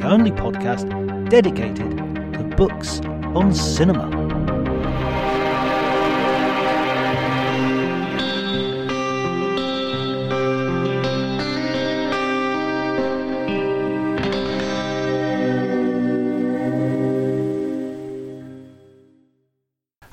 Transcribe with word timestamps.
the 0.00 0.08
only 0.08 0.30
podcast 0.32 0.88
dedicated 1.30 1.76
to 1.76 2.54
books 2.56 3.00
on 3.34 3.54
cinema. 3.54 4.23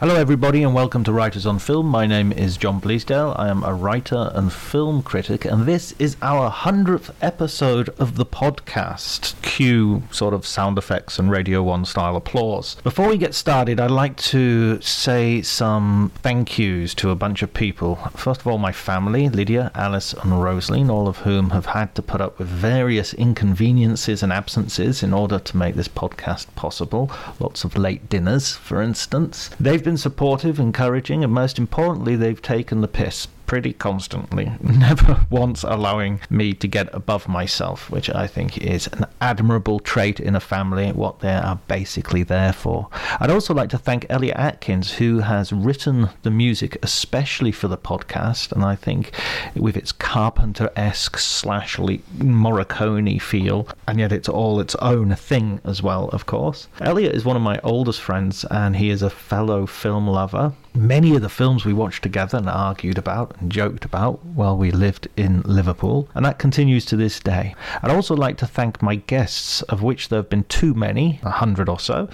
Hello, 0.01 0.15
everybody, 0.15 0.63
and 0.63 0.73
welcome 0.73 1.03
to 1.03 1.13
Writers 1.13 1.45
on 1.45 1.59
Film. 1.59 1.85
My 1.85 2.07
name 2.07 2.31
is 2.31 2.57
John 2.57 2.81
Bleasdale. 2.81 3.37
I 3.37 3.49
am 3.49 3.63
a 3.63 3.71
writer 3.71 4.31
and 4.33 4.51
film 4.51 5.03
critic, 5.03 5.45
and 5.45 5.67
this 5.67 5.93
is 5.99 6.17
our 6.23 6.49
100th 6.49 7.13
episode 7.21 7.89
of 7.99 8.15
the 8.15 8.25
podcast. 8.25 9.39
Cue 9.43 10.01
sort 10.09 10.33
of 10.33 10.47
sound 10.47 10.79
effects 10.79 11.19
and 11.19 11.29
Radio 11.29 11.61
1 11.61 11.85
style 11.85 12.15
applause. 12.15 12.77
Before 12.83 13.09
we 13.09 13.17
get 13.19 13.35
started, 13.35 13.79
I'd 13.79 13.91
like 13.91 14.17
to 14.17 14.81
say 14.81 15.43
some 15.43 16.11
thank 16.23 16.57
yous 16.57 16.95
to 16.95 17.11
a 17.11 17.15
bunch 17.15 17.43
of 17.43 17.53
people. 17.53 17.97
First 18.15 18.41
of 18.41 18.47
all, 18.47 18.57
my 18.57 18.71
family, 18.71 19.29
Lydia, 19.29 19.69
Alice, 19.75 20.13
and 20.13 20.41
Rosaline, 20.41 20.89
all 20.89 21.07
of 21.07 21.17
whom 21.17 21.51
have 21.51 21.67
had 21.67 21.93
to 21.93 22.01
put 22.01 22.21
up 22.21 22.39
with 22.39 22.47
various 22.47 23.13
inconveniences 23.13 24.23
and 24.23 24.33
absences 24.33 25.03
in 25.03 25.13
order 25.13 25.37
to 25.37 25.57
make 25.57 25.75
this 25.75 25.87
podcast 25.87 26.47
possible. 26.55 27.11
Lots 27.39 27.63
of 27.63 27.77
late 27.77 28.09
dinners, 28.09 28.55
for 28.55 28.81
instance. 28.81 29.51
They've 29.59 29.83
been 29.83 29.90
supportive, 29.97 30.59
encouraging, 30.59 31.23
and 31.23 31.33
most 31.33 31.57
importantly, 31.57 32.15
they've 32.15 32.41
taken 32.41 32.81
the 32.81 32.87
piss 32.87 33.27
pretty 33.51 33.73
constantly, 33.73 34.49
never 34.61 35.27
once 35.29 35.63
allowing 35.63 36.21
me 36.29 36.53
to 36.53 36.69
get 36.69 36.87
above 36.93 37.27
myself, 37.27 37.89
which 37.89 38.09
I 38.09 38.25
think 38.25 38.57
is 38.59 38.87
an 38.93 39.05
admirable 39.19 39.81
trait 39.81 40.21
in 40.21 40.37
a 40.37 40.39
family, 40.39 40.89
what 40.93 41.19
they 41.19 41.33
are 41.33 41.59
basically 41.67 42.23
there 42.23 42.53
for. 42.53 42.87
I'd 43.19 43.29
also 43.29 43.53
like 43.53 43.69
to 43.71 43.77
thank 43.77 44.05
Elliot 44.09 44.37
Atkins, 44.37 44.93
who 44.93 45.19
has 45.19 45.51
written 45.51 46.07
the 46.21 46.31
music 46.31 46.77
especially 46.81 47.51
for 47.51 47.67
the 47.67 47.77
podcast, 47.77 48.53
and 48.53 48.63
I 48.63 48.77
think 48.77 49.11
with 49.53 49.75
its 49.75 49.91
Carpenter 49.91 50.71
esque 50.77 51.17
slash 51.17 51.75
Morricone 51.75 53.21
feel, 53.21 53.67
and 53.85 53.99
yet 53.99 54.13
it's 54.13 54.29
all 54.29 54.61
its 54.61 54.75
own 54.75 55.13
thing 55.15 55.59
as 55.65 55.83
well, 55.83 56.07
of 56.13 56.25
course. 56.25 56.69
Elliot 56.79 57.13
is 57.13 57.25
one 57.25 57.35
of 57.35 57.41
my 57.41 57.59
oldest 57.65 57.99
friends, 57.99 58.45
and 58.45 58.77
he 58.77 58.89
is 58.89 59.01
a 59.01 59.09
fellow 59.09 59.65
film 59.65 60.07
lover. 60.07 60.53
Many 60.73 61.17
of 61.17 61.21
the 61.21 61.27
films 61.27 61.65
we 61.65 61.73
watched 61.73 62.01
together 62.01 62.37
and 62.37 62.49
argued 62.49 62.97
about 62.97 63.35
and 63.41 63.51
joked 63.51 63.83
about 63.83 64.23
while 64.23 64.55
we 64.55 64.71
lived 64.71 65.09
in 65.17 65.41
Liverpool, 65.41 66.07
and 66.15 66.23
that 66.25 66.39
continues 66.39 66.85
to 66.85 66.95
this 66.95 67.19
day. 67.19 67.55
I'd 67.83 67.91
also 67.91 68.15
like 68.15 68.37
to 68.37 68.47
thank 68.47 68.81
my 68.81 68.95
guests, 68.95 69.63
of 69.63 69.81
which 69.81 70.07
there 70.07 70.19
have 70.19 70.29
been 70.29 70.45
too 70.45 70.73
many, 70.73 71.19
a 71.23 71.29
hundred 71.29 71.67
or 71.67 71.77
so, 71.77 72.07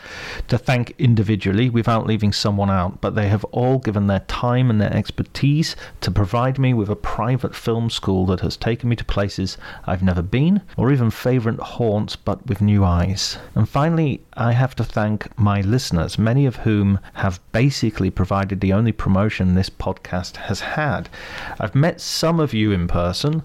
to 0.47 0.57
thank 0.57 0.95
individually 0.97 1.69
without 1.69 2.07
leaving 2.07 2.33
someone 2.33 2.71
out, 2.71 2.99
but 2.99 3.13
they 3.13 3.27
have 3.27 3.43
all 3.45 3.77
given 3.77 4.07
their 4.07 4.21
time 4.21 4.71
and 4.71 4.81
their 4.81 4.93
expertise 4.93 5.75
to 6.01 6.09
provide 6.09 6.57
me 6.57 6.73
with 6.73 6.89
a 6.89 6.95
private 6.95 7.55
film 7.55 7.91
school 7.91 8.25
that 8.25 8.39
has 8.39 8.57
taken 8.57 8.89
me 8.89 8.95
to 8.95 9.05
places 9.05 9.59
I've 9.85 10.01
never 10.01 10.23
been, 10.23 10.63
or 10.75 10.91
even 10.91 11.11
favourite 11.11 11.59
haunts 11.59 12.15
but 12.15 12.47
with 12.47 12.59
new 12.59 12.83
eyes. 12.83 13.37
And 13.53 13.69
finally, 13.69 14.21
I 14.33 14.53
have 14.53 14.75
to 14.77 14.83
thank 14.83 15.37
my 15.37 15.61
listeners, 15.61 16.17
many 16.17 16.47
of 16.47 16.55
whom 16.57 16.99
have 17.13 17.39
basically 17.51 18.09
provided 18.09 18.46
the 18.49 18.73
only 18.73 18.91
promotion 18.91 19.55
this 19.55 19.69
podcast 19.69 20.37
has 20.37 20.61
had. 20.61 21.09
I've 21.59 21.75
met 21.75 22.01
some 22.01 22.39
of 22.39 22.53
you 22.53 22.71
in 22.71 22.87
person. 22.87 23.43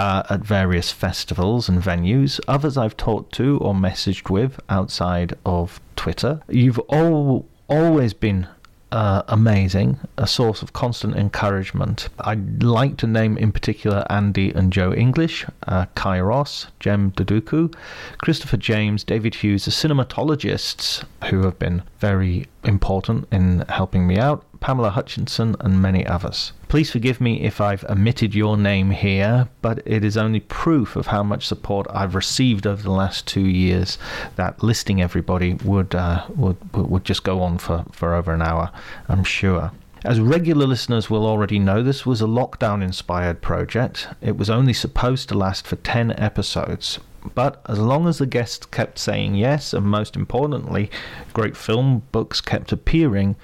Uh, 0.00 0.22
at 0.30 0.42
various 0.42 0.92
festivals 0.92 1.68
and 1.68 1.82
venues, 1.82 2.38
others 2.46 2.76
I've 2.76 2.96
talked 2.96 3.34
to 3.34 3.58
or 3.58 3.74
messaged 3.74 4.30
with 4.30 4.60
outside 4.68 5.36
of 5.44 5.80
Twitter. 5.96 6.40
You've 6.48 6.78
all 6.88 7.48
always 7.68 8.14
been 8.14 8.46
uh, 8.92 9.22
amazing, 9.28 9.98
a 10.16 10.26
source 10.26 10.62
of 10.62 10.72
constant 10.72 11.16
encouragement. 11.16 12.08
I'd 12.20 12.62
like 12.62 12.96
to 12.98 13.06
name 13.06 13.36
in 13.36 13.52
particular 13.52 14.06
Andy 14.10 14.50
and 14.52 14.72
Joe 14.72 14.92
English, 14.92 15.46
uh, 15.66 15.86
Kai 15.94 16.20
Ross, 16.20 16.68
Jem 16.80 17.12
Duducu, 17.12 17.74
Christopher 18.18 18.56
James, 18.56 19.04
David 19.04 19.36
Hughes, 19.36 19.66
the 19.66 19.70
cinematologists 19.70 21.04
who 21.28 21.42
have 21.42 21.58
been 21.58 21.82
very 21.98 22.46
important 22.64 23.28
in 23.30 23.64
helping 23.68 24.06
me 24.06 24.18
out, 24.18 24.44
Pamela 24.60 24.90
Hutchinson, 24.90 25.56
and 25.60 25.82
many 25.82 26.06
others. 26.06 26.52
Please 26.68 26.90
forgive 26.90 27.18
me 27.18 27.40
if 27.40 27.62
I've 27.62 27.84
omitted 27.88 28.34
your 28.34 28.58
name 28.58 28.90
here, 28.90 29.48
but 29.62 29.82
it 29.86 30.04
is 30.04 30.18
only 30.18 30.40
proof 30.40 30.96
of 30.96 31.06
how 31.06 31.22
much 31.22 31.46
support 31.46 31.86
I've 31.90 32.14
received 32.14 32.66
over 32.66 32.82
the 32.82 32.90
last 32.90 33.26
two 33.26 33.46
years 33.46 33.96
that 34.36 34.62
listing 34.62 35.00
everybody 35.00 35.54
would 35.54 35.94
uh, 35.94 36.26
would 36.36 36.58
would 36.74 37.04
just 37.04 37.24
go 37.24 37.40
on 37.40 37.56
for, 37.56 37.86
for 37.90 38.14
over 38.14 38.32
an 38.32 38.42
hour, 38.42 38.70
I'm 39.08 39.24
sure. 39.24 39.72
As 40.04 40.20
regular 40.20 40.66
listeners 40.66 41.10
will 41.10 41.26
already 41.26 41.58
know, 41.58 41.82
this 41.82 42.06
was 42.06 42.20
a 42.20 42.26
lockdown 42.26 42.82
inspired 42.82 43.42
project. 43.42 44.06
It 44.20 44.36
was 44.36 44.48
only 44.48 44.72
supposed 44.72 45.28
to 45.30 45.38
last 45.38 45.66
for 45.66 45.74
10 45.76 46.12
episodes, 46.20 47.00
but 47.34 47.60
as 47.66 47.78
long 47.78 48.06
as 48.06 48.18
the 48.18 48.26
guests 48.26 48.66
kept 48.66 48.98
saying 48.98 49.34
yes, 49.34 49.72
and 49.72 49.86
most 49.86 50.16
importantly, 50.16 50.90
great 51.32 51.56
film 51.56 52.02
books 52.12 52.40
kept 52.40 52.72
appearing, 52.72 53.36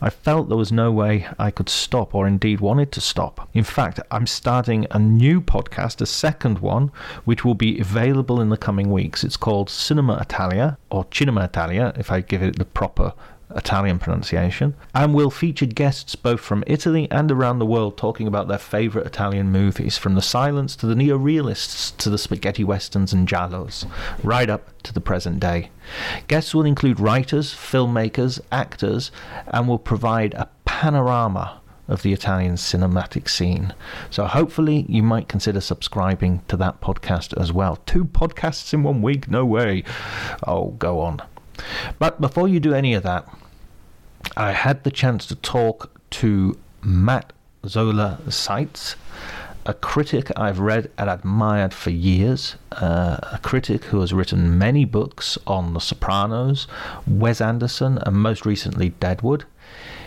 I 0.00 0.10
felt 0.10 0.48
there 0.48 0.56
was 0.56 0.72
no 0.72 0.90
way 0.90 1.28
I 1.38 1.50
could 1.50 1.68
stop 1.68 2.14
or 2.14 2.26
indeed 2.26 2.60
wanted 2.60 2.92
to 2.92 3.00
stop. 3.00 3.48
In 3.54 3.64
fact, 3.64 4.00
I'm 4.10 4.26
starting 4.26 4.86
a 4.90 4.98
new 4.98 5.40
podcast, 5.40 6.00
a 6.00 6.06
second 6.06 6.58
one, 6.58 6.90
which 7.24 7.44
will 7.44 7.54
be 7.54 7.78
available 7.78 8.40
in 8.40 8.48
the 8.48 8.56
coming 8.56 8.90
weeks. 8.90 9.24
It's 9.24 9.36
called 9.36 9.70
Cinema 9.70 10.18
Italia, 10.20 10.78
or 10.90 11.06
Cinema 11.12 11.44
Italia, 11.44 11.92
if 11.96 12.10
I 12.10 12.20
give 12.20 12.42
it 12.42 12.58
the 12.58 12.64
proper 12.64 13.12
Italian 13.56 13.98
pronunciation. 13.98 14.74
And 14.94 15.14
we'll 15.14 15.30
feature 15.30 15.66
guests 15.66 16.14
both 16.14 16.40
from 16.40 16.64
Italy 16.66 17.08
and 17.10 17.30
around 17.30 17.58
the 17.58 17.66
world 17.66 17.96
talking 17.96 18.26
about 18.26 18.48
their 18.48 18.58
favourite 18.58 19.06
Italian 19.06 19.50
movies, 19.50 19.98
from 19.98 20.14
the 20.14 20.22
silence 20.22 20.76
to 20.76 20.86
the 20.86 20.94
neo-realists 20.94 21.90
to 21.92 22.10
the 22.10 22.18
spaghetti 22.18 22.64
westerns 22.64 23.12
and 23.12 23.28
giallos, 23.28 23.86
right 24.22 24.48
up 24.48 24.82
to 24.82 24.92
the 24.92 25.00
present 25.00 25.40
day. 25.40 25.70
Guests 26.28 26.54
will 26.54 26.64
include 26.64 27.00
writers, 27.00 27.52
filmmakers, 27.52 28.40
actors, 28.52 29.10
and 29.48 29.66
will 29.66 29.78
provide 29.78 30.34
a 30.34 30.48
panorama 30.64 31.60
of 31.88 32.02
the 32.02 32.12
Italian 32.12 32.54
cinematic 32.54 33.28
scene. 33.28 33.74
So 34.10 34.24
hopefully 34.24 34.86
you 34.88 35.02
might 35.02 35.28
consider 35.28 35.60
subscribing 35.60 36.42
to 36.46 36.56
that 36.58 36.80
podcast 36.80 37.36
as 37.36 37.52
well. 37.52 37.76
Two 37.84 38.04
podcasts 38.04 38.72
in 38.72 38.84
one 38.84 39.02
week? 39.02 39.28
No 39.28 39.44
way. 39.44 39.82
Oh, 40.46 40.68
go 40.78 41.00
on. 41.00 41.20
But 41.98 42.20
before 42.20 42.46
you 42.46 42.60
do 42.60 42.72
any 42.72 42.94
of 42.94 43.02
that, 43.02 43.28
I 44.36 44.52
had 44.52 44.84
the 44.84 44.90
chance 44.90 45.26
to 45.26 45.34
talk 45.34 45.90
to 46.10 46.56
Matt 46.82 47.32
Zoller 47.66 48.18
Seitz, 48.28 48.96
a 49.66 49.74
critic 49.74 50.30
I've 50.36 50.60
read 50.60 50.90
and 50.96 51.10
admired 51.10 51.74
for 51.74 51.90
years, 51.90 52.56
uh, 52.72 53.18
a 53.32 53.38
critic 53.42 53.84
who 53.84 54.00
has 54.00 54.14
written 54.14 54.56
many 54.56 54.84
books 54.84 55.36
on 55.46 55.74
The 55.74 55.80
Sopranos, 55.80 56.66
Wes 57.06 57.40
Anderson, 57.40 57.98
and 57.98 58.16
most 58.16 58.46
recently 58.46 58.90
Deadwood. 58.90 59.44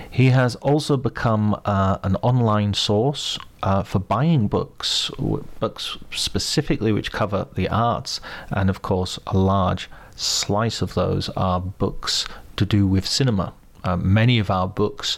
He 0.09 0.29
has 0.29 0.55
also 0.57 0.97
become 0.97 1.59
uh, 1.65 1.97
an 2.03 2.15
online 2.17 2.73
source 2.73 3.37
uh, 3.61 3.83
for 3.83 3.99
buying 3.99 4.47
books, 4.47 5.11
books 5.59 5.97
specifically 6.11 6.91
which 6.91 7.11
cover 7.11 7.47
the 7.55 7.69
arts, 7.69 8.21
and 8.51 8.69
of 8.69 8.81
course, 8.81 9.19
a 9.27 9.37
large 9.37 9.89
slice 10.15 10.81
of 10.81 10.93
those 10.93 11.29
are 11.29 11.59
books 11.59 12.25
to 12.57 12.65
do 12.65 12.85
with 12.85 13.07
cinema. 13.07 13.53
Uh, 13.83 13.97
many 13.97 14.39
of 14.39 14.49
our 14.49 14.67
books, 14.67 15.17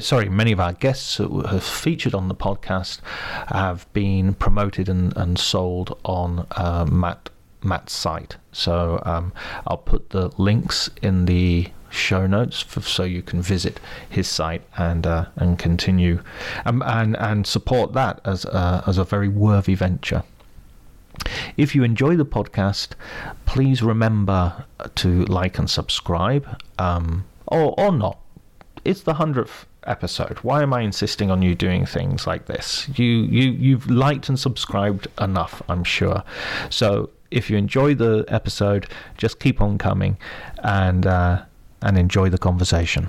sorry, 0.00 0.28
many 0.28 0.52
of 0.52 0.60
our 0.60 0.72
guests 0.72 1.16
who 1.16 1.42
have 1.42 1.64
featured 1.64 2.14
on 2.14 2.28
the 2.28 2.34
podcast 2.34 3.00
have 3.48 3.90
been 3.92 4.34
promoted 4.34 4.88
and, 4.88 5.16
and 5.16 5.38
sold 5.38 5.98
on 6.04 6.46
uh, 6.52 6.86
Matt 6.90 7.30
Matt's 7.62 7.92
site. 7.92 8.36
So 8.52 9.02
um, 9.04 9.32
I'll 9.66 9.76
put 9.76 10.10
the 10.10 10.30
links 10.38 10.88
in 11.02 11.26
the 11.26 11.68
show 11.90 12.26
notes 12.26 12.60
for, 12.62 12.80
so 12.80 13.02
you 13.02 13.22
can 13.22 13.40
visit 13.42 13.80
his 14.08 14.28
site 14.28 14.62
and 14.76 15.06
uh, 15.06 15.26
and 15.36 15.58
continue 15.58 16.22
um, 16.64 16.82
and 16.86 17.16
and 17.16 17.46
support 17.46 17.92
that 17.94 18.20
as 18.24 18.44
a, 18.44 18.84
as 18.86 18.98
a 18.98 19.04
very 19.04 19.28
worthy 19.28 19.74
venture. 19.74 20.22
If 21.56 21.74
you 21.74 21.82
enjoy 21.82 22.16
the 22.16 22.26
podcast, 22.26 22.90
please 23.46 23.82
remember 23.82 24.64
to 24.96 25.24
like 25.24 25.58
and 25.58 25.68
subscribe, 25.68 26.62
um, 26.78 27.24
or 27.46 27.74
or 27.78 27.92
not. 27.92 28.18
It's 28.84 29.02
the 29.02 29.14
hundredth 29.14 29.66
episode. 29.84 30.38
Why 30.38 30.62
am 30.62 30.72
I 30.72 30.80
insisting 30.82 31.30
on 31.30 31.42
you 31.42 31.54
doing 31.54 31.86
things 31.86 32.26
like 32.26 32.46
this? 32.46 32.88
You 32.96 33.06
you 33.06 33.50
you've 33.50 33.90
liked 33.90 34.28
and 34.28 34.38
subscribed 34.38 35.08
enough, 35.20 35.62
I'm 35.68 35.84
sure. 35.84 36.22
So 36.70 37.10
if 37.30 37.50
you 37.50 37.56
enjoy 37.56 37.94
the 37.94 38.24
episode, 38.28 38.88
just 39.16 39.40
keep 39.40 39.60
on 39.60 39.78
coming, 39.78 40.16
and. 40.62 41.06
Uh, 41.06 41.42
and 41.82 41.98
enjoy 41.98 42.28
the 42.28 42.38
conversation. 42.38 43.08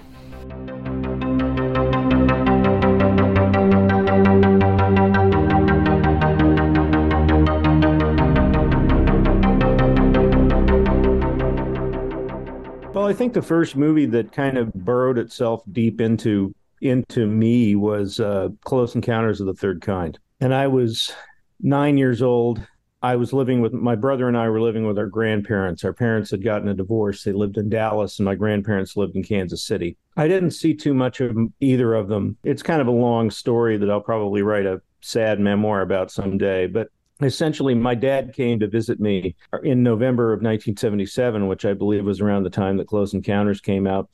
I 13.08 13.14
think 13.14 13.34
the 13.34 13.42
first 13.42 13.76
movie 13.76 14.06
that 14.08 14.32
kind 14.32 14.58
of 14.58 14.74
burrowed 14.74 15.18
itself 15.18 15.64
deep 15.72 16.02
into 16.02 16.54
into 16.82 17.26
me 17.26 17.76
was 17.76 18.20
uh, 18.20 18.50
Close 18.62 18.94
Encounters 18.94 19.42
of 19.42 19.48
the 19.48 19.54
Third 19.54 19.82
Kind, 19.82 20.20
and 20.40 20.54
I 20.54 20.68
was 20.68 21.12
nine 21.60 21.98
years 21.98 22.22
old 22.22 22.62
I 23.04 23.16
was 23.16 23.32
living 23.32 23.62
with 23.62 23.74
my 23.74 23.96
brother 23.96 24.28
and 24.28 24.36
I 24.36 24.50
were 24.50 24.62
living 24.62 24.86
with 24.86 24.98
our 24.98 25.06
grandparents. 25.06 25.84
Our 25.84 25.94
parents 25.94 26.32
had 26.32 26.44
gotten 26.44 26.68
a 26.68 26.74
divorce. 26.74 27.24
They 27.24 27.32
lived 27.32 27.58
in 27.58 27.70
Dallas, 27.70 28.18
and 28.18 28.26
my 28.26 28.36
grandparents 28.36 28.98
lived 28.98 29.16
in 29.16 29.24
Kansas 29.24 29.64
City. 29.64 29.98
I 30.16 30.28
didn't 30.28 30.52
see 30.52 30.74
too 30.74 30.94
much 30.94 31.22
of 31.22 31.38
either 31.60 31.94
of 31.94 32.08
them. 32.08 32.38
It's 32.44 32.64
kind 32.64 32.82
of 32.82 32.88
a 32.88 32.92
long 32.92 33.30
story 33.30 33.78
that 33.78 33.90
I'll 33.90 34.02
probably 34.02 34.42
write 34.42 34.66
a 34.66 34.82
sad 35.02 35.40
memoir 35.40 35.82
about 35.82 36.12
someday. 36.12 36.66
But 36.66 36.90
essentially, 37.22 37.74
my 37.74 37.96
dad 37.96 38.34
came 38.34 38.60
to 38.60 38.68
visit 38.68 39.00
me 39.00 39.36
in 39.64 39.84
November 39.84 40.34
of 40.34 40.38
1977, 40.38 41.48
which 41.48 41.66
I 41.66 41.74
believe 41.74 42.06
was 42.06 42.22
around 42.22 42.44
the 42.44 42.50
time 42.50 42.78
that 42.78 42.88
Close 42.88 43.14
Encounters 43.14 43.62
came 43.62 43.88
out. 43.88 44.10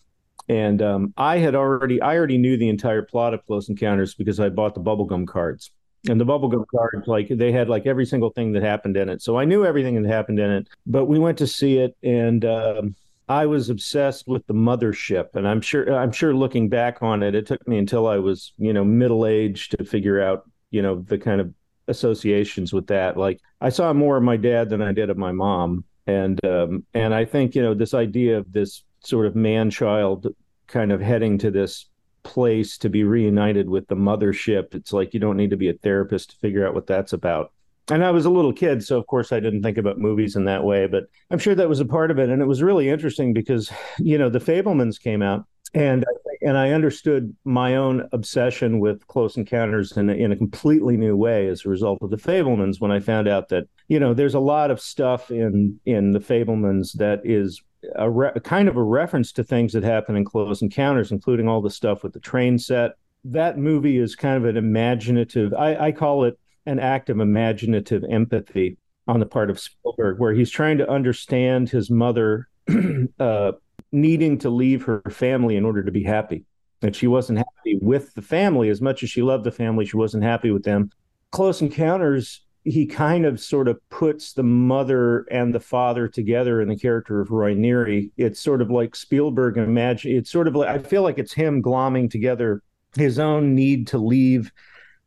And 0.50 0.82
um, 0.82 1.14
I 1.16 1.38
had 1.38 1.56
already, 1.56 2.02
I 2.02 2.16
already 2.18 2.38
knew 2.38 2.58
the 2.58 2.70
entire 2.70 3.02
plot 3.02 3.34
of 3.34 3.46
Close 3.46 3.70
Encounters 3.70 4.14
because 4.14 4.40
I 4.40 4.50
bought 4.50 4.76
the 4.76 4.82
bubblegum 4.82 5.28
cards. 5.28 5.72
And 6.10 6.20
the 6.20 6.26
bubblegum 6.26 6.66
cards 6.70 7.08
like 7.08 7.30
they 7.30 7.54
had 7.54 7.70
like 7.70 7.86
every 7.86 8.06
single 8.06 8.30
thing 8.30 8.52
that 8.54 8.64
happened 8.64 8.98
in 8.98 9.08
it. 9.08 9.22
So 9.22 9.38
i 9.38 9.46
knew 9.46 9.66
everything 9.66 10.02
that 10.02 10.10
happened 10.10 10.38
in 10.38 10.52
it 10.52 10.68
but 10.86 11.06
we 11.06 11.18
went 11.18 11.38
to 11.38 11.48
see 11.48 11.78
it 11.78 11.96
and 12.04 12.44
um, 12.44 12.96
i 13.30 13.46
was 13.46 13.70
obsessed 13.70 14.28
with 14.28 14.46
the 14.48 14.54
mothership. 14.54 15.36
And 15.36 15.48
i'm 15.48 15.62
sure 15.62 15.98
i'm 15.98 16.12
sure 16.12 16.36
looking 16.36 16.68
back 16.68 17.02
on 17.02 17.24
it 17.24 17.36
it 17.36 17.46
took 17.46 17.66
me 17.70 17.78
until 17.78 18.06
i 18.06 18.18
was 18.18 18.52
you 18.58 18.74
know 18.74 18.84
middle 18.84 19.26
aged 19.26 19.78
to 19.78 19.86
figure 19.86 20.22
out 20.22 20.44
you 20.72 20.82
know 20.82 21.06
the 21.08 21.18
kind 21.18 21.40
of 21.40 21.54
associations 21.88 22.72
with 22.72 22.88
that 22.88 23.18
like 23.18 23.40
i 23.62 23.70
saw 23.70 23.92
more 23.92 24.18
of 24.18 24.24
my 24.24 24.38
dad 24.38 24.70
than 24.70 24.82
i 24.82 24.92
did 24.92 25.10
of 25.10 25.18
my 25.18 25.32
mom 25.32 25.84
and 26.08 26.44
um, 26.46 26.86
and 26.94 27.14
i 27.14 27.26
think 27.26 27.56
you 27.56 27.62
know 27.62 27.74
this 27.74 27.94
idea 27.94 28.38
of 28.38 28.52
this 28.52 28.84
sort 29.02 29.26
of 29.26 29.36
man 29.36 29.70
child 29.70 30.28
kind 30.68 30.92
of 30.92 31.02
heading 31.02 31.38
to 31.38 31.52
this 31.52 31.90
place 32.24 32.78
to 32.80 32.90
be 32.90 33.04
reunited 33.04 33.70
with 33.70 33.88
the 33.88 33.96
mothership. 33.96 34.74
It's 34.74 34.94
like 34.94 35.14
you 35.14 35.20
don't 35.20 35.38
need 35.38 35.52
to 35.52 35.58
be 35.58 35.70
a 35.70 35.74
therapist 35.74 36.32
to 36.32 36.38
figure 36.38 36.66
out 36.68 36.74
what 36.74 36.88
that's 36.88 37.14
about. 37.14 37.52
And 37.90 38.04
I 38.04 38.12
was 38.12 38.26
a 38.26 38.30
little 38.30 38.54
kid, 38.54 38.84
so 38.84 38.98
of 38.98 39.08
course 39.08 39.32
I 39.32 39.40
didn't 39.40 39.62
think 39.62 39.78
about 39.78 39.98
movies 39.98 40.36
in 40.36 40.46
that 40.46 40.64
way, 40.64 40.88
but 40.88 41.04
I'm 41.30 41.40
sure 41.40 41.56
that 41.56 41.68
was 41.68 41.82
a 41.82 41.86
part 41.86 42.12
of 42.12 42.20
it. 42.20 42.30
And 42.30 42.42
it 42.42 42.46
was 42.46 42.64
really 42.64 42.90
interesting 42.90 43.34
because, 43.34 43.72
you 44.00 44.18
know, 44.18 44.30
the 44.30 44.40
Fabelmans 44.40 45.02
came 45.02 45.22
out 45.22 45.46
and 45.74 46.06
and 46.46 46.58
I 46.58 46.72
understood 46.72 47.34
my 47.46 47.78
own 47.78 48.08
obsession 48.12 48.80
with 48.80 49.08
Close 49.08 49.38
Encounters 49.38 49.96
in 49.96 50.10
a, 50.10 50.14
in 50.14 50.32
a 50.34 50.36
completely 50.36 50.98
new 50.98 51.16
way 51.16 51.48
as 51.48 51.66
a 51.66 51.70
result 51.70 52.00
of 52.02 52.10
the 52.10 52.18
Fabelmans. 52.18 52.82
When 52.82 52.92
I 52.92 53.00
found 53.00 53.28
out 53.28 53.50
that 53.50 53.68
you 53.88 54.00
know 54.00 54.14
there's 54.14 54.34
a 54.34 54.40
lot 54.40 54.72
of 54.72 54.80
stuff 54.80 55.32
in 55.32 55.80
in 55.86 56.12
the 56.12 56.20
Fabelmans 56.20 56.94
that 56.94 57.22
is 57.24 57.62
a, 57.96 58.10
re- 58.10 58.32
kind 58.44 58.68
of 58.68 58.78
a 58.78 58.84
reference 58.84 59.32
to 59.34 59.44
things 59.44 59.74
that 59.74 59.84
happen 59.84 60.16
in 60.16 60.26
Close 60.26 60.62
Encounters, 60.62 61.12
including 61.12 61.48
all 61.48 61.62
the 61.62 61.70
stuff 61.70 62.04
with 62.04 62.14
the 62.14 62.20
train 62.20 62.60
set. 62.60 62.92
That 63.26 63.58
movie 63.58 63.98
is 63.98 64.16
kind 64.16 64.38
of 64.38 64.46
an 64.46 64.58
imaginative. 64.58 65.54
I, 65.54 65.88
I 65.88 65.92
call 65.92 66.26
it 66.26 66.38
an 66.66 66.80
act 66.80 67.10
of 67.10 67.20
imaginative 67.20 68.04
empathy 68.10 68.78
on 69.08 69.20
the 69.20 69.26
part 69.26 69.50
of 69.50 69.60
Spielberg, 69.60 70.20
where 70.20 70.34
he's 70.34 70.50
trying 70.50 70.78
to 70.78 70.90
understand 70.90 71.70
his 71.70 71.90
mother 71.90 72.48
uh, 73.20 73.52
needing 73.92 74.38
to 74.40 74.50
leave 74.50 74.84
her 74.84 75.02
family 75.10 75.58
in 75.58 75.66
order 75.66 75.84
to 75.84 75.92
be 75.92 76.04
happy. 76.04 76.46
And 76.82 76.96
she 76.96 77.08
wasn't 77.08 77.40
happy 77.40 77.80
with 77.82 78.14
the 78.14 78.22
family 78.22 78.70
as 78.70 78.82
much 78.82 79.04
as 79.04 79.10
she 79.10 79.22
loved 79.22 79.44
the 79.44 79.52
family. 79.52 79.86
She 79.86 79.98
wasn't 79.98 80.24
happy 80.24 80.52
with 80.52 80.64
them. 80.64 80.90
Close 81.32 81.62
Encounters 81.62 82.42
he 82.66 82.86
kind 82.86 83.26
of 83.26 83.40
sort 83.40 83.68
of 83.68 83.78
puts 83.90 84.34
the 84.34 84.44
mother 84.44 85.26
and 85.30 85.54
the 85.54 85.60
father 85.60 86.08
together 86.08 86.62
in 86.62 86.70
the 86.70 86.78
character 86.78 87.20
of 87.20 87.30
Roy 87.30 87.54
Neary. 87.56 88.12
It's 88.16 88.40
sort 88.40 88.62
of 88.62 88.72
like 88.72 88.96
Spielberg 88.96 89.58
imagine. 89.58 90.16
It's 90.16 90.32
sort 90.32 90.48
of 90.48 90.56
like 90.56 90.70
I 90.70 90.80
feel 90.80 91.04
like 91.04 91.20
it's 91.20 91.34
him 91.34 91.62
glomming 91.62 92.10
together 92.10 92.62
his 92.96 93.20
own 93.20 93.56
need 93.56 93.88
to 93.88 93.98
leave 93.98 94.52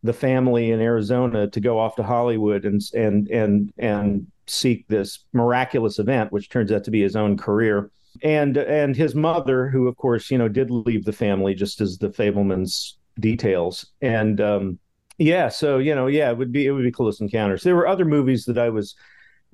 the 0.02 0.12
family 0.12 0.70
in 0.70 0.80
Arizona 0.80 1.48
to 1.50 1.60
go 1.60 1.78
off 1.78 1.96
to 1.96 2.02
Hollywood 2.02 2.64
and 2.64 2.80
and 2.94 3.28
and 3.28 3.72
and 3.78 4.26
seek 4.46 4.86
this 4.88 5.24
miraculous 5.32 5.98
event, 5.98 6.32
which 6.32 6.48
turns 6.48 6.70
out 6.70 6.84
to 6.84 6.90
be 6.90 7.02
his 7.02 7.16
own 7.16 7.36
career. 7.36 7.90
And 8.22 8.56
and 8.56 8.96
his 8.96 9.14
mother, 9.14 9.68
who 9.68 9.88
of 9.88 9.96
course 9.96 10.30
you 10.30 10.38
know 10.38 10.48
did 10.48 10.70
leave 10.70 11.04
the 11.04 11.12
family, 11.12 11.54
just 11.54 11.80
as 11.80 11.98
the 11.98 12.08
Fabelmans 12.08 12.94
details, 13.18 13.86
and 14.00 14.40
um, 14.40 14.78
yeah, 15.18 15.48
so 15.48 15.78
you 15.78 15.94
know, 15.94 16.06
yeah, 16.06 16.30
it 16.30 16.38
would 16.38 16.52
be 16.52 16.66
it 16.66 16.72
would 16.72 16.84
be 16.84 16.92
Close 16.92 17.20
Encounters. 17.20 17.62
There 17.62 17.76
were 17.76 17.88
other 17.88 18.04
movies 18.04 18.44
that 18.46 18.58
I 18.58 18.68
was 18.68 18.94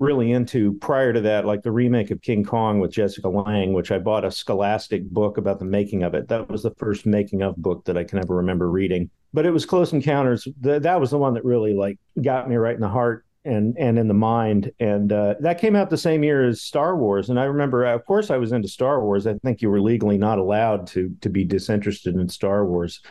really 0.03 0.31
into 0.31 0.73
prior 0.73 1.13
to 1.13 1.21
that, 1.21 1.45
like 1.45 1.63
the 1.63 1.71
remake 1.71 2.11
of 2.11 2.21
King 2.21 2.43
Kong 2.43 2.79
with 2.79 2.91
Jessica 2.91 3.29
Lange, 3.29 3.73
which 3.73 3.91
I 3.91 3.97
bought 3.97 4.25
a 4.25 4.31
Scholastic 4.31 5.09
book 5.09 5.37
about 5.37 5.59
the 5.59 5.65
making 5.65 6.03
of 6.03 6.13
it. 6.13 6.27
That 6.27 6.49
was 6.49 6.63
the 6.63 6.75
first 6.75 7.05
making 7.05 7.41
of 7.41 7.55
book 7.55 7.85
that 7.85 7.97
I 7.97 8.03
can 8.03 8.19
ever 8.19 8.35
remember 8.35 8.69
reading. 8.69 9.09
But 9.33 9.45
it 9.45 9.51
was 9.51 9.65
Close 9.65 9.93
Encounters. 9.93 10.47
Th- 10.63 10.81
that 10.81 10.99
was 10.99 11.11
the 11.11 11.17
one 11.17 11.33
that 11.33 11.45
really 11.45 11.73
like 11.73 11.97
got 12.21 12.49
me 12.49 12.55
right 12.55 12.75
in 12.75 12.81
the 12.81 12.89
heart 12.89 13.25
and 13.45 13.75
and 13.79 13.97
in 13.97 14.07
the 14.07 14.13
mind. 14.13 14.71
And 14.79 15.11
uh, 15.11 15.35
that 15.39 15.59
came 15.59 15.75
out 15.75 15.89
the 15.89 15.97
same 15.97 16.23
year 16.23 16.47
as 16.47 16.61
Star 16.61 16.97
Wars. 16.97 17.29
And 17.29 17.39
I 17.39 17.45
remember, 17.45 17.85
of 17.85 18.05
course, 18.05 18.29
I 18.29 18.37
was 18.37 18.51
into 18.51 18.67
Star 18.67 19.03
Wars. 19.03 19.25
I 19.25 19.35
think 19.39 19.61
you 19.61 19.69
were 19.69 19.81
legally 19.81 20.17
not 20.17 20.37
allowed 20.37 20.87
to 20.87 21.15
to 21.21 21.29
be 21.29 21.45
disinterested 21.45 22.15
in 22.15 22.29
Star 22.29 22.65
Wars 22.65 23.01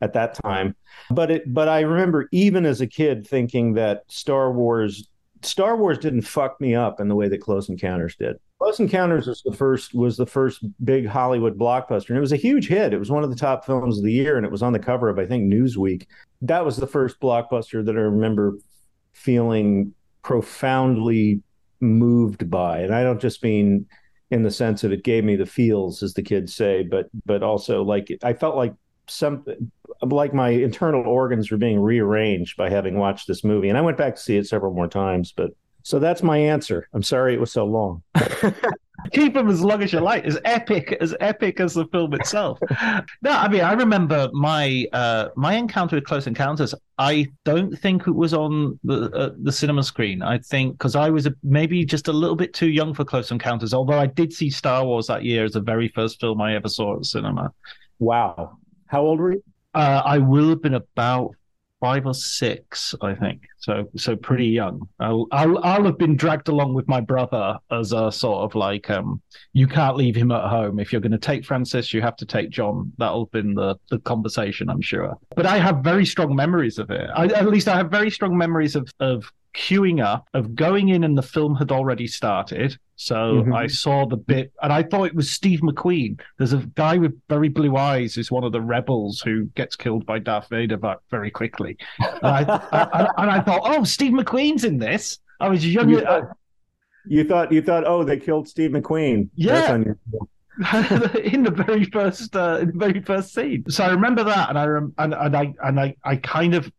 at 0.00 0.12
that 0.12 0.34
time. 0.34 0.76
But 1.10 1.30
it 1.30 1.52
but 1.52 1.68
I 1.68 1.80
remember 1.80 2.28
even 2.32 2.66
as 2.66 2.80
a 2.80 2.86
kid 2.86 3.26
thinking 3.26 3.74
that 3.74 4.02
Star 4.08 4.52
Wars 4.52 5.08
Star 5.44 5.76
Wars 5.76 5.98
didn't 5.98 6.22
fuck 6.22 6.60
me 6.60 6.74
up 6.74 7.00
in 7.00 7.08
the 7.08 7.14
way 7.14 7.28
that 7.28 7.40
Close 7.40 7.68
Encounters 7.68 8.16
did. 8.16 8.36
Close 8.58 8.80
Encounters 8.80 9.26
was 9.26 9.42
the 9.42 9.52
first 9.52 9.94
was 9.94 10.16
the 10.16 10.26
first 10.26 10.64
big 10.84 11.06
Hollywood 11.06 11.58
blockbuster, 11.58 12.10
and 12.10 12.18
it 12.18 12.22
was 12.22 12.32
a 12.32 12.36
huge 12.36 12.68
hit. 12.68 12.92
It 12.92 12.98
was 12.98 13.10
one 13.10 13.24
of 13.24 13.30
the 13.30 13.36
top 13.36 13.64
films 13.64 13.98
of 13.98 14.04
the 14.04 14.12
year, 14.12 14.36
and 14.36 14.46
it 14.46 14.52
was 14.52 14.62
on 14.62 14.72
the 14.72 14.78
cover 14.78 15.08
of 15.08 15.18
I 15.18 15.26
think 15.26 15.52
Newsweek. 15.52 16.06
That 16.42 16.64
was 16.64 16.76
the 16.76 16.86
first 16.86 17.20
blockbuster 17.20 17.84
that 17.84 17.96
I 17.96 18.00
remember 18.00 18.58
feeling 19.12 19.94
profoundly 20.22 21.42
moved 21.80 22.50
by, 22.50 22.80
and 22.80 22.94
I 22.94 23.02
don't 23.02 23.20
just 23.20 23.42
mean 23.42 23.86
in 24.30 24.42
the 24.42 24.50
sense 24.50 24.82
of 24.82 24.92
it 24.92 25.04
gave 25.04 25.24
me 25.24 25.36
the 25.36 25.46
feels, 25.46 26.02
as 26.02 26.14
the 26.14 26.22
kids 26.22 26.54
say, 26.54 26.82
but 26.82 27.06
but 27.26 27.42
also 27.42 27.82
like 27.82 28.08
I 28.22 28.32
felt 28.32 28.56
like 28.56 28.74
some 29.06 29.44
like 30.02 30.34
my 30.34 30.50
internal 30.50 31.06
organs 31.06 31.50
were 31.50 31.56
being 31.56 31.80
rearranged 31.80 32.56
by 32.56 32.70
having 32.70 32.98
watched 32.98 33.26
this 33.26 33.44
movie, 33.44 33.68
and 33.68 33.78
I 33.78 33.82
went 33.82 33.98
back 33.98 34.16
to 34.16 34.20
see 34.20 34.36
it 34.36 34.46
several 34.46 34.72
more 34.72 34.88
times, 34.88 35.32
but 35.32 35.50
so 35.82 35.98
that's 35.98 36.22
my 36.22 36.38
answer. 36.38 36.88
I'm 36.94 37.02
sorry 37.02 37.34
it 37.34 37.40
was 37.40 37.52
so 37.52 37.66
long. 37.66 38.02
Keep 39.12 39.34
them 39.34 39.48
as 39.50 39.60
long 39.60 39.82
as 39.82 39.92
you 39.92 40.00
like. 40.00 40.24
As 40.24 40.38
epic 40.46 40.96
as 40.98 41.14
epic 41.20 41.60
as 41.60 41.74
the 41.74 41.84
film 41.88 42.14
itself. 42.14 42.58
no, 43.22 43.30
I 43.30 43.48
mean 43.48 43.60
I 43.60 43.74
remember 43.74 44.30
my 44.32 44.86
uh, 44.94 45.28
my 45.36 45.54
encounter 45.54 45.96
with 45.96 46.04
Close 46.06 46.26
Encounters. 46.26 46.74
I 46.96 47.30
don't 47.44 47.76
think 47.78 48.06
it 48.06 48.14
was 48.14 48.32
on 48.32 48.78
the 48.82 49.10
uh, 49.10 49.30
the 49.42 49.52
cinema 49.52 49.82
screen. 49.82 50.22
I 50.22 50.38
think 50.38 50.78
because 50.78 50.96
I 50.96 51.10
was 51.10 51.26
a, 51.26 51.34
maybe 51.42 51.84
just 51.84 52.08
a 52.08 52.12
little 52.12 52.36
bit 52.36 52.54
too 52.54 52.70
young 52.70 52.94
for 52.94 53.04
Close 53.04 53.30
Encounters. 53.30 53.74
Although 53.74 53.98
I 53.98 54.06
did 54.06 54.32
see 54.32 54.48
Star 54.48 54.86
Wars 54.86 55.08
that 55.08 55.22
year 55.22 55.44
as 55.44 55.52
the 55.52 55.60
very 55.60 55.88
first 55.88 56.18
film 56.18 56.40
I 56.40 56.54
ever 56.54 56.70
saw 56.70 56.96
at 56.96 57.04
cinema. 57.04 57.52
Wow, 57.98 58.56
how 58.94 59.02
old 59.02 59.18
were 59.18 59.32
you? 59.32 59.42
Uh, 59.74 60.02
I 60.04 60.18
will 60.18 60.48
have 60.50 60.62
been 60.62 60.74
about 60.74 61.34
five 61.80 62.06
or 62.06 62.14
six, 62.14 62.94
I 63.02 63.12
think. 63.14 63.42
So 63.58 63.88
so 63.96 64.14
pretty 64.14 64.46
young. 64.46 64.88
I'll, 65.00 65.26
I'll 65.32 65.58
I'll 65.64 65.84
have 65.84 65.98
been 65.98 66.16
dragged 66.16 66.48
along 66.48 66.74
with 66.74 66.86
my 66.86 67.00
brother 67.00 67.58
as 67.70 67.92
a 67.92 68.12
sort 68.12 68.44
of 68.44 68.54
like 68.54 68.88
um 68.88 69.20
you 69.52 69.66
can't 69.66 69.96
leave 69.96 70.14
him 70.14 70.30
at 70.30 70.48
home. 70.48 70.78
If 70.78 70.92
you're 70.92 71.00
going 71.00 71.12
to 71.12 71.18
take 71.18 71.44
Francis, 71.44 71.92
you 71.92 72.00
have 72.02 72.16
to 72.16 72.26
take 72.26 72.50
John. 72.50 72.92
That'll 72.98 73.24
have 73.24 73.32
been 73.32 73.54
the 73.54 73.74
the 73.90 73.98
conversation, 73.98 74.70
I'm 74.70 74.80
sure. 74.80 75.14
But 75.34 75.46
I 75.46 75.58
have 75.58 75.78
very 75.92 76.06
strong 76.06 76.34
memories 76.36 76.78
of 76.78 76.90
it. 76.90 77.10
I, 77.14 77.24
at 77.24 77.48
least 77.48 77.68
I 77.68 77.76
have 77.76 77.90
very 77.90 78.10
strong 78.10 78.38
memories 78.38 78.76
of 78.76 78.88
of 79.00 79.30
queuing 79.54 80.04
up, 80.04 80.28
of 80.34 80.54
going 80.54 80.90
in 80.90 81.04
and 81.04 81.16
the 81.16 81.22
film 81.22 81.54
had 81.54 81.72
already 81.72 82.06
started. 82.06 82.76
So 82.96 83.14
mm-hmm. 83.14 83.54
I 83.54 83.66
saw 83.66 84.06
the 84.06 84.16
bit 84.16 84.52
and 84.62 84.72
I 84.72 84.82
thought 84.82 85.04
it 85.04 85.14
was 85.14 85.30
Steve 85.30 85.60
McQueen. 85.60 86.20
There's 86.38 86.52
a 86.52 86.58
guy 86.58 86.96
with 86.98 87.18
very 87.28 87.48
blue 87.48 87.76
eyes 87.76 88.16
is 88.16 88.30
one 88.30 88.44
of 88.44 88.52
the 88.52 88.60
rebels 88.60 89.20
who 89.20 89.46
gets 89.56 89.76
killed 89.76 90.06
by 90.06 90.18
Darth 90.18 90.48
Vader 90.48 90.78
very 91.10 91.30
quickly. 91.30 91.76
And 91.98 92.18
I, 92.22 92.60
I, 92.72 93.08
and 93.18 93.30
I 93.30 93.40
thought, 93.40 93.62
oh, 93.64 93.84
Steve 93.84 94.12
McQueen's 94.12 94.64
in 94.64 94.78
this. 94.78 95.18
I 95.40 95.48
was 95.48 95.66
young. 95.66 95.88
You 95.88 96.00
thought, 96.00 96.36
you 97.06 97.24
thought, 97.24 97.52
you 97.52 97.62
thought, 97.62 97.84
oh, 97.86 98.04
they 98.04 98.18
killed 98.18 98.48
Steve 98.48 98.70
McQueen. 98.70 99.28
Yeah. 99.34 99.74
in 101.24 101.42
the 101.42 101.50
very 101.50 101.84
first 101.86 102.36
uh, 102.36 102.58
in 102.60 102.68
the 102.68 102.78
very 102.78 103.02
first 103.02 103.34
scene. 103.34 103.64
So 103.68 103.82
I 103.82 103.90
remember 103.90 104.22
that, 104.22 104.50
and 104.50 104.56
I 104.56 104.66
rem- 104.66 104.94
and, 104.98 105.12
and 105.12 105.36
I 105.36 105.52
and 105.64 105.80
I 105.80 105.96
I 106.04 106.14
kind 106.14 106.54
of 106.54 106.70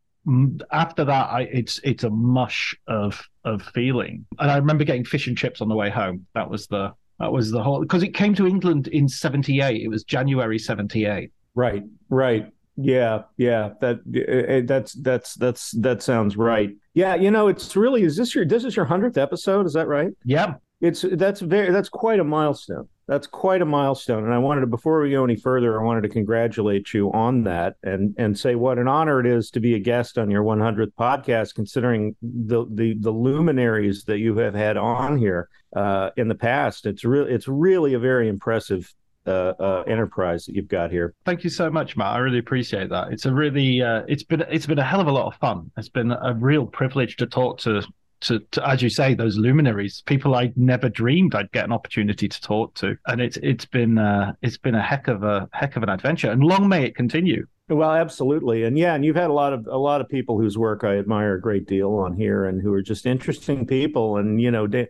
after 0.71 1.05
that, 1.05 1.29
I, 1.31 1.41
it's 1.51 1.79
it's 1.83 2.03
a 2.03 2.09
mush 2.09 2.75
of 2.87 3.21
of 3.43 3.61
feeling. 3.73 4.25
And 4.39 4.51
I 4.51 4.57
remember 4.57 4.83
getting 4.83 5.05
fish 5.05 5.27
and 5.27 5.37
chips 5.37 5.61
on 5.61 5.67
the 5.67 5.75
way 5.75 5.89
home. 5.89 6.25
That 6.33 6.49
was 6.49 6.67
the 6.67 6.93
that 7.19 7.31
was 7.31 7.51
the 7.51 7.61
whole 7.61 7.81
because 7.81 8.03
it 8.03 8.13
came 8.13 8.33
to 8.35 8.47
England 8.47 8.87
in 8.87 9.07
'78. 9.07 9.81
It 9.81 9.87
was 9.87 10.03
January 10.03 10.59
'78. 10.59 11.31
Right, 11.53 11.83
right. 12.09 12.51
Yeah, 12.77 13.23
yeah. 13.37 13.69
That 13.79 13.99
uh, 13.99 14.65
that's 14.67 14.93
that's 14.93 15.35
that's 15.35 15.71
that 15.71 16.03
sounds 16.03 16.35
right. 16.35 16.71
Yeah, 16.93 17.15
you 17.15 17.31
know, 17.31 17.47
it's 17.47 17.75
really 17.75 18.03
is 18.03 18.17
this 18.17 18.35
your 18.35 18.45
this 18.45 18.65
is 18.65 18.75
your 18.75 18.85
hundredth 18.85 19.17
episode? 19.17 19.65
Is 19.65 19.73
that 19.73 19.87
right? 19.87 20.11
Yeah. 20.23 20.55
It's 20.81 21.05
that's 21.13 21.41
very 21.41 21.71
that's 21.71 21.89
quite 21.89 22.19
a 22.19 22.23
milestone 22.23 22.87
that's 23.07 23.27
quite 23.27 23.61
a 23.61 23.65
milestone 23.65 24.23
and 24.23 24.33
i 24.33 24.37
wanted 24.37 24.61
to 24.61 24.67
before 24.67 25.01
we 25.01 25.11
go 25.11 25.23
any 25.23 25.35
further 25.35 25.79
i 25.79 25.83
wanted 25.83 26.01
to 26.01 26.09
congratulate 26.09 26.93
you 26.93 27.11
on 27.13 27.43
that 27.43 27.75
and 27.83 28.15
and 28.17 28.37
say 28.37 28.55
what 28.55 28.77
an 28.77 28.87
honor 28.87 29.19
it 29.19 29.25
is 29.25 29.51
to 29.51 29.59
be 29.59 29.75
a 29.75 29.79
guest 29.79 30.17
on 30.17 30.31
your 30.31 30.43
100th 30.43 30.91
podcast 30.99 31.53
considering 31.55 32.15
the 32.21 32.65
the, 32.73 32.95
the 32.99 33.11
luminaries 33.11 34.03
that 34.05 34.19
you 34.19 34.35
have 34.37 34.55
had 34.55 34.77
on 34.77 35.17
here 35.17 35.49
uh, 35.75 36.09
in 36.17 36.27
the 36.27 36.35
past 36.35 36.85
it's 36.85 37.03
really 37.03 37.31
it's 37.31 37.47
really 37.47 37.93
a 37.93 37.99
very 37.99 38.27
impressive 38.27 38.93
uh, 39.27 39.53
uh, 39.59 39.83
enterprise 39.87 40.45
that 40.45 40.53
you've 40.53 40.67
got 40.67 40.91
here. 40.91 41.15
Thank 41.25 41.43
you 41.43 41.49
so 41.49 41.71
much, 41.71 41.97
Matt. 41.97 42.13
I 42.13 42.19
really 42.19 42.37
appreciate 42.37 42.89
that. 42.89 43.11
It's 43.11 43.25
a 43.25 43.33
really, 43.33 43.81
uh, 43.81 44.03
it's 44.07 44.21
been, 44.21 44.45
it's 44.51 44.67
been 44.67 44.77
a 44.77 44.83
hell 44.83 45.01
of 45.01 45.07
a 45.07 45.11
lot 45.11 45.25
of 45.25 45.33
fun. 45.39 45.71
It's 45.77 45.89
been 45.89 46.11
a 46.11 46.35
real 46.35 46.67
privilege 46.67 47.15
to 47.15 47.25
talk 47.25 47.57
to 47.61 47.81
to, 48.25 48.39
to, 48.51 48.67
as 48.67 48.81
you 48.81 48.89
say, 48.89 49.13
those 49.13 49.37
luminaries, 49.37 50.03
people 50.05 50.35
I 50.35 50.51
never 50.55 50.89
dreamed 50.89 51.35
I'd 51.35 51.51
get 51.51 51.65
an 51.65 51.71
opportunity 51.71 52.27
to 52.27 52.41
talk 52.41 52.73
to, 52.75 52.97
and 53.07 53.21
it's 53.21 53.37
it's 53.37 53.65
been 53.65 53.97
uh, 53.97 54.33
it's 54.41 54.57
been 54.57 54.75
a 54.75 54.81
heck 54.81 55.07
of 55.07 55.23
a 55.23 55.47
heck 55.53 55.75
of 55.75 55.83
an 55.83 55.89
adventure, 55.89 56.31
and 56.31 56.43
long 56.43 56.67
may 56.67 56.85
it 56.85 56.95
continue. 56.95 57.47
Well, 57.69 57.91
absolutely, 57.91 58.63
and 58.63 58.77
yeah, 58.77 58.93
and 58.93 59.03
you've 59.03 59.15
had 59.15 59.29
a 59.29 59.33
lot 59.33 59.53
of 59.53 59.67
a 59.67 59.77
lot 59.77 60.01
of 60.01 60.09
people 60.09 60.39
whose 60.39 60.57
work 60.57 60.83
I 60.83 60.97
admire 60.97 61.35
a 61.35 61.41
great 61.41 61.67
deal 61.67 61.93
on 61.93 62.15
here, 62.15 62.45
and 62.45 62.61
who 62.61 62.73
are 62.73 62.81
just 62.81 63.05
interesting 63.05 63.65
people, 63.67 64.17
and 64.17 64.41
you 64.41 64.51
know. 64.51 64.67
Da- 64.67 64.89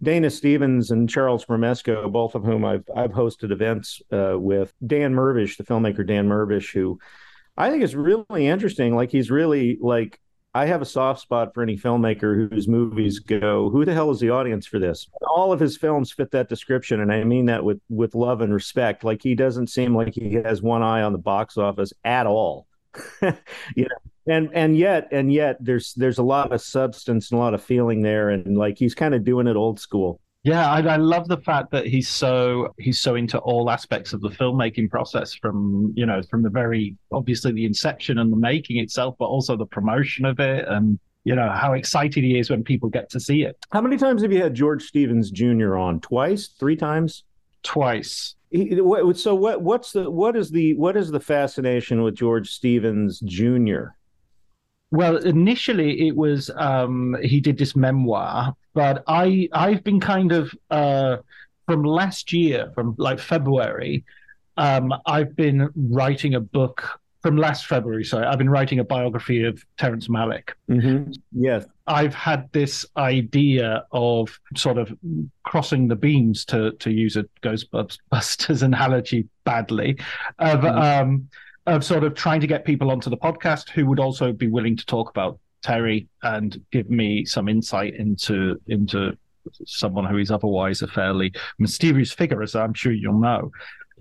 Dana 0.00 0.30
Stevens 0.30 0.92
and 0.92 1.10
Charles 1.10 1.44
Bramesco, 1.44 2.12
both 2.12 2.36
of 2.36 2.44
whom 2.44 2.64
I've 2.64 2.84
I've 2.96 3.10
hosted 3.10 3.50
events 3.50 4.00
uh, 4.12 4.38
with. 4.38 4.72
Dan 4.86 5.12
Mirvish, 5.12 5.56
the 5.56 5.64
filmmaker 5.64 6.06
Dan 6.06 6.28
Mirvish, 6.28 6.72
who 6.72 7.00
I 7.56 7.70
think 7.70 7.82
is 7.82 7.96
really 7.96 8.46
interesting. 8.46 8.94
Like 8.94 9.10
he's 9.10 9.28
really 9.28 9.76
like 9.80 10.20
I 10.58 10.66
have 10.66 10.82
a 10.82 10.86
soft 10.86 11.20
spot 11.20 11.54
for 11.54 11.62
any 11.62 11.76
filmmaker 11.76 12.50
whose 12.50 12.66
movies 12.66 13.20
go, 13.20 13.70
who 13.70 13.84
the 13.84 13.94
hell 13.94 14.10
is 14.10 14.18
the 14.18 14.30
audience 14.30 14.66
for 14.66 14.80
this? 14.80 15.08
All 15.30 15.52
of 15.52 15.60
his 15.60 15.76
films 15.76 16.10
fit 16.10 16.32
that 16.32 16.48
description, 16.48 17.00
and 17.00 17.12
I 17.12 17.22
mean 17.22 17.46
that 17.46 17.62
with 17.62 17.80
with 17.88 18.16
love 18.16 18.40
and 18.40 18.52
respect. 18.52 19.04
Like 19.04 19.22
he 19.22 19.36
doesn't 19.36 19.68
seem 19.68 19.94
like 19.94 20.14
he 20.14 20.34
has 20.34 20.60
one 20.60 20.82
eye 20.82 21.02
on 21.02 21.12
the 21.12 21.18
box 21.18 21.56
office 21.58 21.92
at 22.02 22.26
all. 22.26 22.66
you 23.22 23.86
know, 23.86 24.34
and 24.34 24.50
and 24.52 24.76
yet 24.76 25.06
and 25.12 25.32
yet 25.32 25.58
there's 25.60 25.94
there's 25.94 26.18
a 26.18 26.24
lot 26.24 26.52
of 26.52 26.60
substance 26.60 27.30
and 27.30 27.38
a 27.38 27.40
lot 27.40 27.54
of 27.54 27.62
feeling 27.62 28.02
there, 28.02 28.30
and 28.30 28.58
like 28.58 28.78
he's 28.78 28.96
kind 28.96 29.14
of 29.14 29.22
doing 29.22 29.46
it 29.46 29.54
old 29.54 29.78
school. 29.78 30.20
Yeah, 30.44 30.70
I, 30.70 30.80
I, 30.80 30.96
love 30.96 31.26
the 31.26 31.38
fact 31.38 31.72
that 31.72 31.86
he's 31.86 32.08
so 32.08 32.72
he's 32.78 33.00
so 33.00 33.16
into 33.16 33.38
all 33.38 33.70
aspects 33.70 34.12
of 34.12 34.20
the 34.20 34.28
filmmaking 34.28 34.88
process, 34.88 35.34
from 35.34 35.92
you 35.96 36.06
know 36.06 36.22
from 36.30 36.42
the 36.42 36.48
very 36.48 36.96
obviously 37.10 37.52
the 37.52 37.66
inception 37.66 38.18
and 38.18 38.32
the 38.32 38.36
making 38.36 38.78
itself, 38.78 39.16
but 39.18 39.26
also 39.26 39.56
the 39.56 39.66
promotion 39.66 40.24
of 40.24 40.38
it, 40.38 40.66
and 40.68 40.98
you 41.24 41.34
know 41.34 41.50
how 41.50 41.72
excited 41.72 42.22
he 42.22 42.38
is 42.38 42.50
when 42.50 42.62
people 42.62 42.88
get 42.88 43.10
to 43.10 43.20
see 43.20 43.42
it. 43.42 43.58
How 43.72 43.80
many 43.80 43.96
times 43.96 44.22
have 44.22 44.32
you 44.32 44.40
had 44.40 44.54
George 44.54 44.84
Stevens 44.84 45.30
Jr. 45.32 45.76
on? 45.76 46.00
Twice, 46.00 46.48
three 46.58 46.76
times? 46.76 47.24
Twice. 47.64 48.36
He, 48.50 48.80
so 49.14 49.34
what? 49.34 49.60
What's 49.60 49.92
the 49.92 50.08
what 50.08 50.36
is 50.36 50.50
the 50.50 50.74
what 50.74 50.96
is 50.96 51.10
the 51.10 51.20
fascination 51.20 52.02
with 52.02 52.14
George 52.14 52.48
Stevens 52.48 53.18
Jr. 53.20 53.88
Well, 54.90 55.18
initially 55.18 56.08
it 56.08 56.16
was 56.16 56.50
um, 56.56 57.16
he 57.22 57.40
did 57.40 57.58
this 57.58 57.76
memoir, 57.76 58.54
but 58.78 59.02
I 59.08 59.48
I've 59.52 59.82
been 59.82 59.98
kind 59.98 60.30
of 60.30 60.54
uh, 60.70 61.16
from 61.66 61.82
last 61.82 62.32
year, 62.32 62.70
from 62.76 62.94
like 62.96 63.18
February, 63.18 64.04
um, 64.56 64.94
I've 65.04 65.34
been 65.34 65.68
writing 65.74 66.36
a 66.36 66.40
book 66.40 67.00
from 67.20 67.36
last 67.36 67.66
February. 67.66 68.04
Sorry, 68.04 68.24
I've 68.24 68.38
been 68.38 68.48
writing 68.48 68.78
a 68.78 68.84
biography 68.84 69.42
of 69.42 69.60
Terrence 69.78 70.06
Malick. 70.06 70.50
Mm-hmm. 70.70 71.10
Yes, 71.32 71.66
I've 71.88 72.14
had 72.14 72.48
this 72.52 72.86
idea 72.96 73.84
of 73.90 74.38
sort 74.54 74.78
of 74.78 74.96
crossing 75.42 75.88
the 75.88 75.96
beams 75.96 76.44
to 76.44 76.70
to 76.70 76.92
use 76.92 77.16
a 77.16 77.24
Ghostbusters 77.42 78.62
analogy 78.70 79.26
badly 79.42 79.98
of. 80.38 80.60
Mm-hmm. 80.60 80.78
Um, 80.78 81.28
of 81.66 81.84
sort 81.84 82.02
of 82.02 82.14
trying 82.14 82.40
to 82.40 82.46
get 82.46 82.64
people 82.64 82.90
onto 82.90 83.10
the 83.10 83.16
podcast 83.18 83.68
who 83.68 83.84
would 83.84 84.00
also 84.00 84.32
be 84.32 84.46
willing 84.46 84.74
to 84.74 84.86
talk 84.86 85.10
about 85.10 85.38
Terry 85.62 86.08
and 86.22 86.60
give 86.70 86.90
me 86.90 87.24
some 87.24 87.48
insight 87.48 87.94
into 87.94 88.60
into 88.66 89.16
someone 89.66 90.04
who 90.04 90.18
is 90.18 90.30
otherwise 90.30 90.82
a 90.82 90.88
fairly 90.88 91.32
mysterious 91.58 92.12
figure, 92.12 92.42
as 92.42 92.54
I'm 92.54 92.74
sure 92.74 92.92
you'll 92.92 93.20
know. 93.20 93.50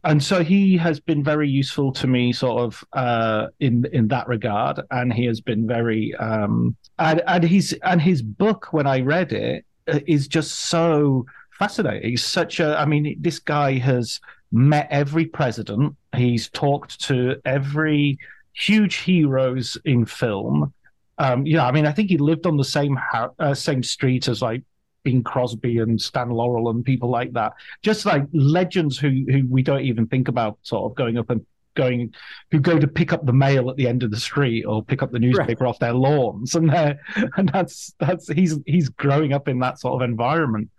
And 0.03 0.23
so 0.23 0.43
he 0.43 0.77
has 0.77 0.99
been 0.99 1.23
very 1.23 1.49
useful 1.49 1.91
to 1.93 2.07
me, 2.07 2.31
sort 2.31 2.61
of 2.61 2.83
uh, 2.93 3.47
in 3.59 3.85
in 3.91 4.07
that 4.09 4.27
regard, 4.27 4.81
and 4.91 5.11
he 5.11 5.25
has 5.25 5.41
been 5.41 5.67
very 5.67 6.13
um, 6.15 6.75
and 6.99 7.21
and 7.27 7.43
he's 7.43 7.73
and 7.73 8.01
his 8.01 8.21
book 8.21 8.67
when 8.71 8.87
I 8.87 9.01
read 9.01 9.33
it 9.33 9.65
uh, 9.87 9.99
just 10.27 10.51
so 10.69 11.25
fascinating. 11.57 12.11
He's 12.11 12.25
such 12.25 12.59
a, 12.59 12.79
I 12.79 12.85
mean, 12.85 13.17
this 13.19 13.39
guy 13.39 13.73
has 13.79 14.19
met 14.51 14.87
every 14.91 15.25
president. 15.25 15.95
He's 16.15 16.49
talked 16.49 17.01
to 17.05 17.35
every 17.45 18.17
huge 18.53 18.97
heroes 18.97 19.77
in 19.85 20.05
film. 20.05 20.73
Um, 21.17 21.45
you 21.45 21.55
know, 21.55 21.63
I 21.63 21.71
mean, 21.71 21.86
I 21.86 21.91
think 21.91 22.09
he 22.09 22.17
lived 22.17 22.45
on 22.45 22.57
the 22.57 22.63
same 22.63 22.95
ha- 22.95 23.31
uh, 23.39 23.53
same 23.53 23.83
street 23.83 24.27
as 24.27 24.41
like 24.41 24.63
Bing 25.03 25.24
Crosby 25.24 25.79
and 25.79 26.00
Stan 26.00 26.29
Laurel 26.29 26.69
and 26.69 26.83
people 26.83 27.09
like 27.09 27.33
that. 27.33 27.53
Just 27.81 28.05
like 28.05 28.25
legends 28.33 28.97
who 28.97 29.25
who 29.29 29.47
we 29.50 29.63
don't 29.63 29.81
even 29.81 30.07
think 30.07 30.27
about, 30.27 30.57
sort 30.62 30.91
of 30.91 30.95
going 30.95 31.17
up 31.17 31.29
and 31.29 31.45
going, 31.75 32.13
who 32.51 32.59
go 32.59 32.77
to 32.77 32.88
pick 32.88 33.13
up 33.13 33.25
the 33.25 33.33
mail 33.33 33.69
at 33.69 33.77
the 33.77 33.88
end 33.88 34.03
of 34.03 34.12
the 34.12 34.19
street 34.19 34.63
or 34.65 34.83
pick 34.83 35.01
up 35.01 35.12
the 35.12 35.19
newspaper 35.19 35.63
right. 35.63 35.69
off 35.69 35.79
their 35.79 35.93
lawns, 35.93 36.55
and 36.55 36.69
they 36.69 36.95
and 37.38 37.50
that's 37.50 37.93
that's 38.00 38.27
he's 38.27 38.59
he's 38.65 38.89
growing 38.89 39.33
up 39.33 39.47
in 39.47 39.59
that 39.59 39.79
sort 39.79 40.01
of 40.01 40.07
environment. 40.07 40.69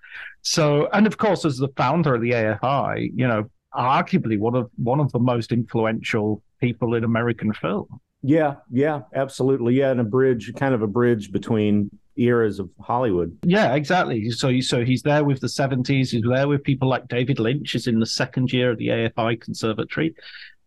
So, 0.42 0.88
and 0.92 1.06
of 1.06 1.18
course, 1.18 1.44
as 1.44 1.58
the 1.58 1.68
founder 1.76 2.14
of 2.14 2.20
the 2.20 2.30
AFI, 2.30 3.10
you 3.14 3.26
know, 3.26 3.50
arguably 3.74 4.38
one 4.38 4.54
of 4.54 4.70
one 4.76 5.00
of 5.00 5.10
the 5.12 5.18
most 5.18 5.52
influential 5.52 6.42
people 6.60 6.94
in 6.94 7.04
American 7.04 7.52
film. 7.52 8.00
Yeah, 8.22 8.56
yeah, 8.70 9.02
absolutely. 9.14 9.74
Yeah, 9.74 9.90
and 9.90 10.00
a 10.00 10.04
bridge, 10.04 10.52
kind 10.56 10.74
of 10.74 10.82
a 10.82 10.86
bridge 10.86 11.30
between 11.30 11.90
eras 12.16 12.58
of 12.58 12.68
Hollywood. 12.80 13.36
Yeah, 13.44 13.74
exactly. 13.74 14.30
So, 14.30 14.60
so 14.60 14.84
he's 14.84 15.02
there 15.02 15.24
with 15.24 15.40
the 15.40 15.46
70s. 15.46 16.10
He's 16.10 16.22
there 16.28 16.48
with 16.48 16.64
people 16.64 16.88
like 16.88 17.06
David 17.08 17.38
Lynch, 17.38 17.74
is 17.74 17.86
in 17.86 18.00
the 18.00 18.06
second 18.06 18.52
year 18.52 18.72
of 18.72 18.78
the 18.78 18.88
AFI 18.88 19.40
Conservatory. 19.40 20.14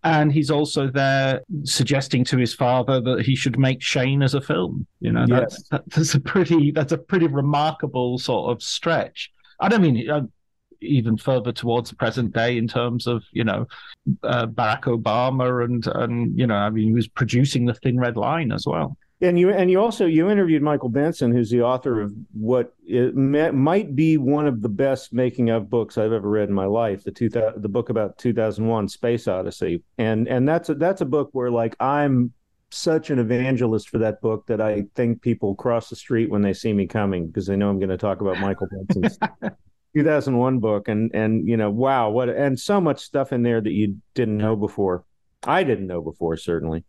And 0.03 0.31
he's 0.31 0.49
also 0.49 0.89
there 0.89 1.41
suggesting 1.63 2.23
to 2.25 2.37
his 2.37 2.55
father 2.55 2.99
that 3.01 3.21
he 3.21 3.35
should 3.35 3.59
make 3.59 3.83
Shane 3.83 4.23
as 4.23 4.33
a 4.33 4.41
film. 4.41 4.87
You 4.99 5.11
know, 5.11 5.27
that's, 5.27 5.55
yes. 5.55 5.67
that, 5.69 5.83
that's 5.89 6.15
a 6.15 6.19
pretty 6.19 6.71
that's 6.71 6.91
a 6.91 6.97
pretty 6.97 7.27
remarkable 7.27 8.17
sort 8.17 8.51
of 8.51 8.63
stretch. 8.63 9.31
I 9.59 9.69
don't 9.69 9.83
mean 9.83 10.31
even 10.81 11.17
further 11.17 11.51
towards 11.51 11.89
the 11.89 11.95
present 11.95 12.33
day 12.33 12.57
in 12.57 12.67
terms 12.67 13.07
of 13.07 13.23
you 13.31 13.43
know 13.43 13.67
uh, 14.23 14.47
Barack 14.47 14.83
Obama 14.83 15.63
and 15.63 15.87
and 15.87 16.37
you 16.37 16.47
know 16.47 16.55
I 16.55 16.69
mean 16.69 16.87
he 16.87 16.93
was 16.93 17.07
producing 17.07 17.65
the 17.65 17.73
Thin 17.73 17.99
Red 17.99 18.17
Line 18.17 18.51
as 18.51 18.65
well. 18.65 18.97
And 19.23 19.37
you 19.37 19.51
and 19.51 19.69
you 19.69 19.79
also 19.79 20.07
you 20.07 20.31
interviewed 20.31 20.63
Michael 20.63 20.89
Benson, 20.89 21.31
who's 21.31 21.51
the 21.51 21.61
author 21.61 22.01
of 22.01 22.11
what 22.33 22.73
may, 22.87 23.51
might 23.51 23.95
be 23.95 24.17
one 24.17 24.47
of 24.47 24.63
the 24.63 24.69
best 24.69 25.13
making 25.13 25.51
of 25.51 25.69
books 25.69 25.99
I've 25.99 26.11
ever 26.11 26.27
read 26.27 26.49
in 26.49 26.55
my 26.55 26.65
life. 26.65 27.03
The 27.03 27.11
two 27.11 27.29
the 27.29 27.69
book 27.69 27.89
about 27.89 28.17
2001 28.17 28.89
Space 28.89 29.27
Odyssey, 29.27 29.83
and 29.99 30.27
and 30.27 30.49
that's 30.49 30.69
a, 30.69 30.73
that's 30.73 31.01
a 31.01 31.05
book 31.05 31.29
where 31.33 31.51
like 31.51 31.75
I'm 31.79 32.33
such 32.71 33.09
an 33.09 33.19
evangelist 33.19 33.89
for 33.89 33.99
that 33.99 34.21
book 34.21 34.47
that 34.47 34.61
I 34.61 34.85
think 34.95 35.21
people 35.21 35.55
cross 35.55 35.89
the 35.89 35.95
street 35.95 36.29
when 36.29 36.41
they 36.41 36.53
see 36.53 36.73
me 36.73 36.87
coming 36.87 37.27
because 37.27 37.45
they 37.45 37.55
know 37.55 37.69
I'm 37.69 37.79
going 37.79 37.89
to 37.89 37.97
talk 37.97 38.21
about 38.21 38.39
Michael 38.39 38.67
Benson's 38.71 39.19
2001 39.93 40.59
book 40.59 40.87
and 40.87 41.13
and 41.13 41.47
you 41.47 41.57
know 41.57 41.69
wow 41.69 42.09
what 42.09 42.29
and 42.29 42.59
so 42.59 42.79
much 42.79 42.99
stuff 43.01 43.33
in 43.33 43.43
there 43.43 43.61
that 43.61 43.71
you 43.71 43.97
didn't 44.13 44.37
know 44.37 44.55
before. 44.55 45.03
I 45.43 45.63
didn't 45.63 45.87
know 45.87 46.01
before 46.01 46.37
certainly. 46.37 46.83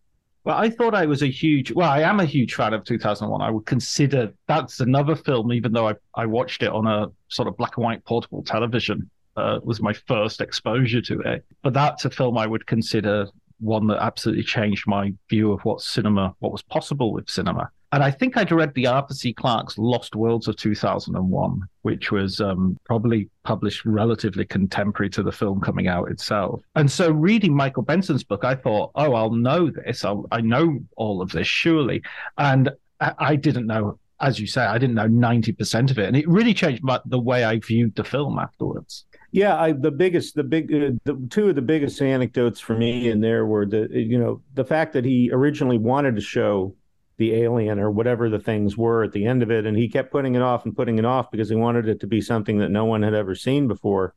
Well 0.45 0.57
i 0.57 0.71
thought 0.71 0.95
i 0.95 1.07
was 1.07 1.23
a 1.23 1.29
huge 1.29 1.71
well 1.71 1.89
i 1.89 2.01
am 2.01 2.19
a 2.19 2.25
huge 2.25 2.55
fan 2.55 2.75
of 2.75 2.85
2001 2.85 3.41
i 3.41 3.49
would 3.49 3.65
consider 3.65 4.35
that's 4.49 4.81
another 4.81 5.15
film 5.15 5.53
even 5.53 5.73
though 5.73 5.89
i, 5.89 5.95
I 6.17 6.27
watched 6.27 6.65
it 6.65 6.71
on 6.71 6.85
a 6.87 7.07
sort 7.29 7.47
of 7.47 7.57
black 7.57 7.77
and 7.77 7.85
white 7.85 8.05
portable 8.05 8.43
television 8.43 9.09
uh, 9.37 9.61
was 9.63 9.81
my 9.81 9.95
first 9.95 10.43
exposure 10.43 11.01
to 11.01 11.21
it. 11.21 11.45
But 11.63 11.75
that's 11.75 12.05
a 12.05 12.11
film 12.11 12.37
i 12.39 12.47
would 12.47 12.67
consider 12.67 13.29
one 13.61 13.87
that 13.87 14.03
absolutely 14.03 14.43
changed 14.43 14.85
my 14.89 15.13
view 15.31 15.53
of 15.53 15.61
what 15.65 15.81
cinema 15.81 16.35
what 16.41 16.51
was 16.51 16.63
possible 16.63 17.13
with 17.13 17.31
cinema 17.31 17.71
and 17.93 18.03
I 18.03 18.11
think 18.11 18.39
I'd 18.39 18.51
read 18.51 18.73
the 18.75 18.87
Arthur 18.87 19.13
C. 19.13 19.35
Clarke's 19.35 19.77
Lost 19.77 20.17
Worlds 20.17 20.49
of 20.49 20.57
2001, 20.57 21.61
which 21.83 22.11
was 22.11 22.41
um, 22.41 22.79
probably 22.85 23.29
published 23.45 23.85
relatively 23.85 24.47
contemporary 24.47 25.11
to 25.11 25.23
the 25.23 25.31
film 25.31 25.61
coming 25.61 25.89
out 25.89 26.11
itself. 26.11 26.63
And 26.75 26.91
so, 26.91 27.11
reading 27.11 27.55
Michael 27.55 27.83
Benson's 27.83 28.25
book, 28.25 28.45
I 28.45 28.55
thought, 28.55 28.93
oh, 28.95 29.13
I'll 29.13 29.33
know 29.35 29.71
this. 29.71 30.07
I'll, 30.07 30.27
I 30.33 30.41
know 30.41 30.81
all 30.97 31.21
of 31.21 31.33
this, 31.33 31.47
surely. 31.47 32.03
And 32.39 32.71
I, 32.99 33.13
I 33.19 33.37
didn't 33.37 33.67
know, 33.67 33.99
as 34.21 34.41
you 34.41 34.47
say, 34.47 34.63
I 34.63 34.79
didn't 34.79 34.97
know 34.97 35.09
90% 35.09 35.91
of 35.91 35.99
it. 35.99 36.07
And 36.07 36.17
it 36.17 36.27
really 36.27 36.55
changed 36.55 36.83
my, 36.83 36.99
the 37.05 37.21
way 37.21 37.45
I 37.45 37.59
viewed 37.59 37.95
the 37.95 38.05
film 38.05 38.39
afterwards. 38.39 39.05
Yeah, 39.33 39.59
I, 39.61 39.73
the 39.73 39.91
biggest, 39.91 40.35
the 40.35 40.45
big, 40.45 40.73
uh, 40.73 40.91
the 41.05 41.27
two 41.29 41.51
of 41.51 41.57
the 41.57 41.63
biggest 41.63 42.01
anecdotes 42.01 42.61
for 42.61 42.77
me 42.77 43.11
in 43.11 43.21
there 43.21 43.45
were 43.45 43.67
the, 43.67 43.89
you 43.91 44.19
know, 44.19 44.41
the 44.55 44.65
fact 44.65 44.95
that 44.95 45.05
he 45.05 45.31
originally 45.31 45.79
wanted 45.79 46.17
to 46.17 46.23
show 46.23 46.75
the 47.17 47.35
alien 47.35 47.79
or 47.79 47.91
whatever 47.91 48.29
the 48.29 48.39
things 48.39 48.77
were 48.77 49.03
at 49.03 49.13
the 49.13 49.27
end 49.27 49.43
of 49.43 49.51
it. 49.51 49.67
And 49.67 49.77
he 49.77 49.89
kept 49.89 50.13
putting 50.13 50.35
it 50.35 50.43
off 50.43 50.65
and 50.65 50.75
putting 50.77 50.99
it 50.99 51.05
off 51.05 51.31
because 51.31 51.49
he 51.49 51.57
wanted 51.57 51.89
it 51.89 52.01
to 52.01 52.07
be 52.07 52.21
something 52.21 52.59
that 52.59 52.71
no 52.71 52.85
one 52.85 53.03
had 53.03 53.15
ever 53.15 53.35
seen 53.35 53.69
before. 53.69 54.15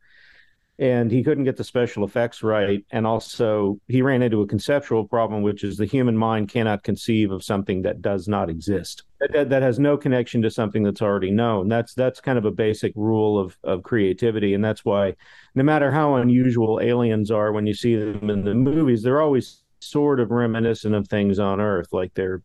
And 0.77 1.09
he 1.09 1.23
couldn't 1.23 1.45
get 1.45 1.55
the 1.55 1.63
special 1.63 2.03
effects 2.03 2.43
right. 2.43 2.83
And 2.91 3.07
also, 3.07 3.79
he 3.87 4.01
ran 4.01 4.21
into 4.21 4.41
a 4.41 4.47
conceptual 4.47 5.07
problem, 5.07 5.41
which 5.41 5.63
is 5.63 5.77
the 5.77 5.85
human 5.85 6.17
mind 6.17 6.49
cannot 6.49 6.83
conceive 6.83 7.31
of 7.31 7.45
something 7.45 7.83
that 7.83 8.01
does 8.01 8.27
not 8.27 8.49
exist, 8.49 9.03
that, 9.21 9.49
that 9.49 9.61
has 9.61 9.79
no 9.79 9.95
connection 9.95 10.41
to 10.41 10.51
something 10.51 10.83
that's 10.83 11.01
already 11.01 11.31
known. 11.31 11.69
That's 11.69 11.93
that's 11.93 12.19
kind 12.19 12.37
of 12.37 12.43
a 12.43 12.51
basic 12.51 12.91
rule 12.97 13.39
of 13.39 13.57
of 13.63 13.83
creativity, 13.83 14.53
and 14.53 14.61
that's 14.65 14.83
why, 14.83 15.15
no 15.53 15.63
matter 15.63 15.91
how 15.91 16.15
unusual 16.15 16.81
aliens 16.81 17.31
are 17.31 17.53
when 17.53 17.65
you 17.65 17.73
see 17.73 17.95
them 17.95 18.29
in 18.29 18.43
the 18.43 18.53
movies, 18.53 19.01
they're 19.01 19.21
always 19.21 19.63
sort 19.79 20.19
of 20.19 20.31
reminiscent 20.31 20.93
of 20.93 21.07
things 21.07 21.39
on 21.39 21.61
Earth, 21.61 21.93
like 21.93 22.13
they're 22.15 22.41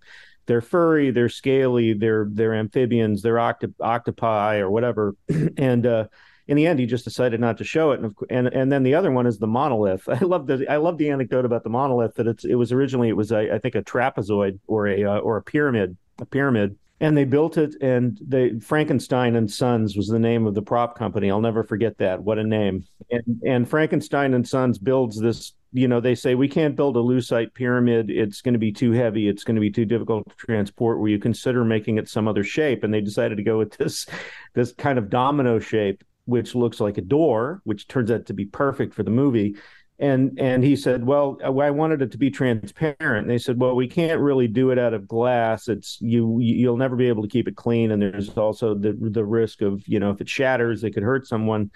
they're 0.51 0.61
furry, 0.61 1.13
they're 1.13 1.29
scaly, 1.29 1.93
they're 1.93 2.27
they're 2.29 2.55
amphibians, 2.55 3.23
they're 3.23 3.39
octo- 3.39 3.73
octopi 3.81 4.59
or 4.59 4.69
whatever. 4.69 5.15
and 5.57 5.87
uh, 5.87 6.07
in 6.49 6.57
the 6.57 6.67
end, 6.67 6.81
he 6.81 6.87
just 6.87 7.05
decided 7.05 7.39
not 7.39 7.59
to 7.59 7.65
show 7.65 7.93
it. 7.93 8.01
And, 8.01 8.17
and 8.29 8.49
and 8.49 8.73
then 8.73 8.83
the 8.83 8.95
other 8.95 9.13
one 9.13 9.29
is 9.29 9.39
the 9.39 9.47
monolith. 9.47 10.09
I 10.09 10.19
love 10.25 10.49
the 10.49 10.67
I 10.69 10.79
love 10.79 10.99
the 10.99 11.11
anecdote 11.11 11.45
about 11.45 11.63
the 11.63 11.71
monolith 11.71 12.17
that 12.17 12.27
it's 12.27 12.45
it 12.45 12.57
was 12.57 12.73
originally 12.73 13.09
it 13.09 13.17
was 13.17 13.31
a, 13.31 13.55
I 13.55 13.61
think 13.61 13.77
a 13.77 13.83
trapezoid 13.83 14.59
or 14.67 14.89
a 14.89 15.05
uh, 15.05 15.19
or 15.19 15.37
a 15.37 15.43
pyramid 15.43 15.97
a 16.19 16.27
pyramid 16.27 16.77
and 17.01 17.17
they 17.17 17.25
built 17.25 17.57
it 17.57 17.75
and 17.81 18.19
they 18.27 18.59
frankenstein 18.61 19.35
and 19.35 19.51
sons 19.51 19.97
was 19.97 20.09
the 20.09 20.19
name 20.19 20.47
of 20.47 20.55
the 20.55 20.63
prop 20.63 20.99
company. 20.99 21.31
I'll 21.31 21.41
never 21.41 21.65
forget 21.65 21.99
that. 21.99 22.23
What 22.23 22.39
a 22.39 22.45
name. 22.45 22.85
And 23.11 23.43
and 23.45 23.69
frankenstein 23.69 24.35
and 24.35 24.47
sons 24.47 24.79
builds 24.79 25.19
this 25.19 25.55
you 25.73 25.89
know 25.89 26.01
they 26.01 26.15
say 26.15 26.35
we 26.35 26.49
can't 26.49 26.77
build 26.77 26.97
a 26.97 27.01
lucite 27.01 27.55
pyramid. 27.55 28.11
It's 28.11 28.43
going 28.43 28.55
to 28.55 28.59
be 28.59 28.73
too 28.73 28.93
heavy. 28.93 29.29
It's 29.29 29.45
going 29.45 29.55
to 29.55 29.61
be 29.61 29.71
too 29.71 29.85
difficult 29.85 30.29
to 30.29 30.37
transport. 30.37 31.01
Will 31.01 31.09
you 31.09 31.19
consider 31.19 31.65
making 31.65 31.97
it 31.97 32.09
some 32.09 32.29
other 32.29 32.45
shape? 32.45 32.85
And 32.85 32.93
they 32.93 33.01
decided 33.01 33.37
to 33.37 33.43
go 33.43 33.59
with 33.59 33.77
this 33.79 34.07
this 34.55 34.73
kind 34.73 34.99
of 34.99 35.11
domino 35.11 35.59
shape 35.59 36.05
which 36.27 36.55
looks 36.55 36.81
like 36.81 36.99
a 36.99 37.03
door 37.03 37.63
which 37.65 37.89
turns 37.89 38.11
out 38.11 38.27
to 38.27 38.35
be 38.35 38.45
perfect 38.45 38.95
for 38.95 39.03
the 39.03 39.11
movie 39.11 39.57
and 40.01 40.39
and 40.41 40.65
he 40.65 40.75
said 40.75 41.05
well 41.05 41.39
i 41.45 41.71
wanted 41.71 42.03
it 42.03 42.11
to 42.11 42.19
be 42.19 42.31
transparent. 42.31 42.99
And 43.01 43.31
they 43.31 43.39
said 43.39 43.61
well 43.61 43.77
we 43.77 43.87
can't 43.87 44.21
really 44.21 44.49
do 44.49 44.71
it 44.71 44.79
out 44.79 44.95
of 44.95 45.07
glass. 45.07 45.69
It's 45.69 45.99
you 46.01 46.39
you'll 46.41 46.77
never 46.77 46.97
be 46.97 47.09
able 47.09 47.23
to 47.23 47.29
keep 47.29 47.47
it 47.47 47.57
clean 47.57 47.91
and 47.93 48.01
there's 48.03 48.31
also 48.31 48.75
the 48.75 48.97
the 48.99 49.25
risk 49.25 49.61
of 49.61 49.87
you 49.87 50.01
know 50.01 50.11
if 50.11 50.21
it 50.21 50.29
shatters 50.29 50.83
it 50.83 50.93
could 50.93 51.03
hurt 51.03 51.27
someone 51.27 51.71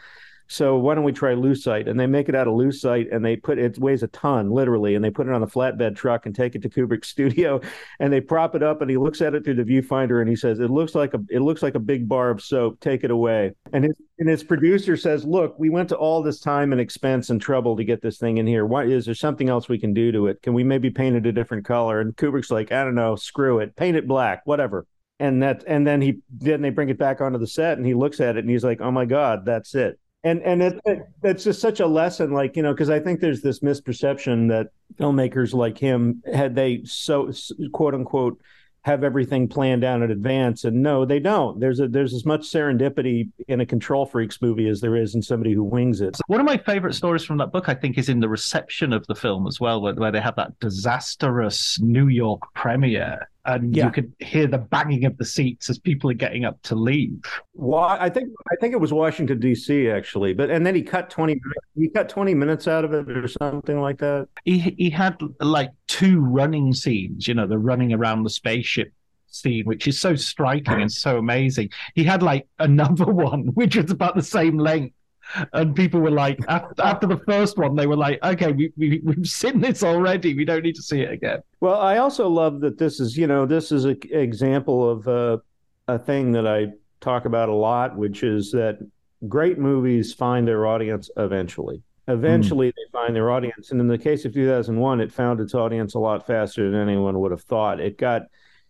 so 0.47 0.77
why 0.77 0.95
don't 0.95 1.05
we 1.05 1.13
try 1.13 1.35
lucite? 1.35 1.89
And 1.89 1.99
they 1.99 2.07
make 2.07 2.29
it 2.29 2.35
out 2.35 2.47
of 2.47 2.55
lucite, 2.55 3.15
and 3.15 3.25
they 3.25 3.37
put 3.37 3.59
it 3.59 3.79
weighs 3.79 4.03
a 4.03 4.09
ton, 4.09 4.51
literally, 4.51 4.95
and 4.95 5.05
they 5.05 5.11
put 5.11 5.27
it 5.27 5.33
on 5.33 5.43
a 5.43 5.47
flatbed 5.47 5.97
truck 5.97 6.27
and 6.27 6.35
take 6.35 6.55
it 6.55 6.63
to 6.63 6.69
Kubrick's 6.69 7.09
studio, 7.15 7.61
and 7.99 8.13
they 8.13 8.21
prop 8.21 8.55
it 8.55 8.63
up, 8.63 8.83
and 8.83 8.91
he 8.91 8.97
looks 8.97 9.23
at 9.23 9.35
it 9.35 9.45
through 9.45 9.55
the 9.55 9.65
viewfinder, 9.65 10.21
and 10.21 10.29
he 10.29 10.37
says, 10.37 10.61
"It 10.61 10.71
looks 10.71 10.95
like 10.95 11.15
a 11.15 11.21
it 11.31 11.41
looks 11.41 11.63
like 11.63 11.75
a 11.75 11.81
big 11.81 12.09
bar 12.09 12.31
of 12.31 12.43
soap. 12.43 12.81
Take 12.81 13.05
it 13.05 13.11
away." 13.11 13.53
And 13.73 13.85
his 13.85 13.95
and 14.19 14.29
his 14.29 14.45
producer 14.45 14.97
says, 14.97 15.25
"Look, 15.25 15.59
we 15.59 15.71
went 15.71 15.89
to 15.89 15.97
all 15.97 16.23
this 16.23 16.41
time 16.41 16.73
and 16.73 16.81
expense 16.81 17.31
and 17.31 17.41
trouble 17.41 17.77
to 17.77 17.85
get 17.85 18.03
this 18.03 18.19
thing 18.19 18.39
in 18.39 18.47
here. 18.47 18.67
Why 18.67 18.85
is 18.85 19.07
there 19.07 19.15
something 19.15 19.49
else 19.49 19.69
we 19.69 19.79
can 19.79 19.95
do 19.95 20.13
to 20.13 20.27
it? 20.27 20.43
Can 20.43 20.55
we 20.55 20.65
maybe 20.65 20.91
paint 20.91 21.17
it 21.17 21.27
a 21.27 21.33
different 21.33 21.65
color?" 21.65 22.01
And 22.01 22.15
Kubrick's 22.17 22.51
like, 22.51 22.71
"I 22.71 22.85
don't 22.85 22.95
know, 22.95 23.17
screw 23.17 23.61
it, 23.61 23.77
paint 23.77 23.97
it 23.97 24.07
black, 24.07 24.43
whatever." 24.45 24.87
And 25.21 25.43
that 25.43 25.65
and 25.67 25.87
then 25.87 26.03
he 26.03 26.19
then 26.31 26.61
they 26.61 26.71
bring 26.71 26.89
it 26.91 26.99
back 26.99 27.21
onto 27.21 27.39
the 27.39 27.47
set, 27.47 27.79
and 27.79 27.87
he 27.87 27.95
looks 27.95 28.21
at 28.21 28.37
it, 28.37 28.41
and 28.41 28.51
he's 28.51 28.65
like, 28.65 28.81
"Oh 28.81 28.91
my 28.91 29.05
god, 29.07 29.45
that's 29.45 29.75
it." 29.75 29.99
And 30.25 30.43
and 30.43 30.63
it, 30.63 30.81
it, 30.87 31.07
it's 31.23 31.45
just 31.45 31.61
such 31.61 31.81
a 31.81 31.87
lesson 31.87 32.33
like 32.33 32.57
you 32.57 32.63
know 32.63 32.73
because 32.73 32.91
i 32.91 32.99
think 32.99 33.21
there's 33.21 33.43
this 33.43 33.61
misperception 33.61 34.49
that 34.49 34.69
filmmakers 34.99 35.55
like 35.55 35.79
him 35.79 36.23
had 36.33 36.55
they 36.55 36.83
so 36.85 37.31
quote 37.73 37.95
unquote 37.95 38.41
have 38.85 39.03
everything 39.03 39.49
planned 39.49 39.83
out 39.83 40.03
in 40.03 40.11
advance 40.11 40.65
and 40.65 40.83
no 40.83 41.05
they 41.05 41.19
don't 41.19 41.59
there's 41.59 41.81
a 41.81 41.89
there's 41.89 42.13
as 42.13 42.27
much 42.27 42.43
serendipity 42.43 43.31
in 43.49 43.61
a 43.61 43.67
control 43.67 44.05
freaks 44.05 44.43
movie 44.43 44.69
as 44.69 44.81
there 44.81 44.95
is 44.95 45.15
in 45.15 45.23
somebody 45.23 45.53
who 45.53 45.65
wings 45.65 46.01
it 46.01 46.17
one 46.27 46.39
of 46.39 46.47
my 46.47 46.59
favorite 46.59 46.95
stories 46.95 47.25
from 47.25 47.39
that 47.39 47.51
book 47.51 47.69
i 47.69 47.75
think 47.75 47.97
is 47.97 48.09
in 48.09 48.21
the 48.21 48.29
reception 48.29 48.93
of 48.93 49.07
the 49.07 49.15
film 49.15 49.47
as 49.47 49.59
well 49.59 49.81
where, 49.81 49.95
where 49.95 50.13
they 50.13 50.21
have 50.21 50.37
that 50.37 50.59
disastrous 50.61 51.81
new 51.81 52.09
york 52.09 52.43
premiere 52.55 53.27
and 53.47 53.77
yeah. 53.77 53.87
you 53.87 53.91
could 53.91 54.13
hear 54.21 54.47
the 54.47 54.59
banging 54.59 55.05
of 55.05 55.17
the 55.19 55.25
seats 55.25 55.69
as 55.69 55.79
people 55.79 56.11
are 56.11 56.15
getting 56.15 56.45
up 56.45 56.61
to 56.63 56.75
leave. 56.75 57.23
Well, 57.53 57.83
I 57.83 58.09
think 58.09 58.31
I 58.51 58.57
think 58.57 58.73
it 58.73 58.79
was 58.79 58.93
Washington 58.93 59.39
D.C. 59.39 59.91
actually, 59.91 60.33
but 60.33 60.51
and 60.51 60.65
then 60.67 60.75
he 60.75 60.83
cut 60.83 61.11
twenty 61.11 61.41
he 61.77 61.89
cut 61.91 62.09
twenty 62.09 62.35
minutes 62.35 62.67
out 62.67 62.85
of 62.85 62.95
it 62.95 63.09
or 63.11 63.29
something 63.29 63.81
like 63.81 63.99
that. 63.99 64.29
He 64.45 64.59
he 64.79 64.91
had 64.91 65.21
like 65.41 65.71
two 65.95 66.19
running 66.19 66.75
scenes, 66.75 67.29
you 67.29 67.35
know, 67.35 67.47
the 67.47 67.57
running 67.57 67.93
around 67.93 68.25
the 68.25 68.31
spaceship 68.31 68.93
scene, 69.29 69.65
which 69.65 69.87
is 69.87 70.01
so 70.01 70.17
striking 70.17 70.83
and 70.83 70.91
so 70.91 71.19
amazing. 71.19 71.71
He 71.95 72.03
had 72.03 72.21
like 72.21 72.49
another 72.59 73.07
one 73.07 73.47
which 73.55 73.77
was 73.77 73.93
about 73.93 74.17
the 74.17 74.23
same 74.23 74.59
length 74.59 74.93
and 75.53 75.75
people 75.77 76.01
were 76.01 76.11
like 76.11 76.41
after, 76.49 76.83
after, 76.83 77.07
the 77.07 77.19
first 77.19 77.57
one 77.59 77.77
they 77.77 77.87
were 77.87 77.97
like 77.97 78.23
okay 78.25 78.53
we, 78.53 78.73
we, 78.77 79.01
we've 79.05 79.27
seen 79.27 79.61
this 79.61 79.85
already. 79.85 80.35
We 80.35 80.45
don't 80.45 80.65
need 80.65 80.75
to 80.75 80.83
see 80.83 81.03
it 81.03 81.13
again. 81.13 81.41
Well 81.61 81.81
i 81.81 81.99
also 81.99 82.29
love 82.29 82.61
that 82.61 82.77
this 82.77 82.99
is 82.99 83.17
you 83.17 83.29
know 83.29 83.47
this 83.47 83.71
is 83.71 83.85
an 83.85 83.99
example 84.11 84.91
of 84.91 85.09
uh, 85.09 85.39
a 85.87 85.99
thing 85.99 86.33
that 86.33 86.47
i 86.47 86.67
talk 87.01 87.25
about 87.25 87.49
a 87.49 87.55
lot 87.55 87.97
which 87.97 88.23
is 88.23 88.51
that 88.53 88.79
great 89.29 89.59
movies 89.59 90.13
find 90.13 90.47
their 90.47 90.67
audience 90.67 91.09
eventually 91.17 91.83
eventually 92.09 92.69
mm. 92.69 92.75
they 92.77 92.93
find 92.93 93.17
their 93.17 93.31
audience 93.31 93.71
and 93.71 93.81
in 93.81 93.89
the 93.89 93.99
case 93.99 94.25
of 94.25 94.35
2001 94.35 95.01
it 95.01 95.13
found 95.13 95.41
its 95.41 95.55
audience 95.55 95.95
a 95.95 95.99
lot 95.99 96.27
faster 96.27 96.71
than 96.71 96.81
anyone 96.81 97.19
would 97.19 97.31
have 97.31 97.43
thought 97.43 97.81
it 97.81 97.97
got 97.99 98.23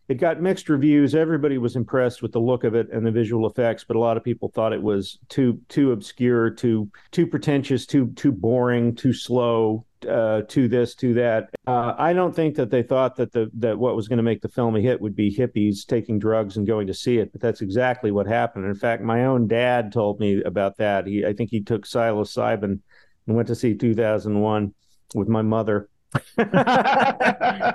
it 0.09 0.17
got 0.17 0.41
mixed 0.41 0.69
reviews. 0.69 1.15
Everybody 1.15 1.57
was 1.57 1.77
impressed 1.77 2.21
with 2.21 2.33
the 2.33 2.41
look 2.41 2.65
of 2.65 2.75
it 2.75 2.91
and 2.93 3.07
the 3.07 3.11
visual 3.11 3.47
effects, 3.47 3.85
but 3.85 3.97
a 3.97 3.99
lot 3.99 4.17
of 4.17 4.25
people 4.25 4.51
thought 4.51 4.75
it 4.75 4.83
was 4.83 5.19
too 5.29 5.61
too 5.69 5.93
obscure, 5.93 6.51
too 6.51 6.91
too 7.11 7.27
pretentious, 7.27 7.87
too 7.87 8.13
too 8.15 8.31
boring, 8.31 8.95
too 8.95 9.15
slow, 9.15 9.87
uh, 10.07 10.43
to 10.43 10.69
this, 10.69 10.95
to 10.97 11.15
that. 11.15 11.49
Uh, 11.67 11.95
I 11.97 12.13
don't 12.13 12.37
think 12.37 12.57
that 12.57 12.71
they 12.71 12.83
thought 12.83 13.17
that 13.17 13.33
the 13.33 13.51
that 13.55 13.79
what 13.79 13.97
was 13.97 14.09
going 14.09 14.19
to 14.19 14.23
make 14.23 14.43
the 14.43 14.49
film 14.49 14.77
a 14.77 14.81
hit 14.81 15.01
would 15.01 15.17
be 15.17 15.35
hippies 15.35 15.87
taking 15.87 16.19
drugs 16.19 16.59
and 16.59 16.67
going 16.67 16.87
to 16.89 16.95
see 16.95 17.17
it, 17.17 17.33
but 17.33 17.41
that's 17.41 17.63
exactly 17.63 18.11
what 18.11 18.27
happened. 18.27 18.67
In 18.67 18.75
fact, 18.75 19.03
my 19.03 19.25
own 19.25 19.49
dad 19.49 19.91
told 19.91 20.21
me 20.21 20.43
about 20.43 20.77
that. 20.79 21.07
He, 21.07 21.25
I 21.25 21.33
think 21.33 21.51
he 21.51 21.63
took 21.63 21.87
psilocybin 21.87 22.81
and 23.27 23.37
went 23.37 23.49
to 23.49 23.55
see 23.55 23.75
2001 23.75 24.75
with 25.15 25.29
my 25.29 25.43
mother. 25.43 25.89
and, 26.39 26.55
uh, 26.55 27.73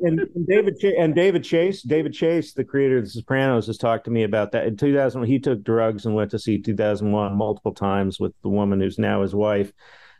and, 0.00 0.20
and, 0.20 0.46
David 0.46 0.78
Ch- 0.78 0.96
and 0.98 1.14
David 1.14 1.42
Chase, 1.42 1.82
David 1.82 2.12
Chase, 2.12 2.52
the 2.52 2.64
creator 2.64 2.98
of 2.98 3.04
The 3.04 3.10
Sopranos, 3.10 3.66
has 3.66 3.78
talked 3.78 4.04
to 4.04 4.10
me 4.10 4.24
about 4.24 4.52
that. 4.52 4.66
In 4.66 4.76
2000, 4.76 5.24
he 5.24 5.38
took 5.38 5.62
drugs 5.62 6.04
and 6.04 6.14
went 6.14 6.30
to 6.32 6.38
see 6.38 6.58
2001 6.60 7.34
multiple 7.34 7.72
times 7.72 8.20
with 8.20 8.34
the 8.42 8.50
woman 8.50 8.80
who's 8.80 8.98
now 8.98 9.22
his 9.22 9.34
wife. 9.34 9.72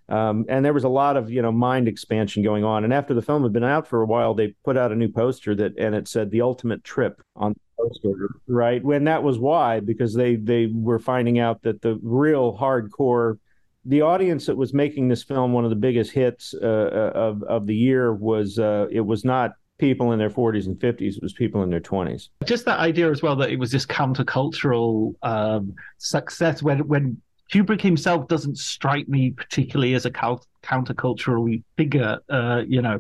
Um, 0.08 0.44
and 0.48 0.64
there 0.64 0.72
was 0.72 0.84
a 0.84 0.88
lot 0.88 1.16
of 1.16 1.30
you 1.30 1.42
know 1.42 1.52
mind 1.52 1.88
expansion 1.88 2.42
going 2.42 2.64
on. 2.64 2.84
And 2.84 2.92
after 2.92 3.14
the 3.14 3.22
film 3.22 3.42
had 3.42 3.52
been 3.52 3.64
out 3.64 3.86
for 3.86 4.02
a 4.02 4.06
while, 4.06 4.34
they 4.34 4.54
put 4.64 4.76
out 4.76 4.92
a 4.92 4.96
new 4.96 5.08
poster 5.08 5.54
that 5.54 5.78
and 5.78 5.94
it 5.94 6.08
said 6.08 6.30
"The 6.30 6.42
Ultimate 6.42 6.84
Trip" 6.84 7.22
on 7.36 7.52
the 7.52 7.84
poster, 7.84 8.30
right? 8.46 8.82
When 8.82 9.04
that 9.04 9.22
was 9.22 9.38
why 9.38 9.80
because 9.80 10.14
they 10.14 10.36
they 10.36 10.66
were 10.66 10.98
finding 10.98 11.38
out 11.38 11.62
that 11.62 11.82
the 11.82 11.98
real 12.02 12.56
hardcore 12.56 13.38
the 13.84 14.00
audience 14.00 14.46
that 14.46 14.56
was 14.56 14.72
making 14.72 15.08
this 15.08 15.22
film 15.22 15.52
one 15.52 15.64
of 15.64 15.70
the 15.70 15.76
biggest 15.76 16.12
hits 16.12 16.54
uh, 16.62 16.66
uh 16.66 17.12
of 17.14 17.42
of 17.44 17.66
the 17.66 17.74
year 17.74 18.14
was 18.14 18.58
uh, 18.58 18.86
it 18.90 19.00
was 19.00 19.24
not 19.24 19.54
people 19.78 20.12
in 20.12 20.18
their 20.18 20.30
40s 20.30 20.66
and 20.66 20.76
50s 20.76 21.16
it 21.16 21.22
was 21.22 21.32
people 21.32 21.62
in 21.64 21.70
their 21.70 21.80
20s 21.80 22.28
just 22.44 22.64
that 22.64 22.78
idea 22.78 23.10
as 23.10 23.22
well 23.22 23.34
that 23.34 23.50
it 23.50 23.58
was 23.58 23.72
this 23.72 23.84
countercultural 23.84 25.14
um, 25.22 25.74
success 25.98 26.62
when 26.62 26.86
when 26.86 27.20
Kubrick 27.52 27.82
himself 27.82 28.28
doesn't 28.28 28.56
strike 28.56 29.08
me 29.08 29.30
particularly 29.30 29.92
as 29.92 30.06
a 30.06 30.10
countercultural 30.10 31.62
figure, 31.76 32.18
uh, 32.30 32.62
you 32.66 32.80
know, 32.80 32.98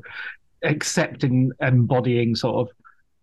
accepting, 0.62 1.52
embodying 1.60 2.36
sort 2.36 2.68
of 2.68 2.76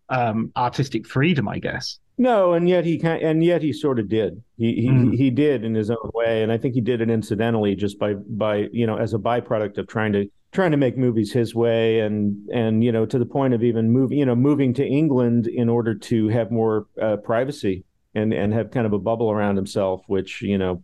um, 0.10 0.52
artistic 0.56 1.08
freedom, 1.08 1.48
I 1.48 1.60
guess. 1.60 2.00
No, 2.18 2.52
and 2.54 2.68
yet 2.68 2.84
he 2.84 3.00
can, 3.00 3.22
and 3.22 3.44
yet 3.44 3.62
he 3.62 3.72
sort 3.72 3.98
of 3.98 4.10
did. 4.10 4.44
He 4.58 4.74
he, 4.76 4.90
mm. 4.90 5.16
he 5.16 5.30
did 5.30 5.64
in 5.64 5.74
his 5.74 5.90
own 5.90 6.12
way, 6.14 6.44
and 6.44 6.52
I 6.52 6.58
think 6.58 6.74
he 6.74 6.82
did 6.82 7.00
it 7.00 7.10
incidentally, 7.10 7.76
just 7.76 7.98
by 7.98 8.16
by 8.16 8.68
you 8.74 8.86
know 8.86 8.98
as 8.98 9.14
a 9.14 9.18
byproduct 9.18 9.78
of 9.78 9.88
trying 9.88 10.12
to 10.14 10.30
trying 10.52 10.72
to 10.72 10.78
make 10.78 10.98
movies 10.98 11.32
his 11.32 11.56
way, 11.56 12.02
and 12.02 12.50
and 12.50 12.84
you 12.84 12.92
know 12.92 13.06
to 13.06 13.18
the 13.18 13.26
point 13.26 13.54
of 13.54 13.64
even 13.64 13.90
moving 13.90 14.18
you 14.18 14.26
know 14.26 14.36
moving 14.36 14.74
to 14.74 14.86
England 14.86 15.48
in 15.48 15.70
order 15.70 15.96
to 15.96 16.28
have 16.28 16.52
more 16.52 16.88
uh, 17.02 17.16
privacy 17.18 17.86
and 18.16 18.34
and 18.34 18.54
have 18.54 18.72
kind 18.72 18.86
of 18.86 18.92
a 18.92 19.00
bubble 19.00 19.32
around 19.32 19.56
himself, 19.56 20.04
which 20.08 20.42
you 20.42 20.58
know 20.58 20.84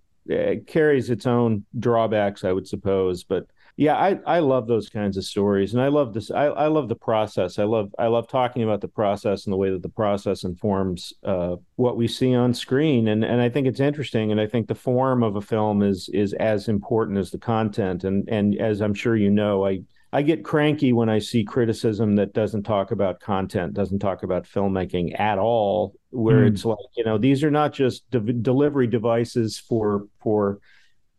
carries 0.67 1.09
its 1.09 1.25
own 1.25 1.65
drawbacks, 1.77 2.45
I 2.45 2.53
would 2.53 2.65
suppose. 2.67 3.25
But 3.25 3.47
yeah, 3.77 3.95
I, 3.97 4.19
I 4.25 4.39
love 4.39 4.67
those 4.67 4.87
kinds 4.87 5.17
of 5.17 5.25
stories, 5.25 5.73
and 5.73 5.81
I 5.81 5.89
love 5.89 6.13
this. 6.13 6.31
I, 6.31 6.45
I 6.45 6.67
love 6.67 6.87
the 6.87 6.95
process. 6.95 7.59
I 7.59 7.65
love 7.65 7.93
I 7.99 8.07
love 8.07 8.25
talking 8.29 8.63
about 8.63 8.79
the 8.79 8.87
process 8.87 9.45
and 9.45 9.51
the 9.51 9.57
way 9.57 9.69
that 9.69 9.81
the 9.81 9.89
process 9.89 10.45
informs 10.45 11.11
uh, 11.25 11.57
what 11.75 11.97
we 11.97 12.07
see 12.07 12.33
on 12.33 12.53
screen. 12.53 13.09
And 13.09 13.25
and 13.25 13.41
I 13.41 13.49
think 13.49 13.67
it's 13.67 13.81
interesting. 13.81 14.31
And 14.31 14.39
I 14.39 14.47
think 14.47 14.67
the 14.67 14.75
form 14.75 15.23
of 15.23 15.35
a 15.35 15.41
film 15.41 15.83
is 15.83 16.09
is 16.13 16.31
as 16.33 16.69
important 16.69 17.17
as 17.17 17.31
the 17.31 17.37
content. 17.37 18.05
And 18.05 18.29
and 18.29 18.55
as 18.61 18.79
I'm 18.79 18.93
sure 18.93 19.17
you 19.17 19.29
know, 19.29 19.65
I 19.65 19.81
I 20.13 20.21
get 20.21 20.45
cranky 20.45 20.93
when 20.93 21.09
I 21.09 21.19
see 21.19 21.43
criticism 21.43 22.15
that 22.15 22.33
doesn't 22.33 22.63
talk 22.63 22.91
about 22.91 23.19
content, 23.19 23.73
doesn't 23.73 23.99
talk 23.99 24.23
about 24.23 24.45
filmmaking 24.45 25.19
at 25.19 25.37
all. 25.37 25.95
Where 26.11 26.45
mm. 26.45 26.47
it's 26.47 26.63
like, 26.63 26.77
you 26.95 27.03
know, 27.03 27.17
these 27.17 27.43
are 27.43 27.51
not 27.51 27.73
just 27.73 28.09
de- 28.09 28.21
delivery 28.21 28.87
devices 28.87 29.59
for 29.59 30.07
for 30.23 30.61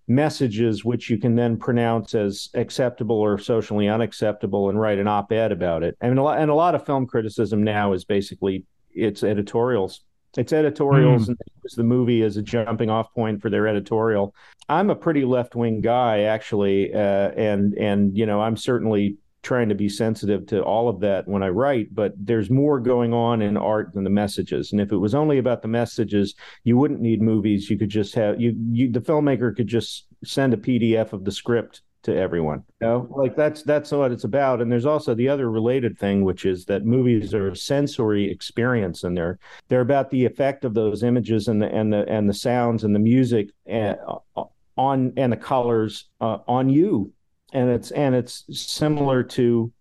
messages 0.09 0.85
which 0.85 1.11
you 1.11 1.19
can 1.19 1.35
then 1.35 1.57
pronounce 1.57 2.15
as 2.15 2.49
acceptable 2.55 3.17
or 3.17 3.39
socially 3.39 3.89
unacceptable 3.89 4.69
and 4.71 4.81
write 4.81 4.99
an 4.99 5.09
op-ed 5.09 5.51
about 5.51 5.83
it. 5.83 5.97
I 6.01 6.09
mean, 6.09 6.19
a 6.19 6.23
lot, 6.23 6.39
and 6.39 6.51
a 6.51 6.55
lot 6.55 6.75
of 6.75 6.87
film 6.87 7.07
criticism 7.07 7.65
now 7.65 7.93
is 7.93 8.05
basically 8.05 8.65
it's 8.93 9.23
editorials 9.23 10.03
it's 10.37 10.53
editorials 10.53 11.25
mm. 11.25 11.29
and 11.29 11.39
use 11.65 11.75
the 11.75 11.83
movie 11.83 12.23
as 12.23 12.37
a 12.37 12.43
jumping 12.43 12.91
off 12.91 13.13
point 13.15 13.41
for 13.41 13.51
their 13.51 13.67
editorial. 13.67 14.35
I'm 14.69 14.91
a 14.91 14.97
pretty 14.97 15.25
left 15.25 15.55
wing 15.55 15.81
guy, 15.81 16.23
actually, 16.23 16.93
uh, 16.93 17.31
and 17.31 17.75
and 17.75 18.17
you 18.17 18.27
know 18.27 18.41
I'm 18.41 18.57
certainly 18.57 19.17
trying 19.47 19.69
to 19.69 19.75
be 19.77 19.89
sensitive 19.89 20.45
to 20.49 20.61
all 20.61 20.89
of 20.89 20.99
that 21.01 21.29
when 21.29 21.43
I 21.43 21.49
write. 21.49 21.95
But 21.95 22.13
there's 22.19 22.51
more 22.51 22.81
going 22.81 23.15
on 23.15 23.43
in 23.43 23.57
art 23.57 23.95
than 23.95 24.03
the 24.03 24.11
messages. 24.11 24.73
And 24.73 24.81
if 24.81 24.91
it 24.91 24.97
was 24.97 25.15
only 25.15 25.39
about 25.39 25.63
the 25.63 25.69
messages, 25.69 26.35
you 26.65 26.77
wouldn't 26.77 27.01
need 27.01 27.23
movies. 27.23 27.71
You 27.71 27.79
could 27.79 27.89
just 27.89 28.15
have 28.17 28.41
you, 28.41 28.57
you 28.73 28.91
the 28.91 29.01
filmmaker 29.01 29.57
could 29.57 29.69
just 29.69 30.07
send 30.25 30.53
a 30.53 30.57
PDF 30.57 31.13
of 31.13 31.25
the 31.25 31.31
script 31.31 31.83
to 32.03 32.17
everyone. 32.17 32.65
You 32.81 32.89
know, 32.89 33.09
like 33.11 33.37
that's 33.37 33.63
that's 33.63 33.93
what 33.93 34.11
it's 34.11 34.25
about. 34.25 34.61
And 34.61 34.71
there's 34.71 34.85
also 34.85 35.15
the 35.15 35.29
other 35.29 35.49
related 35.49 35.97
thing, 35.97 36.25
which 36.25 36.45
is 36.45 36.65
that 36.65 36.85
movies 36.85 37.33
are 37.33 37.49
a 37.49 37.57
sensory 37.57 38.29
experience, 38.29 39.05
and 39.05 39.17
they're 39.17 39.39
they're 39.69 39.81
about 39.81 40.11
the 40.11 40.25
effect 40.25 40.65
of 40.65 40.75
those 40.75 41.05
images 41.05 41.47
and 41.47 41.63
the 41.63 41.73
and 41.73 41.93
the 41.93 42.05
and 42.09 42.29
the 42.29 42.35
sounds 42.35 42.83
and 42.83 42.95
the 42.95 43.01
music 43.01 43.51
and, 43.65 43.97
uh, 44.37 44.45
on 44.77 45.13
and 45.17 45.33
the 45.33 45.37
colors 45.37 46.09
uh, 46.21 46.39
on 46.49 46.69
you. 46.69 47.13
And 47.53 47.71
it's 47.71 47.91
and 47.91 48.15
it's 48.15 48.45
similar 48.49 49.23
to 49.23 49.73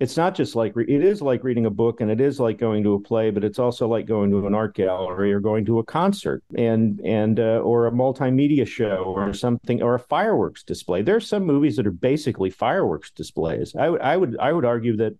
it's 0.00 0.16
not 0.16 0.34
just 0.34 0.56
like 0.56 0.74
it 0.76 0.88
is 1.04 1.22
like 1.22 1.44
reading 1.44 1.66
a 1.66 1.70
book 1.70 2.00
and 2.00 2.10
it 2.10 2.20
is 2.20 2.40
like 2.40 2.58
going 2.58 2.82
to 2.82 2.94
a 2.94 3.00
play 3.00 3.30
but 3.30 3.44
it's 3.44 3.58
also 3.58 3.86
like 3.86 4.06
going 4.06 4.30
to 4.30 4.46
an 4.46 4.54
art 4.54 4.74
gallery 4.74 5.32
or 5.32 5.38
going 5.40 5.64
to 5.64 5.78
a 5.78 5.84
concert 5.84 6.42
and 6.56 7.00
and 7.00 7.38
uh, 7.38 7.60
or 7.60 7.86
a 7.86 7.92
multimedia 7.92 8.66
show 8.66 9.14
or 9.16 9.32
something 9.32 9.82
or 9.82 9.94
a 9.94 10.00
fireworks 10.00 10.62
display. 10.62 11.02
There's 11.02 11.28
some 11.28 11.44
movies 11.44 11.76
that 11.76 11.86
are 11.86 11.92
basically 11.92 12.50
fireworks 12.50 13.10
displays. 13.10 13.74
I 13.76 13.88
would 13.88 14.00
i 14.00 14.16
would 14.16 14.36
i 14.38 14.52
would 14.52 14.64
argue 14.64 14.96
that 14.96 15.14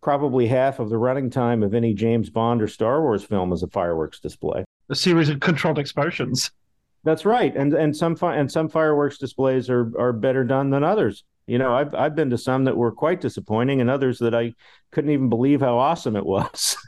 probably 0.00 0.46
half 0.46 0.78
of 0.78 0.90
the 0.90 0.98
running 0.98 1.30
time 1.30 1.62
of 1.62 1.74
any 1.74 1.94
james 1.94 2.30
bond 2.30 2.62
or 2.62 2.68
star 2.68 3.00
wars 3.00 3.24
film 3.24 3.52
is 3.52 3.62
a 3.62 3.68
fireworks 3.68 4.20
display. 4.20 4.64
A 4.90 4.94
series 4.94 5.28
of 5.28 5.40
controlled 5.40 5.78
explosions. 5.78 6.52
That's 7.02 7.24
right. 7.24 7.54
And 7.54 7.74
and 7.74 7.96
some 7.96 8.14
fi- 8.14 8.36
and 8.36 8.50
some 8.50 8.68
fireworks 8.68 9.18
displays 9.18 9.68
are 9.68 9.92
are 9.98 10.12
better 10.12 10.44
done 10.44 10.70
than 10.70 10.84
others 10.84 11.24
you 11.46 11.58
know, 11.58 11.74
I've 11.74 11.94
I've 11.94 12.14
been 12.14 12.30
to 12.30 12.38
some 12.38 12.64
that 12.64 12.76
were 12.76 12.92
quite 12.92 13.20
disappointing, 13.20 13.80
and 13.80 13.90
others 13.90 14.18
that 14.18 14.34
I 14.34 14.54
couldn't 14.92 15.10
even 15.10 15.28
believe 15.28 15.60
how 15.60 15.78
awesome 15.78 16.16
it 16.16 16.24
was. 16.24 16.76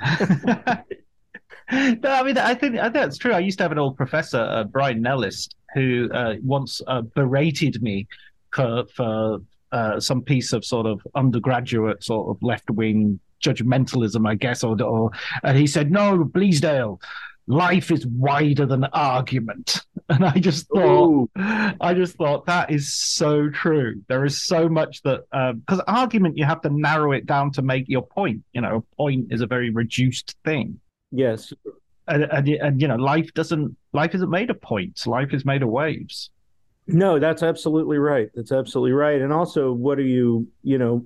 no, 1.73 2.11
I 2.11 2.23
mean, 2.23 2.39
I 2.39 2.55
think 2.55 2.77
I 2.77 2.85
think 2.85 2.95
that's 2.95 3.19
true. 3.19 3.33
I 3.33 3.41
used 3.41 3.59
to 3.59 3.65
have 3.65 3.73
an 3.73 3.79
old 3.79 3.97
professor, 3.97 4.39
uh, 4.39 4.65
Brian 4.65 5.03
Nellis, 5.03 5.49
who 5.75 6.09
uh, 6.13 6.35
once 6.43 6.81
uh, 6.87 7.03
berated 7.03 7.83
me 7.83 8.07
for 8.53 8.85
for 8.95 9.39
uh, 9.73 9.99
some 9.99 10.23
piece 10.23 10.53
of 10.53 10.65
sort 10.65 10.87
of 10.87 11.01
undergraduate 11.15 12.05
sort 12.05 12.29
of 12.31 12.43
left 12.43 12.71
wing 12.71 13.19
judgmentalism, 13.45 14.27
I 14.27 14.35
guess, 14.35 14.63
or, 14.63 14.81
or 14.81 15.11
and 15.43 15.59
he 15.59 15.67
said, 15.67 15.91
"No, 15.91 16.25
Bleasdale, 16.25 17.01
life 17.47 17.91
is 17.91 18.07
wider 18.07 18.67
than 18.67 18.85
argument. 18.85 19.81
And 20.09 20.25
i 20.25 20.39
just 20.39 20.69
thought 20.69 21.09
Ooh. 21.09 21.29
i 21.81 21.93
just 21.93 22.15
thought 22.17 22.47
that 22.47 22.71
is 22.71 22.95
so 22.95 23.51
true. 23.51 24.03
There 24.07 24.25
is 24.25 24.41
so 24.41 24.69
much 24.69 25.03
that 25.03 25.23
because 25.33 25.81
um, 25.81 25.85
argument 25.89 26.39
you 26.39 26.45
have 26.45 26.61
to 26.61 26.71
narrow 26.71 27.11
it 27.11 27.27
down 27.27 27.51
to 27.55 27.63
make 27.63 27.89
your 27.89 28.03
point 28.03 28.45
you 28.53 28.61
know 28.61 28.77
a 28.77 28.95
point 28.95 29.27
is 29.31 29.41
a 29.41 29.49
very 29.49 29.71
reduced 29.71 30.37
thing. 30.45 30.79
Yes. 31.11 31.53
And, 32.07 32.23
and, 32.23 32.49
and 32.49 32.81
you 32.81 32.87
know 32.87 32.95
life 32.95 33.35
doesn't 33.35 33.77
life 33.93 34.15
isn't 34.15 34.31
made 34.31 34.51
of 34.51 34.63
points. 34.63 35.09
Life 35.09 35.35
is 35.35 35.45
made 35.45 35.65
of 35.65 35.71
waves. 35.71 36.31
No 36.87 37.19
that's 37.19 37.43
absolutely 37.43 37.99
right. 37.99 38.31
That's 38.33 38.53
absolutely 38.53 38.93
right. 38.93 39.21
And 39.21 39.33
also 39.33 39.73
what 39.73 39.99
are 39.99 40.03
you 40.03 40.47
you 40.63 40.79
know 40.79 41.05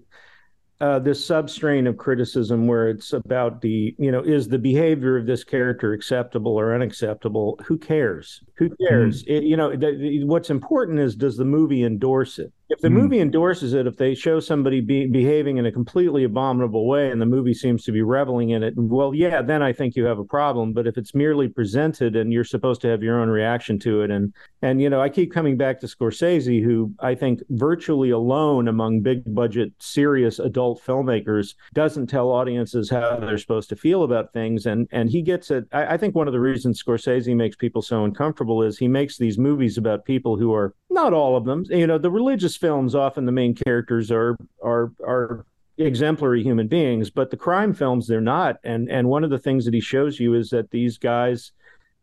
uh, 0.81 0.99
this 0.99 1.27
substrain 1.27 1.89
of 1.89 1.97
criticism 1.97 2.67
where 2.67 2.89
it's 2.89 3.13
about 3.13 3.61
the, 3.61 3.95
you 3.99 4.11
know, 4.11 4.23
is 4.23 4.49
the 4.49 4.59
behavior 4.59 5.19
of 5.19 5.27
this 5.27 5.45
character 5.45 5.93
acceptable 5.93 6.59
or 6.59 6.75
unacceptable? 6.75 7.61
Who 7.67 7.77
cares? 7.77 8.43
Who 8.57 8.75
cares? 8.89 9.23
Mm-hmm. 9.25 9.33
It, 9.33 9.43
you 9.45 9.57
know, 9.57 9.77
the, 9.77 10.25
what's 10.25 10.51
important 10.51 10.99
is 10.99 11.15
does 11.17 11.37
the 11.37 11.45
movie 11.45 11.85
endorse 11.85 12.39
it? 12.39 12.53
If 12.71 12.81
the 12.81 12.89
mm. 12.89 12.93
movie 12.93 13.21
endorses 13.21 13.75
it, 13.75 13.87
if 13.87 13.97
they 13.97 14.15
show 14.15 14.39
somebody 14.39 14.81
be, 14.81 15.07
behaving 15.07 15.57
in 15.57 15.67
a 15.67 15.73
completely 15.73 16.23
abominable 16.23 16.87
way 16.87 17.11
and 17.11 17.21
the 17.21 17.27
movie 17.27 17.53
seems 17.53 17.85
to 17.85 17.93
be 17.93 18.01
reveling 18.01 18.51
in 18.51 18.63
it, 18.63 18.75
well, 18.77 19.13
yeah, 19.13 19.43
then 19.43 19.61
I 19.61 19.73
think 19.73 19.97
you 19.97 20.05
have 20.05 20.21
a 20.21 20.25
problem. 20.25 20.73
But 20.73 20.87
if 20.87 20.97
it's 20.97 21.15
merely 21.15 21.49
presented 21.49 22.15
and 22.15 22.33
you're 22.33 22.45
supposed 22.45 22.81
to 22.83 22.89
have 22.89 23.03
your 23.03 23.21
own 23.21 23.29
reaction 23.29 23.79
to 23.81 24.03
it, 24.03 24.11
and 24.11 24.33
and 24.63 24.81
you 24.81 24.89
know, 24.89 25.01
I 25.01 25.09
keep 25.09 25.33
coming 25.33 25.57
back 25.57 25.81
to 25.81 25.87
Scorsese, 25.87 26.63
who 26.63 26.95
I 27.01 27.15
think 27.15 27.43
virtually 27.51 28.11
alone 28.11 28.69
among 28.69 29.01
big 29.01 29.23
budget, 29.35 29.73
serious 29.81 30.39
adult 30.39 30.81
filmmakers 30.85 31.55
doesn't 31.75 32.07
tell 32.07 32.31
audiences 32.31 32.89
how 32.89 33.17
they're 33.17 33.39
supposed 33.39 33.69
to 33.71 33.77
feel 33.77 34.05
about 34.05 34.33
things, 34.33 34.67
and 34.67 34.87
and 34.93 35.11
he 35.11 35.23
gets 35.23 35.51
it. 35.51 35.67
I, 35.73 35.95
I 35.95 35.97
think 35.97 36.15
one 36.15 36.29
of 36.29 36.33
the 36.33 36.41
reasons 36.41 36.81
Scorsese 36.81 37.35
makes 37.35 37.57
people 37.57 37.83
so 37.83 38.05
uncomfortable 38.05 38.63
is 38.63 38.79
he 38.79 38.89
makes 38.89 39.19
these 39.19 39.39
movies 39.39 39.77
about 39.77 40.05
people 40.05 40.37
who 40.37 40.55
are 40.55 40.75
not 40.91 41.13
all 41.13 41.37
of 41.37 41.45
them, 41.45 41.65
you 41.69 41.87
know, 41.87 41.99
the 41.99 42.11
religious 42.11 42.57
films 42.61 42.95
often 42.95 43.25
the 43.25 43.33
main 43.33 43.55
characters 43.55 44.11
are 44.11 44.37
are 44.63 44.93
are 45.05 45.47
exemplary 45.79 46.43
human 46.43 46.69
beings, 46.69 47.11
but 47.11 47.31
the 47.31 47.37
crime 47.37 47.73
films 47.73 48.07
they're 48.07 48.21
not. 48.21 48.57
And 48.65 48.91
and 48.91 49.09
one 49.09 49.25
of 49.25 49.31
the 49.31 49.39
things 49.39 49.65
that 49.65 49.75
he 49.75 49.81
shows 49.81 50.21
you 50.21 50.35
is 50.35 50.51
that 50.51 50.71
these 50.71 50.99
guys, 50.99 51.53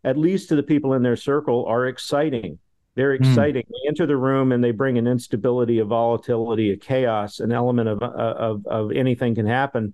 at 0.03 0.17
least 0.17 0.49
to 0.49 0.55
the 0.55 0.63
people 0.63 0.93
in 0.93 1.03
their 1.03 1.15
circle, 1.15 1.65
are 1.65 1.87
exciting. 1.87 2.59
They're 2.95 3.15
hmm. 3.15 3.23
exciting. 3.23 3.63
Mm. 3.63 3.69
They 3.69 3.87
enter 3.87 4.05
the 4.07 4.17
room 4.17 4.51
and 4.51 4.63
they 4.63 4.71
bring 4.71 4.97
an 4.97 5.07
instability, 5.07 5.79
a 5.79 5.85
volatility, 5.85 6.71
a 6.71 6.77
chaos, 6.77 7.39
an 7.39 7.51
element 7.51 7.89
of 7.89 8.01
of 8.01 8.65
of 8.65 8.91
anything 8.91 9.35
can 9.35 9.45
happen 9.45 9.93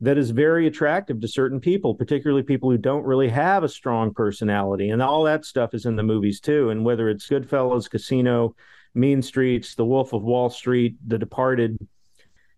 that 0.00 0.18
is 0.18 0.30
very 0.30 0.66
attractive 0.66 1.20
to 1.20 1.28
certain 1.28 1.60
people, 1.60 1.94
particularly 1.94 2.42
people 2.42 2.70
who 2.70 2.76
don't 2.76 3.04
really 3.04 3.28
have 3.28 3.64
a 3.64 3.68
strong 3.68 4.12
personality. 4.12 4.90
And 4.90 5.00
all 5.00 5.22
that 5.24 5.44
stuff 5.44 5.72
is 5.72 5.86
in 5.86 5.96
the 5.96 6.02
movies 6.02 6.40
too. 6.40 6.70
And 6.70 6.84
whether 6.84 7.08
it's 7.08 7.28
Goodfellas, 7.28 7.88
Casino, 7.88 8.54
Mean 8.94 9.22
Streets, 9.22 9.74
The 9.74 9.84
Wolf 9.84 10.12
of 10.12 10.22
Wall 10.22 10.50
Street, 10.50 10.96
The 11.06 11.18
Departed, 11.18 11.78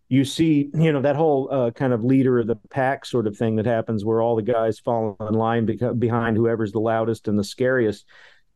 you 0.08 0.24
see, 0.24 0.70
you 0.72 0.92
know, 0.92 1.00
that 1.02 1.16
whole 1.16 1.48
uh, 1.50 1.70
kind 1.72 1.92
of 1.92 2.04
leader 2.04 2.38
of 2.38 2.46
the 2.46 2.56
pack 2.70 3.04
sort 3.04 3.26
of 3.26 3.36
thing 3.36 3.56
that 3.56 3.66
happens 3.66 4.04
where 4.04 4.22
all 4.22 4.36
the 4.36 4.42
guys 4.42 4.78
fall 4.78 5.16
in 5.20 5.34
line 5.34 5.66
behind 5.98 6.36
whoever's 6.36 6.72
the 6.72 6.78
loudest 6.78 7.26
and 7.26 7.38
the 7.38 7.44
scariest. 7.44 8.06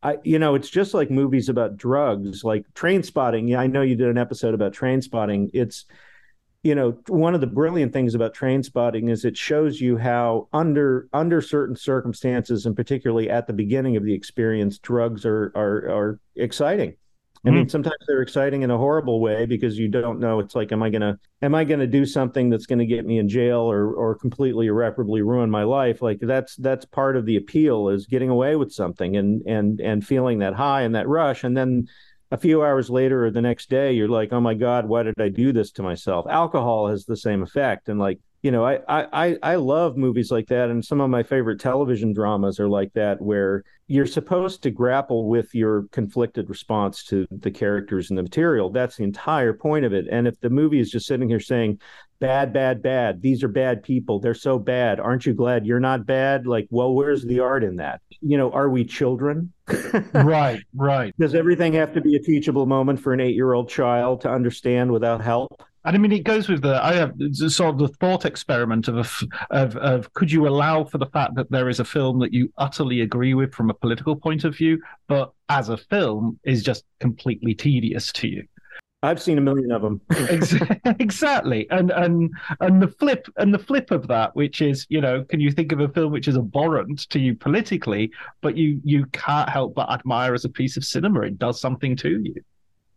I, 0.03 0.19
you 0.23 0.39
know, 0.39 0.55
it's 0.55 0.71
just 0.71 0.95
like 0.95 1.11
movies 1.11 1.49
about 1.49 1.77
drugs, 1.77 2.45
like 2.45 2.65
Trainspotting. 2.75 3.49
Yeah, 3.49 3.61
I 3.61 3.67
know 3.67 3.83
you 3.83 3.97
did 3.97 4.09
an 4.09 4.17
episode 4.17 4.55
about 4.55 4.73
Trainspotting. 4.73 5.51
It's, 5.53 5.87
you 6.63 6.75
know, 6.75 6.99
one 7.09 7.35
of 7.35 7.41
the 7.41 7.47
brilliant 7.47 7.93
things 7.93 8.15
about 8.15 8.35
Trainspotting 8.35 9.11
is 9.11 9.25
it 9.25 9.37
shows 9.37 9.81
you 9.81 9.99
how 9.99 10.49
under 10.53 11.09
under 11.13 11.43
certain 11.43 11.75
circumstances, 11.75 12.65
and 12.65 12.77
particularly 12.77 13.29
at 13.29 13.47
the 13.47 13.53
beginning 13.53 13.97
of 13.97 14.05
the 14.05 14.15
experience, 14.15 14.79
drugs 14.79 15.27
are 15.27 15.53
are 15.55 15.91
are 15.91 16.21
exciting. 16.37 16.95
I 17.45 17.51
mean, 17.51 17.63
mm-hmm. 17.63 17.71
sometimes 17.71 17.97
they're 18.07 18.21
exciting 18.21 18.63
in 18.63 18.71
a 18.71 18.77
horrible 18.77 19.19
way 19.21 19.47
because 19.47 19.79
you 19.79 19.89
don't 19.89 20.21
know. 20.21 20.41
It's 20.41 20.55
like, 20.55 20.73
am 20.73 20.83
I 20.83 20.91
gonna 20.91 21.19
am 21.41 21.55
I 21.55 21.65
gonna 21.65 21.87
do 21.87 22.05
something 22.05 22.51
that's 22.51 22.67
gonna 22.67 22.85
get 22.85 23.07
me 23.07 23.19
in 23.19 23.31
jail 23.31 23.61
or 23.61 23.95
or 23.95 24.15
completely 24.15 24.67
irreparably 24.67 25.23
ruin 25.23 25.49
my 25.49 25.63
life? 25.63 26.03
Like 26.03 26.19
that's 26.21 26.55
that's 26.57 26.85
part 26.85 27.17
of 27.17 27.25
the 27.25 27.37
appeal 27.37 27.89
is 27.89 28.07
getting 28.07 28.29
away 28.29 28.57
with 28.57 28.73
something 28.73 29.17
and 29.17 29.41
and 29.47 29.81
and 29.81 30.07
feeling 30.07 30.41
that 30.41 30.53
high 30.53 30.83
and 30.83 30.95
that 30.95 31.09
rush, 31.09 31.43
and 31.43 31.57
then 31.57 31.89
a 32.31 32.37
few 32.37 32.63
hours 32.63 32.91
later 32.91 33.25
or 33.25 33.31
the 33.31 33.41
next 33.41 33.71
day, 33.71 33.93
you're 33.93 34.07
like, 34.07 34.33
oh 34.33 34.41
my 34.41 34.55
god, 34.55 34.87
why 34.87 35.03
did 35.03 35.19
I 35.19 35.31
do 35.31 35.53
this 35.53 35.73
to 35.73 35.83
myself? 35.83 36.27
Alcohol 36.29 36.89
has 36.89 37.07
the 37.07 37.17
same 37.17 37.43
effect, 37.43 37.89
and 37.89 37.99
like 37.99 38.19
you 38.43 38.51
know, 38.51 38.65
I, 38.65 38.81
I 38.89 39.37
I 39.43 39.55
love 39.57 39.99
movies 39.99 40.31
like 40.31 40.47
that, 40.49 40.71
and 40.71 40.83
some 40.83 41.01
of 41.01 41.11
my 41.11 41.23
favorite 41.23 41.61
television 41.61 42.15
dramas 42.15 42.59
are 42.59 42.71
like 42.71 42.93
that, 42.95 43.21
where 43.21 43.65
you're 43.87 44.07
supposed 44.07 44.63
to 44.63 44.71
grapple 44.71 45.29
with 45.29 45.55
your 45.55 45.85
conflicted 45.93 46.49
response 46.49 47.05
to 47.05 47.27
the 47.31 47.51
characters 47.51 48.09
and 48.09 48.19
the 48.19 48.23
material. 48.23 48.71
That's 48.71 48.97
the 48.97 49.05
entire 49.05 49.53
point 49.53 49.85
of 49.85 49.93
it. 49.93 50.07
And 50.11 50.27
if 50.27 50.41
the 50.41 50.49
movie 50.49 50.81
is 50.81 50.91
just 50.91 51.07
sitting 51.07 51.29
here 51.29 51.41
saying, 51.41 51.81
"Bad, 52.19 52.55
bad, 52.55 52.83
bad," 52.83 53.21
these 53.21 53.45
are 53.45 53.49
bad 53.49 53.83
people. 53.83 54.21
They're 54.21 54.33
so 54.33 54.59
bad. 54.59 55.01
Aren't 55.01 55.27
you 55.27 55.35
glad 55.35 55.67
you're 55.67 55.79
not 55.79 56.07
bad? 56.07 56.47
Like, 56.47 56.67
well, 56.71 56.95
where's 56.95 57.23
the 57.25 57.41
art 57.41 57.63
in 57.63 57.77
that? 57.77 58.01
You 58.23 58.39
know, 58.39 58.51
are 58.53 58.71
we 58.71 58.87
children? 58.87 59.53
right, 60.15 60.63
right. 60.75 61.15
Does 61.19 61.35
everything 61.35 61.75
have 61.75 61.93
to 61.93 62.01
be 62.01 62.17
a 62.17 62.21
teachable 62.21 62.65
moment 62.65 63.01
for 63.01 63.13
an 63.13 63.21
eight-year-old 63.21 63.69
child 63.69 64.23
to 64.23 64.31
understand 64.31 64.93
without 64.93 65.21
help? 65.21 65.63
And 65.85 65.97
I 65.97 65.99
mean, 65.99 66.13
it 66.13 66.25
goes 66.25 66.49
with 66.49 66.63
the 66.63 66.85
I 66.85 66.95
have 66.95 67.15
sort 67.49 67.75
of 67.75 67.79
the 67.79 67.89
thought 67.89 68.27
experiment 68.27 68.89
of, 68.89 68.99
a, 68.99 69.55
of 69.57 69.77
of 69.77 70.13
could 70.13 70.31
you 70.31 70.47
allow 70.47 70.85
for 70.85 70.99
the 70.99 71.07
fact 71.07 71.35
that 71.37 71.51
there 71.51 71.69
is 71.69 71.81
a 71.81 71.85
film 71.85 72.19
that 72.21 72.35
you 72.35 72.53
utterly 72.59 73.01
agree 73.01 73.35
with 73.35 73.55
from 73.55 73.71
a 73.71 73.75
political 73.75 74.15
point 74.15 74.45
of 74.45 74.57
view, 74.57 74.81
but 75.09 75.33
as 75.49 75.69
a 75.71 75.77
film 75.77 76.39
is 76.45 76.63
just 76.63 76.85
completely 77.01 77.55
tedious 77.55 78.13
to 78.13 78.29
you. 78.29 78.47
I've 79.03 79.23
seen 79.23 79.39
a 79.39 79.41
million 79.41 79.73
of 79.73 79.81
them. 79.81 80.01
exactly, 81.01 81.67
and 81.71 81.91
and 81.91 82.31
and 82.61 82.83
the 82.83 82.89
flip 82.89 83.27
and 83.39 83.53
the 83.55 83.59
flip 83.59 83.91
of 83.91 84.07
that, 84.09 84.37
which 84.37 84.61
is 84.61 84.87
you 84.91 85.01
know, 85.01 85.25
can 85.25 85.41
you 85.41 85.51
think 85.51 85.73
of 85.73 85.81
a 85.81 85.89
film 85.89 86.13
which 86.13 86.29
is 86.29 86.37
abhorrent 86.37 87.09
to 87.09 87.19
you 87.19 87.35
politically, 87.35 88.11
but 88.43 88.59
you 88.59 88.81
you 88.85 89.07
can't 89.07 89.49
help 89.49 89.75
but 89.75 89.91
admire 89.91 90.35
as 90.35 90.45
a 90.45 90.51
piece 90.51 90.77
of 90.77 90.85
cinema? 90.85 91.23
It 91.23 91.39
does 91.39 91.59
something 91.59 91.97
to 91.97 92.21
you. 92.23 92.35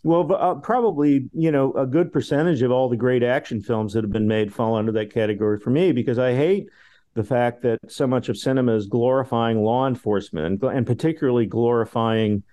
Well, 0.04 0.30
uh, 0.38 0.56
probably 0.56 1.30
you 1.34 1.52
know 1.52 1.74
a 1.74 1.86
good 1.86 2.12
percentage 2.12 2.62
of 2.62 2.72
all 2.72 2.90
the 2.90 2.98
great 2.98 3.24
action 3.24 3.62
films 3.62 3.94
that 3.94 4.04
have 4.04 4.12
been 4.12 4.28
made 4.28 4.54
fall 4.54 4.76
under 4.76 4.92
that 4.92 5.14
category 5.14 5.60
for 5.60 5.70
me 5.70 5.94
because 5.94 6.20
I 6.20 6.36
hate 6.36 6.68
the 7.14 7.24
fact 7.24 7.62
that 7.62 7.80
so 7.88 8.06
much 8.06 8.28
of 8.28 8.38
cinema 8.38 8.76
is 8.76 8.88
glorifying 8.88 9.64
law 9.64 9.88
enforcement 9.88 10.62
and, 10.64 10.86
particularly 10.86 11.46
glorifying 11.46 12.44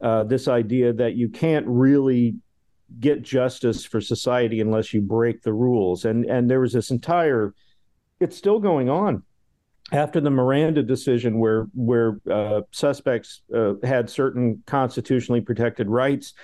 uh, 0.00 0.22
this 0.24 0.46
idea 0.46 0.92
that 0.92 1.14
you 1.14 1.28
can't 1.28 1.66
really 1.66 2.36
get 3.00 3.22
justice 3.22 3.84
for 3.84 4.00
society 4.00 4.60
unless 4.60 4.92
you 4.92 5.00
break 5.00 5.42
the 5.42 5.52
rules. 5.52 6.04
And 6.04 6.24
and 6.26 6.48
there 6.48 6.60
was 6.60 6.72
this 6.72 6.90
entire, 6.90 7.54
it's 8.20 8.36
still 8.36 8.60
going 8.60 8.88
on 8.88 9.24
after 9.90 10.20
the 10.20 10.30
Miranda 10.30 10.82
decision, 10.82 11.40
where 11.40 11.66
where 11.74 12.20
uh, 12.30 12.60
suspects 12.70 13.42
uh, 13.52 13.74
had 13.82 14.08
certain 14.08 14.62
constitutionally 14.66 15.40
protected 15.40 15.88
rights, 15.88 16.34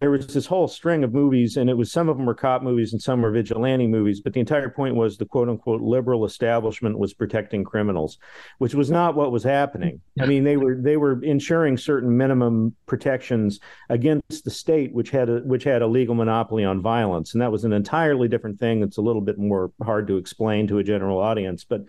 there 0.00 0.10
was 0.10 0.26
this 0.26 0.44
whole 0.44 0.68
string 0.68 1.02
of 1.02 1.14
movies, 1.14 1.56
and 1.56 1.70
it 1.70 1.76
was 1.76 1.90
some 1.90 2.10
of 2.10 2.18
them 2.18 2.26
were 2.26 2.34
cop 2.34 2.62
movies 2.62 2.92
and 2.92 3.00
some 3.00 3.22
were 3.22 3.30
vigilante 3.30 3.86
movies. 3.86 4.20
But 4.20 4.34
the 4.34 4.40
entire 4.40 4.68
point 4.68 4.94
was 4.94 5.16
the 5.16 5.24
quote 5.24 5.48
unquote 5.48 5.80
liberal 5.80 6.26
establishment 6.26 6.98
was 6.98 7.14
protecting 7.14 7.64
criminals, 7.64 8.18
which 8.58 8.74
was 8.74 8.90
not 8.90 9.14
what 9.14 9.32
was 9.32 9.42
happening. 9.42 10.00
I 10.20 10.26
mean, 10.26 10.44
they 10.44 10.58
were 10.58 10.76
they 10.78 10.98
were 10.98 11.22
ensuring 11.24 11.78
certain 11.78 12.14
minimum 12.14 12.76
protections 12.84 13.60
against 13.88 14.44
the 14.44 14.50
state, 14.50 14.92
which 14.92 15.08
had 15.08 15.30
a 15.30 15.38
which 15.40 15.64
had 15.64 15.80
a 15.80 15.86
legal 15.86 16.14
monopoly 16.14 16.64
on 16.64 16.82
violence, 16.82 17.32
and 17.32 17.40
that 17.40 17.52
was 17.52 17.64
an 17.64 17.72
entirely 17.72 18.28
different 18.28 18.60
thing. 18.60 18.80
That's 18.80 18.98
a 18.98 19.02
little 19.02 19.22
bit 19.22 19.38
more 19.38 19.72
hard 19.82 20.06
to 20.08 20.18
explain 20.18 20.66
to 20.68 20.78
a 20.78 20.84
general 20.84 21.18
audience, 21.18 21.64
but 21.64 21.86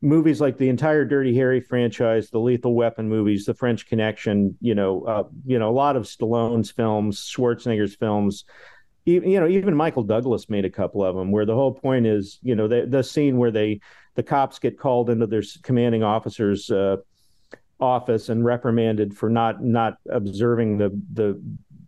movies 0.00 0.40
like 0.40 0.58
the 0.58 0.68
entire 0.68 1.04
Dirty 1.04 1.34
Harry 1.36 1.60
franchise, 1.60 2.30
the 2.30 2.38
Lethal 2.38 2.74
Weapon 2.74 3.08
movies, 3.08 3.44
the 3.44 3.54
French 3.54 3.86
Connection, 3.86 4.56
you 4.60 4.74
know, 4.74 5.02
uh, 5.04 5.24
you 5.44 5.58
know, 5.58 5.70
a 5.70 5.72
lot 5.72 5.96
of 5.96 6.04
Stallone's 6.04 6.70
films, 6.70 7.20
Schwarzenegger's 7.20 7.96
films. 7.96 8.44
Even, 9.06 9.30
you 9.30 9.40
know, 9.40 9.48
even 9.48 9.74
Michael 9.74 10.02
Douglas 10.02 10.50
made 10.50 10.64
a 10.64 10.70
couple 10.70 11.02
of 11.02 11.16
them 11.16 11.30
where 11.30 11.46
the 11.46 11.54
whole 11.54 11.72
point 11.72 12.06
is, 12.06 12.38
you 12.42 12.54
know, 12.54 12.68
the, 12.68 12.86
the 12.86 13.02
scene 13.02 13.38
where 13.38 13.50
they 13.50 13.80
the 14.14 14.22
cops 14.22 14.58
get 14.58 14.78
called 14.78 15.10
into 15.10 15.26
their 15.26 15.42
commanding 15.62 16.02
officer's 16.02 16.70
uh, 16.70 16.96
office 17.80 18.28
and 18.28 18.44
reprimanded 18.44 19.16
for 19.16 19.30
not 19.30 19.62
not 19.62 19.94
observing 20.10 20.78
the 20.78 20.90
the 21.12 21.40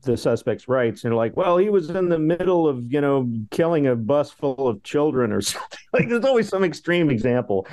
the 0.03 0.17
suspect's 0.17 0.69
rights. 0.69 1.05
And 1.05 1.15
like 1.15 1.37
well 1.37 1.57
he 1.59 1.69
was 1.69 1.91
in 1.91 2.09
the 2.09 2.19
middle 2.19 2.69
of 2.69 2.93
you 2.93 3.01
know 3.01 3.31
killing 3.51 3.87
a 3.87 3.97
bus 3.97 4.31
full 4.31 4.69
of 4.69 4.83
children 4.83 5.33
or 5.33 5.41
something. 5.41 5.79
Like 5.93 6.09
there's 6.09 6.25
always 6.25 6.49
some 6.49 6.65
extreme 6.65 7.11
example. 7.11 7.67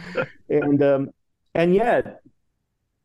And 0.50 0.82
um 0.82 1.10
and 1.54 1.74
yet 1.74 2.22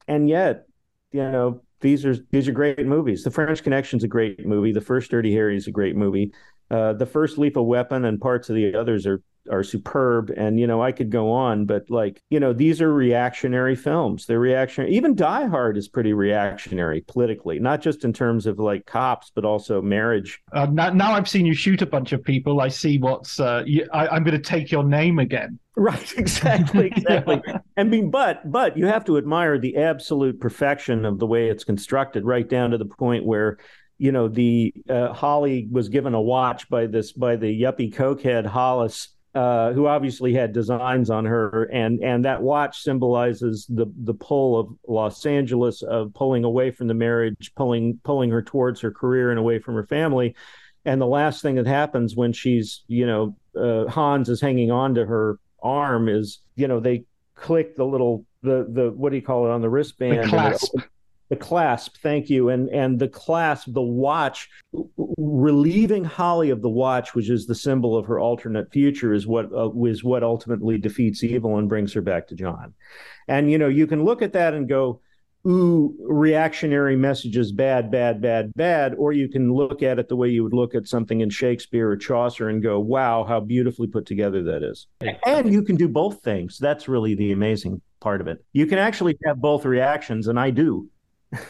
and 0.08 0.28
yet 0.28 0.66
you 1.12 1.22
know 1.22 1.62
these 1.80 2.04
are 2.04 2.16
these 2.30 2.48
are 2.48 2.52
great 2.52 2.86
movies. 2.86 3.24
The 3.24 3.30
french 3.30 3.62
connection's 3.62 4.04
a 4.04 4.08
great 4.08 4.46
movie. 4.46 4.72
The 4.72 4.80
first 4.80 5.10
dirty 5.10 5.32
harry 5.32 5.56
is 5.56 5.66
a 5.66 5.72
great 5.72 5.96
movie 5.96 6.32
uh, 6.72 6.94
the 6.94 7.06
first 7.06 7.36
lethal 7.36 7.66
weapon 7.66 8.06
and 8.06 8.20
parts 8.20 8.48
of 8.48 8.56
the 8.56 8.74
others 8.74 9.06
are 9.06 9.22
are 9.50 9.64
superb. 9.64 10.30
And 10.36 10.58
you 10.58 10.66
know 10.66 10.80
i 10.82 10.92
could 10.92 11.10
go 11.10 11.30
on 11.30 11.66
but 11.66 11.90
like 11.90 12.22
you 12.30 12.38
know 12.38 12.52
these 12.52 12.80
are 12.80 12.92
reactionary 12.92 13.76
films. 13.76 14.26
They're 14.26 14.38
reactionary 14.38 14.94
even 14.94 15.14
die 15.14 15.46
hard 15.46 15.76
is 15.76 15.88
pretty 15.88 16.12
reactionary 16.12 17.02
politically 17.02 17.58
not 17.58 17.82
just 17.82 18.04
in 18.04 18.12
terms 18.12 18.46
of 18.46 18.58
like 18.58 18.86
cops 18.86 19.30
but 19.34 19.44
also 19.44 19.82
marriage. 19.82 20.40
Uh, 20.52 20.66
now, 20.70 20.90
now 20.90 21.12
i've 21.12 21.28
seen 21.28 21.44
you 21.44 21.54
shoot 21.54 21.82
a 21.82 21.86
bunch 21.86 22.12
of 22.12 22.22
people. 22.22 22.60
I 22.60 22.68
see 22.68 22.98
what's 22.98 23.38
uh, 23.40 23.64
you, 23.66 23.86
I, 23.92 24.16
am 24.16 24.24
going 24.24 24.36
to 24.36 24.42
take 24.42 24.70
your 24.70 24.84
name 24.84 25.18
again. 25.18 25.58
Right. 25.76 26.12
Exactly. 26.18 26.86
Exactly. 26.86 27.42
Yeah. 27.48 27.58
and 27.76 27.90
mean 27.90 28.10
but 28.10 28.50
but 28.50 28.76
you 28.76 28.86
have 28.86 29.04
to 29.06 29.18
admire 29.18 29.58
the 29.58 29.76
absolute 29.76 30.40
perfection 30.40 31.04
of 31.04 31.18
the 31.18 31.26
way 31.26 31.48
it's 31.48 31.64
constructed 31.64 32.24
right 32.24 32.48
down 32.48 32.70
to 32.70 32.78
the 32.78 32.84
point 32.86 33.24
where 33.26 33.58
you 34.02 34.10
know 34.10 34.26
the 34.26 34.74
uh, 34.88 35.12
holly 35.12 35.68
was 35.70 35.88
given 35.88 36.12
a 36.12 36.20
watch 36.20 36.68
by 36.68 36.86
this 36.86 37.12
by 37.12 37.36
the 37.36 37.62
yuppie 37.62 37.94
cokehead 37.94 38.44
hollis 38.44 39.14
uh, 39.34 39.72
who 39.72 39.86
obviously 39.86 40.34
had 40.34 40.52
designs 40.52 41.08
on 41.08 41.24
her, 41.24 41.64
and 41.72 42.02
and 42.02 42.24
that 42.26 42.42
watch 42.42 42.82
symbolizes 42.82 43.64
the 43.66 43.86
the 44.04 44.12
pull 44.12 44.60
of 44.60 44.68
Los 44.86 45.24
Angeles 45.24 45.80
of 45.80 46.12
pulling 46.12 46.44
away 46.44 46.70
from 46.70 46.86
the 46.86 46.94
marriage, 46.94 47.52
pulling 47.56 47.98
pulling 48.04 48.28
her 48.28 48.42
towards 48.42 48.80
her 48.82 48.90
career 48.90 49.30
and 49.30 49.38
away 49.38 49.58
from 49.58 49.74
her 49.74 49.86
family. 49.86 50.36
And 50.84 51.00
the 51.00 51.06
last 51.06 51.40
thing 51.40 51.54
that 51.54 51.66
happens 51.66 52.14
when 52.14 52.34
she's, 52.34 52.82
you 52.88 53.06
know, 53.06 53.36
uh, 53.56 53.90
Hans 53.90 54.28
is 54.28 54.40
hanging 54.40 54.70
on 54.70 54.96
to 54.96 55.06
her 55.06 55.38
arm 55.62 56.08
is, 56.10 56.40
you 56.56 56.68
know, 56.68 56.80
they 56.80 57.04
click 57.34 57.74
the 57.76 57.86
little 57.86 58.26
the 58.42 58.66
the 58.68 58.92
what 58.94 59.10
do 59.10 59.16
you 59.16 59.22
call 59.22 59.46
it 59.46 59.50
on 59.50 59.62
the 59.62 59.70
wristband? 59.70 60.24
The 60.24 60.28
clasp 60.28 60.74
the 61.32 61.36
clasp 61.36 61.96
thank 62.02 62.28
you 62.28 62.50
and 62.50 62.68
and 62.68 62.98
the 62.98 63.08
clasp 63.08 63.66
the 63.72 63.80
watch 63.80 64.50
relieving 65.16 66.04
holly 66.04 66.50
of 66.50 66.60
the 66.60 66.68
watch 66.68 67.14
which 67.14 67.30
is 67.30 67.46
the 67.46 67.54
symbol 67.54 67.96
of 67.96 68.04
her 68.04 68.20
alternate 68.20 68.70
future 68.70 69.14
is 69.14 69.26
what 69.26 69.50
uh, 69.50 69.70
is 69.84 70.04
what 70.04 70.22
ultimately 70.22 70.76
defeats 70.76 71.24
evil 71.24 71.56
and 71.56 71.70
brings 71.70 71.90
her 71.94 72.02
back 72.02 72.28
to 72.28 72.34
john 72.34 72.74
and 73.28 73.50
you 73.50 73.56
know 73.56 73.68
you 73.68 73.86
can 73.86 74.04
look 74.04 74.20
at 74.20 74.34
that 74.34 74.52
and 74.52 74.68
go 74.68 75.00
ooh, 75.46 75.96
reactionary 76.00 76.94
messages, 76.94 77.50
bad, 77.50 77.90
bad, 77.90 78.20
bad, 78.20 78.52
bad, 78.54 78.94
or 78.96 79.12
you 79.12 79.28
can 79.28 79.52
look 79.52 79.82
at 79.82 79.98
it 79.98 80.08
the 80.08 80.14
way 80.14 80.28
you 80.28 80.44
would 80.44 80.52
look 80.52 80.74
at 80.74 80.86
something 80.86 81.20
in 81.20 81.30
Shakespeare 81.30 81.90
or 81.90 81.96
Chaucer 81.96 82.48
and 82.48 82.62
go, 82.62 82.78
wow, 82.78 83.24
how 83.24 83.40
beautifully 83.40 83.88
put 83.88 84.06
together 84.06 84.42
that 84.44 84.62
is. 84.62 84.86
And 85.26 85.52
you 85.52 85.64
can 85.64 85.74
do 85.74 85.88
both 85.88 86.22
things. 86.22 86.58
That's 86.58 86.86
really 86.86 87.16
the 87.16 87.32
amazing 87.32 87.80
part 87.98 88.20
of 88.20 88.28
it. 88.28 88.44
You 88.52 88.66
can 88.66 88.78
actually 88.78 89.18
have 89.26 89.40
both 89.40 89.64
reactions, 89.64 90.28
and 90.28 90.38
I 90.38 90.50
do. 90.50 90.88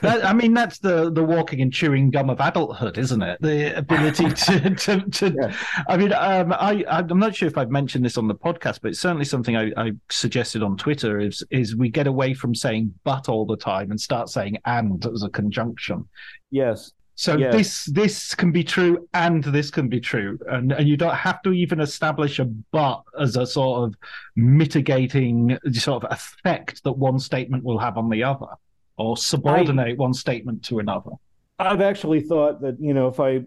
That, 0.01 0.25
I 0.25 0.33
mean, 0.33 0.55
that's 0.55 0.79
the 0.79 1.11
the 1.11 1.23
walking 1.23 1.61
and 1.61 1.73
chewing 1.73 2.11
gum 2.11 2.31
of 2.31 2.41
adulthood, 2.41 2.99
isn't 2.99 3.23
it? 3.23 3.41
The 3.41 3.77
ability 3.77 4.31
to 4.31 4.75
to, 4.75 5.01
to 5.01 5.35
yeah. 5.35 5.57
I 5.89 5.97
mean, 5.97 6.13
um, 6.13 6.53
I 6.53 6.85
I'm 6.89 7.19
not 7.19 7.35
sure 7.35 7.49
if 7.49 7.59
I've 7.59 7.71
mentioned 7.71 8.05
this 8.05 8.17
on 8.17 8.29
the 8.29 8.35
podcast, 8.35 8.81
but 8.83 8.93
it's 8.93 9.01
certainly 9.01 9.25
something 9.25 9.57
I, 9.57 9.73
I 9.77 9.93
suggested 10.11 10.63
on 10.63 10.77
Twitter. 10.77 11.19
Is 11.19 11.43
is 11.51 11.75
we 11.75 11.89
get 11.89 12.07
away 12.07 12.35
from 12.35 12.55
saying 12.55 12.95
but 13.05 13.29
all 13.29 13.45
the 13.45 13.57
time 13.57 13.91
and 13.91 14.01
start 14.01 14.29
saying 14.29 14.59
and 14.65 15.05
as 15.07 15.25
a 15.25 15.29
conjunction. 15.29 16.09
Yes. 16.51 16.93
So 17.15 17.37
yes. 17.37 17.55
this 17.55 17.85
this 17.87 18.35
can 18.35 18.53
be 18.53 18.65
true 18.65 19.09
and 19.15 19.45
this 19.45 19.71
can 19.71 19.89
be 19.89 20.01
true, 20.01 20.39
and 20.49 20.73
and 20.73 20.89
you 20.89 20.97
don't 20.97 21.15
have 21.15 21.43
to 21.43 21.53
even 21.53 21.81
establish 21.81 22.39
a 22.39 22.45
but 22.45 23.03
as 23.21 23.37
a 23.37 23.47
sort 23.47 23.89
of 23.89 23.95
mitigating 24.37 25.59
sort 25.73 26.05
of 26.05 26.13
effect 26.13 26.83
that 26.85 26.93
one 26.93 27.19
statement 27.19 27.65
will 27.65 27.79
have 27.79 27.99
on 27.99 28.09
the 28.09 28.23
other 28.23 28.47
or 28.97 29.17
subordinate 29.17 29.89
I, 29.89 29.95
one 29.95 30.15
statement 30.15 30.65
to 30.65 30.79
another? 30.79 31.11
I've 31.59 31.81
actually 31.81 32.21
thought 32.21 32.61
that 32.63 32.77
you 32.81 32.95
know 32.95 33.09
if 33.09 33.21
I 33.21 33.43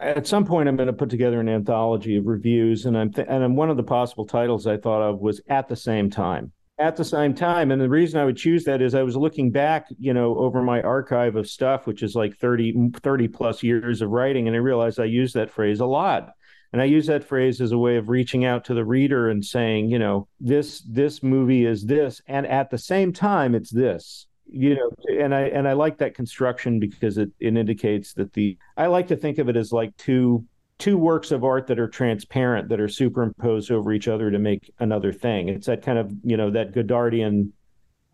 at 0.00 0.26
some 0.26 0.44
point 0.44 0.68
I'm 0.68 0.76
going 0.76 0.86
to 0.86 0.92
put 0.92 1.10
together 1.10 1.40
an 1.40 1.48
anthology 1.48 2.16
of 2.16 2.26
reviews, 2.26 2.86
and 2.86 2.96
I'm 2.96 3.12
th- 3.12 3.26
and 3.28 3.56
one 3.56 3.70
of 3.70 3.76
the 3.76 3.82
possible 3.82 4.26
titles 4.26 4.66
I 4.66 4.76
thought 4.76 5.02
of 5.02 5.20
was 5.20 5.40
at 5.48 5.68
the 5.68 5.76
same 5.76 6.10
time. 6.10 6.52
At 6.78 6.96
the 6.96 7.04
same 7.04 7.34
time, 7.34 7.70
and 7.70 7.80
the 7.80 7.88
reason 7.88 8.18
I 8.18 8.24
would 8.24 8.36
choose 8.36 8.64
that 8.64 8.82
is 8.82 8.96
I 8.96 9.04
was 9.04 9.16
looking 9.16 9.52
back, 9.52 9.86
you 9.98 10.12
know, 10.12 10.36
over 10.36 10.60
my 10.60 10.82
archive 10.82 11.36
of 11.36 11.48
stuff, 11.48 11.86
which 11.86 12.02
is 12.02 12.16
like 12.16 12.36
30, 12.38 12.90
30 13.00 13.28
plus 13.28 13.62
years 13.62 14.02
of 14.02 14.10
writing, 14.10 14.48
and 14.48 14.56
I 14.56 14.58
realized 14.58 14.98
I 14.98 15.04
use 15.04 15.32
that 15.34 15.50
phrase 15.50 15.80
a 15.80 15.86
lot 15.86 16.32
and 16.74 16.82
i 16.82 16.84
use 16.84 17.06
that 17.06 17.22
phrase 17.22 17.60
as 17.60 17.70
a 17.70 17.78
way 17.78 17.96
of 17.96 18.08
reaching 18.08 18.44
out 18.44 18.64
to 18.64 18.74
the 18.74 18.84
reader 18.84 19.30
and 19.30 19.44
saying 19.44 19.88
you 19.88 19.98
know 19.98 20.26
this 20.40 20.80
this 20.80 21.22
movie 21.22 21.64
is 21.64 21.84
this 21.84 22.20
and 22.26 22.46
at 22.48 22.68
the 22.68 22.76
same 22.76 23.12
time 23.12 23.54
it's 23.54 23.70
this 23.70 24.26
you 24.46 24.74
know 24.74 24.90
and 25.20 25.34
i 25.34 25.42
and 25.42 25.66
i 25.66 25.72
like 25.72 25.98
that 25.98 26.14
construction 26.14 26.78
because 26.78 27.18
it, 27.18 27.30
it 27.40 27.56
indicates 27.56 28.12
that 28.12 28.32
the 28.34 28.56
i 28.76 28.86
like 28.86 29.08
to 29.08 29.16
think 29.16 29.38
of 29.38 29.48
it 29.48 29.56
as 29.56 29.72
like 29.72 29.96
two 29.96 30.44
two 30.78 30.98
works 30.98 31.30
of 31.30 31.44
art 31.44 31.66
that 31.68 31.78
are 31.78 31.88
transparent 31.88 32.68
that 32.68 32.80
are 32.80 32.88
superimposed 32.88 33.70
over 33.70 33.92
each 33.92 34.08
other 34.08 34.30
to 34.30 34.38
make 34.38 34.72
another 34.80 35.12
thing. 35.12 35.48
It's 35.48 35.66
that 35.66 35.82
kind 35.82 35.98
of 35.98 36.12
you 36.24 36.36
know 36.36 36.50
that 36.50 36.74
godardian 36.74 37.50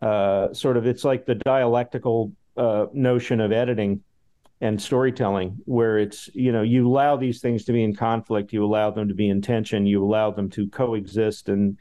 uh, 0.01 0.53
sort 0.53 0.77
of 0.77 0.85
it's 0.85 1.03
like 1.03 1.25
the 1.25 1.35
dialectical 1.35 2.31
uh, 2.57 2.87
notion 2.93 3.39
of 3.39 3.51
editing 3.51 4.01
and 4.59 4.79
storytelling 4.79 5.57
where 5.65 5.97
it's 5.97 6.29
you 6.33 6.51
know 6.51 6.61
you 6.61 6.87
allow 6.87 7.17
these 7.17 7.41
things 7.41 7.65
to 7.65 7.71
be 7.71 7.83
in 7.83 7.95
conflict 7.95 8.53
you 8.53 8.63
allow 8.63 8.91
them 8.91 9.07
to 9.07 9.13
be 9.15 9.29
in 9.29 9.41
tension 9.41 9.87
you 9.87 10.03
allow 10.03 10.29
them 10.29 10.49
to 10.49 10.67
coexist 10.69 11.49
and 11.49 11.77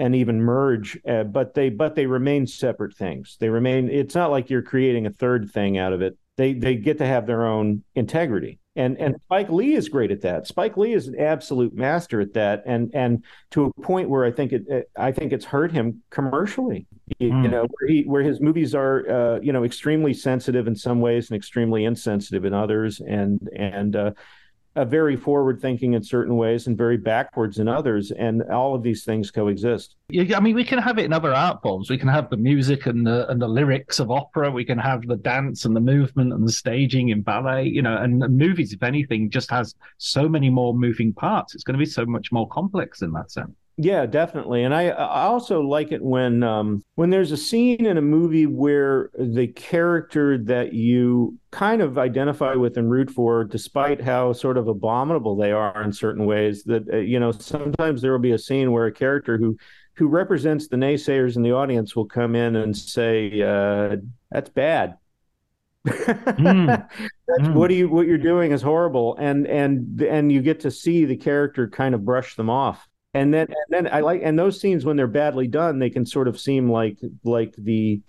and 0.00 0.14
even 0.14 0.40
merge 0.40 0.98
uh, 1.08 1.22
but 1.22 1.54
they 1.54 1.68
but 1.68 1.94
they 1.94 2.06
remain 2.06 2.46
separate 2.46 2.96
things 2.96 3.36
they 3.38 3.48
remain 3.48 3.88
it's 3.88 4.14
not 4.14 4.30
like 4.30 4.50
you're 4.50 4.62
creating 4.62 5.06
a 5.06 5.10
third 5.10 5.50
thing 5.50 5.78
out 5.78 5.92
of 5.92 6.02
it 6.02 6.16
they 6.36 6.52
they 6.52 6.74
get 6.74 6.98
to 6.98 7.06
have 7.06 7.26
their 7.26 7.46
own 7.46 7.82
integrity 7.94 8.58
and 8.76 8.98
and 8.98 9.16
Spike 9.26 9.50
Lee 9.50 9.74
is 9.74 9.88
great 9.88 10.12
at 10.12 10.20
that. 10.22 10.46
Spike 10.46 10.76
Lee 10.76 10.92
is 10.92 11.08
an 11.08 11.18
absolute 11.18 11.74
master 11.74 12.20
at 12.20 12.34
that, 12.34 12.62
and 12.66 12.90
and 12.94 13.24
to 13.50 13.64
a 13.64 13.82
point 13.82 14.08
where 14.08 14.24
I 14.24 14.30
think 14.30 14.52
it, 14.52 14.90
I 14.96 15.10
think 15.10 15.32
it's 15.32 15.44
hurt 15.44 15.72
him 15.72 16.02
commercially. 16.10 16.86
You, 17.18 17.30
mm. 17.30 17.42
you 17.42 17.48
know, 17.48 17.66
where 17.66 17.88
he 17.88 18.02
where 18.02 18.22
his 18.22 18.40
movies 18.40 18.74
are, 18.74 19.10
uh, 19.10 19.40
you 19.40 19.52
know, 19.52 19.64
extremely 19.64 20.14
sensitive 20.14 20.68
in 20.68 20.76
some 20.76 21.00
ways 21.00 21.30
and 21.30 21.36
extremely 21.36 21.84
insensitive 21.84 22.44
in 22.44 22.54
others, 22.54 23.00
and 23.00 23.48
and 23.56 23.96
uh, 23.96 24.12
uh, 24.80 24.84
very 24.84 25.16
forward 25.16 25.60
thinking 25.60 25.92
in 25.92 26.02
certain 26.02 26.36
ways 26.36 26.66
and 26.66 26.76
very 26.76 26.96
backwards 26.96 27.58
in 27.58 27.68
others 27.68 28.10
and 28.12 28.42
all 28.44 28.74
of 28.74 28.82
these 28.82 29.04
things 29.04 29.30
coexist. 29.30 29.96
Yeah, 30.08 30.36
i 30.36 30.40
mean 30.40 30.54
we 30.54 30.64
can 30.64 30.78
have 30.78 30.98
it 30.98 31.04
in 31.04 31.12
other 31.12 31.34
art 31.34 31.60
forms. 31.62 31.90
We 31.90 31.98
can 31.98 32.08
have 32.08 32.30
the 32.30 32.36
music 32.36 32.86
and 32.86 33.06
the 33.06 33.28
and 33.28 33.40
the 33.40 33.48
lyrics 33.48 34.00
of 34.00 34.10
opera. 34.10 34.50
We 34.50 34.64
can 34.64 34.78
have 34.78 35.06
the 35.06 35.16
dance 35.16 35.64
and 35.64 35.76
the 35.76 35.80
movement 35.80 36.32
and 36.32 36.46
the 36.46 36.52
staging 36.52 37.10
in 37.10 37.22
ballet 37.22 37.64
you 37.64 37.82
know 37.82 37.96
and 37.96 38.18
movies 38.36 38.72
if 38.72 38.82
anything 38.82 39.30
just 39.30 39.50
has 39.50 39.74
so 39.98 40.28
many 40.28 40.50
more 40.50 40.72
moving 40.74 41.12
parts. 41.12 41.54
It's 41.54 41.64
going 41.64 41.78
to 41.78 41.84
be 41.84 41.90
so 41.90 42.06
much 42.06 42.32
more 42.32 42.48
complex 42.48 43.02
in 43.02 43.12
that 43.12 43.30
sense 43.30 43.52
yeah, 43.82 44.04
definitely. 44.04 44.64
And 44.64 44.74
I, 44.74 44.88
I 44.88 45.22
also 45.22 45.62
like 45.62 45.90
it 45.90 46.02
when 46.02 46.42
um, 46.42 46.84
when 46.96 47.08
there's 47.08 47.32
a 47.32 47.36
scene 47.36 47.86
in 47.86 47.96
a 47.96 48.02
movie 48.02 48.44
where 48.44 49.10
the 49.18 49.46
character 49.46 50.36
that 50.36 50.74
you 50.74 51.38
kind 51.50 51.80
of 51.80 51.96
identify 51.96 52.54
with 52.54 52.76
and 52.76 52.90
root 52.90 53.10
for, 53.10 53.42
despite 53.44 54.02
how 54.02 54.34
sort 54.34 54.58
of 54.58 54.68
abominable 54.68 55.34
they 55.34 55.50
are 55.50 55.82
in 55.82 55.94
certain 55.94 56.26
ways, 56.26 56.62
that 56.64 56.86
uh, 56.92 56.98
you 56.98 57.18
know 57.18 57.32
sometimes 57.32 58.02
there 58.02 58.12
will 58.12 58.18
be 58.18 58.32
a 58.32 58.38
scene 58.38 58.70
where 58.70 58.84
a 58.84 58.92
character 58.92 59.38
who 59.38 59.56
who 59.94 60.08
represents 60.08 60.68
the 60.68 60.76
naysayers 60.76 61.36
in 61.36 61.42
the 61.42 61.52
audience 61.52 61.96
will 61.96 62.04
come 62.04 62.36
in 62.36 62.56
and 62.56 62.76
say, 62.76 63.40
uh, 63.40 63.96
"That's 64.30 64.50
bad." 64.50 64.98
mm. 65.86 66.66
That's 67.28 67.48
mm. 67.48 67.54
what 67.54 67.70
you 67.70 67.88
what 67.88 68.06
you're 68.06 68.18
doing 68.18 68.52
is 68.52 68.60
horrible, 68.60 69.16
and 69.16 69.46
and 69.46 70.02
and 70.02 70.30
you 70.30 70.42
get 70.42 70.60
to 70.60 70.70
see 70.70 71.06
the 71.06 71.16
character 71.16 71.66
kind 71.66 71.94
of 71.94 72.04
brush 72.04 72.34
them 72.36 72.50
off 72.50 72.86
and 73.14 73.34
then 73.34 73.46
and 73.48 73.86
then 73.86 73.92
I 73.92 74.00
like 74.00 74.20
and 74.22 74.38
those 74.38 74.60
scenes 74.60 74.84
when 74.84 74.96
they're 74.96 75.06
badly 75.06 75.48
done, 75.48 75.78
they 75.78 75.90
can 75.90 76.06
sort 76.06 76.28
of 76.28 76.38
seem 76.38 76.70
like 76.70 76.98
like 77.24 77.54
the 77.56 78.00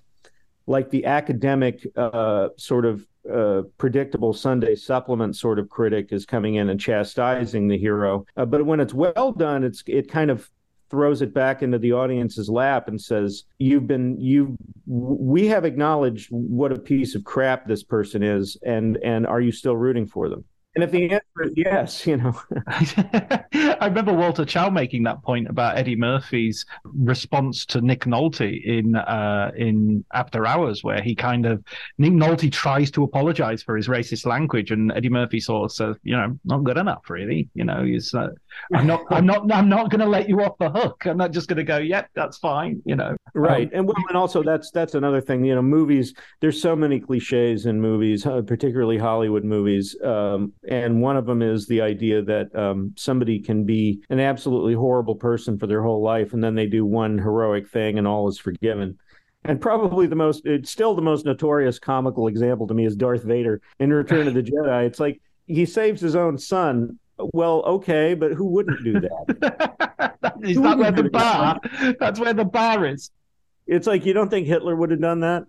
like 0.67 0.89
the 0.89 1.05
academic 1.05 1.85
uh, 1.95 2.49
sort 2.57 2.85
of 2.85 3.05
uh, 3.31 3.63
predictable 3.77 4.33
Sunday 4.33 4.75
supplement 4.75 5.35
sort 5.35 5.59
of 5.59 5.69
critic 5.69 6.07
is 6.11 6.25
coming 6.25 6.55
in 6.55 6.69
and 6.69 6.79
chastising 6.79 7.67
the 7.67 7.77
hero. 7.77 8.25
Uh, 8.37 8.45
but 8.45 8.65
when 8.65 8.79
it's 8.79 8.93
well 8.93 9.31
done, 9.31 9.63
it's 9.63 9.83
it 9.87 10.09
kind 10.09 10.29
of 10.29 10.49
throws 10.89 11.21
it 11.21 11.33
back 11.33 11.63
into 11.63 11.79
the 11.79 11.93
audience's 11.93 12.49
lap 12.49 12.87
and 12.87 13.01
says, 13.01 13.45
"You've 13.57 13.87
been 13.87 14.19
you 14.19 14.55
we 14.85 15.47
have 15.47 15.65
acknowledged 15.65 16.27
what 16.29 16.71
a 16.71 16.79
piece 16.79 17.15
of 17.15 17.23
crap 17.23 17.67
this 17.67 17.83
person 17.83 18.21
is, 18.21 18.57
and 18.63 18.97
and 18.97 19.25
are 19.25 19.41
you 19.41 19.51
still 19.51 19.75
rooting 19.75 20.05
for 20.05 20.29
them?" 20.29 20.43
And 20.73 20.85
if 20.85 20.91
the 20.91 21.03
answer 21.11 21.43
is 21.43 21.51
yes, 21.57 22.07
you 22.07 22.15
know. 22.15 22.39
I 22.67 23.87
remember 23.87 24.13
Walter 24.13 24.45
Chaw 24.45 24.69
making 24.69 25.03
that 25.03 25.21
point 25.21 25.49
about 25.49 25.77
Eddie 25.77 25.97
Murphy's 25.97 26.65
response 26.85 27.65
to 27.67 27.81
Nick 27.81 28.05
Nolte 28.05 28.63
in 28.63 28.95
uh, 28.95 29.51
in 29.57 30.05
48 30.15 30.47
Hours, 30.47 30.81
where 30.81 31.01
he 31.01 31.13
kind 31.13 31.45
of 31.45 31.61
Nick 31.97 32.13
Nolte 32.13 32.49
tries 32.49 32.89
to 32.91 33.03
apologize 33.03 33.61
for 33.61 33.75
his 33.75 33.89
racist 33.89 34.25
language, 34.25 34.71
and 34.71 34.93
Eddie 34.93 35.09
Murphy 35.09 35.41
sort 35.41 35.65
of 35.65 35.75
says, 35.75 35.97
you 36.03 36.15
know, 36.15 36.39
not 36.45 36.63
good 36.63 36.77
enough, 36.77 37.09
really. 37.09 37.49
You 37.53 37.65
know, 37.65 37.83
he's 37.83 38.13
uh, 38.13 38.29
I'm 38.73 38.87
not, 38.87 39.03
I'm 39.09 39.25
not, 39.25 39.51
I'm 39.51 39.69
not 39.69 39.89
going 39.89 40.01
to 40.01 40.07
let 40.07 40.29
you 40.29 40.41
off 40.41 40.57
the 40.59 40.69
hook. 40.69 41.05
I'm 41.05 41.17
not 41.17 41.31
just 41.31 41.47
going 41.47 41.57
to 41.57 41.63
go, 41.63 41.77
yep, 41.77 42.09
that's 42.13 42.37
fine. 42.37 42.81
You 42.85 42.95
know, 42.95 43.15
right? 43.33 43.67
Um, 43.67 43.79
and 43.79 43.87
well, 43.87 43.95
and 44.09 44.17
also 44.17 44.43
that's 44.43 44.71
that's 44.71 44.95
another 44.95 45.21
thing. 45.21 45.43
You 45.43 45.55
know, 45.55 45.61
movies. 45.61 46.13
There's 46.39 46.61
so 46.61 46.75
many 46.75 46.99
cliches 46.99 47.65
in 47.65 47.79
movies, 47.79 48.25
uh, 48.25 48.41
particularly 48.41 48.97
Hollywood 48.97 49.43
movies. 49.43 49.95
Um, 50.03 50.53
and 50.67 51.01
one 51.01 51.17
of 51.17 51.25
them 51.25 51.41
is 51.41 51.67
the 51.67 51.81
idea 51.81 52.21
that 52.21 52.55
um, 52.55 52.93
somebody 52.95 53.39
can 53.39 53.63
be 53.63 54.01
an 54.09 54.19
absolutely 54.19 54.73
horrible 54.73 55.15
person 55.15 55.57
for 55.57 55.67
their 55.67 55.81
whole 55.81 56.01
life, 56.01 56.33
and 56.33 56.43
then 56.43 56.55
they 56.55 56.67
do 56.67 56.85
one 56.85 57.17
heroic 57.17 57.69
thing, 57.69 57.97
and 57.97 58.07
all 58.07 58.27
is 58.27 58.37
forgiven. 58.37 58.97
And 59.43 59.59
probably 59.59 60.05
the 60.05 60.15
most, 60.15 60.45
it's 60.45 60.69
still 60.69 60.93
the 60.93 61.01
most 61.01 61.25
notorious 61.25 61.79
comical 61.79 62.27
example 62.27 62.67
to 62.67 62.75
me 62.75 62.85
is 62.85 62.95
Darth 62.95 63.23
Vader 63.23 63.59
in 63.79 63.91
Return 63.91 64.27
of 64.27 64.35
the 64.35 64.43
Jedi. 64.43 64.85
It's 64.85 64.99
like 64.99 65.19
he 65.47 65.65
saves 65.65 65.99
his 65.99 66.15
own 66.15 66.37
son. 66.37 66.99
Well, 67.33 67.61
okay, 67.63 68.13
but 68.13 68.33
who 68.33 68.45
wouldn't 68.45 68.83
do 68.83 68.93
that? 68.93 70.15
is 70.43 70.59
that 70.61 70.77
where 70.77 70.91
the 70.91 71.09
bar? 71.09 71.59
That? 71.63 71.97
That's 71.99 72.19
where 72.19 72.33
the 72.33 72.45
bar 72.45 72.85
is. 72.85 73.11
It's 73.67 73.87
like 73.87 74.05
you 74.05 74.13
don't 74.13 74.29
think 74.29 74.47
Hitler 74.47 74.75
would 74.75 74.91
have 74.91 75.01
done 75.01 75.21
that, 75.21 75.45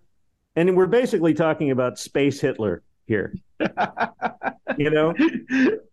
and 0.56 0.76
we're 0.76 0.86
basically 0.86 1.34
talking 1.34 1.70
about 1.70 1.98
space 1.98 2.40
Hitler 2.40 2.82
here. 3.06 3.34
you 4.78 4.90
know, 4.90 5.14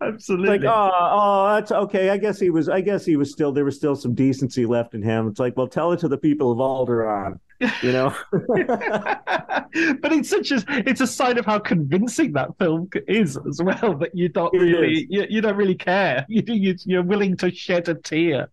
absolutely. 0.01 0.59
Like, 0.59 0.63
oh, 0.63 0.91
oh, 0.93 1.55
that's 1.55 1.71
okay. 1.71 2.09
I 2.09 2.17
guess 2.17 2.39
he 2.39 2.49
was. 2.49 2.69
I 2.69 2.81
guess 2.81 3.05
he 3.05 3.15
was 3.15 3.31
still. 3.31 3.51
There 3.51 3.65
was 3.65 3.75
still 3.75 3.95
some 3.95 4.13
decency 4.13 4.65
left 4.65 4.93
in 4.93 5.01
him. 5.01 5.27
It's 5.27 5.39
like, 5.39 5.57
well, 5.57 5.67
tell 5.67 5.91
it 5.91 5.99
to 5.99 6.07
the 6.07 6.17
people 6.17 6.51
of 6.51 6.57
Alderaan. 6.59 7.39
You 7.81 7.91
know, 7.91 8.15
but 8.31 10.13
it's 10.13 10.29
such 10.29 10.51
a 10.51 10.63
it's 10.87 11.01
a 11.01 11.07
sign 11.07 11.37
of 11.37 11.45
how 11.45 11.59
convincing 11.59 12.31
that 12.33 12.57
film 12.57 12.89
is 13.07 13.37
as 13.37 13.61
well 13.61 13.97
that 13.97 14.15
you 14.15 14.29
don't 14.29 14.53
it 14.53 14.59
really 14.59 15.05
you, 15.09 15.25
you, 15.29 15.41
don't 15.41 15.57
really 15.57 15.75
care. 15.75 16.25
You, 16.29 16.41
you 16.47 16.75
you're 16.85 17.03
willing 17.03 17.35
to 17.37 17.51
shed 17.51 17.89
a 17.89 17.95
tear 17.95 18.49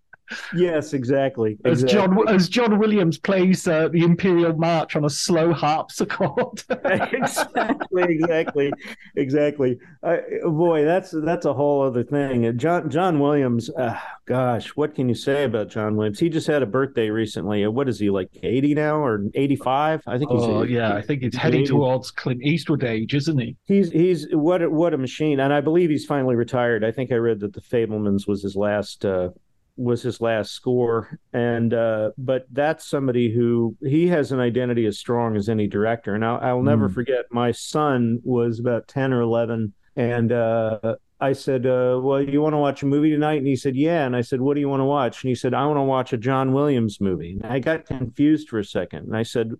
Yes, 0.54 0.92
exactly. 0.92 1.58
As 1.64 1.82
exactly. 1.82 2.24
John 2.24 2.34
as 2.34 2.48
John 2.48 2.78
Williams 2.78 3.18
plays 3.18 3.66
uh, 3.68 3.88
the 3.88 4.02
Imperial 4.02 4.54
March 4.54 4.96
on 4.96 5.04
a 5.04 5.10
slow 5.10 5.52
harpsichord. 5.52 6.64
exactly, 6.84 8.02
exactly, 8.02 8.72
exactly. 9.16 9.78
Uh, 10.02 10.16
boy, 10.44 10.84
that's 10.84 11.12
that's 11.24 11.46
a 11.46 11.54
whole 11.54 11.82
other 11.82 12.02
thing. 12.02 12.56
John 12.58 12.90
John 12.90 13.20
Williams. 13.20 13.70
Uh, 13.70 13.98
gosh, 14.26 14.68
what 14.70 14.94
can 14.94 15.08
you 15.08 15.14
say 15.14 15.44
about 15.44 15.68
John 15.68 15.96
Williams? 15.96 16.18
He 16.18 16.28
just 16.28 16.46
had 16.46 16.62
a 16.62 16.66
birthday 16.66 17.10
recently. 17.10 17.66
What 17.66 17.88
is 17.88 18.00
he 18.00 18.10
like? 18.10 18.30
Eighty 18.42 18.74
now 18.74 18.96
or 18.96 19.24
eighty-five? 19.34 20.02
I 20.06 20.18
think 20.18 20.30
he's. 20.30 20.42
Oh 20.42 20.62
yeah, 20.62 20.94
I 20.94 21.02
think 21.02 21.22
he's 21.22 21.36
heading 21.36 21.62
80. 21.62 21.70
towards 21.70 22.10
Clint 22.10 22.42
Eastwood 22.42 22.84
age, 22.84 23.14
isn't 23.14 23.38
he? 23.38 23.56
He's 23.64 23.90
he's 23.90 24.26
what 24.32 24.70
what 24.70 24.94
a 24.94 24.98
machine, 24.98 25.40
and 25.40 25.52
I 25.52 25.60
believe 25.60 25.90
he's 25.90 26.04
finally 26.04 26.34
retired. 26.34 26.84
I 26.84 26.90
think 26.90 27.12
I 27.12 27.16
read 27.16 27.40
that 27.40 27.52
The 27.52 27.60
Fabelmans 27.60 28.26
was 28.26 28.42
his 28.42 28.56
last. 28.56 29.04
Uh, 29.04 29.30
was 29.76 30.02
his 30.02 30.20
last 30.20 30.52
score. 30.52 31.18
And 31.32 31.72
uh, 31.74 32.10
but 32.16 32.46
that's 32.52 32.88
somebody 32.88 33.32
who 33.32 33.76
he 33.82 34.08
has 34.08 34.32
an 34.32 34.40
identity 34.40 34.86
as 34.86 34.98
strong 34.98 35.36
as 35.36 35.48
any 35.48 35.66
director. 35.66 36.14
And 36.14 36.24
i'll, 36.24 36.38
I'll 36.40 36.62
never 36.62 36.88
mm. 36.88 36.94
forget 36.94 37.26
my 37.30 37.52
son 37.52 38.20
was 38.24 38.58
about 38.58 38.88
10 38.88 39.12
or 39.12 39.20
11 39.20 39.72
and 39.96 40.32
uh, 40.32 40.96
i 41.20 41.32
said 41.32 41.64
uh, 41.64 41.98
well 42.02 42.20
you 42.20 42.42
want 42.42 42.52
to 42.52 42.58
watch 42.58 42.82
a 42.82 42.86
movie 42.86 43.10
tonight? 43.10 43.38
And 43.38 43.46
he 43.46 43.56
said 43.56 43.76
yeah. 43.76 44.06
And 44.06 44.16
i 44.16 44.22
said 44.22 44.40
what 44.40 44.54
do 44.54 44.60
you 44.60 44.68
want 44.68 44.80
to 44.80 44.84
watch? 44.84 45.22
And 45.22 45.28
he 45.28 45.34
said 45.34 45.54
i 45.54 45.66
want 45.66 45.78
to 45.78 45.82
watch 45.82 46.12
a 46.12 46.18
john 46.18 46.52
williams 46.52 47.00
movie. 47.00 47.38
And 47.42 47.52
i 47.52 47.58
got 47.58 47.86
confused 47.86 48.48
for 48.48 48.58
a 48.58 48.64
second. 48.64 49.06
And 49.06 49.16
i 49.16 49.22
said 49.22 49.52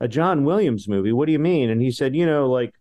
a 0.00 0.08
john 0.08 0.44
williams 0.44 0.88
movie? 0.88 1.12
What 1.12 1.26
do 1.26 1.32
you 1.32 1.38
mean? 1.38 1.70
And 1.70 1.80
he 1.80 1.90
said 1.90 2.14
you 2.14 2.26
know 2.26 2.50
like 2.50 2.74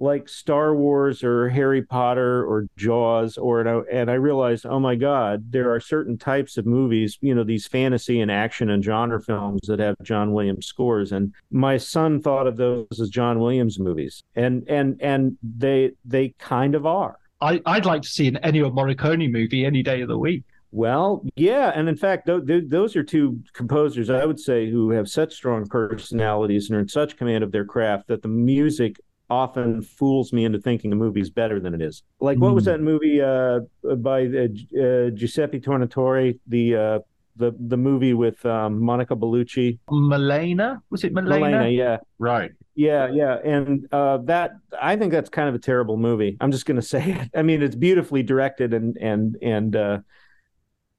like 0.00 0.28
Star 0.28 0.74
Wars 0.74 1.22
or 1.22 1.48
Harry 1.48 1.82
Potter 1.82 2.44
or 2.44 2.66
Jaws 2.76 3.38
or 3.38 3.60
and 3.60 4.10
I 4.10 4.14
realized 4.14 4.66
oh 4.66 4.80
my 4.80 4.94
god 4.96 5.52
there 5.52 5.72
are 5.72 5.80
certain 5.80 6.18
types 6.18 6.56
of 6.56 6.66
movies 6.66 7.18
you 7.20 7.34
know 7.34 7.44
these 7.44 7.66
fantasy 7.66 8.20
and 8.20 8.30
action 8.30 8.70
and 8.70 8.84
genre 8.84 9.20
films 9.20 9.60
that 9.66 9.78
have 9.78 9.96
John 10.02 10.32
Williams 10.32 10.66
scores. 10.66 11.12
And 11.12 11.32
my 11.50 11.76
son 11.76 12.20
thought 12.20 12.46
of 12.46 12.56
those 12.56 13.00
as 13.00 13.08
John 13.08 13.40
Williams 13.40 13.78
movies. 13.78 14.22
And 14.34 14.68
and 14.68 15.00
and 15.00 15.38
they 15.42 15.92
they 16.04 16.34
kind 16.38 16.74
of 16.74 16.86
are. 16.86 17.18
I, 17.40 17.60
I'd 17.66 17.84
like 17.84 18.02
to 18.02 18.08
see 18.08 18.28
an 18.28 18.38
Ennio 18.42 18.72
Morricone 18.72 19.30
movie 19.30 19.66
any 19.66 19.82
day 19.82 20.00
of 20.00 20.08
the 20.08 20.18
week. 20.18 20.44
Well, 20.70 21.24
yeah, 21.36 21.72
and 21.74 21.88
in 21.88 21.96
fact, 21.96 22.26
th- 22.26 22.46
th- 22.46 22.64
those 22.66 22.96
are 22.96 23.04
two 23.04 23.40
composers 23.52 24.10
I 24.10 24.24
would 24.24 24.40
say 24.40 24.68
who 24.68 24.90
have 24.90 25.08
such 25.08 25.34
strong 25.34 25.66
personalities 25.66 26.68
and 26.68 26.76
are 26.76 26.80
in 26.80 26.88
such 26.88 27.16
command 27.16 27.44
of 27.44 27.52
their 27.52 27.64
craft 27.64 28.08
that 28.08 28.22
the 28.22 28.28
music 28.28 28.96
often 29.34 29.82
fools 29.82 30.32
me 30.32 30.44
into 30.44 30.58
thinking 30.58 30.90
the 30.90 30.96
movie's 30.96 31.30
better 31.30 31.60
than 31.60 31.74
it 31.74 31.82
is. 31.82 32.02
Like 32.20 32.38
what 32.38 32.54
was 32.54 32.64
hmm. 32.64 32.70
that 32.70 32.80
movie 32.80 33.20
uh, 33.20 33.60
by 33.96 34.26
uh, 34.26 34.48
uh, 34.80 35.10
Giuseppe 35.10 35.60
Tornatore? 35.60 36.38
The 36.46 36.76
uh, 36.76 36.98
the 37.36 37.52
the 37.58 37.76
movie 37.76 38.14
with 38.14 38.44
um, 38.46 38.80
Monica 38.80 39.16
Bellucci. 39.16 39.78
Malena 39.90 40.82
was 40.90 41.04
it 41.04 41.12
Malena? 41.12 41.40
Malena, 41.40 41.68
yeah. 41.68 41.96
Right. 42.18 42.52
Yeah, 42.76 43.08
yeah, 43.12 43.38
and 43.44 43.86
uh, 43.92 44.18
that 44.24 44.52
I 44.80 44.96
think 44.96 45.12
that's 45.12 45.30
kind 45.30 45.48
of 45.48 45.54
a 45.54 45.60
terrible 45.60 45.96
movie. 45.96 46.36
I'm 46.40 46.50
just 46.50 46.66
going 46.66 46.76
to 46.80 46.82
say 46.82 47.12
it. 47.12 47.30
I 47.34 47.42
mean, 47.42 47.62
it's 47.62 47.76
beautifully 47.76 48.22
directed 48.22 48.74
and 48.74 48.96
and 48.98 49.36
and 49.42 49.76
uh, 49.76 49.98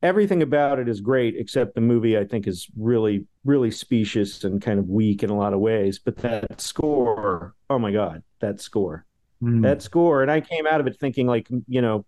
everything 0.05 0.43
about 0.43 0.77
it 0.77 0.87
is 0.87 1.01
great 1.01 1.35
except 1.35 1.73
the 1.73 1.81
movie 1.81 2.17
i 2.17 2.23
think 2.23 2.45
is 2.45 2.67
really 2.77 3.25
really 3.43 3.71
specious 3.71 4.43
and 4.43 4.61
kind 4.61 4.79
of 4.79 4.87
weak 4.87 5.23
in 5.23 5.31
a 5.31 5.37
lot 5.37 5.51
of 5.51 5.59
ways 5.59 5.99
but 5.99 6.15
that 6.17 6.61
score 6.61 7.55
oh 7.69 7.79
my 7.79 7.91
god 7.91 8.21
that 8.39 8.61
score 8.61 9.03
mm. 9.41 9.63
that 9.63 9.81
score 9.81 10.21
and 10.21 10.29
i 10.29 10.39
came 10.39 10.67
out 10.67 10.79
of 10.79 10.85
it 10.85 10.95
thinking 10.99 11.25
like 11.25 11.49
you 11.67 11.81
know 11.81 12.05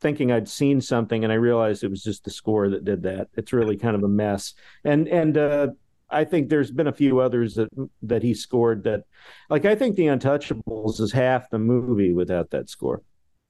thinking 0.00 0.30
i'd 0.30 0.48
seen 0.48 0.80
something 0.80 1.24
and 1.24 1.32
i 1.32 1.36
realized 1.36 1.82
it 1.82 1.90
was 1.90 2.02
just 2.04 2.24
the 2.24 2.30
score 2.30 2.68
that 2.68 2.84
did 2.84 3.02
that 3.02 3.28
it's 3.34 3.52
really 3.52 3.76
kind 3.76 3.96
of 3.96 4.04
a 4.04 4.08
mess 4.08 4.54
and 4.84 5.08
and 5.08 5.36
uh 5.36 5.66
I 6.14 6.24
think 6.24 6.50
there's 6.50 6.70
been 6.70 6.88
a 6.88 6.92
few 6.92 7.20
others 7.20 7.54
that 7.54 7.70
that 8.02 8.22
he 8.22 8.34
scored 8.34 8.84
that, 8.84 9.04
like 9.48 9.64
I 9.64 9.74
think 9.74 9.96
The 9.96 10.08
Untouchables 10.08 11.00
is 11.00 11.10
half 11.10 11.48
the 11.48 11.58
movie 11.58 12.12
without 12.12 12.50
that 12.50 12.68
score. 12.68 13.02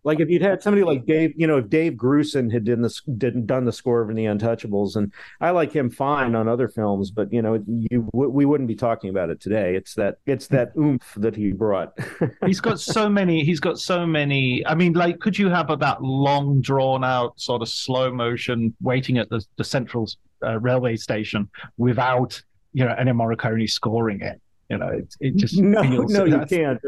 Like 0.05 0.19
if 0.21 0.29
you'd 0.29 0.43
had 0.43 0.63
somebody 0.63 0.83
like 0.83 1.07
Dave, 1.07 1.33
you 1.37 1.47
know, 1.47 1.59
if 1.59 1.69
Dave 1.69 1.93
Grusin 1.93 2.53
had 2.53 2.65
done 2.65 2.83
this, 2.83 3.01
didn't 3.19 3.47
done 3.47 3.65
the 3.65 3.73
score 3.73 4.03
of 4.03 4.09
The 4.09 4.25
Untouchables, 4.25 4.97
and 4.97 5.13
I 5.41 5.51
like 5.51 5.73
him 5.73 5.91
fine 5.91 6.35
on 6.35 6.49
other 6.49 6.69
films, 6.69 7.11
but 7.11 7.33
you 7.33 7.41
know, 7.41 7.63
you 7.67 8.09
we 8.13 8.45
wouldn't 8.45 8.69
be 8.69 8.75
talking 8.75 9.11
about 9.11 9.31
it 9.31 9.41
today. 9.41 9.77
It's 9.77 9.95
that 9.95 10.17
it's 10.27 10.49
that 10.49 10.73
oomph 10.77 11.15
that 11.17 11.37
he 11.37 11.53
brought. 11.53 11.97
he's 12.47 12.61
got 12.61 12.81
so 12.81 13.09
many. 13.09 13.45
He's 13.45 13.61
got 13.61 13.79
so 13.79 14.05
many. 14.05 14.67
I 14.67 14.75
mean, 14.75 14.95
like, 14.95 15.21
could 15.21 15.39
you 15.39 15.49
have 15.51 15.71
a, 15.71 15.77
that 15.77 16.03
long, 16.03 16.61
drawn 16.61 17.05
out 17.05 17.39
sort 17.41 17.63
of 17.63 17.69
slow 17.69 18.13
motion 18.13 18.75
waiting 18.81 19.19
at 19.19 19.31
the 19.31 19.45
the 19.57 19.65
central 19.65 20.09
uh, 20.45 20.59
railway 20.59 20.97
station 20.97 21.49
without 21.77 22.43
you 22.73 22.85
know 22.85 22.95
Ennio 22.99 23.15
Morricone 23.15 23.71
scoring 23.71 24.21
it? 24.21 24.41
You 24.69 24.79
know, 24.79 24.89
it, 24.89 25.15
it 25.21 25.37
just 25.37 25.57
no, 25.59 25.83
no, 25.83 26.25
you 26.25 26.45
can't. 26.47 26.81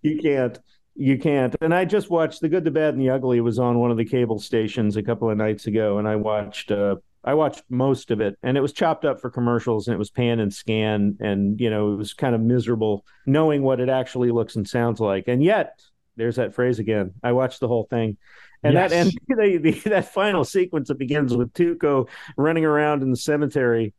You 0.00 0.22
can't. 0.22 0.58
You 0.94 1.18
can't. 1.18 1.56
And 1.60 1.74
I 1.74 1.84
just 1.84 2.10
watched 2.10 2.40
The 2.40 2.48
Good, 2.48 2.64
the 2.64 2.70
Bad, 2.70 2.94
and 2.94 3.02
the 3.02 3.10
Ugly 3.10 3.40
was 3.40 3.58
on 3.58 3.78
one 3.78 3.90
of 3.90 3.96
the 3.96 4.04
cable 4.04 4.38
stations 4.38 4.96
a 4.96 5.02
couple 5.02 5.30
of 5.30 5.38
nights 5.38 5.66
ago, 5.66 5.98
and 5.98 6.06
I 6.06 6.16
watched 6.16 6.70
uh, 6.70 6.96
I 7.24 7.34
watched 7.34 7.62
most 7.70 8.10
of 8.10 8.20
it, 8.20 8.36
and 8.42 8.56
it 8.56 8.60
was 8.60 8.72
chopped 8.72 9.04
up 9.04 9.20
for 9.20 9.30
commercials, 9.30 9.86
and 9.86 9.94
it 9.94 9.98
was 9.98 10.10
pan 10.10 10.40
and 10.40 10.52
scan, 10.52 11.16
and 11.20 11.58
you 11.60 11.70
know 11.70 11.92
it 11.92 11.96
was 11.96 12.12
kind 12.12 12.34
of 12.34 12.40
miserable 12.40 13.06
knowing 13.26 13.62
what 13.62 13.80
it 13.80 13.88
actually 13.88 14.30
looks 14.30 14.56
and 14.56 14.68
sounds 14.68 15.00
like. 15.00 15.28
And 15.28 15.42
yet, 15.42 15.80
there's 16.16 16.36
that 16.36 16.54
phrase 16.54 16.78
again. 16.78 17.12
I 17.22 17.32
watched 17.32 17.60
the 17.60 17.68
whole 17.68 17.84
thing, 17.84 18.18
and 18.62 18.74
yes. 18.74 18.90
that 18.90 18.96
and 18.96 19.12
the, 19.28 19.56
the, 19.58 19.90
that 19.90 20.12
final 20.12 20.44
sequence 20.44 20.88
that 20.88 20.98
begins 20.98 21.34
with 21.34 21.54
Tuco 21.54 22.08
running 22.36 22.66
around 22.66 23.02
in 23.02 23.10
the 23.10 23.16
cemetery 23.16 23.94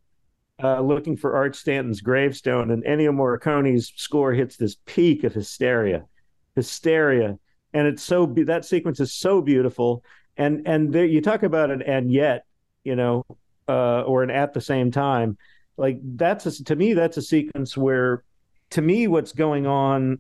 uh, 0.62 0.82
looking 0.82 1.18
for 1.18 1.36
Arch 1.36 1.56
Stanton's 1.56 2.02
gravestone, 2.02 2.70
and 2.70 2.84
Ennio 2.84 3.14
Morricone's 3.14 3.92
score 3.96 4.34
hits 4.34 4.58
this 4.58 4.78
peak 4.86 5.24
of 5.24 5.34
hysteria 5.34 6.06
hysteria. 6.56 7.38
And 7.74 7.88
it's 7.88 8.04
so 8.04 8.26
that 8.46 8.66
sequence 8.66 9.00
is 9.00 9.14
so 9.14 9.42
beautiful. 9.42 10.04
And 10.38 10.68
and 10.68 10.94
there 10.94 11.06
you 11.06 11.22
talk 11.22 11.44
about 11.44 11.70
it 11.70 11.82
and 11.86 12.12
yet 12.12 12.46
you 12.84 12.96
know 12.96 13.26
uh 13.68 14.02
or 14.02 14.24
an 14.24 14.30
at 14.30 14.54
the 14.54 14.62
same 14.62 14.92
time. 14.92 15.38
Like 15.78 16.00
that's 16.04 16.46
a, 16.46 16.64
to 16.66 16.76
me 16.76 16.94
that's 16.94 17.18
a 17.18 17.22
sequence 17.22 17.76
where 17.76 18.24
to 18.72 18.82
me 18.82 19.08
what's 19.08 19.32
going 19.32 19.68
on 19.68 20.20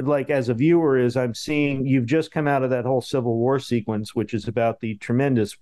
like 0.00 0.30
as 0.30 0.48
a 0.48 0.54
viewer 0.54 0.98
is 0.98 1.16
i'm 1.16 1.34
seeing 1.34 1.86
you've 1.86 2.06
just 2.06 2.30
come 2.30 2.48
out 2.48 2.62
of 2.62 2.70
that 2.70 2.84
whole 2.84 3.00
civil 3.00 3.36
war 3.36 3.58
sequence 3.58 4.14
which 4.14 4.34
is 4.34 4.48
about 4.48 4.80
the 4.80 4.96
tremendous 4.96 5.56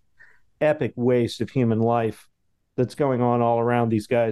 epic 0.61 0.93
waste 0.97 1.41
of 1.41 1.51
human 1.51 1.81
life 1.81 2.29
that's 2.77 2.95
going 2.95 3.21
on 3.21 3.43
all 3.43 3.61
around 3.61 3.89
these 3.89 4.07
guys 4.07 4.32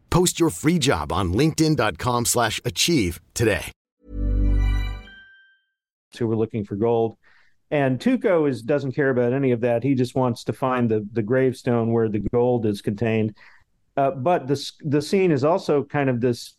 Post 0.11 0.39
your 0.39 0.51
free 0.51 0.77
job 0.77 1.11
on 1.11 1.33
linkedin.com 1.33 2.25
slash 2.25 2.61
achieve 2.63 3.19
today. 3.33 3.71
So 6.11 6.27
we're 6.27 6.35
looking 6.35 6.65
for 6.65 6.75
gold. 6.75 7.15
And 7.71 7.99
Tuco 7.99 8.49
is 8.49 8.61
doesn't 8.61 8.91
care 8.91 9.09
about 9.09 9.31
any 9.31 9.51
of 9.51 9.61
that. 9.61 9.81
He 9.81 9.95
just 9.95 10.13
wants 10.13 10.43
to 10.43 10.53
find 10.53 10.91
the, 10.91 11.07
the 11.13 11.23
gravestone 11.23 11.93
where 11.93 12.09
the 12.09 12.19
gold 12.19 12.65
is 12.65 12.81
contained. 12.81 13.35
Uh, 13.95 14.11
but 14.11 14.47
the, 14.47 14.71
the 14.81 15.01
scene 15.01 15.31
is 15.31 15.45
also 15.45 15.83
kind 15.83 16.09
of 16.09 16.19
this 16.19 16.55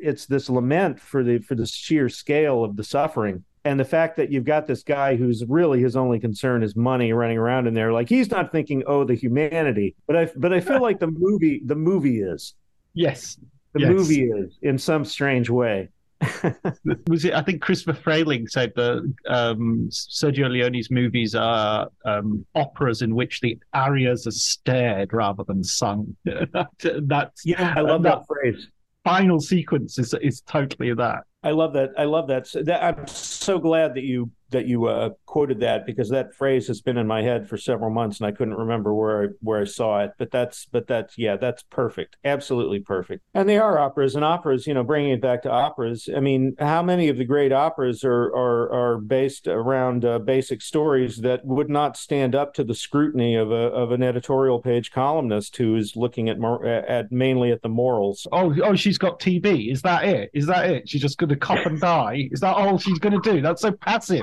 it's 0.00 0.26
this 0.26 0.48
lament 0.48 0.98
for 0.98 1.22
the 1.22 1.38
for 1.40 1.54
the 1.54 1.66
sheer 1.66 2.08
scale 2.08 2.64
of 2.64 2.76
the 2.76 2.82
suffering 2.82 3.44
and 3.64 3.78
the 3.78 3.84
fact 3.84 4.16
that 4.16 4.32
you've 4.32 4.44
got 4.44 4.66
this 4.66 4.82
guy 4.82 5.14
who's 5.14 5.44
really 5.46 5.80
his 5.80 5.94
only 5.94 6.18
concern 6.18 6.62
is 6.62 6.74
money 6.74 7.12
running 7.12 7.36
around 7.36 7.66
in 7.66 7.74
there 7.74 7.92
like 7.92 8.08
he's 8.08 8.30
not 8.30 8.50
thinking 8.50 8.82
oh 8.86 9.04
the 9.04 9.14
humanity 9.14 9.94
but 10.06 10.16
i 10.16 10.30
but 10.36 10.52
i 10.52 10.60
feel 10.60 10.80
like 10.88 10.98
the 10.98 11.06
movie 11.06 11.60
the 11.66 11.74
movie 11.74 12.22
is 12.22 12.54
yes 12.94 13.38
the 13.72 13.80
yes. 13.80 13.90
movie 13.90 14.24
is 14.24 14.58
in 14.62 14.78
some 14.78 15.04
strange 15.04 15.48
way 15.48 15.88
was 17.08 17.24
it? 17.24 17.32
I 17.32 17.42
think 17.42 17.62
Christopher 17.62 17.98
Frayling 17.98 18.46
said 18.48 18.72
that 18.76 19.14
um, 19.26 19.88
Sergio 19.90 20.50
Leone's 20.50 20.90
movies 20.90 21.34
are 21.34 21.88
um, 22.04 22.44
operas 22.54 23.02
in 23.02 23.14
which 23.14 23.40
the 23.40 23.58
arias 23.72 24.26
are 24.26 24.32
stared 24.32 25.12
rather 25.12 25.44
than 25.44 25.64
sung. 25.64 26.14
That's 26.24 27.46
yeah, 27.46 27.74
I 27.76 27.80
love 27.80 28.02
that, 28.02 28.18
that 28.18 28.26
phrase. 28.26 28.68
Final 29.04 29.40
sequence 29.40 29.98
is 29.98 30.14
is 30.20 30.42
totally 30.42 30.92
that. 30.94 31.24
I 31.42 31.52
love 31.52 31.72
that. 31.72 31.90
I 31.96 32.04
love 32.04 32.28
that. 32.28 32.48
that 32.64 32.82
I'm 32.82 33.06
so 33.06 33.58
glad 33.58 33.94
that 33.94 34.04
you 34.04 34.30
that 34.50 34.66
you 34.66 34.86
uh, 34.86 35.10
quoted 35.26 35.60
that 35.60 35.86
because 35.86 36.08
that 36.10 36.34
phrase 36.34 36.66
has 36.68 36.80
been 36.80 36.96
in 36.96 37.06
my 37.06 37.22
head 37.22 37.48
for 37.48 37.56
several 37.56 37.90
months 37.90 38.20
and 38.20 38.26
I 38.26 38.32
couldn't 38.32 38.54
remember 38.54 38.94
where 38.94 39.22
I, 39.22 39.26
where 39.40 39.60
I 39.62 39.64
saw 39.64 40.00
it. 40.00 40.12
But 40.18 40.30
that's 40.30 40.66
but 40.66 40.86
that's 40.86 41.16
yeah, 41.16 41.36
that's 41.36 41.62
perfect, 41.62 42.16
absolutely 42.24 42.80
perfect. 42.80 43.22
And 43.34 43.48
they 43.48 43.58
are 43.58 43.78
operas 43.78 44.14
and 44.14 44.24
operas. 44.24 44.66
You 44.66 44.74
know, 44.74 44.82
bringing 44.82 45.12
it 45.12 45.20
back 45.20 45.42
to 45.42 45.50
operas. 45.50 46.08
I 46.14 46.20
mean, 46.20 46.54
how 46.58 46.82
many 46.82 47.08
of 47.08 47.16
the 47.16 47.24
great 47.24 47.52
operas 47.52 48.04
are 48.04 48.34
are 48.34 48.72
are 48.72 48.98
based 48.98 49.46
around 49.46 50.04
uh, 50.04 50.18
basic 50.18 50.62
stories 50.62 51.18
that 51.18 51.44
would 51.44 51.70
not 51.70 51.96
stand 51.96 52.34
up 52.34 52.54
to 52.54 52.64
the 52.64 52.74
scrutiny 52.74 53.36
of 53.36 53.50
a 53.50 53.54
of 53.54 53.92
an 53.92 54.02
editorial 54.02 54.60
page 54.60 54.90
columnist 54.90 55.56
who 55.56 55.76
is 55.76 55.94
looking 55.96 56.28
at 56.28 56.38
at 56.64 57.12
mainly 57.12 57.52
at 57.52 57.62
the 57.62 57.68
morals. 57.68 58.26
Oh, 58.32 58.54
oh, 58.62 58.74
she's 58.74 58.98
got 58.98 59.20
TB. 59.20 59.70
Is 59.72 59.82
that 59.82 60.04
it? 60.04 60.30
Is 60.34 60.46
that 60.46 60.70
it? 60.70 60.88
She's 60.88 61.02
just 61.02 61.18
going 61.18 61.30
to 61.30 61.36
cop 61.36 61.64
and 61.66 61.80
die. 61.80 62.28
Is 62.32 62.40
that 62.40 62.56
all 62.56 62.78
she's 62.78 62.98
going 62.98 63.20
to 63.20 63.30
do? 63.30 63.40
That's 63.40 63.62
so 63.62 63.72
passive 63.72 64.22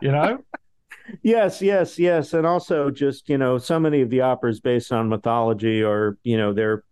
you 0.00 0.12
know? 0.12 0.44
yes, 1.22 1.62
yes, 1.62 1.98
yes. 1.98 2.32
And 2.32 2.46
also 2.46 2.90
just, 2.90 3.28
you 3.28 3.38
know, 3.38 3.58
so 3.58 3.78
many 3.78 4.00
of 4.00 4.10
the 4.10 4.22
operas 4.22 4.60
based 4.60 4.92
on 4.92 5.08
mythology 5.08 5.82
are, 5.82 6.18
you 6.22 6.36
know, 6.36 6.52
they're 6.52 6.84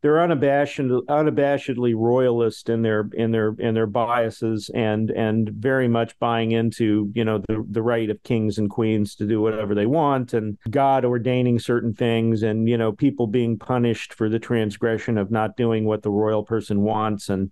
they're 0.00 0.22
unabashed, 0.22 0.78
unabashedly 0.78 1.94
royalist 1.96 2.68
in 2.68 2.82
their 2.82 3.10
in 3.14 3.32
their 3.32 3.54
in 3.58 3.74
their 3.74 3.86
biases 3.86 4.70
and 4.72 5.10
and 5.10 5.50
very 5.50 5.88
much 5.88 6.16
buying 6.20 6.52
into 6.52 7.10
you 7.14 7.24
know 7.24 7.42
the 7.48 7.64
the 7.68 7.82
right 7.82 8.08
of 8.08 8.22
kings 8.22 8.58
and 8.58 8.70
queens 8.70 9.16
to 9.16 9.26
do 9.26 9.40
whatever 9.40 9.74
they 9.74 9.86
want 9.86 10.34
and 10.34 10.56
God 10.70 11.04
ordaining 11.04 11.58
certain 11.58 11.94
things 11.94 12.44
and 12.44 12.68
you 12.68 12.78
know 12.78 12.92
people 12.92 13.26
being 13.26 13.58
punished 13.58 14.14
for 14.14 14.28
the 14.28 14.38
transgression 14.38 15.18
of 15.18 15.32
not 15.32 15.56
doing 15.56 15.84
what 15.84 16.02
the 16.02 16.10
royal 16.10 16.44
person 16.44 16.82
wants 16.82 17.28
and 17.28 17.50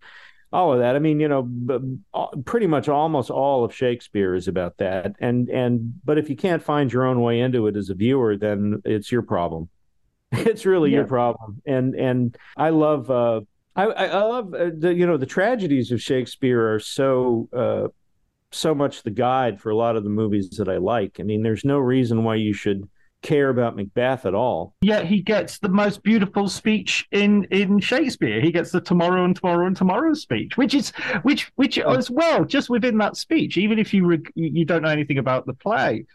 all 0.53 0.73
of 0.73 0.79
that. 0.79 0.97
I 0.97 0.99
mean, 0.99 1.21
you 1.21 1.29
know, 1.29 2.39
pretty 2.45 2.67
much 2.67 2.89
almost 2.89 3.31
all 3.31 3.65
of 3.65 3.75
Shakespeare 3.75 4.35
is 4.35 4.49
about 4.49 4.79
that. 4.79 5.17
And 5.21 5.49
and 5.49 5.95
but 6.05 6.19
if 6.19 6.31
you 6.31 6.37
can't 6.37 6.63
find 6.63 6.93
your 6.93 7.05
own 7.05 7.21
way 7.21 7.41
into 7.41 7.67
it 7.67 7.77
as 7.77 7.91
a 7.91 7.95
viewer, 7.95 8.37
then 8.37 8.83
it's 8.85 9.11
your 9.11 9.23
problem. 9.23 9.69
It's 10.33 10.67
really 10.67 10.91
yeah. 10.91 10.99
your 10.99 11.07
problem. 11.07 11.63
And 11.67 11.95
and 11.95 12.37
I 12.57 12.71
love 12.71 13.11
uh, 13.11 13.43
I 13.77 13.85
I 13.85 14.23
love 14.23 14.55
uh, 14.55 14.71
the 14.77 14.93
you 14.93 15.07
know 15.07 15.17
the 15.17 15.27
tragedies 15.27 15.93
of 15.93 16.03
Shakespeare 16.03 16.75
are 16.75 16.81
so 16.81 17.49
uh, 17.53 17.89
so 18.51 18.75
much 18.75 19.03
the 19.03 19.11
guide 19.11 19.61
for 19.61 19.71
a 19.71 19.77
lot 19.77 19.97
of 19.97 20.05
the 20.05 20.11
movies 20.11 20.51
that 20.59 20.69
I 20.69 20.79
like. 20.79 21.19
I 21.21 21.23
mean, 21.23 21.43
there's 21.43 21.65
no 21.65 21.79
reason 21.79 22.25
why 22.25 22.37
you 22.37 22.53
should 22.53 22.89
care 23.27 23.51
about 23.51 23.77
Macbeth 23.77 24.25
at 24.25 24.35
all. 24.35 24.75
Yet 24.81 25.07
he 25.07 25.21
gets 25.21 25.59
the 25.59 25.69
most 25.69 26.03
beautiful 26.03 26.49
speech 26.49 27.07
in 27.11 27.45
in 27.51 27.81
Shakespeare. 27.81 28.41
He 28.41 28.53
gets 28.53 28.71
the 28.71 28.81
tomorrow 28.81 29.25
and 29.25 29.35
tomorrow 29.35 29.67
and 29.67 29.77
tomorrow 29.77 30.15
speech, 30.15 30.57
which 30.57 30.75
is 30.75 30.91
which 31.23 31.51
which 31.57 31.79
as 31.79 32.11
well 32.11 32.45
just 32.45 32.71
within 32.71 32.99
that 32.99 33.17
speech, 33.17 33.57
even 33.57 33.79
if 33.79 33.93
you 33.93 34.07
re- 34.07 34.33
you 34.35 34.65
don't 34.65 34.83
know 34.83 34.89
anything 34.89 35.19
about 35.19 35.47
the 35.47 35.55
play, 35.55 36.07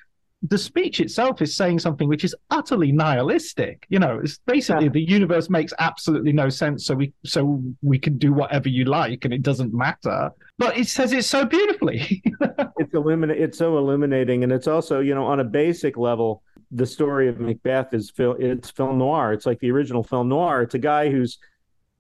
the 0.50 0.58
speech 0.58 1.00
itself 1.00 1.42
is 1.42 1.56
saying 1.56 1.80
something 1.80 2.08
which 2.08 2.24
is 2.24 2.36
utterly 2.50 2.92
nihilistic. 2.92 3.86
You 3.90 4.00
know, 4.00 4.20
it's 4.24 4.40
basically 4.48 4.86
yeah. 4.86 4.92
the 4.92 5.04
universe 5.04 5.50
makes 5.50 5.74
absolutely 5.78 6.34
no 6.34 6.50
sense, 6.50 6.86
so 6.86 6.96
we 6.96 7.14
so 7.24 7.62
we 7.82 8.00
can 8.00 8.18
do 8.18 8.34
whatever 8.34 8.68
you 8.68 8.86
like, 8.86 9.24
and 9.26 9.34
it 9.34 9.44
doesn't 9.44 9.74
matter. 9.74 10.32
But 10.58 10.78
it 10.78 10.88
says 10.88 11.14
it 11.14 11.26
so 11.26 11.46
beautifully. 11.46 12.24
it's 12.78 12.94
illuminate. 12.94 13.40
It's 13.40 13.58
so 13.58 13.78
illuminating, 13.78 14.44
and 14.44 14.52
it's 14.52 14.68
also 14.68 15.00
you 15.00 15.14
know 15.14 15.26
on 15.26 15.40
a 15.40 15.44
basic 15.46 15.96
level, 15.96 16.42
the 16.72 16.86
story 16.86 17.28
of 17.28 17.40
Macbeth 17.40 17.94
is. 17.94 18.12
It's 18.18 18.72
film 18.72 18.98
noir. 18.98 19.34
It's 19.34 19.46
like 19.46 19.60
the 19.60 19.72
original 19.72 20.04
film 20.04 20.30
noir. 20.30 20.62
It's 20.62 20.76
a 20.76 20.80
guy 20.80 21.10
who's 21.10 21.38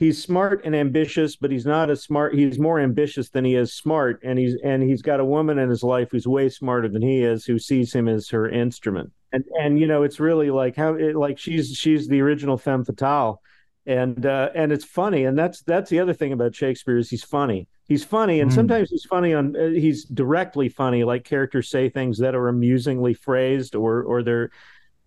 he's 0.01 0.21
smart 0.21 0.61
and 0.65 0.75
ambitious, 0.75 1.35
but 1.35 1.51
he's 1.51 1.65
not 1.65 1.91
as 1.91 2.01
smart. 2.01 2.33
He's 2.33 2.57
more 2.57 2.79
ambitious 2.79 3.29
than 3.29 3.45
he 3.45 3.55
is 3.55 3.73
smart, 3.73 4.19
and 4.23 4.39
he's 4.39 4.57
and 4.63 4.81
he's 4.81 5.01
got 5.01 5.19
a 5.19 5.25
woman 5.25 5.59
in 5.59 5.69
his 5.69 5.83
life 5.83 6.09
who's 6.11 6.27
way 6.27 6.49
smarter 6.49 6.89
than 6.89 7.01
he 7.01 7.23
is, 7.23 7.45
who 7.45 7.59
sees 7.59 7.93
him 7.93 8.07
as 8.07 8.29
her 8.29 8.49
instrument. 8.49 9.11
And 9.31 9.45
and 9.61 9.79
you 9.79 9.87
know, 9.87 10.03
it's 10.03 10.19
really 10.19 10.49
like 10.49 10.75
how 10.75 10.95
it, 10.95 11.15
like 11.15 11.37
she's 11.37 11.75
she's 11.77 12.07
the 12.07 12.21
original 12.21 12.57
femme 12.57 12.83
fatale, 12.83 13.41
and 13.85 14.25
uh, 14.25 14.49
and 14.53 14.71
it's 14.71 14.85
funny, 14.85 15.25
and 15.25 15.37
that's 15.37 15.61
that's 15.63 15.89
the 15.89 15.99
other 15.99 16.13
thing 16.13 16.33
about 16.33 16.55
Shakespeare 16.55 16.97
is 16.97 17.09
he's 17.09 17.23
funny. 17.23 17.67
He's 17.87 18.03
funny, 18.03 18.39
and 18.39 18.51
mm. 18.51 18.53
sometimes 18.55 18.89
he's 18.89 19.05
funny 19.05 19.33
on 19.33 19.55
uh, 19.55 19.69
he's 19.69 20.05
directly 20.05 20.69
funny, 20.69 21.03
like 21.03 21.23
characters 21.23 21.69
say 21.69 21.89
things 21.89 22.19
that 22.19 22.35
are 22.35 22.47
amusingly 22.47 23.13
phrased, 23.13 23.75
or 23.75 24.03
or 24.03 24.23
they're 24.23 24.51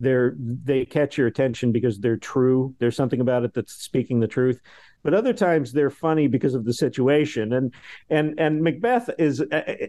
they're 0.00 0.34
they 0.36 0.84
catch 0.84 1.16
your 1.16 1.28
attention 1.28 1.72
because 1.72 1.98
they're 2.00 2.16
true. 2.16 2.74
There's 2.78 2.96
something 2.96 3.20
about 3.20 3.44
it 3.44 3.54
that's 3.54 3.72
speaking 3.74 4.20
the 4.20 4.26
truth. 4.26 4.60
But 5.04 5.14
other 5.14 5.32
times 5.34 5.70
they're 5.70 5.90
funny 5.90 6.26
because 6.26 6.54
of 6.54 6.64
the 6.64 6.72
situation. 6.72 7.52
And 7.52 7.72
and 8.10 8.40
and 8.40 8.62
Macbeth 8.62 9.10
is 9.18 9.44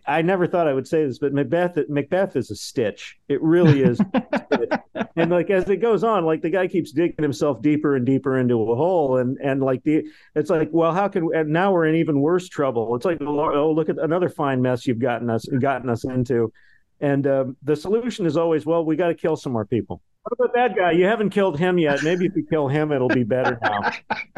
I 0.06 0.22
never 0.22 0.46
thought 0.46 0.68
I 0.68 0.74
would 0.74 0.88
say 0.88 1.06
this, 1.06 1.18
but 1.18 1.34
Macbeth 1.34 1.80
Macbeth 1.90 2.36
is 2.36 2.52
a 2.52 2.56
stitch. 2.56 3.18
It 3.30 3.42
really 3.42 3.82
is. 3.82 4.00
and 5.16 5.32
like 5.32 5.50
as 5.50 5.70
it 5.70 5.78
goes 5.78 6.04
on, 6.04 6.26
like 6.26 6.42
the 6.42 6.50
guy 6.50 6.68
keeps 6.68 6.92
digging 6.92 7.24
himself 7.24 7.62
deeper 7.62 7.96
and 7.96 8.06
deeper 8.06 8.38
into 8.38 8.62
a 8.72 8.76
hole, 8.76 9.18
and 9.18 9.38
and 9.40 9.64
like 9.64 9.84
the 9.84 10.04
it's 10.36 10.50
like, 10.50 10.70
well, 10.72 10.94
how 10.94 11.08
can 11.08 11.30
and 11.34 11.50
now 11.50 11.72
we're 11.72 11.86
in 11.86 11.96
even 11.96 12.20
worse 12.20 12.50
trouble. 12.50 12.96
It's 12.96 13.06
like, 13.06 13.20
oh, 13.22 13.72
look 13.72 13.90
at 13.90 13.98
another 13.98 14.30
fine 14.30 14.62
mess 14.62 14.86
you've 14.86 15.00
gotten 15.00 15.30
us 15.30 15.46
gotten 15.46 15.90
us 15.90 16.04
into. 16.04 16.52
And 17.02 17.28
um, 17.28 17.58
the 17.64 17.76
solution 17.76 18.26
is 18.26 18.38
always, 18.38 18.66
well, 18.66 18.86
we 18.86 18.96
got 18.96 19.08
to 19.08 19.16
kill 19.16 19.36
some 19.36 19.54
more 19.54 19.66
people. 19.66 20.02
What 20.24 20.40
about 20.40 20.56
that 20.56 20.76
guy? 20.76 20.92
You 20.92 21.06
haven't 21.06 21.30
killed 21.30 21.60
him 21.60 21.78
yet. 21.78 22.02
Maybe 22.02 22.26
if 22.26 22.36
you 22.36 22.48
kill 22.50 22.68
him, 22.68 22.92
it'll 22.92 23.10
be 23.10 23.24
better 23.24 23.60
now. 23.62 23.92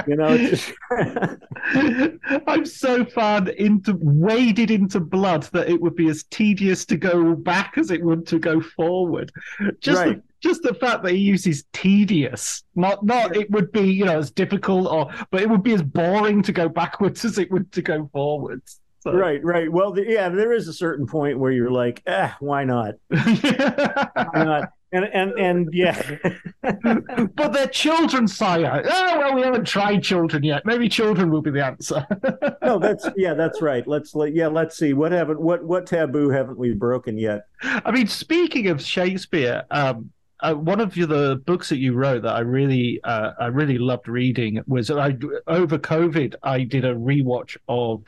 you 0.05 0.17
know, 0.17 0.37
just... 0.37 0.73
I'm 2.45 2.65
so 2.65 3.05
far 3.05 3.47
into 3.51 3.97
waded 4.01 4.69
into 4.69 4.99
blood 4.99 5.43
that 5.53 5.69
it 5.69 5.79
would 5.79 5.95
be 5.95 6.09
as 6.09 6.23
tedious 6.25 6.83
to 6.87 6.97
go 6.97 7.35
back 7.35 7.75
as 7.77 7.89
it 7.89 8.03
would 8.03 8.27
to 8.27 8.37
go 8.37 8.59
forward. 8.59 9.31
Just 9.79 9.99
right. 9.99 10.17
the, 10.17 10.23
just 10.41 10.61
the 10.63 10.73
fact 10.73 11.03
that 11.03 11.13
he 11.13 11.19
uses 11.19 11.63
tedious, 11.71 12.63
not 12.75 13.05
not 13.05 13.37
it 13.37 13.49
would 13.51 13.71
be 13.71 13.89
you 13.89 14.03
know 14.03 14.19
as 14.19 14.29
difficult 14.29 14.87
or, 14.87 15.09
but 15.31 15.41
it 15.41 15.49
would 15.49 15.63
be 15.63 15.73
as 15.73 15.83
boring 15.83 16.41
to 16.43 16.51
go 16.51 16.67
backwards 16.67 17.23
as 17.23 17.37
it 17.37 17.49
would 17.49 17.71
to 17.71 17.81
go 17.81 18.09
forwards. 18.11 18.81
So. 19.07 19.13
Right, 19.13 19.41
right. 19.41 19.71
Well, 19.71 19.93
the, 19.93 20.05
yeah, 20.05 20.27
there 20.27 20.51
is 20.51 20.67
a 20.67 20.73
certain 20.73 21.07
point 21.07 21.39
where 21.39 21.51
you're 21.51 21.71
like, 21.71 22.03
eh, 22.07 22.31
why 22.41 22.65
not? 22.65 22.95
why 23.07 24.29
not? 24.33 24.73
And 24.91 25.05
and 25.13 25.31
and 25.37 25.69
yeah, 25.73 26.17
but 26.61 27.51
they're 27.51 27.67
children, 27.67 28.25
sire. 28.25 28.83
Oh 28.85 29.19
well, 29.19 29.35
we 29.35 29.41
haven't 29.41 29.65
tried 29.65 30.01
children 30.01 30.43
yet. 30.43 30.65
Maybe 30.65 30.87
children 30.87 31.29
will 31.29 31.41
be 31.41 31.51
the 31.51 31.65
answer. 31.65 32.05
no, 32.63 32.79
that's 32.79 33.07
yeah, 33.17 33.33
that's 33.33 33.61
right. 33.61 33.85
Let's 33.85 34.15
let 34.15 34.33
yeah, 34.33 34.47
let's 34.47 34.77
see 34.77 34.93
what 34.93 35.11
haven't 35.11 35.41
what 35.41 35.63
what 35.63 35.87
taboo 35.87 36.29
haven't 36.29 36.57
we 36.57 36.73
broken 36.73 37.17
yet? 37.17 37.47
I 37.61 37.91
mean, 37.91 38.07
speaking 38.07 38.67
of 38.67 38.81
Shakespeare, 38.81 39.65
um, 39.71 40.11
uh, 40.39 40.53
one 40.53 40.79
of 40.79 40.93
the 40.93 41.41
books 41.45 41.67
that 41.69 41.79
you 41.79 41.93
wrote 41.93 42.21
that 42.21 42.35
I 42.35 42.41
really 42.41 43.01
uh, 43.03 43.31
I 43.39 43.47
really 43.47 43.77
loved 43.77 44.07
reading 44.07 44.61
was 44.67 44.89
I 44.89 45.17
over 45.47 45.77
COVID 45.77 46.35
I 46.43 46.63
did 46.63 46.85
a 46.85 46.93
rewatch 46.93 47.57
of 47.67 48.03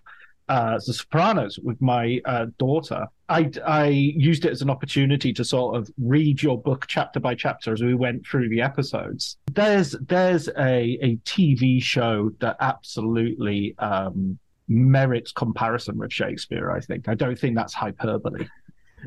uh, 0.49 0.79
The 0.85 0.93
Sopranos 0.93 1.59
with 1.59 1.81
my 1.81 2.19
uh, 2.25 2.47
daughter. 2.57 3.07
I, 3.29 3.51
I 3.65 3.87
used 3.87 4.45
it 4.45 4.51
as 4.51 4.61
an 4.61 4.69
opportunity 4.69 5.31
to 5.33 5.45
sort 5.45 5.77
of 5.77 5.89
read 5.99 6.41
your 6.41 6.59
book 6.59 6.85
chapter 6.87 7.19
by 7.19 7.35
chapter 7.35 7.71
as 7.71 7.81
we 7.81 7.93
went 7.93 8.25
through 8.25 8.49
the 8.49 8.61
episodes. 8.61 9.37
There's 9.53 9.91
there's 10.07 10.47
a, 10.49 10.97
a 11.01 11.17
TV 11.17 11.81
show 11.81 12.31
that 12.39 12.57
absolutely 12.59 13.75
um, 13.77 14.39
merits 14.67 15.31
comparison 15.31 15.97
with 15.97 16.11
Shakespeare. 16.11 16.71
I 16.71 16.79
think 16.79 17.07
I 17.07 17.13
don't 17.13 17.37
think 17.37 17.55
that's 17.55 17.73
hyperbole. 17.73 18.47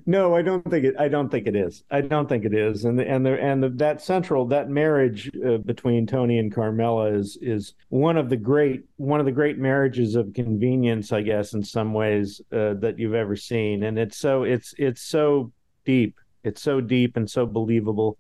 No, 0.07 0.35
I 0.35 0.43
don't 0.43 0.69
think 0.69 0.85
it. 0.85 0.95
I 0.99 1.09
don't 1.09 1.29
think 1.29 1.47
it 1.47 1.57
is. 1.57 1.85
I 1.91 2.01
don't 2.01 2.29
think 2.29 2.45
it 2.45 2.55
is. 2.55 2.85
And 2.85 2.99
the, 2.99 3.09
and 3.09 3.25
the, 3.25 3.41
and 3.41 3.63
the, 3.63 3.69
that 3.71 4.01
central 4.03 4.47
that 4.47 4.69
marriage 4.69 5.31
uh, 5.47 5.59
between 5.59 6.07
Tony 6.07 6.39
and 6.39 6.53
Carmela 6.53 7.07
is 7.13 7.39
is 7.41 7.75
one 7.89 8.17
of 8.17 8.29
the 8.29 8.37
great 8.37 8.85
one 8.97 9.21
of 9.21 9.27
the 9.27 9.33
great 9.33 9.59
marriages 9.59 10.15
of 10.15 10.33
convenience, 10.35 11.13
I 11.13 11.23
guess, 11.23 11.55
in 11.55 11.63
some 11.63 11.93
ways 11.93 12.41
uh, 12.53 12.75
that 12.75 12.99
you've 12.99 13.15
ever 13.15 13.37
seen. 13.37 13.83
And 13.85 13.99
it's 13.99 14.19
so 14.19 14.45
it's 14.45 14.75
it's 14.79 15.03
so 15.03 15.53
deep. 15.85 16.19
It's 16.45 16.63
so 16.63 16.81
deep 16.81 17.17
and 17.17 17.31
so 17.31 17.47
believable. 17.47 18.19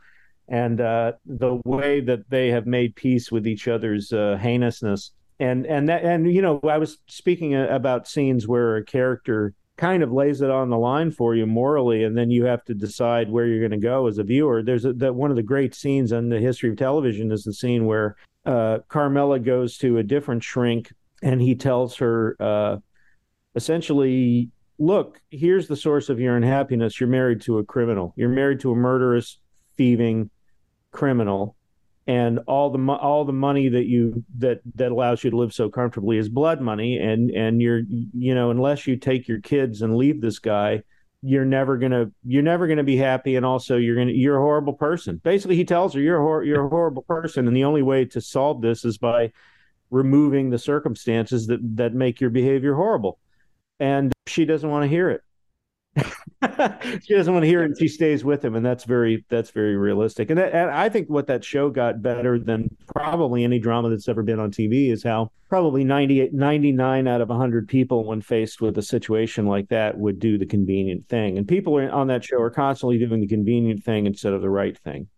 And 0.48 0.80
uh, 0.80 1.12
the 1.24 1.60
way 1.64 2.00
that 2.00 2.28
they 2.28 2.48
have 2.48 2.66
made 2.66 2.94
peace 2.94 3.32
with 3.32 3.46
each 3.46 3.68
other's 3.68 4.12
uh, 4.12 4.38
heinousness, 4.40 5.12
and 5.40 5.66
and 5.66 5.88
that 5.88 6.04
and 6.04 6.32
you 6.32 6.42
know, 6.42 6.60
I 6.68 6.78
was 6.78 6.98
speaking 7.06 7.54
uh, 7.54 7.68
about 7.70 8.08
scenes 8.08 8.46
where 8.46 8.76
a 8.76 8.84
character 8.84 9.54
kind 9.82 10.04
of 10.04 10.12
lays 10.12 10.40
it 10.42 10.48
on 10.48 10.70
the 10.70 10.78
line 10.78 11.10
for 11.10 11.34
you 11.34 11.44
morally, 11.44 12.04
and 12.04 12.16
then 12.16 12.30
you 12.30 12.44
have 12.44 12.64
to 12.64 12.72
decide 12.72 13.28
where 13.28 13.46
you're 13.46 13.68
going 13.68 13.80
to 13.80 13.84
go 13.84 14.06
as 14.06 14.16
a 14.16 14.22
viewer. 14.22 14.62
There's 14.62 14.84
that 14.84 15.16
one 15.16 15.30
of 15.30 15.36
the 15.36 15.42
great 15.42 15.74
scenes 15.74 16.12
in 16.12 16.28
the 16.28 16.38
history 16.38 16.70
of 16.70 16.76
television 16.76 17.32
is 17.32 17.42
the 17.42 17.52
scene 17.52 17.84
where 17.84 18.14
uh, 18.46 18.78
Carmela 18.86 19.40
goes 19.40 19.76
to 19.78 19.98
a 19.98 20.04
different 20.04 20.44
shrink, 20.44 20.92
and 21.20 21.42
he 21.42 21.56
tells 21.56 21.96
her 21.96 22.36
uh, 22.38 22.76
essentially, 23.56 24.50
"Look, 24.78 25.20
here's 25.30 25.66
the 25.66 25.74
source 25.74 26.08
of 26.08 26.20
your 26.20 26.36
unhappiness. 26.36 27.00
You're 27.00 27.08
married 27.08 27.40
to 27.40 27.58
a 27.58 27.64
criminal. 27.64 28.14
You're 28.16 28.28
married 28.28 28.60
to 28.60 28.70
a 28.70 28.76
murderous, 28.76 29.38
thieving 29.76 30.30
criminal." 30.92 31.56
And 32.06 32.40
all 32.46 32.70
the 32.70 32.92
all 32.92 33.24
the 33.24 33.32
money 33.32 33.68
that 33.68 33.86
you 33.86 34.24
that 34.38 34.60
that 34.74 34.90
allows 34.90 35.22
you 35.22 35.30
to 35.30 35.36
live 35.36 35.52
so 35.52 35.68
comfortably 35.68 36.18
is 36.18 36.28
blood 36.28 36.60
money 36.60 36.98
and 36.98 37.30
and 37.30 37.62
you're 37.62 37.82
you 37.88 38.34
know 38.34 38.50
unless 38.50 38.86
you 38.86 38.96
take 38.96 39.28
your 39.28 39.40
kids 39.40 39.82
and 39.82 39.96
leave 39.96 40.20
this 40.20 40.38
guy 40.38 40.82
you're 41.22 41.44
never 41.44 41.78
gonna 41.78 42.10
you're 42.24 42.42
never 42.42 42.66
gonna 42.66 42.82
be 42.82 42.96
happy 42.96 43.36
and 43.36 43.46
also 43.46 43.76
you're 43.76 43.94
gonna 43.94 44.10
you're 44.10 44.36
a 44.36 44.40
horrible 44.40 44.72
person. 44.72 45.20
Basically 45.22 45.54
he 45.54 45.64
tells 45.64 45.94
her 45.94 46.00
you're 46.00 46.18
a 46.18 46.22
hor- 46.22 46.42
you're 46.42 46.66
a 46.66 46.68
horrible 46.68 47.02
person 47.02 47.46
and 47.46 47.56
the 47.56 47.64
only 47.64 47.82
way 47.82 48.04
to 48.06 48.20
solve 48.20 48.60
this 48.60 48.84
is 48.84 48.98
by 48.98 49.32
removing 49.90 50.50
the 50.50 50.58
circumstances 50.58 51.46
that 51.46 51.60
that 51.76 51.94
make 51.94 52.20
your 52.20 52.30
behavior 52.30 52.74
horrible. 52.74 53.20
And 53.78 54.12
she 54.26 54.44
doesn't 54.44 54.68
want 54.68 54.82
to 54.82 54.88
hear 54.88 55.10
it 55.10 55.22
she 57.02 57.14
doesn't 57.14 57.32
want 57.32 57.42
to 57.42 57.48
hear 57.48 57.62
it 57.64 57.78
she 57.78 57.86
stays 57.86 58.24
with 58.24 58.44
him 58.44 58.54
and 58.54 58.64
that's 58.64 58.84
very 58.84 59.24
that's 59.28 59.50
very 59.50 59.76
realistic. 59.76 60.30
And, 60.30 60.38
that, 60.38 60.54
and 60.54 60.70
i 60.70 60.88
think 60.88 61.08
what 61.08 61.26
that 61.26 61.44
show 61.44 61.68
got 61.70 62.00
better 62.00 62.38
than 62.38 62.74
probably 62.94 63.44
any 63.44 63.58
drama 63.58 63.90
that's 63.90 64.08
ever 64.08 64.22
been 64.22 64.40
on 64.40 64.50
tv 64.50 64.90
is 64.90 65.02
how 65.02 65.30
probably 65.52 65.84
98 65.84 66.32
99 66.32 67.06
out 67.06 67.20
of 67.20 67.28
100 67.28 67.68
people 67.68 68.04
when 68.06 68.22
faced 68.22 68.62
with 68.62 68.78
a 68.78 68.82
situation 68.82 69.46
like 69.46 69.68
that 69.68 69.98
would 69.98 70.18
do 70.18 70.38
the 70.38 70.46
convenient 70.46 71.06
thing. 71.08 71.36
And 71.36 71.46
people 71.46 71.74
on 71.74 72.06
that 72.06 72.24
show 72.24 72.40
are 72.40 72.48
constantly 72.48 72.98
doing 72.98 73.20
the 73.20 73.26
convenient 73.26 73.84
thing 73.84 74.06
instead 74.06 74.32
of 74.32 74.40
the 74.40 74.48
right 74.48 74.78
thing 74.78 75.08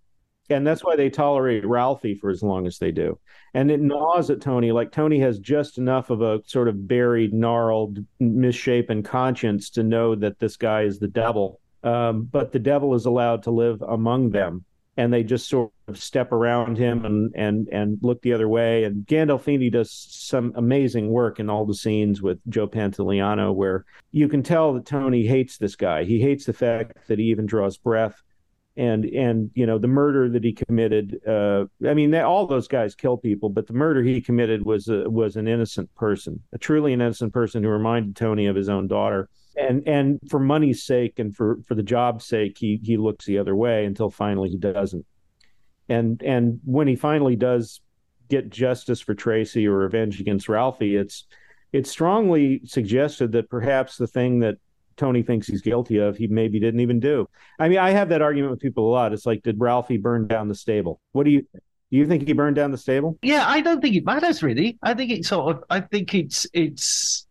and 0.51 0.67
that's 0.67 0.85
why 0.85 0.97
they 0.97 1.09
tolerate 1.09 1.67
Ralphie 1.67 2.17
for 2.17 2.31
as 2.31 2.43
long 2.43 2.67
as 2.67 2.79
they 2.79 2.91
do. 2.91 3.19
And 3.55 3.71
it 3.71 3.81
gnaws 3.81 4.31
at 4.31 4.41
Tony. 4.41 4.73
Like 4.73 4.93
Tony 4.93 5.19
has 5.21 5.39
just 5.39 5.79
enough 5.79 6.11
of 6.11 6.21
a 6.21 6.43
sort 6.45 6.69
of 6.69 6.87
buried, 6.87 7.33
gnarled, 7.33 7.99
misshapen 8.21 9.03
conscience 9.03 9.71
to 9.71 9.83
know 9.83 10.15
that 10.17 10.39
this 10.39 10.57
guy 10.57 10.83
is 10.83 10.99
the 10.99 11.09
devil. 11.09 11.61
Um, 11.83 12.25
but 12.25 12.53
the 12.53 12.59
devil 12.59 12.95
is 12.95 13.07
allowed 13.07 13.43
to 13.45 13.51
live 13.51 13.83
among 13.83 14.31
them, 14.31 14.65
and 14.97 15.13
they 15.13 15.23
just 15.23 15.49
sort 15.49 15.71
of 15.87 16.03
step 16.03 16.33
around 16.33 16.79
him 16.79 17.05
and 17.05 17.31
and 17.35 17.69
and 17.69 17.99
look 18.01 18.23
the 18.23 18.33
other 18.33 18.49
way. 18.49 18.85
And 18.85 19.07
Gandolfini 19.07 19.71
does 19.71 19.91
some 19.91 20.53
amazing 20.57 21.11
work 21.11 21.41
in 21.41 21.51
all 21.51 21.67
the 21.67 21.75
scenes 21.75 22.23
with 22.23 22.39
Joe 22.49 22.67
Pantoliano, 22.67 23.55
where 23.55 23.85
you 24.13 24.29
can 24.29 24.43
tell 24.43 24.73
that 24.75 24.87
Tony 24.87 25.27
hates 25.27 25.59
this 25.59 25.77
guy. 25.77 26.05
He 26.05 26.21
hates 26.21 26.47
the 26.47 26.55
fact 26.55 27.07
that 27.09 27.19
he 27.19 27.27
even 27.27 27.45
draws 27.45 27.77
breath 27.77 28.23
and 28.77 29.05
and 29.05 29.51
you 29.55 29.67
know 29.67 29.79
the 29.79 29.87
murder 29.87 30.29
that 30.29 30.43
he 30.43 30.53
committed 30.53 31.21
uh, 31.29 31.65
i 31.89 31.95
mean 31.95 32.11
they, 32.11 32.21
all 32.21 32.47
those 32.47 32.67
guys 32.67 32.95
kill 32.95 33.17
people 33.17 33.49
but 33.49 33.67
the 33.69 33.73
murder 33.73 34.03
he 34.03 34.21
committed 34.21 34.65
was 34.65 34.89
a, 34.89 35.09
was 35.09 35.37
an 35.37 35.47
innocent 35.47 35.93
person 35.95 36.43
a 36.53 36.59
truly 36.59 36.93
an 36.93 37.01
innocent 37.01 37.33
person 37.33 37.63
who 37.63 37.69
reminded 37.69 38.17
tony 38.17 38.47
of 38.47 38.57
his 38.57 38.69
own 38.69 38.87
daughter. 38.87 39.29
And 39.57 39.87
and 39.87 40.19
for 40.29 40.41
money's 40.41 40.83
sake 40.83 41.19
and 41.19 41.35
for 41.35 41.59
for 41.67 41.75
the 41.75 41.83
job's 41.83 42.27
sake 42.27 42.59
he 42.59 42.81
he 42.83 42.97
looks 42.97 43.25
the 43.25 43.39
other 43.39 43.55
way 43.55 43.85
until 43.85 44.11
finally 44.11 44.51
he 44.51 44.59
doesn't. 44.59 45.07
And 45.89 46.21
and 46.23 46.61
when 46.65 46.89
he 46.89 46.97
finally 46.97 47.37
does 47.37 47.81
get 48.29 48.51
justice 48.51 49.01
for 49.01 49.15
tracy 49.15 49.69
or 49.69 49.77
revenge 49.77 50.19
against 50.19 50.49
ralphie 50.49 50.97
it's 50.97 51.27
it's 51.73 51.91
strongly 51.91 52.63
suggested 52.65 53.33
that 53.33 53.51
perhaps 53.51 53.97
the 53.97 54.07
thing 54.07 54.41
that 54.41 54.57
Tony 54.97 55.23
thinks 55.23 55.47
he's 55.47 55.63
guilty 55.63 55.99
of, 55.99 56.17
he 56.17 56.27
maybe 56.27 56.61
didn't 56.61 56.81
even 56.81 57.01
do. 57.01 57.29
I 57.59 57.69
mean, 57.69 57.79
I 57.79 57.91
have 57.91 58.09
that 58.11 58.23
argument 58.23 58.51
with 58.51 58.61
people 58.61 58.89
a 58.89 58.93
lot. 58.93 59.13
It's 59.13 59.27
like, 59.27 59.43
did 59.43 59.61
Ralphie 59.61 59.99
burn 59.99 60.27
down 60.27 60.49
the 60.49 60.55
stable? 60.55 61.01
What 61.13 61.25
do 61.25 61.31
you? 61.31 61.47
Do 61.91 61.99
you 61.99 62.07
think 62.07 62.27
he 62.27 62.33
burned 62.33 62.57
down 62.57 62.73
the 62.73 62.79
stable? 62.79 63.19
Yeah, 63.23 63.45
I 63.47 63.61
don't 63.61 63.81
think 63.81 63.95
it 63.95 64.05
matters 64.05 64.43
really. 64.43 64.79
I 64.83 64.95
think 64.95 65.13
it's 65.13 65.29
sort 65.29 65.57
of. 65.57 65.65
I 65.71 65.81
think 65.81 66.15
it's 66.15 66.47
it's. 66.53 67.27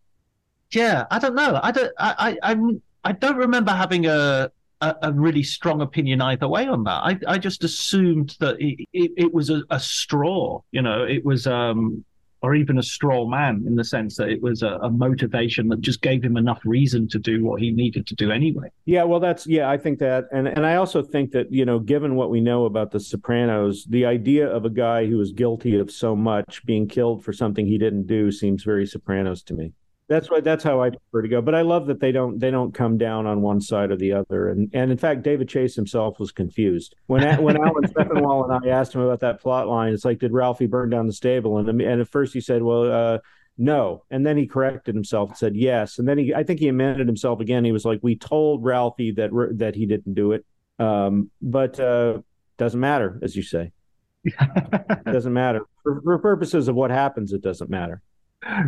Yeah, 0.70 1.04
I 1.10 1.18
don't 1.18 1.34
know. 1.34 1.60
I 1.62 1.70
don't. 1.70 1.92
I 1.98 2.14
I 2.42 2.50
I'm, 2.50 2.82
I 3.04 3.12
don't 3.12 3.36
remember 3.36 3.72
having 3.72 4.06
a, 4.06 4.50
a, 4.80 4.96
a 5.02 5.12
really 5.12 5.42
strong 5.42 5.82
opinion 5.82 6.22
either 6.22 6.48
way 6.48 6.66
on 6.66 6.84
that. 6.84 7.02
I 7.04 7.18
I 7.26 7.38
just 7.38 7.62
assumed 7.62 8.36
that 8.40 8.60
it 8.60 8.78
it, 8.92 9.10
it 9.16 9.34
was 9.34 9.50
a, 9.50 9.62
a 9.70 9.78
straw. 9.78 10.62
You 10.70 10.82
know, 10.82 11.04
it 11.04 11.24
was 11.24 11.46
um 11.46 12.04
or 12.44 12.54
even 12.54 12.76
a 12.76 12.82
straw 12.82 13.26
man 13.26 13.64
in 13.66 13.74
the 13.74 13.82
sense 13.82 14.18
that 14.18 14.28
it 14.28 14.42
was 14.42 14.62
a, 14.62 14.72
a, 14.82 14.90
motivation 14.90 15.66
that 15.68 15.80
just 15.80 16.02
gave 16.02 16.22
him 16.22 16.36
enough 16.36 16.60
reason 16.66 17.08
to 17.08 17.18
do 17.18 17.42
what 17.42 17.58
he 17.58 17.70
needed 17.70 18.06
to 18.06 18.14
do 18.14 18.30
anyway. 18.30 18.68
Yeah, 18.84 19.04
well, 19.04 19.18
that's 19.18 19.46
yeah, 19.46 19.70
I 19.70 19.78
think 19.78 19.98
that, 20.00 20.26
and 20.30 20.46
and 20.46 20.66
I 20.66 20.76
also 20.76 21.02
think 21.02 21.30
that 21.30 21.50
you 21.50 21.64
know, 21.64 21.78
given 21.78 22.16
what 22.16 22.28
we 22.28 22.42
know 22.42 22.66
about 22.66 22.90
the 22.90 23.00
Sopranos, 23.00 23.86
the 23.88 24.04
idea 24.04 24.46
of 24.46 24.66
a 24.66 24.70
guy 24.70 25.06
who 25.06 25.22
is 25.22 25.32
guilty 25.32 25.78
of 25.78 25.90
so 25.90 26.14
much 26.14 26.62
being 26.66 26.86
killed 26.86 27.24
for 27.24 27.32
something 27.32 27.66
he 27.66 27.78
didn't 27.78 28.06
do 28.06 28.30
seems 28.30 28.62
very 28.62 28.86
Sopranos 28.86 29.42
to 29.44 29.54
me. 29.54 29.72
That's 30.06 30.30
why 30.30 30.40
that's 30.40 30.62
how 30.62 30.82
I 30.82 30.90
prefer 30.90 31.22
to 31.22 31.28
go. 31.28 31.40
But 31.40 31.54
I 31.54 31.62
love 31.62 31.86
that 31.86 31.98
they 31.98 32.12
don't 32.12 32.38
they 32.38 32.50
don't 32.50 32.74
come 32.74 32.98
down 32.98 33.26
on 33.26 33.40
one 33.40 33.60
side 33.60 33.90
or 33.90 33.96
the 33.96 34.12
other. 34.12 34.50
And 34.50 34.70
and 34.74 34.90
in 34.90 34.98
fact, 34.98 35.22
David 35.22 35.48
Chase 35.48 35.74
himself 35.74 36.18
was 36.18 36.30
confused 36.30 36.94
when 37.06 37.22
when 37.42 37.56
Alan 37.56 37.84
Sepinwall 37.84 38.44
and 38.44 38.66
I 38.66 38.70
asked 38.70 38.94
him 38.94 39.00
about 39.00 39.20
that 39.20 39.40
plot 39.40 39.66
line. 39.66 39.94
It's 39.94 40.04
like, 40.04 40.18
did 40.18 40.32
Ralphie 40.32 40.66
burn 40.66 40.90
down 40.90 41.06
the 41.06 41.12
stable? 41.12 41.56
And 41.58 41.68
and 41.80 42.00
at 42.00 42.08
first 42.08 42.34
he 42.34 42.40
said, 42.40 42.62
well. 42.62 42.92
Uh, 42.92 43.18
no. 43.56 44.02
And 44.10 44.26
then 44.26 44.36
he 44.36 44.48
corrected 44.48 44.96
himself 44.96 45.28
and 45.28 45.38
said 45.38 45.54
yes. 45.54 46.00
And 46.00 46.08
then 46.08 46.18
he, 46.18 46.34
I 46.34 46.42
think 46.42 46.58
he 46.58 46.66
amended 46.66 47.06
himself 47.06 47.38
again. 47.38 47.64
He 47.64 47.70
was 47.70 47.84
like, 47.84 48.00
we 48.02 48.16
told 48.16 48.64
Ralphie 48.64 49.12
that 49.12 49.30
that 49.58 49.76
he 49.76 49.86
didn't 49.86 50.14
do 50.14 50.32
it, 50.32 50.44
um, 50.80 51.30
but 51.40 51.78
uh, 51.78 52.18
doesn't 52.58 52.80
matter, 52.80 53.20
as 53.22 53.36
you 53.36 53.44
say. 53.44 53.70
doesn't 55.04 55.32
matter 55.32 55.60
for, 55.84 56.00
for 56.02 56.18
purposes 56.18 56.66
of 56.66 56.74
what 56.74 56.90
happens. 56.90 57.32
It 57.32 57.42
doesn't 57.42 57.70
matter 57.70 58.02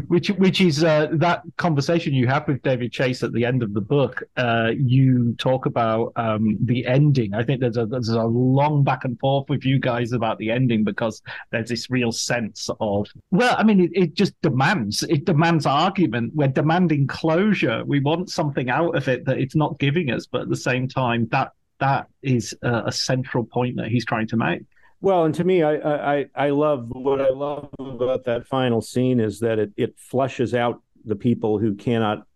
which 0.09 0.29
which 0.29 0.61
is 0.61 0.83
uh, 0.83 1.09
that 1.13 1.43
conversation 1.57 2.15
you 2.15 2.27
have 2.27 2.47
with 2.49 2.63
David 2.63 2.93
Chase 2.93 3.23
at 3.23 3.33
the 3.33 3.45
end 3.45 3.63
of 3.63 3.75
the 3.75 3.81
book. 3.81 4.23
Uh, 4.37 4.73
you 4.77 5.35
talk 5.39 5.67
about 5.67 6.13
um, 6.17 6.57
the 6.65 6.87
ending. 6.87 7.35
I 7.35 7.43
think 7.43 7.61
there's 7.61 7.77
a 7.77 7.87
there's 7.87 8.09
a 8.09 8.25
long 8.25 8.85
back 8.85 9.05
and 9.05 9.19
forth 9.19 9.49
with 9.49 9.65
you 9.65 9.79
guys 9.79 10.13
about 10.13 10.39
the 10.39 10.51
ending 10.51 10.85
because 10.85 11.23
there's 11.51 11.69
this 11.69 11.91
real 11.91 12.13
sense 12.13 12.71
of 12.81 13.09
well, 13.31 13.55
I 13.59 13.65
mean, 13.65 13.81
it, 13.81 13.91
it 13.95 14.15
just 14.15 14.41
demands 14.43 15.03
it 15.05 15.25
demands 15.25 15.67
argument. 15.67 16.33
We're 16.35 16.49
demanding 16.49 17.07
closure. 17.07 17.85
We 17.85 18.01
want 18.01 18.31
something 18.31 18.71
out 18.71 18.97
of 18.97 19.09
it 19.09 19.25
that 19.27 19.39
it's 19.39 19.57
not 19.57 19.79
giving 19.79 20.11
us, 20.11 20.27
but 20.27 20.43
at 20.43 20.49
the 20.49 20.57
same 20.57 20.89
time, 20.89 21.29
that 21.33 21.53
that 21.79 22.07
is 22.23 22.55
a, 22.63 22.85
a 22.87 22.93
central 22.93 23.45
point 23.45 23.77
that 23.77 23.89
he's 23.89 24.05
trying 24.05 24.29
to 24.29 24.37
make. 24.37 24.63
Well, 25.01 25.25
and 25.25 25.35
to 25.35 25.45
me, 25.45 25.63
I, 25.63 26.21
I 26.21 26.27
I 26.35 26.51
love 26.51 26.87
what 26.89 27.21
I 27.21 27.29
love 27.29 27.69
about 27.79 28.25
that 28.25 28.47
final 28.47 28.81
scene 28.81 29.21
is 29.21 29.41
that 29.41 29.59
it 29.59 29.73
it 29.77 29.99
flushes 29.99 30.55
out 30.55 30.83
the 31.05 31.17
people 31.17 31.59
who 31.59 31.75
cannot 31.75 32.27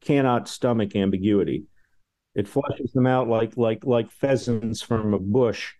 cannot 0.00 0.48
stomach 0.48 0.94
ambiguity. 0.94 1.64
It 2.34 2.48
flushes 2.48 2.92
them 2.92 3.06
out 3.06 3.28
like 3.28 3.56
like 3.56 3.84
like 3.84 4.10
pheasants 4.10 4.80
from 4.80 5.12
a 5.12 5.18
bush, 5.18 5.74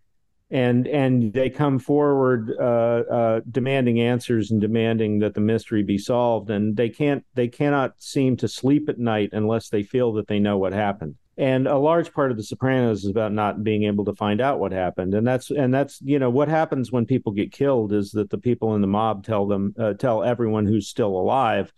and 0.54 0.86
and 0.86 1.32
they 1.32 1.50
come 1.50 1.80
forward 1.80 2.52
uh, 2.58 2.62
uh, 2.62 3.40
demanding 3.50 4.00
answers 4.00 4.52
and 4.52 4.60
demanding 4.60 5.18
that 5.18 5.34
the 5.34 5.40
mystery 5.40 5.82
be 5.82 5.98
solved. 5.98 6.48
And 6.48 6.76
they 6.76 6.88
can't 6.88 7.24
they 7.34 7.48
cannot 7.48 8.00
seem 8.00 8.36
to 8.38 8.48
sleep 8.48 8.88
at 8.88 8.98
night 8.98 9.30
unless 9.32 9.68
they 9.68 9.82
feel 9.82 10.12
that 10.14 10.28
they 10.28 10.38
know 10.38 10.56
what 10.56 10.72
happened 10.72 11.16
and 11.36 11.66
a 11.66 11.76
large 11.76 12.12
part 12.12 12.30
of 12.30 12.36
the 12.36 12.42
sopranos 12.42 13.04
is 13.04 13.10
about 13.10 13.32
not 13.32 13.64
being 13.64 13.84
able 13.84 14.04
to 14.04 14.14
find 14.14 14.40
out 14.40 14.60
what 14.60 14.72
happened 14.72 15.14
and 15.14 15.26
that's 15.26 15.50
and 15.50 15.74
that's 15.74 16.00
you 16.02 16.18
know 16.18 16.30
what 16.30 16.48
happens 16.48 16.92
when 16.92 17.04
people 17.04 17.32
get 17.32 17.50
killed 17.50 17.92
is 17.92 18.12
that 18.12 18.30
the 18.30 18.38
people 18.38 18.74
in 18.74 18.80
the 18.80 18.86
mob 18.86 19.24
tell 19.24 19.46
them 19.46 19.74
uh, 19.78 19.94
tell 19.94 20.22
everyone 20.22 20.66
who's 20.66 20.88
still 20.88 21.16
alive 21.16 21.72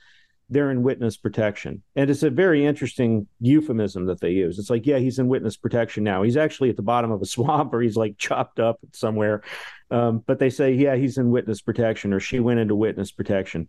they're 0.49 0.71
in 0.71 0.83
witness 0.83 1.17
protection 1.17 1.83
and 1.97 2.11
it's 2.11 2.23
a 2.23 2.31
very 2.31 2.65
interesting 2.65 3.27
euphemism 3.41 4.07
that 4.07 4.21
they 4.21 4.31
use 4.31 4.59
it's 4.59 4.71
like 4.71 4.87
yeah 4.87 4.99
he's 4.99 5.19
in 5.19 5.29
witness 5.29 5.57
protection 5.57 6.05
now 6.05 6.23
he's 6.23 6.37
actually 6.37 6.71
at 6.71 6.77
the 6.77 6.83
bottom 6.83 7.11
of 7.11 7.21
a 7.21 7.27
swamp 7.35 7.73
or 7.75 7.81
he's 7.81 7.97
like 7.97 8.17
chopped 8.19 8.61
up 8.61 8.79
somewhere 8.93 9.43
um, 9.91 10.23
but 10.27 10.39
they 10.39 10.51
say 10.51 10.73
yeah 10.73 10.97
he's 10.97 11.19
in 11.19 11.31
witness 11.31 11.61
protection 11.61 12.13
or 12.13 12.21
she 12.21 12.41
went 12.41 12.61
into 12.61 12.75
witness 12.75 13.11
protection 13.11 13.69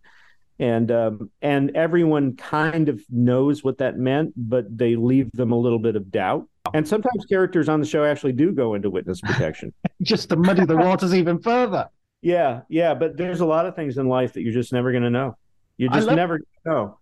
and 0.58 0.90
um, 0.90 1.30
and 1.40 1.76
everyone 1.76 2.36
kind 2.36 2.88
of 2.88 3.00
knows 3.10 3.62
what 3.62 3.78
that 3.78 3.96
meant, 3.96 4.32
but 4.36 4.64
they 4.76 4.96
leave 4.96 5.30
them 5.32 5.52
a 5.52 5.56
little 5.56 5.78
bit 5.78 5.94
of 5.94 6.10
doubt. 6.10 6.48
And 6.74 6.86
sometimes 6.86 7.24
characters 7.26 7.68
on 7.68 7.80
the 7.80 7.86
show 7.86 8.04
actually 8.04 8.32
do 8.32 8.52
go 8.52 8.74
into 8.74 8.90
witness 8.90 9.20
protection, 9.20 9.72
just 10.02 10.28
to 10.30 10.36
muddy 10.36 10.64
the 10.64 10.76
waters 10.76 11.14
even 11.14 11.40
further. 11.40 11.88
Yeah, 12.20 12.62
yeah, 12.68 12.94
but 12.94 13.16
there's 13.16 13.40
a 13.40 13.46
lot 13.46 13.66
of 13.66 13.76
things 13.76 13.96
in 13.96 14.08
life 14.08 14.32
that 14.32 14.42
you're 14.42 14.52
just 14.52 14.72
never 14.72 14.90
going 14.90 15.04
to 15.04 15.10
know. 15.10 15.36
You 15.78 15.88
just 15.88 16.10
never 16.10 16.40
know. 16.66 16.98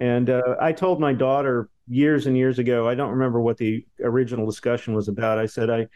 And 0.00 0.30
uh, 0.30 0.54
I 0.60 0.72
told 0.72 1.00
my 1.00 1.12
daughter 1.12 1.68
years 1.88 2.26
and 2.26 2.36
years 2.36 2.60
ago. 2.60 2.88
I 2.88 2.94
don't 2.94 3.10
remember 3.10 3.40
what 3.40 3.56
the 3.56 3.84
original 4.00 4.46
discussion 4.46 4.94
was 4.94 5.08
about. 5.08 5.38
I 5.38 5.46
said 5.46 5.68
I 5.68 5.88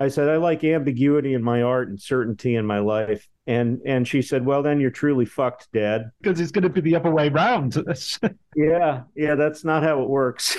I 0.00 0.08
said, 0.08 0.28
I 0.28 0.36
like 0.36 0.62
ambiguity 0.62 1.34
in 1.34 1.42
my 1.42 1.62
art 1.62 1.88
and 1.88 2.00
certainty 2.00 2.54
in 2.54 2.64
my 2.64 2.78
life. 2.78 3.26
And 3.48 3.80
and 3.84 4.06
she 4.06 4.22
said, 4.22 4.44
Well, 4.44 4.62
then 4.62 4.78
you're 4.78 4.90
truly 4.90 5.24
fucked, 5.24 5.68
Dad. 5.72 6.10
Because 6.20 6.38
it's 6.38 6.52
going 6.52 6.62
to 6.62 6.68
be 6.68 6.80
the 6.80 6.94
other 6.94 7.10
way 7.10 7.30
round. 7.30 7.76
yeah, 8.56 9.02
yeah, 9.16 9.34
that's 9.34 9.64
not 9.64 9.82
how 9.82 10.02
it 10.02 10.08
works. 10.08 10.56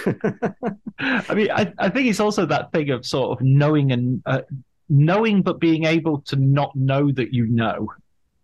I 0.99 1.33
mean, 1.33 1.51
I, 1.51 1.71
I 1.77 1.89
think 1.89 2.09
it's 2.09 2.19
also 2.19 2.45
that 2.47 2.71
thing 2.71 2.89
of 2.89 3.05
sort 3.05 3.39
of 3.39 3.45
knowing 3.45 3.91
and 3.91 4.21
uh, 4.25 4.41
knowing, 4.89 5.41
but 5.41 5.59
being 5.59 5.85
able 5.85 6.21
to 6.21 6.35
not 6.35 6.75
know 6.75 7.11
that 7.11 7.33
you 7.33 7.45
know, 7.45 7.93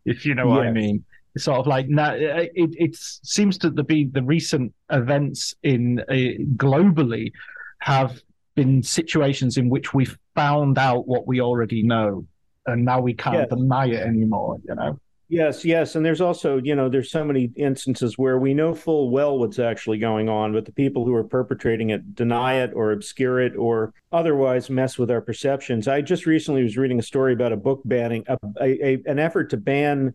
if 0.06 0.26
you 0.26 0.36
know 0.36 0.48
what. 0.48 0.66
I 0.66 0.72
mean. 0.72 1.04
Sort 1.38 1.60
of 1.60 1.68
like 1.68 1.90
now 1.90 2.14
it, 2.14 2.52
it 2.56 2.96
seems 2.96 3.58
to 3.58 3.70
be 3.70 4.06
the 4.06 4.24
recent 4.24 4.74
events 4.90 5.54
in 5.64 6.00
uh, 6.00 6.14
globally 6.56 7.32
have 7.80 8.22
been 8.56 8.82
situations 8.82 9.58
in 9.58 9.70
which 9.70 9.94
we've 9.94 10.18
found 10.34 10.78
out 10.78 11.08
what 11.08 11.28
we 11.28 11.42
already 11.42 11.84
know 11.84 12.26
and 12.66 12.84
now 12.84 13.00
we 13.00 13.14
can't 13.14 13.36
yes. 13.36 13.50
deny 13.50 13.86
it 13.88 14.02
anymore 14.06 14.58
you 14.68 14.74
know 14.76 15.00
yes 15.28 15.66
yes 15.66 15.96
and 15.96 16.06
there's 16.06 16.22
also 16.22 16.58
you 16.58 16.76
know 16.76 16.88
there's 16.88 17.12
so 17.12 17.24
many 17.24 17.52
instances 17.56 18.18
where 18.18 18.40
we 18.40 18.54
know 18.54 18.74
full 18.74 19.10
well 19.10 19.38
what's 19.38 19.60
actually 19.60 19.98
going 19.98 20.30
on 20.30 20.54
but 20.54 20.66
the 20.66 20.72
people 20.72 21.04
who 21.04 21.14
are 21.14 21.24
perpetrating 21.24 21.90
it 21.90 22.16
deny 22.16 22.56
it 22.56 22.72
or 22.74 22.92
obscure 22.92 23.40
it 23.40 23.56
or 23.56 23.94
otherwise 24.12 24.70
mess 24.70 24.98
with 24.98 25.12
our 25.12 25.22
perceptions 25.22 25.88
i 25.88 26.02
just 26.02 26.26
recently 26.26 26.64
was 26.64 26.78
reading 26.78 27.00
a 27.00 27.04
story 27.04 27.34
about 27.34 27.52
a 27.52 27.58
book 27.58 27.82
banning 27.86 28.24
a, 28.28 28.38
a, 28.62 28.86
a 28.86 29.02
an 29.06 29.20
effort 29.20 29.50
to 29.50 29.58
ban 29.58 30.14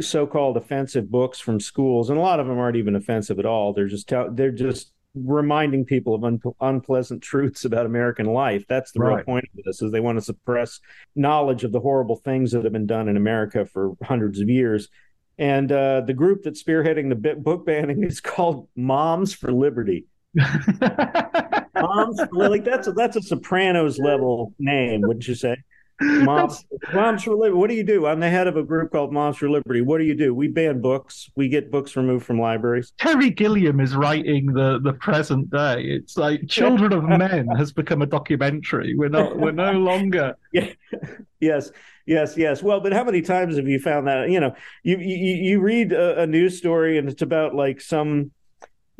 so-called 0.00 0.56
offensive 0.56 1.10
books 1.10 1.38
from 1.38 1.60
schools 1.60 2.08
and 2.08 2.18
a 2.18 2.22
lot 2.22 2.40
of 2.40 2.46
them 2.46 2.58
aren't 2.58 2.76
even 2.76 2.96
offensive 2.96 3.38
at 3.38 3.46
all 3.46 3.72
they're 3.72 3.88
just 3.88 4.10
they're 4.32 4.50
just 4.50 4.92
reminding 5.14 5.84
people 5.84 6.14
of 6.14 6.24
un- 6.24 6.40
unpleasant 6.60 7.22
truths 7.22 7.64
about 7.64 7.86
American 7.86 8.26
life. 8.26 8.64
That's 8.68 8.92
the 8.92 9.00
right. 9.00 9.16
real 9.16 9.24
point 9.24 9.44
of 9.56 9.64
this: 9.64 9.82
is 9.82 9.92
they 9.92 10.00
want 10.00 10.18
to 10.18 10.24
suppress 10.24 10.80
knowledge 11.14 11.64
of 11.64 11.72
the 11.72 11.80
horrible 11.80 12.16
things 12.16 12.52
that 12.52 12.64
have 12.64 12.72
been 12.72 12.86
done 12.86 13.08
in 13.08 13.16
America 13.16 13.66
for 13.66 13.92
hundreds 14.02 14.40
of 14.40 14.48
years. 14.48 14.88
And 15.38 15.72
uh, 15.72 16.02
the 16.02 16.14
group 16.14 16.42
that's 16.42 16.62
spearheading 16.62 17.08
the 17.08 17.34
book 17.34 17.66
banning 17.66 18.02
is 18.04 18.20
called 18.20 18.68
Moms 18.76 19.34
for 19.34 19.52
Liberty. 19.52 20.06
Moms, 21.74 22.20
like 22.32 22.64
that's 22.64 22.86
a, 22.86 22.92
that's 22.92 23.16
a 23.16 23.22
Sopranos 23.22 23.98
level 23.98 24.54
name, 24.58 25.02
wouldn't 25.02 25.26
you 25.26 25.34
say? 25.34 25.56
Moms 26.00 26.64
for 27.22 27.34
Liberty. 27.34 27.52
What 27.52 27.70
do 27.70 27.76
you 27.76 27.84
do? 27.84 28.06
I'm 28.06 28.20
the 28.20 28.28
head 28.28 28.46
of 28.46 28.56
a 28.56 28.62
group 28.62 28.90
called 28.90 29.12
Moms 29.12 29.36
for 29.36 29.48
Liberty. 29.48 29.80
What 29.80 29.98
do 29.98 30.04
you 30.04 30.14
do? 30.14 30.34
We 30.34 30.48
ban 30.48 30.80
books. 30.80 31.30
We 31.36 31.48
get 31.48 31.70
books 31.70 31.96
removed 31.96 32.24
from 32.24 32.40
libraries. 32.40 32.92
Terry 32.98 33.30
Gilliam 33.30 33.80
is 33.80 33.94
writing 33.94 34.46
the 34.46 34.80
the 34.82 34.94
present 34.94 35.50
day. 35.50 35.82
It's 35.84 36.16
like 36.16 36.48
Children 36.48 36.92
of 36.92 37.04
Men 37.04 37.46
has 37.56 37.72
become 37.72 38.02
a 38.02 38.06
documentary. 38.06 38.94
We're 38.96 39.08
not. 39.08 39.38
We're 39.38 39.52
no 39.52 39.72
longer. 39.90 40.36
Yeah. 40.52 40.72
Yes. 41.40 41.70
Yes. 42.06 42.36
Yes. 42.36 42.62
Well, 42.62 42.80
but 42.80 42.92
how 42.92 43.04
many 43.04 43.22
times 43.22 43.56
have 43.56 43.68
you 43.68 43.78
found 43.78 44.06
that? 44.06 44.30
You 44.30 44.40
know, 44.40 44.54
you 44.82 44.98
you, 44.98 45.34
you 45.36 45.60
read 45.60 45.92
a, 45.92 46.22
a 46.22 46.26
news 46.26 46.58
story 46.58 46.98
and 46.98 47.08
it's 47.08 47.22
about 47.22 47.54
like 47.54 47.80
some 47.80 48.32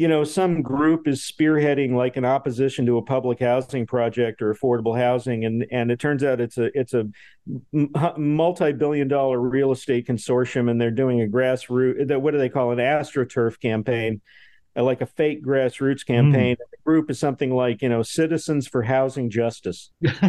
you 0.03 0.09
know 0.09 0.25
some 0.25 0.63
group 0.63 1.07
is 1.07 1.21
spearheading 1.21 1.93
like 1.93 2.17
an 2.17 2.25
opposition 2.25 2.85
to 2.87 2.97
a 2.97 3.03
public 3.03 3.39
housing 3.39 3.87
project 3.87 4.43
or 4.43 4.53
affordable 4.53 4.99
housing 4.99 5.45
and 5.45 5.65
and 5.71 5.93
it 5.93 6.01
turns 6.01 6.25
out 6.25 6.41
it's 6.41 6.59
a 6.59 6.77
it's 6.77 6.93
a 6.93 7.07
multi-billion 8.19 9.07
dollar 9.07 9.39
real 9.39 9.71
estate 9.71 10.05
consortium 10.09 10.69
and 10.69 10.81
they're 10.81 10.91
doing 10.91 11.23
a 11.23 11.27
grassroots 11.27 12.21
what 12.21 12.33
do 12.33 12.39
they 12.39 12.49
call 12.49 12.73
it? 12.73 12.81
an 12.81 12.85
astroturf 12.85 13.61
campaign 13.61 14.21
uh, 14.77 14.83
like 14.83 15.03
a 15.03 15.07
fake 15.07 15.45
grassroots 15.45 16.05
campaign. 16.05 16.57
Mm. 16.57 16.59
The 16.59 16.79
group 16.85 17.11
is 17.11 17.19
something 17.19 17.55
like, 17.55 17.83
you 17.83 17.91
know, 17.91 18.03
Citizens 18.03 18.67
for 18.67 18.83
Housing 18.83 19.29
Justice. 19.29 19.91
it 20.01 20.23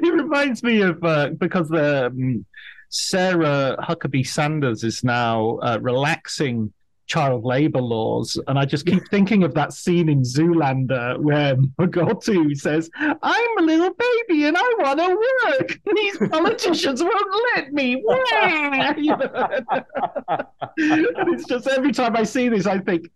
reminds 0.00 0.62
me 0.62 0.80
of 0.80 1.04
uh, 1.04 1.28
because 1.36 1.68
the 1.68 2.06
um, 2.06 2.46
Sarah 2.88 3.76
Huckabee 3.86 4.26
Sanders 4.26 4.82
is 4.82 5.04
now 5.04 5.58
uh, 5.58 5.78
relaxing 5.82 6.72
child 7.06 7.44
labor 7.44 7.80
laws. 7.80 8.40
And 8.46 8.58
I 8.58 8.64
just 8.64 8.86
keep 8.86 9.08
thinking 9.08 9.42
of 9.42 9.54
that 9.54 9.72
scene 9.72 10.08
in 10.08 10.22
Zoolander 10.22 11.18
where 11.18 11.56
Mugatu 11.56 12.56
says, 12.56 12.90
I'm 12.96 13.58
a 13.58 13.62
little 13.62 13.94
baby 13.94 14.46
and 14.46 14.56
I 14.58 14.74
want 14.78 14.98
to 14.98 15.58
work. 15.58 15.80
These 15.94 16.18
politicians 16.30 17.02
won't 17.02 17.44
let 17.54 17.72
me. 17.72 17.94
and 20.76 21.34
it's 21.34 21.46
just 21.46 21.68
every 21.68 21.92
time 21.92 22.16
I 22.16 22.24
see 22.24 22.48
this, 22.48 22.66
I 22.66 22.78
think, 22.78 23.10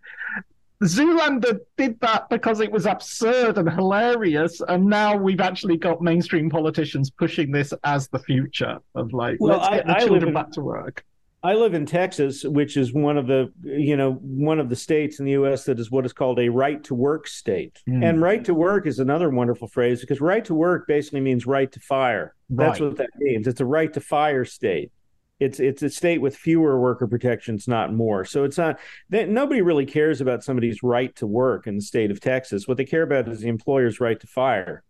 Zoolander 0.83 1.59
did 1.77 1.99
that 2.01 2.29
because 2.29 2.61
it 2.61 2.71
was 2.71 2.87
absurd 2.87 3.59
and 3.59 3.69
hilarious, 3.69 4.61
and 4.69 4.87
now 4.87 5.17
we've 5.17 5.41
actually 5.41 5.77
got 5.77 6.01
mainstream 6.01 6.49
politicians 6.49 7.11
pushing 7.11 7.51
this 7.51 7.75
as 7.83 8.07
the 8.09 8.21
future 8.21 8.79
of 8.95 9.13
like, 9.13 9.39
well, 9.41 9.59
let's 9.59 9.69
get 9.71 9.91
I, 9.91 9.95
the 9.95 10.07
children 10.07 10.29
in, 10.29 10.35
back 10.35 10.53
to 10.53 10.61
work. 10.61 11.05
I 11.43 11.55
live 11.55 11.75
in 11.75 11.87
Texas, 11.87 12.43
which 12.43 12.77
is 12.77 12.93
one 12.93 13.17
of 13.17 13.29
the 13.29 13.53
you 13.63 13.97
know 13.97 14.15
one 14.15 14.59
of 14.59 14.69
the 14.69 14.77
states 14.77 15.21
in 15.21 15.25
the 15.25 15.33
U.S. 15.33 15.65
that 15.65 15.79
is 15.79 15.91
what 15.91 16.05
is 16.05 16.13
called 16.13 16.41
a 16.41 16.49
right 16.49 16.83
to 16.85 16.95
work 16.95 17.29
state. 17.29 17.81
Mm. 17.89 18.05
And 18.05 18.21
right 18.23 18.45
to 18.45 18.55
work 18.55 18.87
is 18.87 18.99
another 18.99 19.31
wonderful 19.31 19.69
phrase 19.69 20.01
because 20.01 20.21
right 20.21 20.45
to 20.47 20.55
work 20.55 20.89
basically 20.89 21.21
means 21.21 21.47
right 21.47 21.71
to 21.71 21.81
fire. 21.81 22.35
Right. 22.51 22.67
That's 22.67 22.81
what 22.81 22.97
that 22.97 23.11
means. 23.19 23.47
It's 23.47 23.61
a 23.61 23.67
right 23.67 23.93
to 23.93 24.01
fire 24.01 24.45
state. 24.45 24.91
It's 25.39 25.61
it's 25.61 25.83
a 25.83 25.91
state 25.91 26.21
with 26.21 26.37
fewer 26.37 26.81
worker 26.81 27.07
protections, 27.07 27.69
not 27.69 27.95
more. 27.95 28.25
So 28.25 28.43
it's 28.43 28.59
not 28.59 28.81
that 29.11 29.29
nobody 29.29 29.63
really 29.63 29.87
cares 29.87 30.21
about 30.21 30.43
somebody's 30.43 30.83
right 30.83 31.15
to 31.17 31.27
work 31.29 31.69
in 31.69 31.77
the 31.77 31.83
state 31.83 32.11
of 32.11 32.19
Texas. 32.19 32.67
What 32.67 32.77
they 32.79 32.85
care 32.85 33.03
about 33.03 33.29
is 33.29 33.41
the 33.41 33.49
employer's 33.49 34.01
right 34.01 34.19
to 34.19 34.27
fire. 34.27 34.83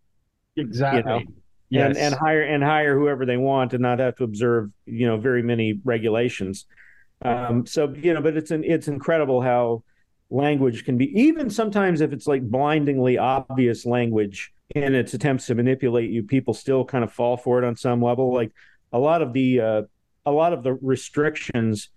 Exactly. 0.57 0.99
You 0.99 1.05
know? 1.05 1.33
Yes. 1.71 1.89
and, 1.89 1.99
and 1.99 2.15
hire 2.15 2.43
and 2.43 2.63
hire 2.63 2.99
whoever 2.99 3.27
they 3.27 3.37
want 3.37 3.73
and 3.73 3.83
not 3.83 3.99
have 3.99 4.17
to 4.17 4.25
observe 4.25 4.71
you 4.87 5.07
know 5.07 5.17
very 5.17 5.43
many 5.43 5.81
regulations 5.85 6.67
um, 7.23 7.67
so 7.67 7.93
you 7.97 8.15
know 8.15 8.21
but 8.21 8.37
it's 8.37 8.51
an, 8.51 8.65
it's 8.65 8.89
incredible 8.89 9.41
how 9.41 9.83
language 10.31 10.85
can 10.85 10.97
be 10.99 11.07
even 11.19 11.49
sometimes 11.49 12.01
if 12.01 12.13
it's 12.13 12.27
like 12.27 12.43
blindingly 12.43 13.17
obvious 13.17 13.87
language 13.87 14.53
in 14.75 14.95
its 14.95 15.15
attempts 15.15 15.47
to 15.47 15.55
manipulate 15.55 16.11
you 16.11 16.23
people 16.23 16.53
still 16.53 16.85
kind 16.85 17.03
of 17.03 17.13
fall 17.13 17.37
for 17.37 17.59
it 17.59 17.67
on 17.67 17.75
some 17.75 18.03
level 18.03 18.33
like 18.33 18.53
a 18.93 18.99
lot 18.99 19.23
of 19.23 19.33
the 19.33 19.61
uh, 19.61 19.83
a 20.27 20.31
lot 20.31 20.53
of 20.53 20.63
the 20.63 20.75
restrictions 20.75 21.89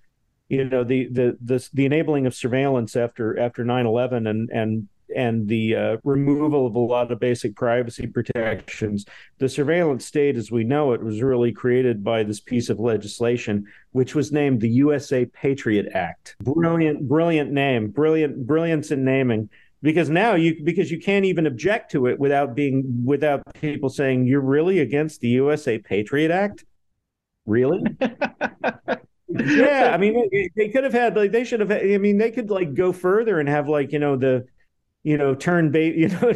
you 0.50 0.66
know 0.66 0.84
the 0.84 1.08
the 1.12 1.38
the, 1.44 1.70
the 1.74 1.86
enabling 1.86 2.26
of 2.26 2.34
surveillance 2.34 2.96
after 2.96 3.38
after 3.40 3.64
9-11 3.64 4.30
and 4.30 4.50
and 4.50 4.88
and 5.16 5.48
the 5.48 5.76
uh, 5.76 5.98
removal 6.04 6.66
of 6.66 6.76
a 6.76 6.80
lot 6.80 7.12
of 7.12 7.20
basic 7.20 7.56
privacy 7.56 8.08
protections. 8.08 9.06
The 9.38 9.50
surveillance 9.50 10.06
state, 10.06 10.38
as 10.38 10.52
we 10.52 10.64
know 10.64 10.94
it, 10.94 11.04
was 11.04 11.22
really 11.22 11.52
created 11.52 12.04
by 12.04 12.24
this 12.24 12.40
piece 12.40 12.70
of 12.70 12.80
legislation, 12.80 13.66
which 13.92 14.16
was 14.16 14.32
named 14.32 14.62
the 14.62 14.70
USA 14.70 15.26
Patriot 15.26 15.88
Act. 15.94 16.36
Brilliant, 16.42 17.08
brilliant 17.08 17.52
name, 17.52 17.90
brilliant, 17.90 18.46
brilliance 18.46 18.92
in 18.92 19.04
naming. 19.04 19.50
Because 19.84 20.10
now 20.12 20.36
you 20.36 20.64
because 20.64 20.92
you 20.92 21.00
can't 21.00 21.26
even 21.26 21.48
object 21.48 21.92
to 21.94 22.06
it 22.06 22.20
without 22.20 22.54
being 22.54 23.04
without 23.04 23.42
people 23.56 23.90
saying 23.90 24.28
you're 24.28 24.40
really 24.40 24.80
against 24.80 25.22
the 25.22 25.30
USA 25.30 25.80
Patriot 25.80 26.30
Act. 26.30 26.64
Really? 27.48 27.82
yeah, 29.40 29.92
I 29.94 29.98
mean, 29.98 30.30
they 30.56 30.70
could 30.70 30.84
have 30.84 30.94
had 30.94 31.16
like 31.16 31.32
they 31.32 31.44
should 31.44 31.60
have. 31.60 31.72
I 31.72 31.98
mean, 31.98 32.18
they 32.18 32.32
could 32.32 32.50
like 32.50 32.74
go 32.74 32.92
further 32.92 33.40
and 33.40 33.48
have 33.48 33.68
like 33.68 33.92
you 33.92 34.00
know 34.00 34.16
the 34.16 34.46
you 35.04 35.18
know 35.18 35.34
turn 35.34 35.72
baby 35.72 36.00
you 36.02 36.08
know 36.10 36.32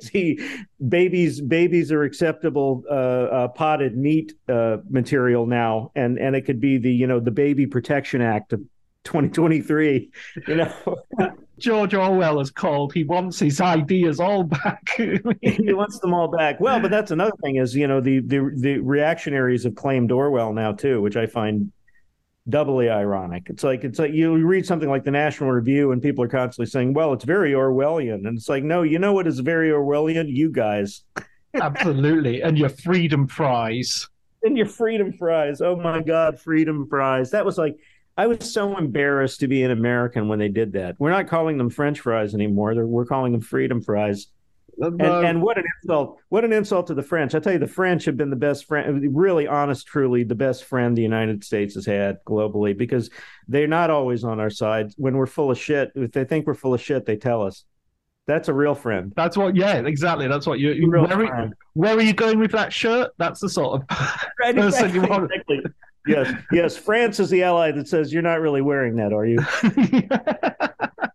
see 0.00 0.38
babies 0.88 1.40
babies 1.40 1.92
are 1.92 2.02
acceptable 2.02 2.82
uh, 2.90 2.94
uh, 2.94 3.48
potted 3.48 3.96
meat 3.96 4.34
uh, 4.48 4.78
material 4.88 5.46
now. 5.46 5.92
And 5.94 6.18
and 6.18 6.34
it 6.34 6.42
could 6.42 6.60
be 6.60 6.78
the 6.78 6.92
you 6.92 7.06
know 7.06 7.20
the 7.20 7.30
baby 7.30 7.66
protection 7.66 8.20
act 8.20 8.52
of 8.52 8.60
2023 9.04 10.10
you 10.48 10.54
know? 10.56 10.72
George 11.58 11.94
orwell 11.94 12.40
is 12.40 12.50
called. 12.50 12.92
He 12.92 13.04
wants 13.04 13.38
his 13.38 13.62
ideas 13.62 14.20
all 14.20 14.42
back. 14.42 14.82
He 15.40 15.72
wants 15.72 15.98
them 16.00 16.12
all 16.12 16.28
back. 16.28 16.60
Well 16.60 16.80
but 16.80 16.90
that's 16.90 17.10
another 17.10 17.36
thing 17.42 17.56
is 17.56 17.74
you 17.74 17.86
know 17.86 18.00
the 18.00 18.20
the 18.20 18.50
the 18.54 18.78
reactionaries 18.78 19.64
have 19.64 19.74
claimed 19.74 20.10
orwell 20.10 20.52
now 20.52 20.72
too 20.72 21.00
which 21.00 21.16
i 21.16 21.26
find 21.26 21.72
doubly 22.48 22.88
ironic. 22.88 23.48
It's 23.48 23.64
like 23.64 23.84
it's 23.84 23.98
like 23.98 24.12
you 24.12 24.34
read 24.34 24.66
something 24.66 24.88
like 24.88 25.04
the 25.04 25.10
National 25.10 25.50
Review 25.50 25.92
and 25.92 26.00
people 26.00 26.24
are 26.24 26.28
constantly 26.28 26.70
saying, 26.70 26.94
"Well, 26.94 27.12
it's 27.12 27.24
very 27.24 27.52
Orwellian," 27.52 28.26
and 28.26 28.38
it's 28.38 28.48
like, 28.48 28.64
no, 28.64 28.82
you 28.82 28.98
know 28.98 29.12
what 29.12 29.26
is 29.26 29.38
very 29.40 29.70
Orwellian? 29.70 30.28
You 30.28 30.50
guys. 30.50 31.02
Absolutely, 31.54 32.42
and 32.42 32.58
your 32.58 32.68
freedom 32.68 33.26
fries. 33.26 34.08
And 34.42 34.56
your 34.56 34.66
freedom 34.66 35.12
fries. 35.12 35.60
Oh 35.60 35.76
my 35.76 36.02
God, 36.02 36.38
freedom 36.38 36.86
fries. 36.88 37.30
That 37.30 37.44
was 37.44 37.58
like. 37.58 37.76
I 38.18 38.28
was 38.28 38.50
so 38.50 38.78
embarrassed 38.78 39.40
to 39.40 39.46
be 39.46 39.62
an 39.62 39.70
American 39.70 40.26
when 40.26 40.38
they 40.38 40.48
did 40.48 40.72
that. 40.72 40.96
We're 40.98 41.10
not 41.10 41.28
calling 41.28 41.58
them 41.58 41.68
French 41.68 42.00
fries 42.00 42.32
anymore. 42.32 42.74
They're, 42.74 42.86
we're 42.86 43.04
calling 43.04 43.32
them 43.32 43.42
freedom 43.42 43.82
fries. 43.82 44.28
And, 44.78 45.00
and, 45.00 45.42
what 45.42 45.58
an 45.58 45.64
insult! 45.82 46.18
What 46.28 46.44
an 46.44 46.52
insult 46.52 46.88
to 46.88 46.94
the 46.94 47.02
French! 47.02 47.34
I 47.34 47.38
tell 47.38 47.52
you, 47.52 47.58
the 47.58 47.66
French 47.66 48.04
have 48.04 48.16
been 48.16 48.30
the 48.30 48.36
best 48.36 48.66
friend, 48.66 49.16
really 49.16 49.46
honest, 49.46 49.86
truly 49.86 50.24
the 50.24 50.34
best 50.34 50.64
friend 50.64 50.96
the 50.96 51.02
United 51.02 51.44
States 51.44 51.74
has 51.74 51.86
had 51.86 52.22
globally 52.24 52.76
because 52.76 53.10
they're 53.48 53.66
not 53.66 53.90
always 53.90 54.24
on 54.24 54.38
our 54.38 54.50
side. 54.50 54.92
When 54.96 55.16
we're 55.16 55.26
full 55.26 55.50
of 55.50 55.58
shit, 55.58 55.92
if 55.94 56.12
they 56.12 56.24
think 56.24 56.46
we're 56.46 56.54
full 56.54 56.74
of 56.74 56.80
shit, 56.80 57.06
they 57.06 57.16
tell 57.16 57.42
us. 57.42 57.64
That's 58.26 58.48
a 58.48 58.54
real 58.54 58.74
friend. 58.74 59.12
That's 59.14 59.36
what. 59.36 59.54
Yeah, 59.56 59.76
exactly. 59.76 60.26
That's 60.26 60.46
what 60.46 60.58
you. 60.58 60.72
you 60.72 60.90
Real 60.90 61.06
where, 61.06 61.32
are, 61.32 61.50
where 61.74 61.96
are 61.96 62.02
you 62.02 62.12
going 62.12 62.38
with 62.38 62.52
that 62.52 62.72
shirt? 62.72 63.12
That's 63.18 63.40
the 63.40 63.48
sort 63.48 63.80
of 63.80 63.88
person 64.38 64.94
you 64.94 65.02
want. 65.02 65.30
Exactly. 65.32 65.62
Yes, 66.08 66.32
yes. 66.52 66.76
France 66.76 67.18
is 67.18 67.30
the 67.30 67.42
ally 67.42 67.72
that 67.72 67.88
says 67.88 68.12
you're 68.12 68.22
not 68.22 68.40
really 68.40 68.62
wearing 68.62 68.94
that, 68.94 69.12
are 69.12 69.26
you? 69.26 69.38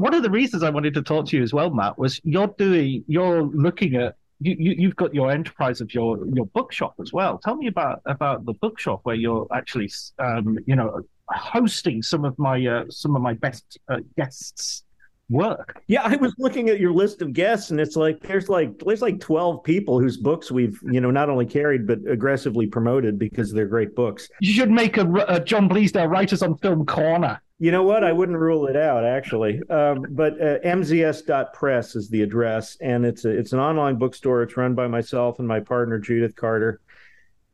One 0.00 0.14
of 0.14 0.22
the 0.22 0.30
reasons 0.30 0.62
I 0.62 0.70
wanted 0.70 0.94
to 0.94 1.02
talk 1.02 1.26
to 1.26 1.36
you 1.36 1.42
as 1.42 1.52
well, 1.52 1.68
Matt, 1.68 1.98
was 1.98 2.20
you're 2.24 2.54
doing, 2.56 3.04
you're 3.06 3.42
looking 3.42 3.96
at, 3.96 4.16
you, 4.40 4.56
you 4.58 4.74
you've 4.78 4.96
got 4.96 5.14
your 5.14 5.30
enterprise 5.30 5.82
of 5.82 5.92
your 5.92 6.26
your 6.34 6.46
bookshop 6.46 6.94
as 7.02 7.12
well. 7.12 7.36
Tell 7.36 7.56
me 7.56 7.66
about 7.66 8.00
about 8.06 8.46
the 8.46 8.54
bookshop 8.54 9.00
where 9.02 9.14
you're 9.14 9.46
actually, 9.52 9.90
um, 10.18 10.58
you 10.66 10.74
know, 10.74 11.02
hosting 11.28 12.00
some 12.02 12.24
of 12.24 12.38
my 12.38 12.66
uh, 12.66 12.84
some 12.88 13.14
of 13.14 13.20
my 13.20 13.34
best 13.34 13.78
uh, 13.90 13.98
guests' 14.16 14.84
work. 15.30 15.82
Yeah, 15.86 16.02
I 16.02 16.16
was 16.16 16.34
looking 16.38 16.68
at 16.68 16.80
your 16.80 16.92
list 16.92 17.22
of 17.22 17.32
guests, 17.32 17.70
and 17.70 17.80
it's 17.80 17.96
like 17.96 18.20
there's 18.20 18.48
like 18.48 18.78
there's 18.80 19.00
like 19.00 19.20
twelve 19.20 19.62
people 19.62 19.98
whose 19.98 20.16
books 20.16 20.50
we've 20.50 20.78
you 20.90 21.00
know 21.00 21.10
not 21.10 21.30
only 21.30 21.46
carried 21.46 21.86
but 21.86 22.00
aggressively 22.06 22.66
promoted 22.66 23.18
because 23.18 23.52
they're 23.52 23.66
great 23.66 23.94
books. 23.94 24.28
You 24.40 24.52
should 24.52 24.70
make 24.70 24.96
a, 24.96 25.10
a 25.28 25.40
John 25.40 25.68
Bleasdale 25.68 26.10
Writers 26.10 26.42
on 26.42 26.58
Film 26.58 26.84
corner. 26.84 27.40
You 27.60 27.70
know 27.70 27.82
what? 27.82 28.04
I 28.04 28.12
wouldn't 28.12 28.38
rule 28.38 28.66
it 28.66 28.76
out 28.76 29.04
actually. 29.04 29.60
Um, 29.70 30.06
but 30.10 30.40
uh, 30.40 30.58
mzs.press 30.60 31.94
is 31.94 32.08
the 32.08 32.22
address, 32.22 32.76
and 32.80 33.06
it's 33.06 33.24
a, 33.24 33.30
it's 33.30 33.52
an 33.52 33.60
online 33.60 33.96
bookstore. 33.96 34.42
It's 34.42 34.56
run 34.56 34.74
by 34.74 34.88
myself 34.88 35.38
and 35.38 35.46
my 35.46 35.60
partner 35.60 35.98
Judith 35.98 36.34
Carter, 36.34 36.80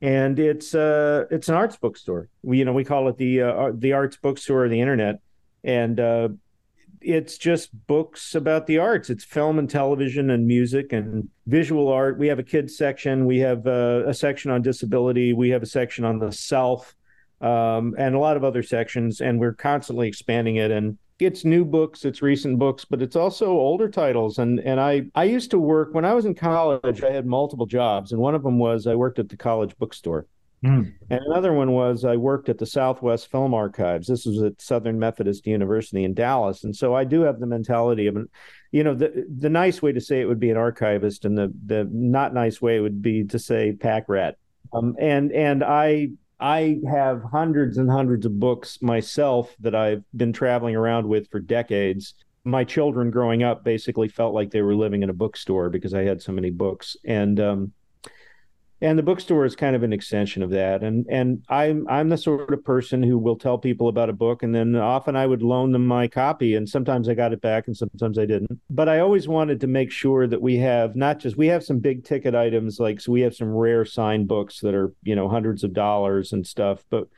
and 0.01 0.39
it's 0.39 0.75
uh 0.75 1.27
it's 1.31 1.49
an 1.49 1.57
arts 1.57 1.77
bookstore. 1.77 2.29
We 2.43 2.59
you 2.59 2.65
know 2.65 2.73
we 2.73 2.85
call 2.85 3.09
it 3.09 3.19
the 3.19 3.43
uh, 3.43 3.73
the 3.75 3.93
arts 3.93 4.17
bookstore 4.17 4.65
of 4.65 4.71
the 4.71 4.81
internet, 4.81 5.21
and 5.65 6.01
uh, 6.01 6.29
it's 7.07 7.39
just 7.39 7.87
books 7.87 8.35
about 8.35 8.67
the 8.67 8.79
arts. 8.79 9.11
It's 9.11 9.25
film 9.25 9.59
and 9.59 9.71
television 9.71 10.31
and 10.31 10.47
music 10.47 10.93
and 10.93 11.29
visual 11.47 11.89
art. 11.89 12.19
We 12.19 12.27
have 12.27 12.39
a 12.39 12.43
kids 12.43 12.77
section. 12.77 13.27
We 13.27 13.39
have 13.39 13.67
uh, 13.67 14.03
a 14.07 14.13
section 14.13 14.51
on 14.51 14.63
disability. 14.63 15.33
We 15.33 15.51
have 15.51 15.63
a 15.63 15.67
section 15.67 16.05
on 16.05 16.19
the 16.19 16.33
self 16.33 16.97
um, 17.41 17.95
and 17.97 18.15
a 18.15 18.19
lot 18.19 18.37
of 18.37 18.45
other 18.45 18.63
sections. 18.63 19.21
And 19.21 19.39
we're 19.39 19.55
constantly 19.55 20.09
expanding 20.09 20.57
it. 20.57 20.71
And 20.71 20.99
it's 21.19 21.45
new 21.45 21.65
books, 21.65 22.05
it's 22.05 22.21
recent 22.21 22.59
books, 22.59 22.85
but 22.85 23.01
it's 23.01 23.17
also 23.17 23.47
older 23.47 23.89
titles. 23.89 24.39
And 24.39 24.61
and 24.61 24.81
I 24.81 25.07
I 25.15 25.25
used 25.25 25.51
to 25.53 25.59
work 25.59 25.95
when 25.95 26.05
I 26.05 26.13
was 26.13 26.27
in 26.27 26.35
college. 26.35 27.03
I 27.03 27.11
had 27.11 27.25
multiple 27.27 27.67
jobs, 27.67 28.13
and 28.13 28.21
one 28.21 28.35
of 28.35 28.43
them 28.43 28.59
was 28.59 28.87
I 28.87 28.95
worked 28.97 29.19
at 29.19 29.29
the 29.29 29.37
college 29.37 29.77
bookstore. 29.79 30.27
And 31.11 31.21
another 31.29 31.53
one 31.53 31.73
was 31.73 32.05
I 32.05 32.17
worked 32.17 32.49
at 32.49 32.59
the 32.59 32.67
Southwest 32.67 33.31
Film 33.31 33.55
Archives. 33.55 34.09
This 34.09 34.27
was 34.27 34.43
at 34.43 34.61
Southern 34.61 34.99
Methodist 34.99 35.47
University 35.47 36.05
in 36.05 36.15
Dallas. 36.15 36.65
And 36.65 36.75
so 36.75 36.95
I 36.95 37.05
do 37.05 37.21
have 37.23 37.41
the 37.41 37.47
mentality 37.47 38.07
of 38.07 38.17
you 38.73 38.85
know, 38.85 38.95
the 38.95 39.27
the 39.39 39.49
nice 39.49 39.81
way 39.81 39.93
to 39.93 40.01
say 40.01 40.21
it 40.21 40.27
would 40.27 40.41
be 40.41 40.51
an 40.51 40.57
archivist, 40.57 41.25
and 41.25 41.37
the 41.37 41.53
the 41.65 41.89
not 41.91 42.35
nice 42.35 42.61
way 42.61 42.81
would 42.81 43.01
be 43.01 43.25
to 43.25 43.39
say 43.39 43.73
pack 43.73 44.09
rat. 44.09 44.37
Um, 44.73 44.97
and 44.99 45.33
and 45.33 45.65
I 45.65 46.11
I 46.39 46.79
have 46.89 47.23
hundreds 47.23 47.79
and 47.79 47.91
hundreds 47.91 48.27
of 48.27 48.39
books 48.39 48.83
myself 48.83 49.55
that 49.61 49.75
I've 49.75 50.05
been 50.15 50.33
traveling 50.33 50.77
around 50.77 51.07
with 51.09 51.31
for 51.31 51.41
decades. 51.41 52.15
My 52.45 52.65
children 52.65 53.11
growing 53.11 53.43
up 53.43 53.65
basically 53.65 54.09
felt 54.09 54.35
like 54.35 54.51
they 54.51 54.63
were 54.63 54.75
living 54.75 55.03
in 55.03 55.11
a 55.11 55.15
bookstore 55.15 55.71
because 55.71 55.95
I 55.95 56.03
had 56.03 56.21
so 56.21 56.33
many 56.33 56.51
books. 56.51 56.97
And 57.05 57.41
um, 57.41 57.73
and 58.81 58.99
the 58.99 59.03
bookstore 59.03 59.47
is 59.47 59.57
kind 59.57 59.75
of 59.75 59.83
an 59.83 59.93
extension 59.93 60.43
of 60.43 60.51
that. 60.51 60.83
And 60.83 61.07
and 61.09 61.43
i'm 61.49 61.87
i'm 61.89 62.09
the 62.09 62.19
sort 62.19 62.53
of 62.53 62.65
person 62.65 63.03
who 63.03 63.19
will 63.19 63.37
tell 63.37 63.59
people 63.59 63.89
about 63.89 64.11
a 64.11 64.13
book 64.15 64.43
and 64.43 64.55
then 64.55 64.77
often 64.77 65.17
i 65.17 65.27
would 65.27 65.43
loan 65.43 65.73
them 65.73 65.87
my 65.87 66.09
copy 66.09 66.55
and 66.55 66.69
sometimes 66.69 67.09
i 67.09 67.15
got 67.15 67.33
it 67.33 67.41
back 67.41 67.67
and 67.67 67.77
sometimes 67.77 68.19
i 68.19 68.27
didn't. 68.27 68.61
But 68.69 68.89
i 68.89 69.01
always 69.01 69.29
wanted 69.29 69.61
to 69.61 69.67
make 69.67 69.91
sure 69.91 70.27
that 70.27 70.43
we 70.43 70.57
have 70.57 70.95
not 70.97 71.19
just 71.19 71.37
we 71.37 71.47
have 71.49 71.65
some 71.65 71.79
big 71.79 72.05
ticket 72.05 72.35
items 72.35 72.79
like 72.79 73.01
so 73.01 73.13
we 73.13 73.23
have 73.23 73.35
some 73.35 73.49
rare 73.49 73.85
signed 73.85 74.29
books 74.29 74.61
that 74.61 74.75
are 74.75 74.93
you 75.03 75.17
know 75.17 75.29
hundreds 75.29 75.65
of 75.65 75.73
dollars 75.73 76.33
and 76.33 76.47
stuff. 76.47 76.85
But 76.91 77.09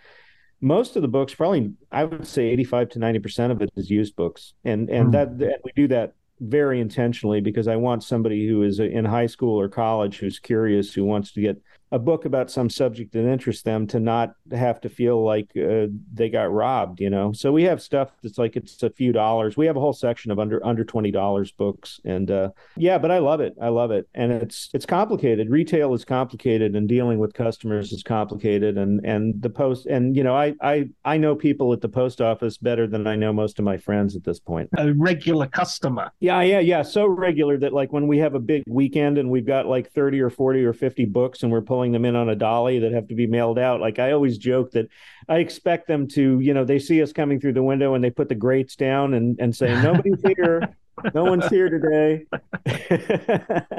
most 0.60 0.96
of 0.96 1.02
the 1.02 1.08
books 1.08 1.32
probably 1.34 1.70
i 1.92 2.02
would 2.02 2.26
say 2.26 2.46
85 2.46 2.88
to 2.90 2.98
90 2.98 3.18
percent 3.20 3.52
of 3.52 3.62
it 3.62 3.70
is 3.76 3.90
used 3.90 4.16
books. 4.16 4.54
And 4.64 4.88
and 4.90 5.06
hmm. 5.06 5.10
that 5.12 5.28
and 5.28 5.62
we 5.64 5.72
do 5.74 5.88
that 5.88 6.14
very 6.40 6.80
intentionally 6.80 7.40
because 7.40 7.68
I 7.68 7.76
want 7.76 8.04
somebody 8.04 8.46
who 8.46 8.62
is 8.62 8.80
in 8.80 9.04
high 9.04 9.26
school 9.26 9.58
or 9.58 9.68
college 9.68 10.18
who's 10.18 10.38
curious, 10.38 10.92
who 10.92 11.04
wants 11.04 11.32
to 11.32 11.40
get 11.40 11.60
a 11.90 11.98
book 11.98 12.24
about 12.24 12.50
some 12.50 12.68
subject 12.68 13.12
that 13.12 13.30
interests 13.30 13.62
them 13.62 13.86
to 13.88 14.00
not 14.00 14.32
have 14.52 14.80
to 14.82 14.88
feel 14.88 15.22
like 15.24 15.50
uh, 15.56 15.86
they 16.12 16.28
got 16.28 16.52
robbed, 16.52 17.00
you 17.00 17.10
know. 17.10 17.32
So 17.32 17.52
we 17.52 17.62
have 17.64 17.80
stuff 17.80 18.12
that's 18.22 18.38
like 18.38 18.56
it's 18.56 18.82
a 18.82 18.90
few 18.90 19.12
dollars. 19.12 19.56
We 19.56 19.66
have 19.66 19.76
a 19.76 19.80
whole 19.80 19.92
section 19.92 20.30
of 20.30 20.38
under 20.38 20.64
under 20.64 20.84
twenty 20.84 21.10
dollars 21.10 21.50
books, 21.50 22.00
and 22.04 22.30
uh, 22.30 22.50
yeah, 22.76 22.98
but 22.98 23.10
I 23.10 23.18
love 23.18 23.40
it. 23.40 23.54
I 23.60 23.68
love 23.68 23.90
it, 23.90 24.08
and 24.14 24.32
it's 24.32 24.68
it's 24.74 24.86
complicated. 24.86 25.50
Retail 25.50 25.94
is 25.94 26.04
complicated, 26.04 26.76
and 26.76 26.88
dealing 26.88 27.18
with 27.18 27.34
customers 27.34 27.92
is 27.92 28.02
complicated, 28.02 28.76
and 28.76 29.04
and 29.04 29.40
the 29.40 29.50
post 29.50 29.86
and 29.86 30.16
you 30.16 30.22
know 30.22 30.36
I 30.36 30.54
I 30.60 30.88
I 31.04 31.16
know 31.16 31.34
people 31.34 31.72
at 31.72 31.80
the 31.80 31.88
post 31.88 32.20
office 32.20 32.58
better 32.58 32.86
than 32.86 33.06
I 33.06 33.16
know 33.16 33.32
most 33.32 33.58
of 33.58 33.64
my 33.64 33.78
friends 33.78 34.14
at 34.14 34.24
this 34.24 34.38
point. 34.38 34.68
A 34.76 34.92
regular 34.92 35.46
customer. 35.46 36.12
Yeah, 36.20 36.42
yeah, 36.42 36.60
yeah. 36.60 36.82
So 36.82 37.06
regular 37.06 37.56
that 37.58 37.72
like 37.72 37.92
when 37.92 38.06
we 38.06 38.18
have 38.18 38.34
a 38.34 38.40
big 38.40 38.64
weekend 38.66 39.18
and 39.18 39.30
we've 39.30 39.46
got 39.46 39.66
like 39.66 39.90
30 39.92 40.20
or 40.20 40.30
40 40.30 40.64
or 40.64 40.72
50 40.72 41.04
books 41.06 41.42
and 41.42 41.50
we're 41.50 41.62
pulling 41.62 41.77
them 41.92 42.04
in 42.04 42.16
on 42.16 42.28
a 42.28 42.34
dolly 42.34 42.80
that 42.80 42.92
have 42.92 43.08
to 43.08 43.14
be 43.14 43.26
mailed 43.26 43.58
out. 43.58 43.80
Like 43.80 43.98
I 43.98 44.12
always 44.12 44.38
joke 44.38 44.72
that 44.72 44.88
I 45.28 45.38
expect 45.38 45.88
them 45.88 46.08
to, 46.08 46.40
you 46.40 46.54
know, 46.54 46.64
they 46.64 46.78
see 46.78 47.02
us 47.02 47.12
coming 47.12 47.40
through 47.40 47.54
the 47.54 47.62
window 47.62 47.94
and 47.94 48.02
they 48.02 48.10
put 48.10 48.28
the 48.28 48.34
grates 48.34 48.76
down 48.76 49.14
and, 49.14 49.38
and 49.40 49.54
say, 49.54 49.80
nobody's 49.82 50.22
here. 50.22 50.76
No 51.14 51.22
one's 51.22 51.46
here 51.46 51.70
today. 51.70 52.26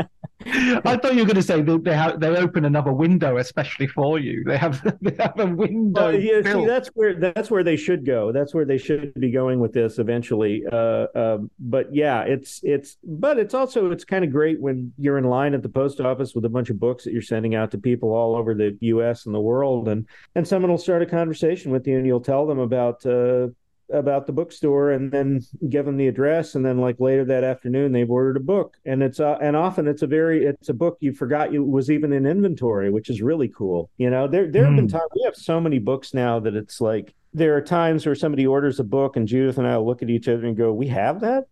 I 0.46 0.98
thought 0.98 1.16
you 1.16 1.20
were 1.20 1.26
going 1.26 1.36
to 1.36 1.44
say 1.44 1.62
they 1.62 1.78
they, 1.78 1.96
have, 1.96 2.20
they 2.20 2.30
open 2.30 2.64
another 2.64 2.94
window 2.94 3.38
especially 3.38 3.88
for 3.88 4.20
you. 4.20 4.44
They 4.46 4.58
have 4.58 4.82
they 5.02 5.16
have 5.20 5.40
a 5.40 5.46
window. 5.46 6.10
Yeah, 6.10 6.42
see, 6.42 6.66
that's 6.66 6.90
where 6.90 7.16
that's 7.16 7.52
where 7.52 7.64
they 7.64 7.76
should 7.76 8.06
go. 8.06 8.32
That's 8.32 8.54
where 8.54 8.66
they 8.66 8.78
should 8.78 9.14
be 9.16 9.32
going 9.32 9.60
with 9.60 9.74
this 9.74 10.00
eventually. 10.00 10.64
Uh, 10.72 11.08
um, 11.16 11.52
but 11.60 11.94
yeah, 11.94 12.22
it's 12.22 12.62
it's 12.64 12.98
but 13.04 13.38
it's 13.38 13.54
also 13.54 13.92
it's 13.92 14.06
kind 14.06 14.24
of 14.24 14.32
great 14.32 14.62
when 14.62 14.94
you're 14.98 15.18
in 15.18 15.26
line 15.26 15.54
at 15.54 15.62
the 15.62 15.70
post 15.70 16.00
office 16.00 16.34
with 16.34 16.46
a 16.46 16.50
bunch 16.50 16.70
of 16.70 16.80
books 16.80 17.04
that 17.04 17.12
you're 17.12 17.22
sending 17.22 17.56
out 17.56 17.72
to 17.72 17.78
people 17.78 18.14
all 18.14 18.36
over 18.36 18.54
the 18.54 18.78
U.S. 18.82 19.26
and 19.26 19.36
the 19.36 19.42
world, 19.42 19.90
and 19.90 20.08
and 20.36 20.48
someone 20.48 20.72
will 20.72 20.78
start 20.78 21.02
a 21.02 21.06
conversation 21.06 21.72
with 21.72 21.86
you, 21.86 21.98
and 21.98 22.06
you'll 22.06 22.22
tell 22.22 22.48
them 22.48 22.60
about. 22.60 23.06
Uh, 23.06 23.48
about 23.92 24.28
the 24.28 24.34
bookstore 24.34 24.92
and 24.92 25.12
then 25.12 25.42
give 25.70 25.86
them 25.86 25.98
the 25.98 26.08
address. 26.08 26.56
And 26.56 26.66
then 26.66 26.78
like 26.78 27.00
later 27.00 27.26
that 27.26 27.44
afternoon 27.44 27.92
they've 27.92 28.10
ordered 28.10 28.38
a 28.38 28.42
book. 28.42 28.78
And 28.86 29.02
it's 29.04 29.20
uh, 29.20 29.38
and 29.42 29.56
often 29.56 29.88
it's 29.88 30.02
a 30.02 30.08
very 30.08 30.46
it's 30.46 30.70
a 30.70 30.74
book 30.74 30.98
you 31.00 31.14
forgot 31.14 31.52
you 31.52 31.64
was 31.64 31.90
even 31.90 32.14
in 32.14 32.26
inventory 32.26 32.90
which 32.92 33.10
is 33.10 33.22
really 33.22 33.50
cool. 33.50 33.90
You 33.98 34.10
know 34.10 34.28
there 34.28 34.52
there 34.52 34.66
have 34.66 34.76
been 34.76 34.88
times 34.88 35.10
we 35.16 35.24
have 35.26 35.36
so 35.36 35.60
many 35.60 35.80
books 35.80 36.14
now 36.14 36.40
that 36.40 36.56
it's 36.56 36.82
like 36.82 37.14
there 37.34 37.56
are 37.56 37.62
times 37.62 38.06
where 38.06 38.16
somebody 38.16 38.48
orders 38.48 38.80
a 38.80 38.84
book 38.84 39.16
and 39.16 39.28
Judith 39.28 39.58
and 39.58 39.68
I 39.68 39.78
will 39.78 39.86
look 39.86 40.02
at 40.02 40.10
each 40.10 40.28
other 40.28 40.46
and 40.46 40.58
go 40.58 40.74
we 40.74 40.88
have 40.88 41.22
that 41.22 41.46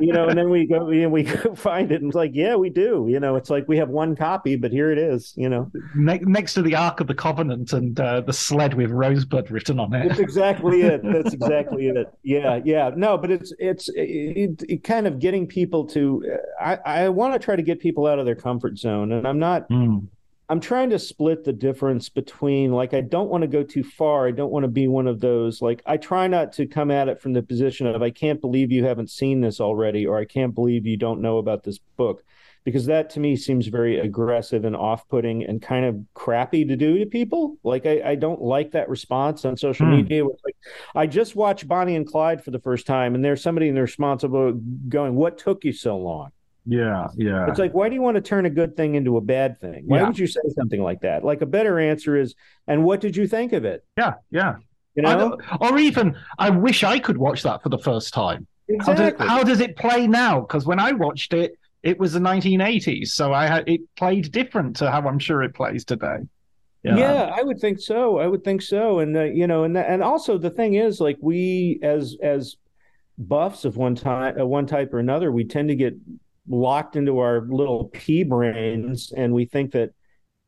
you 0.00 0.12
know 0.12 0.28
and 0.28 0.38
then 0.38 0.50
we 0.50 0.66
go 0.66 0.88
and 0.88 1.12
we 1.12 1.24
find 1.54 1.92
it 1.92 2.00
and 2.00 2.10
it's 2.10 2.16
like 2.16 2.32
yeah 2.34 2.54
we 2.54 2.70
do 2.70 3.06
you 3.08 3.20
know 3.20 3.36
it's 3.36 3.50
like 3.50 3.66
we 3.68 3.76
have 3.76 3.88
one 3.88 4.14
copy 4.16 4.56
but 4.56 4.70
here 4.70 4.90
it 4.90 4.98
is 4.98 5.32
you 5.36 5.48
know 5.48 5.70
Ne- 5.94 6.20
next 6.20 6.54
to 6.54 6.62
the 6.62 6.74
Ark 6.74 7.00
of 7.00 7.06
the 7.06 7.14
Covenant 7.14 7.72
and 7.72 7.98
uh, 8.00 8.20
the 8.20 8.32
sled 8.32 8.74
with 8.74 8.90
Rosebud 8.90 9.50
written 9.50 9.78
on 9.78 9.94
it. 9.94 10.08
That's 10.08 10.20
exactly 10.20 10.82
it. 10.82 11.02
That's 11.04 11.34
exactly 11.34 11.88
it. 11.88 12.06
Yeah, 12.22 12.60
yeah. 12.64 12.90
No, 12.94 13.18
but 13.18 13.30
it's 13.30 13.52
it's 13.58 13.88
it, 13.94 14.62
it 14.68 14.84
kind 14.84 15.06
of 15.06 15.18
getting 15.18 15.46
people 15.46 15.86
to. 15.88 16.24
I 16.60 16.78
I 16.84 17.08
want 17.08 17.34
to 17.34 17.38
try 17.38 17.56
to 17.56 17.62
get 17.62 17.80
people 17.80 18.06
out 18.06 18.18
of 18.18 18.26
their 18.26 18.34
comfort 18.34 18.78
zone, 18.78 19.12
and 19.12 19.26
I'm 19.26 19.38
not. 19.38 19.66
I'm 20.52 20.60
trying 20.60 20.90
to 20.90 20.98
split 20.98 21.44
the 21.44 21.52
difference 21.54 22.10
between 22.10 22.72
like 22.72 22.92
I 22.92 23.00
don't 23.00 23.30
want 23.30 23.40
to 23.40 23.48
go 23.48 23.62
too 23.62 23.82
far. 23.82 24.28
I 24.28 24.32
don't 24.32 24.52
want 24.52 24.64
to 24.64 24.68
be 24.68 24.86
one 24.86 25.06
of 25.06 25.18
those 25.18 25.62
like 25.62 25.80
I 25.86 25.96
try 25.96 26.26
not 26.26 26.52
to 26.52 26.66
come 26.66 26.90
at 26.90 27.08
it 27.08 27.22
from 27.22 27.32
the 27.32 27.42
position 27.42 27.86
of 27.86 28.02
I 28.02 28.10
can't 28.10 28.38
believe 28.38 28.70
you 28.70 28.84
haven't 28.84 29.08
seen 29.08 29.40
this 29.40 29.62
already 29.62 30.04
or 30.06 30.18
I 30.18 30.26
can't 30.26 30.54
believe 30.54 30.84
you 30.84 30.98
don't 30.98 31.22
know 31.22 31.38
about 31.38 31.62
this 31.64 31.78
book 31.96 32.22
because 32.64 32.84
that 32.84 33.08
to 33.10 33.20
me 33.20 33.34
seems 33.34 33.66
very 33.68 33.98
aggressive 33.98 34.66
and 34.66 34.76
off-putting 34.76 35.42
and 35.42 35.62
kind 35.62 35.86
of 35.86 35.96
crappy 36.12 36.66
to 36.66 36.76
do 36.76 36.98
to 36.98 37.06
people. 37.06 37.56
Like 37.64 37.86
I, 37.86 38.02
I 38.10 38.14
don't 38.14 38.42
like 38.42 38.72
that 38.72 38.90
response 38.90 39.46
on 39.46 39.56
social 39.56 39.86
Hmm. 39.86 40.02
media. 40.02 40.22
Like 40.24 40.56
I 40.94 41.06
just 41.06 41.34
watched 41.34 41.66
Bonnie 41.66 41.96
and 41.96 42.06
Clyde 42.06 42.44
for 42.44 42.50
the 42.50 42.60
first 42.60 42.86
time, 42.86 43.14
and 43.14 43.24
there's 43.24 43.42
somebody 43.42 43.68
in 43.68 43.74
the 43.74 43.80
responsible 43.80 44.52
going, 44.52 45.14
"What 45.14 45.38
took 45.38 45.64
you 45.64 45.72
so 45.72 45.96
long?" 45.96 46.30
Yeah, 46.64 47.08
yeah. 47.16 47.48
It's 47.48 47.58
like, 47.58 47.74
why 47.74 47.88
do 47.88 47.94
you 47.96 48.02
want 48.02 48.14
to 48.16 48.20
turn 48.20 48.46
a 48.46 48.50
good 48.50 48.76
thing 48.76 48.94
into 48.94 49.16
a 49.16 49.20
bad 49.20 49.60
thing? 49.60 49.84
Why 49.86 49.98
Yeah. 49.98 50.06
would 50.06 50.18
you 50.18 50.26
say 50.28 50.40
something 50.56 50.80
like 50.82 51.00
that? 51.00 51.24
Like 51.24 51.42
a 51.42 51.46
better 51.46 51.78
answer 51.80 52.16
is, 52.16 52.34
"And 52.68 52.84
what 52.84 53.00
did 53.00 53.16
you 53.16 53.26
think 53.26 53.52
of 53.52 53.64
it?" 53.64 53.84
yeah, 53.96 54.14
yeah. 54.30 54.56
You 54.94 55.02
know, 55.02 55.38
or 55.60 55.78
even, 55.78 56.14
I 56.38 56.50
wish 56.50 56.84
I 56.84 56.98
could 56.98 57.16
watch 57.16 57.42
that 57.44 57.62
for 57.62 57.70
the 57.70 57.78
first 57.78 58.12
time. 58.12 58.46
How, 58.80 58.92
does, 58.92 59.00
Exactly. 59.08 59.26
how 59.26 59.42
does 59.42 59.60
it 59.60 59.74
play 59.76 60.06
now? 60.06 60.40
Because 60.40 60.66
when 60.66 60.78
I 60.78 60.92
watched 60.92 61.32
it, 61.32 61.58
it 61.82 61.98
was 61.98 62.12
the 62.12 62.20
1980s, 62.20 63.08
so 63.08 63.32
I 63.32 63.46
had, 63.46 63.66
it 63.68 63.80
played 63.96 64.30
different 64.30 64.76
to 64.76 64.90
how 64.90 65.00
I'm 65.08 65.18
sure 65.18 65.42
it 65.42 65.54
plays 65.54 65.84
today. 65.84 66.18
Yeah. 66.84 67.32
I 67.34 67.42
would 67.42 67.58
think 67.58 67.80
so. 67.80 68.18
I 68.18 68.26
would 68.26 68.44
think 68.44 68.60
so. 68.60 68.98
And 68.98 69.16
uh, 69.16 69.22
you 69.22 69.46
know, 69.46 69.64
and 69.64 69.76
and 69.78 70.02
also 70.02 70.36
the 70.36 70.50
thing 70.50 70.74
is, 70.74 71.00
like 71.00 71.16
we 71.20 71.78
as 71.82 72.16
as 72.22 72.56
buffs 73.18 73.64
of 73.64 73.76
one 73.76 73.94
type, 73.94 74.36
uh, 74.40 74.46
one 74.46 74.66
type 74.66 74.92
or 74.92 74.98
another, 74.98 75.30
we 75.32 75.44
tend 75.44 75.68
to 75.68 75.74
get 75.76 75.94
locked 76.48 76.96
into 76.96 77.18
our 77.18 77.46
little 77.48 77.90
pea 77.92 78.24
brains, 78.24 79.12
and 79.16 79.32
we 79.32 79.46
think 79.46 79.72
that 79.72 79.90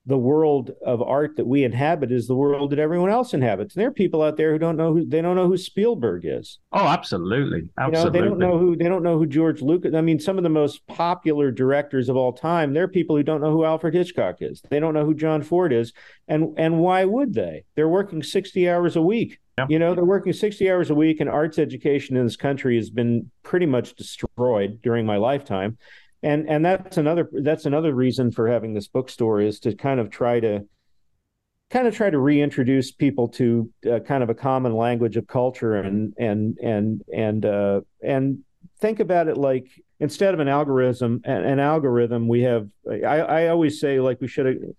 the 0.07 0.19
world 0.19 0.71
of 0.85 1.01
art 1.01 1.37
that 1.37 1.47
we 1.47 1.65
inhabit 1.65 2.13
is 2.13 2.27
the 2.27 2.35
world 2.35 2.71
that 2.71 2.79
everyone 2.79 3.09
else 3.09 3.33
inhabits. 3.33 3.75
And 3.75 3.81
there 3.81 3.89
are 3.89 3.95
people 3.95 4.23
out 4.23 4.37
there 4.37 4.53
who 4.53 4.59
don't 4.59 4.77
know 4.77 4.93
who 4.93 5.07
they 5.07 5.23
don't 5.23 5.37
know 5.37 5.47
who 5.49 5.57
Spielberg 5.57 6.27
is. 6.27 6.59
Oh, 6.73 6.87
absolutely, 6.87 7.71
absolutely. 7.79 7.99
You 7.99 8.05
know, 8.05 8.11
they 8.11 8.29
don't 8.29 8.39
know 8.39 8.59
who 8.59 8.77
they 8.77 8.89
don't 8.89 9.03
know 9.03 9.19
who 9.19 9.27
George 9.27 9.63
Lucas. 9.63 9.95
I 9.95 10.03
mean, 10.03 10.21
some 10.21 10.37
of 10.37 10.45
the 10.45 10.51
most 10.51 10.87
popular 10.87 11.51
directors 11.51 12.11
of 12.11 12.17
all 12.17 12.35
time. 12.35 12.75
There 12.75 12.85
are 12.85 12.89
people 12.89 13.17
who 13.17 13.23
don't 13.23 13.41
know 13.41 13.53
who 13.53 13.65
Alfred 13.65 13.95
Hitchcock 13.95 14.37
is. 14.41 14.61
They 14.69 14.79
don't 14.79 14.95
know 14.95 15.07
who 15.07 15.15
John 15.15 15.43
Ford 15.43 15.73
is, 15.73 15.93
and 16.29 16.55
and 16.59 16.81
why 16.81 17.07
would 17.07 17.33
they? 17.33 17.65
They're 17.75 17.89
working 17.89 18.23
sixty 18.23 18.69
hours 18.69 18.97
a 18.97 19.03
week. 19.03 19.39
You 19.69 19.79
know, 19.79 19.95
they're 19.95 20.05
working 20.05 20.33
60 20.33 20.69
hours 20.71 20.91
a 20.91 20.95
week, 20.95 21.21
and 21.21 21.31
arts 21.31 21.59
education 21.59 22.17
in 22.17 22.25
this 22.25 22.37
country 22.37 22.77
has 22.77 22.91
been 22.91 23.31
pretty 23.43 23.67
much 23.67 23.95
destroyed 23.95 24.81
during 24.83 25.07
my 25.07 25.17
lifetime. 25.17 25.79
And 26.23 26.49
and 26.49 26.65
that's 26.65 26.97
another 26.97 27.29
that's 27.33 27.67
another 27.67 27.95
reason 27.95 28.33
for 28.33 28.49
having 28.49 28.73
this 28.75 28.89
bookstore 28.89 29.41
is 29.41 29.61
to 29.61 29.75
kind 29.75 30.01
of 30.01 30.11
try 30.11 30.41
to 30.41 30.67
kind 31.71 31.87
of 31.87 31.95
try 31.95 32.09
to 32.09 32.19
reintroduce 32.19 32.93
people 32.93 33.29
to 33.29 33.71
uh, 33.91 33.99
kind 34.01 34.23
of 34.23 34.31
a 34.31 34.35
common 34.35 34.75
language 34.75 35.17
of 35.17 35.27
culture 35.27 35.77
and 35.77 36.15
and 36.19 36.57
and 36.63 37.03
and 37.15 37.45
uh, 37.45 37.81
and 38.03 38.39
think 38.81 39.01
about 39.01 39.29
it 39.29 39.37
like 39.37 39.69
instead 40.01 40.35
of 40.35 40.41
an 40.41 40.49
algorithm 40.49 41.21
an, 41.25 41.45
an 41.45 41.61
algorithm 41.61 42.27
we 42.27 42.43
have 42.43 42.69
I, 42.91 43.21
I 43.21 43.49
always 43.49 43.79
say 43.79 44.01
like 44.01 44.21
we 44.21 44.29
should 44.29 44.75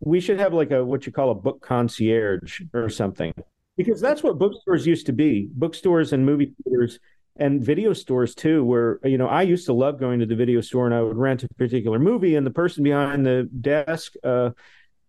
we 0.00 0.20
should 0.20 0.40
have 0.40 0.52
like 0.52 0.70
a 0.70 0.84
what 0.84 1.06
you 1.06 1.12
call 1.12 1.30
a 1.30 1.34
book 1.34 1.62
concierge 1.62 2.60
or 2.74 2.88
something 2.88 3.32
because 3.76 4.00
that's 4.00 4.22
what 4.22 4.38
bookstores 4.38 4.86
used 4.86 5.06
to 5.06 5.12
be 5.12 5.48
bookstores 5.52 6.12
and 6.12 6.24
movie 6.24 6.52
theaters 6.64 6.98
and 7.36 7.62
video 7.64 7.92
stores 7.92 8.34
too 8.34 8.62
where 8.64 8.98
you 9.04 9.16
know 9.16 9.28
i 9.28 9.42
used 9.42 9.66
to 9.66 9.72
love 9.72 9.98
going 9.98 10.20
to 10.20 10.26
the 10.26 10.36
video 10.36 10.60
store 10.60 10.86
and 10.86 10.94
i 10.94 11.00
would 11.00 11.16
rent 11.16 11.42
a 11.42 11.48
particular 11.54 11.98
movie 11.98 12.36
and 12.36 12.46
the 12.46 12.50
person 12.50 12.84
behind 12.84 13.24
the 13.24 13.48
desk 13.60 14.12
uh, 14.24 14.50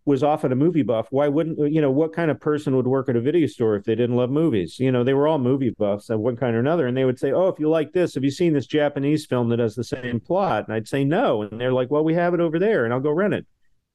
was 0.06 0.22
often 0.22 0.52
a 0.52 0.56
movie 0.56 0.82
buff. 0.82 1.06
Why 1.10 1.28
wouldn't 1.28 1.72
you 1.72 1.80
know 1.80 1.90
what 1.90 2.12
kind 2.12 2.30
of 2.30 2.38
person 2.38 2.76
would 2.76 2.86
work 2.86 3.08
at 3.08 3.16
a 3.16 3.20
video 3.20 3.46
store 3.46 3.76
if 3.76 3.84
they 3.84 3.94
didn't 3.94 4.16
love 4.16 4.30
movies? 4.30 4.78
You 4.78 4.92
know 4.92 5.02
they 5.02 5.14
were 5.14 5.26
all 5.26 5.38
movie 5.38 5.70
buffs 5.70 6.10
of 6.10 6.20
one 6.20 6.36
kind 6.36 6.54
or 6.54 6.60
another 6.60 6.86
and 6.86 6.96
they 6.96 7.04
would 7.04 7.18
say 7.18 7.32
oh 7.32 7.48
if 7.48 7.58
you 7.58 7.68
like 7.68 7.92
this 7.92 8.14
have 8.14 8.24
you 8.24 8.30
seen 8.30 8.52
this 8.52 8.66
japanese 8.66 9.26
film 9.26 9.48
that 9.48 9.58
has 9.58 9.74
the 9.74 9.84
same 9.84 10.20
plot? 10.20 10.66
And 10.66 10.74
i'd 10.74 10.88
say 10.88 11.04
no 11.04 11.42
and 11.42 11.60
they're 11.60 11.72
like 11.72 11.90
well 11.90 12.04
we 12.04 12.14
have 12.14 12.34
it 12.34 12.40
over 12.40 12.58
there 12.58 12.84
and 12.84 12.92
i'll 12.92 13.00
go 13.00 13.10
rent 13.10 13.34
it 13.34 13.46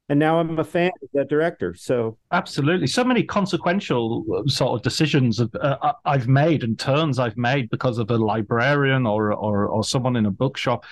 and 0.10 0.20
now 0.20 0.40
I'm 0.40 0.58
a 0.58 0.64
fan 0.64 0.92
of 1.02 1.10
that 1.14 1.30
director. 1.30 1.76
So 1.76 2.18
absolutely, 2.32 2.88
so 2.88 3.04
many 3.04 3.24
consequential 3.24 4.26
uh, 4.36 4.50
sort 4.50 4.74
of 4.74 4.82
decisions 4.82 5.40
uh, 5.40 5.94
I've 6.04 6.28
made 6.28 6.64
and 6.64 6.78
turns 6.78 7.20
I've 7.20 7.38
made 7.38 7.70
because 7.70 8.00
of 8.00 8.10
a 8.10 8.18
librarian 8.18 9.06
or 9.06 9.34
or, 9.34 9.68
or 9.68 9.84
someone 9.84 10.16
in 10.16 10.26
a 10.26 10.32
bookshop. 10.32 10.84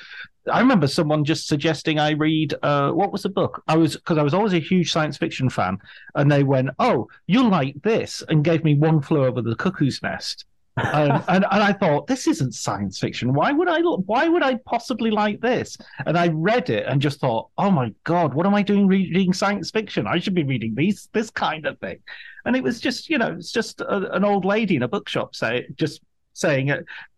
I 0.52 0.60
remember 0.60 0.88
someone 0.88 1.26
just 1.26 1.48
suggesting 1.48 2.00
I 2.00 2.12
read 2.12 2.54
uh, 2.62 2.92
what 2.92 3.12
was 3.12 3.24
the 3.24 3.30
book? 3.30 3.64
I 3.68 3.76
was 3.76 3.96
because 3.96 4.18
I 4.18 4.24
was 4.24 4.34
always 4.34 4.54
a 4.54 4.60
huge 4.60 4.92
science 4.92 5.18
fiction 5.18 5.50
fan, 5.50 5.80
and 6.16 6.32
they 6.32 6.44
went, 6.44 6.70
"Oh, 6.80 7.08
you'll 7.26 7.50
like 7.50 7.76
this," 7.82 8.24
and 8.30 8.44
gave 8.44 8.64
me 8.64 8.76
One 8.76 9.02
Flew 9.02 9.26
Over 9.26 9.42
the 9.42 9.56
Cuckoo's 9.56 10.02
Nest 10.04 10.46
um, 10.78 11.24
and, 11.28 11.46
and 11.52 11.64
I 11.64 11.74
thought 11.74 12.08
this 12.08 12.28
isn't 12.28 12.54
science 12.54 13.00
fiction. 13.00 13.34
Why 13.34 13.52
would 13.52 13.68
I? 13.68 13.82
Why 13.82 14.28
would 14.28 14.44
I 14.44 14.56
possibly 14.66 15.12
like 15.12 15.42
this? 15.42 15.78
And 16.06 16.18
I 16.18 16.28
read 16.28 16.70
it 16.70 16.86
and 16.86 17.02
just 17.02 17.20
thought, 17.20 17.50
oh 17.58 17.72
my 17.72 17.94
god, 18.04 18.34
what 18.34 18.46
am 18.46 18.54
I 18.54 18.62
doing 18.62 18.88
reading 18.88 19.34
science 19.34 19.72
fiction? 19.72 20.06
I 20.08 20.20
should 20.20 20.36
be 20.36 20.44
reading 20.44 20.76
these 20.76 21.10
this 21.14 21.30
kind 21.30 21.66
of 21.66 21.80
thing. 21.80 22.00
And 22.46 22.56
it 22.56 22.64
was 22.64 22.80
just, 22.80 23.10
you 23.10 23.18
know, 23.18 23.34
it's 23.34 23.52
just 23.52 23.82
a, 23.82 24.16
an 24.16 24.24
old 24.24 24.46
lady 24.46 24.76
in 24.76 24.84
a 24.84 24.88
bookshop 24.88 25.36
say 25.36 25.68
just 25.76 26.02
saying, 26.34 26.72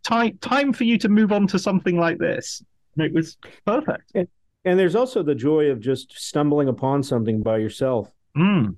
time 0.03 0.38
time 0.39 0.74
for 0.74 0.86
you 0.86 0.97
to 0.97 1.10
move 1.10 1.32
on 1.32 1.45
to 1.47 1.60
something 1.60 1.97
like 1.97 2.18
this. 2.18 2.64
And 2.95 3.05
it 3.05 3.14
was 3.14 3.38
perfect. 3.66 4.12
And, 4.16 4.28
and 4.66 4.80
there's 4.80 4.95
also 4.95 5.24
the 5.24 5.36
joy 5.36 5.66
of 5.66 5.80
just 5.80 6.18
stumbling 6.18 6.68
upon 6.68 7.03
something 7.03 7.41
by 7.41 7.57
yourself. 7.57 8.10
Mm. 8.38 8.76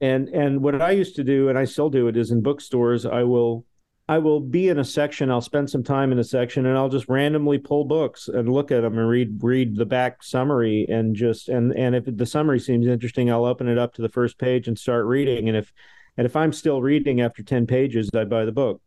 And 0.00 0.28
and 0.28 0.62
what 0.62 0.80
I 0.80 0.92
used 0.92 1.16
to 1.16 1.24
do, 1.24 1.48
and 1.48 1.58
I 1.58 1.64
still 1.64 1.90
do 1.90 2.08
it, 2.08 2.16
is 2.16 2.30
in 2.30 2.40
bookstores, 2.40 3.04
I 3.04 3.22
will 3.24 3.64
I 4.10 4.18
will 4.18 4.40
be 4.40 4.68
in 4.68 4.80
a 4.80 4.84
section. 4.84 5.30
I'll 5.30 5.40
spend 5.40 5.70
some 5.70 5.84
time 5.84 6.10
in 6.10 6.18
a 6.18 6.24
section, 6.24 6.66
and 6.66 6.76
I'll 6.76 6.88
just 6.88 7.08
randomly 7.08 7.58
pull 7.58 7.84
books 7.84 8.26
and 8.26 8.52
look 8.52 8.72
at 8.72 8.80
them 8.80 8.98
and 8.98 9.08
read 9.08 9.38
read 9.40 9.76
the 9.76 9.86
back 9.86 10.24
summary 10.24 10.84
and 10.88 11.14
just 11.14 11.48
and 11.48 11.72
and 11.76 11.94
if 11.94 12.04
the 12.06 12.26
summary 12.26 12.58
seems 12.58 12.88
interesting, 12.88 13.30
I'll 13.30 13.44
open 13.44 13.68
it 13.68 13.78
up 13.78 13.94
to 13.94 14.02
the 14.02 14.08
first 14.08 14.36
page 14.36 14.66
and 14.66 14.76
start 14.76 15.06
reading. 15.06 15.46
And 15.46 15.56
if 15.56 15.72
and 16.16 16.26
if 16.26 16.34
I'm 16.34 16.52
still 16.52 16.82
reading 16.82 17.20
after 17.20 17.44
ten 17.44 17.68
pages, 17.68 18.10
I 18.12 18.24
buy 18.24 18.44
the 18.44 18.50
book. 18.50 18.82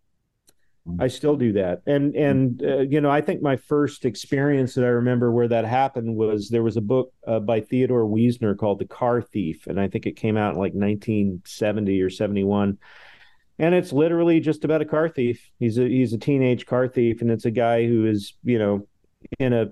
I 0.99 1.07
still 1.07 1.37
do 1.37 1.53
that, 1.53 1.83
and 1.87 2.13
and 2.17 2.61
uh, 2.61 2.79
you 2.79 2.99
know 2.99 3.09
I 3.09 3.21
think 3.21 3.41
my 3.41 3.55
first 3.55 4.03
experience 4.03 4.75
that 4.75 4.83
I 4.83 4.89
remember 4.89 5.31
where 5.31 5.47
that 5.47 5.63
happened 5.63 6.17
was 6.17 6.49
there 6.49 6.63
was 6.63 6.75
a 6.75 6.81
book 6.81 7.13
uh, 7.25 7.39
by 7.39 7.61
Theodore 7.61 8.03
Weesner 8.03 8.57
called 8.57 8.79
The 8.79 8.87
Car 8.87 9.21
Thief, 9.21 9.67
and 9.67 9.79
I 9.79 9.87
think 9.87 10.05
it 10.05 10.17
came 10.17 10.35
out 10.35 10.55
in 10.55 10.59
like 10.59 10.73
1970 10.73 12.01
or 12.01 12.09
71 12.09 12.77
and 13.59 13.75
it's 13.75 13.93
literally 13.93 14.39
just 14.39 14.63
about 14.63 14.81
a 14.81 14.85
car 14.85 15.09
thief. 15.09 15.49
He's 15.59 15.77
a 15.77 15.87
he's 15.87 16.13
a 16.13 16.17
teenage 16.17 16.65
car 16.65 16.87
thief, 16.87 17.21
and 17.21 17.31
it's 17.31 17.45
a 17.45 17.51
guy 17.51 17.85
who 17.85 18.05
is 18.05 18.33
you 18.43 18.59
know 18.59 18.87
in 19.39 19.53
a 19.53 19.71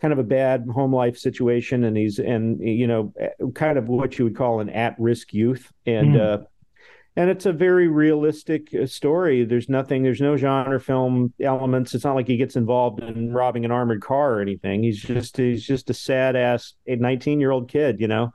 kind 0.00 0.12
of 0.12 0.18
a 0.18 0.24
bad 0.24 0.66
home 0.72 0.94
life 0.94 1.16
situation, 1.16 1.84
and 1.84 1.96
he's 1.96 2.18
and 2.18 2.60
you 2.60 2.86
know 2.86 3.12
kind 3.54 3.78
of 3.78 3.88
what 3.88 4.18
you 4.18 4.24
would 4.24 4.36
call 4.36 4.60
an 4.60 4.68
at 4.70 4.96
risk 4.98 5.32
youth, 5.32 5.72
and 5.86 6.14
mm. 6.14 6.20
uh, 6.20 6.44
and 7.14 7.30
it's 7.30 7.46
a 7.46 7.52
very 7.52 7.86
realistic 7.86 8.74
uh, 8.74 8.86
story. 8.86 9.44
There's 9.44 9.68
nothing, 9.68 10.02
there's 10.02 10.20
no 10.20 10.36
genre 10.36 10.80
film 10.80 11.32
elements. 11.40 11.94
It's 11.94 12.04
not 12.04 12.16
like 12.16 12.26
he 12.26 12.36
gets 12.36 12.56
involved 12.56 13.02
in 13.02 13.32
robbing 13.32 13.64
an 13.64 13.70
armored 13.70 14.02
car 14.02 14.34
or 14.34 14.40
anything. 14.40 14.82
He's 14.82 15.00
just 15.00 15.36
he's 15.36 15.64
just 15.64 15.90
a 15.90 15.94
sad 15.94 16.34
ass 16.34 16.74
19 16.86 17.38
year 17.38 17.52
old 17.52 17.70
kid, 17.70 18.00
you 18.00 18.08
know 18.08 18.32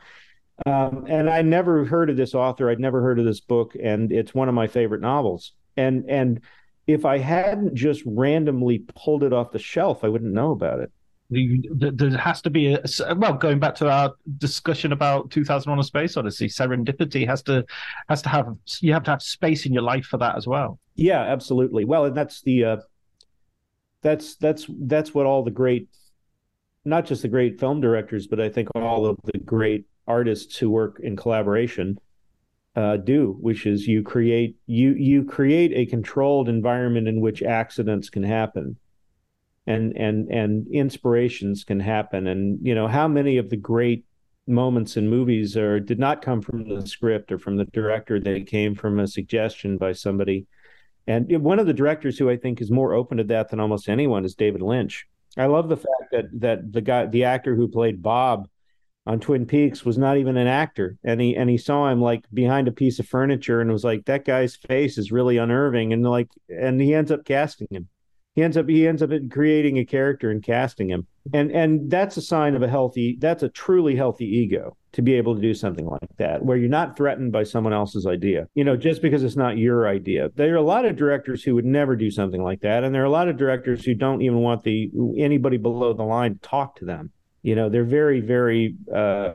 um, 0.65 1.05
and 1.07 1.29
I 1.29 1.41
never 1.41 1.85
heard 1.85 2.09
of 2.09 2.17
this 2.17 2.33
author. 2.33 2.69
I'd 2.69 2.79
never 2.79 3.01
heard 3.01 3.19
of 3.19 3.25
this 3.25 3.39
book, 3.39 3.75
and 3.81 4.11
it's 4.11 4.33
one 4.33 4.49
of 4.49 4.55
my 4.55 4.67
favorite 4.67 5.01
novels. 5.01 5.53
And 5.75 6.09
and 6.09 6.41
if 6.87 7.05
I 7.05 7.19
hadn't 7.19 7.75
just 7.75 8.01
randomly 8.05 8.79
pulled 8.95 9.23
it 9.23 9.33
off 9.33 9.51
the 9.51 9.59
shelf, 9.59 10.03
I 10.03 10.09
wouldn't 10.09 10.33
know 10.33 10.51
about 10.51 10.79
it. 10.79 10.91
There 11.29 12.17
has 12.17 12.41
to 12.43 12.49
be 12.49 12.73
a 12.73 12.81
well. 13.15 13.33
Going 13.33 13.59
back 13.59 13.75
to 13.75 13.89
our 13.89 14.13
discussion 14.37 14.93
about 14.93 15.29
2001: 15.29 15.77
A 15.77 15.83
Space 15.83 16.17
Odyssey, 16.17 16.47
serendipity 16.47 17.27
has 17.27 17.43
to 17.43 17.65
has 18.07 18.21
to 18.23 18.29
have 18.29 18.47
you 18.79 18.93
have 18.93 19.03
to 19.03 19.11
have 19.11 19.21
space 19.21 19.65
in 19.65 19.73
your 19.73 19.83
life 19.83 20.05
for 20.05 20.17
that 20.17 20.37
as 20.37 20.47
well. 20.47 20.79
Yeah, 20.95 21.21
absolutely. 21.21 21.85
Well, 21.85 22.05
and 22.05 22.15
that's 22.15 22.41
the 22.41 22.63
uh, 22.63 22.77
that's 24.01 24.37
that's 24.37 24.65
that's 24.69 25.13
what 25.13 25.25
all 25.25 25.43
the 25.43 25.51
great, 25.51 25.89
not 26.85 27.05
just 27.05 27.23
the 27.23 27.27
great 27.27 27.59
film 27.59 27.81
directors, 27.81 28.25
but 28.25 28.39
I 28.39 28.47
think 28.47 28.69
all 28.73 29.05
of 29.05 29.17
the 29.25 29.37
great 29.39 29.85
artists 30.07 30.57
who 30.57 30.69
work 30.69 30.99
in 31.01 31.15
collaboration 31.15 31.97
uh, 32.77 32.95
do, 32.95 33.35
which 33.39 33.65
is 33.65 33.87
you 33.87 34.03
create 34.03 34.55
you 34.67 34.93
you 34.93 35.23
create 35.23 35.71
a 35.73 35.87
controlled 35.87 36.47
environment 36.47 37.07
in 37.07 37.19
which 37.21 37.41
accidents 37.41 38.07
can 38.07 38.21
happen, 38.21 38.77
and 39.65 39.97
and 39.97 40.29
and 40.29 40.67
inspirations 40.71 41.63
can 41.63 41.79
happen, 41.79 42.27
and 42.27 42.59
you 42.61 42.75
know 42.75 42.87
how 42.87 43.07
many 43.07 43.37
of 43.37 43.49
the 43.49 43.57
great 43.57 44.05
moments 44.45 44.95
in 44.95 45.09
movies 45.09 45.57
are 45.57 45.79
did 45.79 45.97
not 45.97 46.21
come 46.21 46.39
from 46.39 46.69
the 46.69 46.85
script 46.85 47.31
or 47.31 47.39
from 47.39 47.57
the 47.57 47.65
director; 47.65 48.19
they 48.19 48.43
came 48.43 48.75
from 48.75 48.99
a 48.99 49.07
suggestion 49.07 49.77
by 49.77 49.91
somebody. 49.91 50.45
And 51.07 51.41
one 51.41 51.57
of 51.57 51.65
the 51.65 51.73
directors 51.73 52.19
who 52.19 52.29
I 52.29 52.37
think 52.37 52.61
is 52.61 52.69
more 52.69 52.93
open 52.93 53.17
to 53.17 53.23
that 53.23 53.49
than 53.49 53.59
almost 53.59 53.89
anyone 53.89 54.23
is 54.23 54.35
David 54.35 54.61
Lynch. 54.61 55.07
I 55.35 55.47
love 55.47 55.67
the 55.67 55.77
fact 55.77 56.11
that 56.11 56.25
that 56.41 56.71
the 56.71 56.81
guy, 56.81 57.07
the 57.07 57.23
actor 57.23 57.55
who 57.55 57.67
played 57.67 58.03
Bob 58.03 58.47
on 59.07 59.21
Twin 59.21 59.45
Peaks 59.45 59.85
was 59.85 59.97
not 59.97 60.17
even 60.17 60.35
an 60.35 60.47
actor, 60.47 60.97
and 61.03 61.21
he 61.21 61.35
and 61.35 61.49
he 61.49 61.57
saw 61.57 61.89
him 61.89 62.01
like 62.01 62.25
behind 62.33 62.67
a 62.67 62.73
piece 62.73 62.99
of 62.99 63.07
furniture 63.07 63.61
and 63.61 63.71
was 63.71 63.85
like, 63.85 64.05
"That 64.05 64.25
guy's 64.25 64.57
face 64.57 64.97
is 64.97 65.13
really 65.13 65.37
unnerving," 65.37 65.93
and 65.93 66.03
like, 66.03 66.27
and 66.49 66.79
he 66.81 66.93
ends 66.93 67.09
up 67.09 67.23
casting 67.23 67.67
him. 67.71 67.87
He 68.35 68.43
ends 68.43 68.57
up 68.57 68.67
he 68.67 68.85
ends 68.85 69.01
up 69.01 69.09
creating 69.31 69.79
a 69.79 69.85
character 69.85 70.29
and 70.29 70.43
casting 70.43 70.89
him, 70.89 71.07
and 71.33 71.51
and 71.51 71.89
that's 71.89 72.17
a 72.17 72.21
sign 72.21 72.53
of 72.55 72.61
a 72.61 72.67
healthy, 72.67 73.17
that's 73.17 73.43
a 73.43 73.49
truly 73.49 73.95
healthy 73.95 74.25
ego 74.25 74.75
to 74.91 75.01
be 75.01 75.13
able 75.13 75.35
to 75.35 75.41
do 75.41 75.53
something 75.53 75.85
like 75.85 76.09
that, 76.17 76.43
where 76.43 76.57
you're 76.57 76.69
not 76.69 76.97
threatened 76.97 77.31
by 77.31 77.43
someone 77.43 77.73
else's 77.73 78.05
idea, 78.05 78.47
you 78.55 78.63
know, 78.65 78.75
just 78.75 79.01
because 79.01 79.23
it's 79.23 79.37
not 79.37 79.57
your 79.57 79.87
idea. 79.87 80.29
There 80.35 80.53
are 80.53 80.57
a 80.57 80.61
lot 80.61 80.85
of 80.85 80.97
directors 80.97 81.43
who 81.43 81.55
would 81.55 81.65
never 81.65 81.95
do 81.95 82.11
something 82.11 82.43
like 82.43 82.59
that, 82.61 82.83
and 82.83 82.93
there 82.93 83.03
are 83.03 83.05
a 83.05 83.09
lot 83.09 83.29
of 83.29 83.37
directors 83.37 83.85
who 83.85 83.93
don't 83.93 84.21
even 84.21 84.39
want 84.39 84.63
the 84.63 84.91
anybody 85.17 85.57
below 85.57 85.93
the 85.93 86.03
line 86.03 86.33
to 86.33 86.39
talk 86.41 86.75
to 86.75 86.85
them 86.85 87.11
you 87.47 87.55
know, 87.55 87.69
they're 87.69 87.85
very, 87.85 88.19
very 88.19 88.75
uh, 88.93 89.31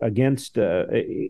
against 0.00 0.58
uh, 0.58 0.86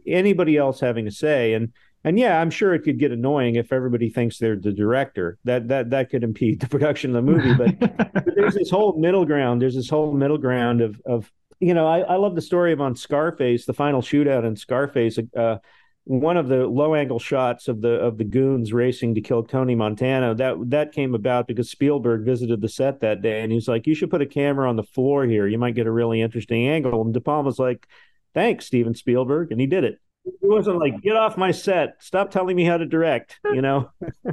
anybody 0.06 0.56
else 0.56 0.80
having 0.80 1.06
a 1.06 1.10
say. 1.10 1.52
And 1.52 1.74
and 2.04 2.18
yeah, 2.18 2.40
I'm 2.40 2.48
sure 2.48 2.72
it 2.72 2.80
could 2.80 2.98
get 2.98 3.12
annoying 3.12 3.56
if 3.56 3.70
everybody 3.70 4.08
thinks 4.08 4.38
they're 4.38 4.56
the 4.56 4.72
director. 4.72 5.36
That 5.44 5.68
that 5.68 5.90
that 5.90 6.08
could 6.08 6.24
impede 6.24 6.60
the 6.60 6.68
production 6.74 7.14
of 7.14 7.22
the 7.22 7.32
movie. 7.32 7.52
But, 7.52 7.78
but 8.14 8.34
there's 8.34 8.54
this 8.54 8.70
whole 8.70 8.98
middle 8.98 9.26
ground. 9.26 9.60
There's 9.60 9.74
this 9.74 9.90
whole 9.90 10.14
middle 10.14 10.38
ground 10.38 10.80
of 10.80 10.98
of 11.04 11.30
you 11.60 11.74
know, 11.74 11.86
I, 11.86 12.00
I 12.00 12.16
love 12.16 12.34
the 12.34 12.40
story 12.40 12.72
of 12.72 12.80
on 12.80 12.96
Scarface, 12.96 13.66
the 13.66 13.74
final 13.74 14.00
shootout 14.00 14.46
in 14.46 14.56
Scarface. 14.56 15.18
Uh, 15.36 15.58
one 16.04 16.36
of 16.36 16.48
the 16.48 16.66
low 16.66 16.94
angle 16.94 17.18
shots 17.18 17.68
of 17.68 17.80
the 17.80 17.90
of 17.94 18.18
the 18.18 18.24
goons 18.24 18.72
racing 18.72 19.14
to 19.14 19.20
kill 19.20 19.42
Tony 19.44 19.74
Montana 19.74 20.34
that 20.34 20.56
that 20.70 20.92
came 20.92 21.14
about 21.14 21.46
because 21.46 21.70
Spielberg 21.70 22.24
visited 22.24 22.60
the 22.60 22.68
set 22.68 23.00
that 23.00 23.22
day 23.22 23.42
and 23.42 23.52
he's 23.52 23.68
like 23.68 23.86
you 23.86 23.94
should 23.94 24.10
put 24.10 24.20
a 24.22 24.26
camera 24.26 24.68
on 24.68 24.76
the 24.76 24.82
floor 24.82 25.24
here 25.24 25.46
you 25.46 25.58
might 25.58 25.74
get 25.76 25.86
a 25.86 25.92
really 25.92 26.20
interesting 26.20 26.66
angle 26.68 27.00
and 27.02 27.14
De 27.14 27.20
Palma's 27.20 27.58
like 27.58 27.86
thanks 28.34 28.66
Steven 28.66 28.94
Spielberg 28.94 29.52
and 29.52 29.60
he 29.60 29.66
did 29.66 29.84
it 29.84 30.00
he 30.24 30.48
wasn't 30.48 30.78
like 30.78 31.00
get 31.02 31.16
off 31.16 31.36
my 31.36 31.52
set 31.52 31.94
stop 32.00 32.30
telling 32.30 32.56
me 32.56 32.64
how 32.64 32.76
to 32.76 32.86
direct 32.86 33.38
you 33.52 33.62
know 33.62 33.90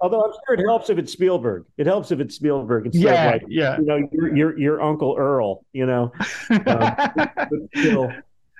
Although 0.00 0.22
I'm 0.22 0.32
sure 0.46 0.54
it 0.56 0.64
helps 0.68 0.90
if 0.90 0.98
it's 0.98 1.12
Spielberg. 1.12 1.64
It 1.78 1.86
helps 1.86 2.10
if 2.10 2.20
it's 2.20 2.34
Spielberg 2.34 2.86
instead 2.86 3.02
Yeah, 3.02 3.24
of 3.24 3.32
like, 3.32 3.42
yeah. 3.48 3.78
you 3.78 3.84
know, 3.86 4.08
your 4.12 4.36
your, 4.36 4.58
your 4.58 4.82
Uncle 4.82 5.14
Earl. 5.16 5.64
You 5.72 5.86
know, 5.86 6.12
um, 6.66 7.68
still, 7.74 8.12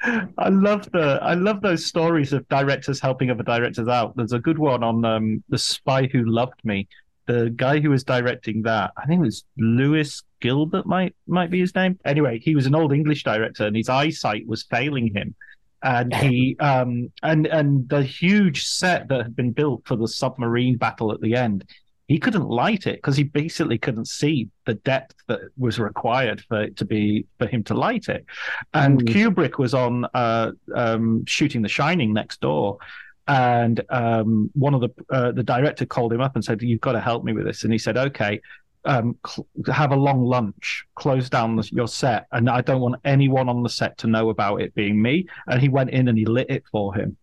I 0.05 0.49
love 0.51 0.91
the 0.93 1.19
I 1.23 1.35
love 1.35 1.63
those 1.63 1.87
stories 1.87 2.33
of 2.33 2.47
directors 2.49 3.01
helping 3.01 3.31
other 3.31 3.43
directors 3.43 3.89
out. 3.89 4.15
There's 4.17 4.33
a 4.33 4.39
good 4.39 4.59
one 4.59 4.83
on 4.83 5.05
um, 5.05 5.43
the 5.49 5.59
Spy 5.59 6.09
Who 6.13 6.25
Loved 6.25 6.61
Me. 6.65 6.87
The 7.27 7.51
guy 7.57 7.81
who 7.81 7.89
was 7.89 8.05
directing 8.05 8.63
that, 8.63 8.93
I 8.99 9.07
think 9.07 9.21
it 9.21 9.25
was 9.25 9.45
Lewis 9.57 10.23
Gilbert, 10.41 10.85
might 10.85 11.15
might 11.27 11.51
be 11.51 11.61
his 11.61 11.75
name. 11.75 11.99
Anyway, 12.05 12.39
he 12.39 12.55
was 12.55 12.67
an 12.67 12.75
old 12.75 12.93
English 12.93 13.25
director, 13.25 13.67
and 13.67 13.75
his 13.75 13.89
eyesight 13.89 14.47
was 14.47 14.65
failing 14.65 15.15
him. 15.15 15.35
And 15.83 16.15
he 16.15 16.57
um 16.61 17.11
and 17.23 17.47
and 17.47 17.89
the 17.89 18.03
huge 18.03 18.67
set 18.67 19.09
that 19.09 19.23
had 19.23 19.37
been 19.37 19.53
built 19.53 19.87
for 19.87 19.97
the 19.97 20.09
submarine 20.09 20.77
battle 20.77 21.13
at 21.13 21.21
the 21.23 21.35
end, 21.35 21.65
he 22.07 22.19
couldn't 22.19 22.47
light 22.49 22.87
it 22.87 22.97
because 22.97 23.17
he 23.17 23.25
basically 23.25 23.79
couldn't 23.79 24.09
see 24.09 24.49
the 24.67 24.75
depth 24.75 25.15
that 25.27 25.41
was 25.57 25.79
required 25.79 26.43
for 26.43 26.63
it 26.63 26.77
to 26.77 26.85
be 26.85 27.27
for 27.39 27.47
him 27.47 27.65
to 27.65 27.75
light 27.75 28.09
it. 28.09 28.27
And 28.75 29.05
Kubrick 29.07 29.59
was 29.59 29.73
on 29.73 30.05
uh, 30.13 30.53
um, 30.75 31.25
shooting 31.25 31.63
The 31.63 31.69
Shining 31.69 32.13
next 32.13 32.41
door, 32.41 32.79
and 33.27 33.81
um, 33.89 34.51
one 34.55 34.75
of 34.75 34.83
the 34.83 34.91
uh, 35.11 35.33
the 35.33 35.43
director 35.43 35.87
called 35.87 36.13
him 36.13 36.21
up 36.21 36.35
and 36.35 36.45
said, 36.45 36.61
"You've 36.61 36.81
got 36.81 36.93
to 36.93 37.01
help 37.01 37.25
me 37.25 37.33
with 37.33 37.47
this." 37.47 37.65
And 37.65 37.73
he 37.73 37.79
said, 37.79 37.97
"Okay." 37.97 38.41
Um, 38.87 39.17
cl- 39.27 39.47
have 39.73 39.93
a 39.93 39.97
long 39.97 40.27
lunch, 40.27 40.85
close 40.95 41.31
down 41.31 41.57
the, 41.57 41.67
your 41.73 41.89
set, 41.89 42.27
and 42.33 42.51
I 42.51 42.61
don't 42.61 42.83
want 42.83 42.97
anyone 43.07 43.49
on 43.49 43.63
the 43.63 43.71
set 43.71 43.97
to 43.99 44.07
know 44.07 44.29
about 44.29 44.61
it 44.61 44.75
being 44.75 45.01
me. 45.01 45.27
And 45.47 45.59
he 45.63 45.71
went 45.71 45.89
in 45.89 46.09
and 46.09 46.19
he 46.19 46.27
lit 46.27 46.51
it 46.51 46.65
for 46.71 46.95
him. 46.95 47.17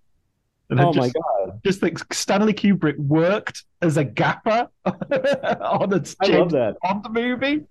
And 0.72 0.80
oh 0.80 0.94
my 0.94 1.08
just- 1.08 1.16
god, 1.16 1.60
just 1.64 1.80
think 1.82 2.14
Stanley 2.14 2.54
Kubrick 2.54 2.98
worked 2.98 3.66
as 3.82 3.98
a 3.98 4.04
gaffer 4.04 4.68
on 4.86 5.94
a 5.94 6.04
I 6.22 6.28
love 6.28 6.52
that. 6.52 6.78
Bond 6.82 7.06
movie. 7.12 7.66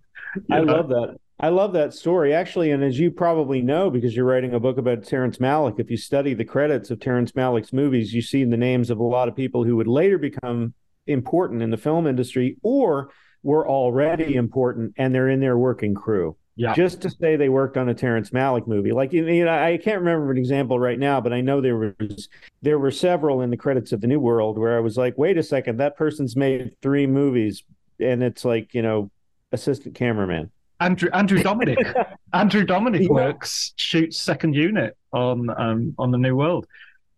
I 0.50 0.60
know? 0.60 0.74
love 0.74 0.88
that. 0.90 1.16
I 1.42 1.48
love 1.48 1.72
that 1.72 1.94
story 1.94 2.34
actually, 2.34 2.70
and 2.70 2.84
as 2.84 2.98
you 2.98 3.10
probably 3.10 3.62
know, 3.62 3.88
because 3.88 4.14
you're 4.14 4.26
writing 4.26 4.52
a 4.52 4.60
book 4.60 4.76
about 4.76 5.04
Terrence 5.04 5.38
Malick, 5.38 5.80
if 5.80 5.90
you 5.90 5.96
study 5.96 6.34
the 6.34 6.44
credits 6.44 6.90
of 6.90 7.00
Terrence 7.00 7.32
Malick's 7.32 7.72
movies, 7.72 8.12
you 8.12 8.20
see 8.20 8.44
the 8.44 8.58
names 8.58 8.90
of 8.90 8.98
a 8.98 9.02
lot 9.02 9.26
of 9.28 9.34
people 9.34 9.64
who 9.64 9.76
would 9.76 9.88
later 9.88 10.18
become 10.18 10.74
important 11.06 11.62
in 11.62 11.70
the 11.70 11.78
film 11.78 12.06
industry 12.06 12.58
or 12.62 13.10
were 13.42 13.66
already 13.66 14.34
important, 14.34 14.92
and 14.98 15.14
they're 15.14 15.30
in 15.30 15.40
their 15.40 15.56
working 15.56 15.94
crew. 15.94 16.36
Yeah. 16.60 16.74
Just 16.74 17.00
to 17.02 17.10
say 17.10 17.36
they 17.36 17.48
worked 17.48 17.78
on 17.78 17.88
a 17.88 17.94
Terrence 17.94 18.30
Malick 18.30 18.66
movie, 18.66 18.92
like 18.92 19.14
you 19.14 19.24
know, 19.46 19.50
I 19.50 19.78
can't 19.78 20.00
remember 20.00 20.30
an 20.30 20.36
example 20.36 20.78
right 20.78 20.98
now, 20.98 21.18
but 21.18 21.32
I 21.32 21.40
know 21.40 21.62
there 21.62 21.94
was 21.98 22.28
there 22.60 22.78
were 22.78 22.90
several 22.90 23.40
in 23.40 23.48
the 23.48 23.56
credits 23.56 23.92
of 23.92 24.02
the 24.02 24.06
New 24.06 24.20
World 24.20 24.58
where 24.58 24.76
I 24.76 24.80
was 24.80 24.98
like, 24.98 25.16
wait 25.16 25.38
a 25.38 25.42
second, 25.42 25.78
that 25.78 25.96
person's 25.96 26.36
made 26.36 26.76
three 26.82 27.06
movies, 27.06 27.64
and 27.98 28.22
it's 28.22 28.44
like 28.44 28.74
you 28.74 28.82
know, 28.82 29.10
assistant 29.52 29.94
cameraman. 29.94 30.50
Andrew 30.80 31.08
Andrew 31.14 31.38
Dominik. 31.42 32.16
Andrew 32.34 32.66
Dominik 32.66 33.04
Yeah. 33.04 33.08
works 33.08 33.72
shoots 33.76 34.18
second 34.18 34.54
unit 34.54 34.98
on 35.12 35.48
um, 35.58 35.94
on 35.98 36.10
the 36.10 36.18
New 36.18 36.36
World, 36.36 36.66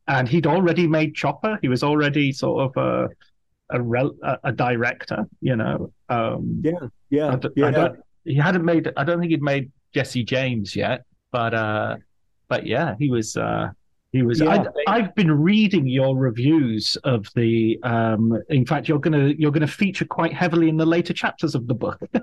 and 0.07 0.29
he'd 0.29 0.47
already 0.47 0.87
made 0.87 1.17
Chopper. 1.17 1.59
He 1.63 1.69
was 1.69 1.83
already 1.83 2.31
sort 2.31 2.71
of 2.71 2.77
a 2.77 3.09
a, 3.71 3.83
rel- 3.83 4.15
a, 4.23 4.39
a 4.45 4.53
director, 4.53 5.27
you 5.41 5.57
know. 5.57 5.91
Um, 6.09 6.61
Yeah, 6.63 6.73
yeah, 7.11 7.33
I 7.33 7.37
d- 7.37 7.49
I 7.49 7.53
yeah. 7.57 7.71
don't, 7.73 7.99
he 8.25 8.37
hadn't 8.37 8.65
made. 8.65 8.91
I 8.97 9.05
don't 9.05 9.21
think 9.21 9.31
he'd 9.31 9.43
made 9.43 9.71
Jesse 9.95 10.25
James 10.25 10.75
yet, 10.75 11.05
but 11.31 11.55
uh, 11.55 11.97
but 12.49 12.67
yeah, 12.67 12.95
he 12.99 13.11
was. 13.11 13.37
Uh, 13.37 13.71
he 14.13 14.23
was. 14.23 14.41
Yeah. 14.41 14.65
I, 14.87 14.99
I've 14.99 15.15
been 15.15 15.31
reading 15.33 15.87
your 15.87 16.17
reviews 16.17 16.97
of 17.05 17.27
the. 17.35 17.79
Um, 17.83 18.39
in 18.51 18.67
fact, 18.67 18.87
you're 18.87 18.99
gonna 18.99 19.33
you're 19.39 19.51
gonna 19.51 19.67
feature 19.67 20.05
quite 20.05 20.35
heavily 20.35 20.69
in 20.69 20.77
the 20.77 20.85
later 20.85 21.15
chapters 21.15 21.55
of 21.55 21.67
the 21.67 21.75
book. 21.75 22.01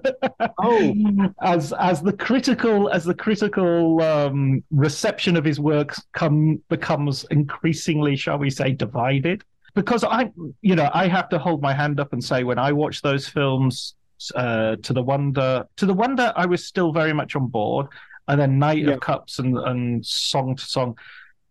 Oh. 0.62 0.94
as 1.42 1.72
as 1.80 2.02
the 2.02 2.12
critical 2.12 2.90
as 2.90 3.06
the 3.06 3.14
critical 3.14 4.02
um, 4.02 4.62
reception 4.72 5.38
of 5.38 5.46
his 5.46 5.58
works 5.58 6.02
come 6.12 6.62
becomes 6.68 7.26
increasingly, 7.32 8.18
shall 8.18 8.38
we 8.38 8.50
say, 8.50 8.74
divided. 8.74 9.42
Because 9.74 10.04
I, 10.04 10.32
you 10.62 10.76
know, 10.76 10.90
I 10.94 11.08
have 11.08 11.30
to 11.30 11.40
hold 11.40 11.62
my 11.62 11.74
hand 11.74 12.00
up 12.00 12.12
and 12.12 12.22
say 12.24 12.44
when 12.44 12.60
I 12.60 12.74
watch 12.74 13.02
those 13.02 13.28
films, 13.28 13.96
uh, 14.36 14.76
to 14.84 14.94
the 14.94 15.02
wonder, 15.04 15.66
to 15.78 15.86
the 15.86 15.94
wonder, 15.94 16.34
I 16.36 16.46
was 16.46 16.66
still 16.66 16.92
very 16.92 17.14
much 17.14 17.36
on 17.36 17.48
board, 17.48 17.88
and 18.28 18.40
then 18.40 18.60
knight 18.60 18.80
Yeah. 18.84 18.92
of 18.94 19.00
Cups 19.00 19.40
and 19.40 19.58
and 19.58 20.06
Song 20.06 20.56
to 20.56 20.66
Song, 20.66 20.98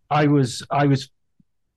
I 0.09 0.27
was 0.27 0.63
I 0.71 0.85
was 0.85 1.09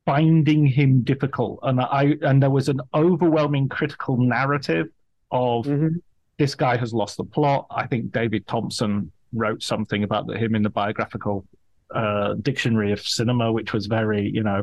finding 0.04 0.66
him 0.66 1.02
difficult, 1.02 1.60
and 1.62 1.80
I 1.80 2.16
and 2.22 2.42
there 2.42 2.50
was 2.50 2.68
an 2.68 2.80
overwhelming 2.94 3.68
critical 3.68 4.16
narrative 4.16 4.88
of 5.30 5.64
Mhm. 5.66 6.00
this 6.38 6.54
guy 6.54 6.76
has 6.76 6.92
lost 6.92 7.16
the 7.16 7.24
plot. 7.24 7.66
I 7.70 7.86
think 7.86 8.12
David 8.12 8.46
Thomson 8.46 9.10
wrote 9.32 9.62
something 9.62 10.02
about 10.04 10.28
him 10.36 10.54
in 10.54 10.62
the 10.62 10.70
biographical 10.70 11.46
uh, 11.94 12.32
dictionary 12.40 12.90
of 12.90 13.00
cinema, 13.00 13.52
which 13.52 13.74
was 13.74 13.84
very, 13.86 14.26
you 14.30 14.42
know, 14.42 14.62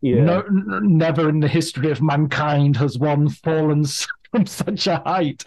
Yeah. 0.00 0.24
no, 0.24 0.40
n- 0.40 0.96
never 0.96 1.28
in 1.28 1.40
the 1.40 1.48
history 1.48 1.90
of 1.90 2.00
mankind 2.00 2.76
has 2.78 2.98
one 2.98 3.28
fallen 3.28 3.80
s- 3.80 4.06
from 4.32 4.46
such 4.46 4.86
a 4.86 4.96
height. 5.04 5.44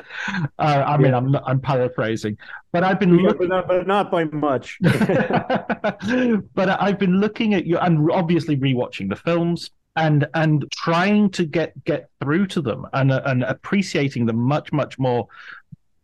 Uh, 0.58 0.84
I 0.88 0.98
mean, 0.98 1.14
I'm 1.14 1.36
I'm 1.36 1.60
paraphrasing, 1.60 2.38
but 2.72 2.84
I've 2.84 3.00
been 3.00 3.18
Yeah, 3.18 3.28
looking. 3.28 3.48
but, 3.50 3.56
not, 3.56 3.68
but 3.68 3.88
not 3.88 4.12
by 4.12 4.24
much. 4.26 4.78
but 6.56 6.70
I've 6.82 7.00
been 7.00 7.20
looking 7.20 7.54
at 7.54 7.66
you 7.66 7.78
and 7.78 8.10
obviously 8.12 8.58
rewatching 8.58 9.10
the 9.10 9.16
films 9.16 9.72
and 9.96 10.28
and 10.34 10.66
trying 10.72 11.30
to 11.32 11.46
get 11.46 11.84
get 11.84 12.10
through 12.22 12.48
to 12.48 12.62
them 12.62 12.86
and 12.94 13.12
and 13.12 13.44
appreciating 13.44 14.26
them 14.26 14.38
much 14.38 14.72
much 14.72 15.00
more 15.00 15.28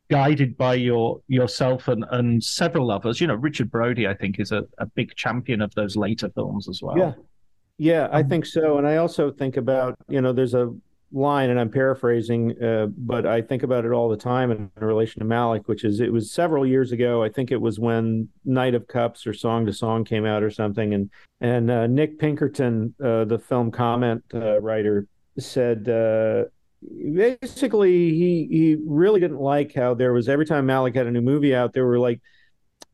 guided 0.10 0.56
by 0.58 0.74
your 0.76 1.22
yourself 1.28 1.88
and 1.88 2.06
and 2.12 2.44
several 2.44 2.92
others 2.92 3.20
you 3.20 3.26
know 3.28 3.34
richard 3.36 3.72
brody 3.72 4.08
i 4.08 4.14
think 4.14 4.40
is 4.40 4.52
a, 4.52 4.64
a 4.78 4.86
big 4.86 5.16
champion 5.16 5.62
of 5.62 5.74
those 5.76 5.96
later 5.96 6.30
films 6.36 6.68
as 6.70 6.82
well 6.82 6.98
Yeah. 6.98 7.14
Yeah, 7.78 8.08
I 8.10 8.24
think 8.24 8.46
so. 8.46 8.78
And 8.78 8.88
I 8.88 8.96
also 8.96 9.32
think 9.32 9.58
about, 9.58 9.96
you 10.08 10.22
know, 10.22 10.32
there's 10.32 10.54
a 10.54 10.74
line, 11.16 11.50
and 11.50 11.60
I'm 11.60 11.70
paraphrasing, 11.70 12.62
uh, 12.62 12.88
but 12.98 13.26
I 13.26 13.42
think 13.42 13.64
about 13.64 13.86
it 13.86 13.92
all 13.92 14.10
the 14.10 14.18
time 14.18 14.52
in 14.52 14.70
relation 14.76 15.22
to 15.22 15.26
Malick, 15.26 15.68
which 15.68 15.84
is 15.84 16.02
it 16.02 16.12
was 16.12 16.32
several 16.32 16.66
years 16.66 16.92
ago. 16.92 17.24
I 17.24 17.30
think 17.30 17.52
it 17.52 17.62
was 17.62 17.80
when 17.80 18.28
Knight 18.44 18.76
of 18.76 18.88
Cups 18.88 19.26
or 19.26 19.34
Song 19.34 19.66
to 19.66 19.74
Song 19.74 20.04
came 20.04 20.26
out 20.26 20.44
or 20.44 20.52
something. 20.52 20.94
And 20.94 21.10
and 21.42 21.72
uh, 21.72 21.88
Nick 21.88 22.20
Pinkerton, 22.20 22.94
uh, 23.04 23.26
the 23.26 23.40
film 23.40 23.72
comment 23.72 24.24
uh, 24.34 24.60
writer, 24.62 25.08
said 25.40 25.88
uh, 25.90 26.44
basically 27.14 28.12
he 28.12 28.48
he 28.52 28.78
really 28.86 29.22
didn't 29.22 29.40
like 29.40 29.74
how 29.74 29.94
there 29.94 30.14
was 30.14 30.28
every 30.28 30.46
time 30.46 30.68
Malick 30.68 30.96
had 30.96 31.08
a 31.08 31.12
new 31.12 31.22
movie 31.22 31.56
out, 31.56 31.74
there 31.74 31.86
were 31.86 32.00
like 32.00 32.22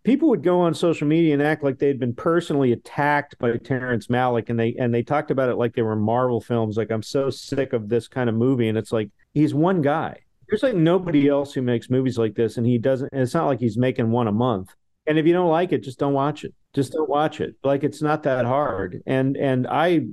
people 0.03 0.29
would 0.29 0.43
go 0.43 0.61
on 0.61 0.73
social 0.73 1.07
media 1.07 1.33
and 1.33 1.41
act 1.41 1.63
like 1.63 1.77
they'd 1.77 1.99
been 1.99 2.13
personally 2.13 2.71
attacked 2.71 3.37
by 3.37 3.57
Terrence 3.57 4.07
Malick 4.07 4.49
and 4.49 4.59
they 4.59 4.75
and 4.79 4.93
they 4.93 5.03
talked 5.03 5.31
about 5.31 5.49
it 5.49 5.55
like 5.55 5.73
they 5.75 5.81
were 5.81 5.95
Marvel 5.95 6.41
films 6.41 6.77
like 6.77 6.91
I'm 6.91 7.03
so 7.03 7.29
sick 7.29 7.73
of 7.73 7.89
this 7.89 8.07
kind 8.07 8.29
of 8.29 8.35
movie. 8.35 8.67
And 8.67 8.77
it's 8.77 8.91
like 8.91 9.09
he's 9.33 9.53
one 9.53 9.81
guy. 9.81 10.17
There's 10.47 10.63
like 10.63 10.75
nobody 10.75 11.27
else 11.27 11.53
who 11.53 11.61
makes 11.61 11.89
movies 11.89 12.17
like 12.17 12.35
this 12.35 12.57
and 12.57 12.65
he 12.65 12.77
doesn't 12.77 13.09
and 13.11 13.21
it's 13.21 13.33
not 13.33 13.45
like 13.45 13.59
he's 13.59 13.77
making 13.77 14.11
one 14.11 14.27
a 14.27 14.31
month. 14.31 14.73
And 15.07 15.17
if 15.17 15.25
you 15.25 15.33
don't 15.33 15.49
like 15.49 15.71
it 15.71 15.83
just 15.83 15.99
don't 15.99 16.13
watch 16.13 16.43
it. 16.43 16.53
Just 16.73 16.93
don't 16.93 17.09
watch 17.09 17.41
it. 17.41 17.55
Like 17.63 17.83
it's 17.83 18.01
not 18.01 18.23
that 18.23 18.45
hard. 18.45 19.01
And 19.05 19.37
and 19.37 19.67
I 19.67 20.05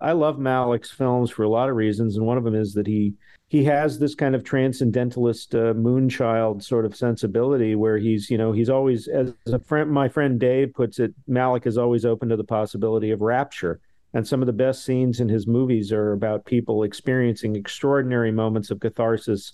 I 0.00 0.12
love 0.12 0.36
Malick's 0.36 0.90
films 0.90 1.30
for 1.30 1.44
a 1.44 1.48
lot 1.48 1.68
of 1.68 1.76
reasons 1.76 2.16
and 2.16 2.26
one 2.26 2.38
of 2.38 2.44
them 2.44 2.54
is 2.54 2.74
that 2.74 2.86
he 2.86 3.14
he 3.48 3.64
has 3.64 3.98
this 3.98 4.14
kind 4.14 4.34
of 4.34 4.44
transcendentalist 4.44 5.54
uh, 5.54 5.72
moonchild 5.72 6.62
sort 6.62 6.84
of 6.84 6.94
sensibility 6.94 7.74
where 7.74 7.96
he's 7.96 8.30
you 8.30 8.38
know 8.38 8.52
he's 8.52 8.70
always 8.70 9.08
as 9.08 9.32
a 9.46 9.58
friend 9.58 9.90
my 9.90 10.08
friend 10.08 10.38
dave 10.38 10.72
puts 10.74 10.98
it 10.98 11.14
malick 11.28 11.66
is 11.66 11.78
always 11.78 12.04
open 12.04 12.28
to 12.28 12.36
the 12.36 12.44
possibility 12.44 13.10
of 13.10 13.20
rapture. 13.20 13.80
And 14.14 14.26
some 14.26 14.40
of 14.40 14.46
the 14.46 14.54
best 14.54 14.86
scenes 14.86 15.20
in 15.20 15.28
his 15.28 15.46
movies 15.46 15.92
are 15.92 16.12
about 16.12 16.46
people 16.46 16.82
experiencing 16.82 17.56
extraordinary 17.56 18.32
moments 18.32 18.70
of 18.70 18.80
catharsis 18.80 19.52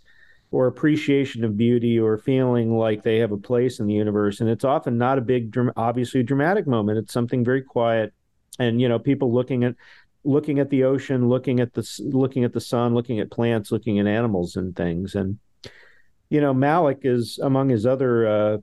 or 0.53 0.69
appreciation 0.69 1.43
of 1.43 1.57
beauty 1.57 1.99
or 1.99 2.17
feeling 2.19 2.77
like 2.77 3.03
they 3.03 3.19
have 3.19 3.33
a 3.33 3.37
place 3.37 3.81
in 3.81 3.89
the 3.89 3.95
universe. 3.95 4.41
And 4.41 4.49
it's 4.49 4.65
often 4.65 4.97
not 4.97 5.19
a 5.19 5.23
big 5.23 5.53
obviously 5.77 6.23
dramatic 6.23 6.69
moment. 6.69 6.99
It's 6.99 7.13
something 7.13 7.45
very 7.45 7.63
quiet 7.63 8.15
and 8.59 8.81
you 8.81 8.89
know 8.89 8.99
people 8.99 9.33
looking 9.33 9.65
at 9.65 9.75
looking 10.25 10.59
at 10.59 10.71
the 10.71 10.85
ocean, 10.85 11.29
looking 11.29 11.61
at 11.61 11.75
the 11.75 11.89
looking 12.01 12.45
at 12.45 12.53
the 12.53 12.61
sun, 12.61 12.95
looking 12.95 13.21
at 13.21 13.31
plants, 13.31 13.71
looking 13.71 13.99
at 13.99 14.07
animals 14.07 14.57
and 14.57 14.75
things. 14.75 15.15
And 15.15 15.39
you 16.31 16.41
know, 16.41 16.55
Malick 16.55 17.05
is 17.05 17.39
among 17.43 17.69
his 17.69 17.87
other 17.87 18.27
uh, 18.27 18.59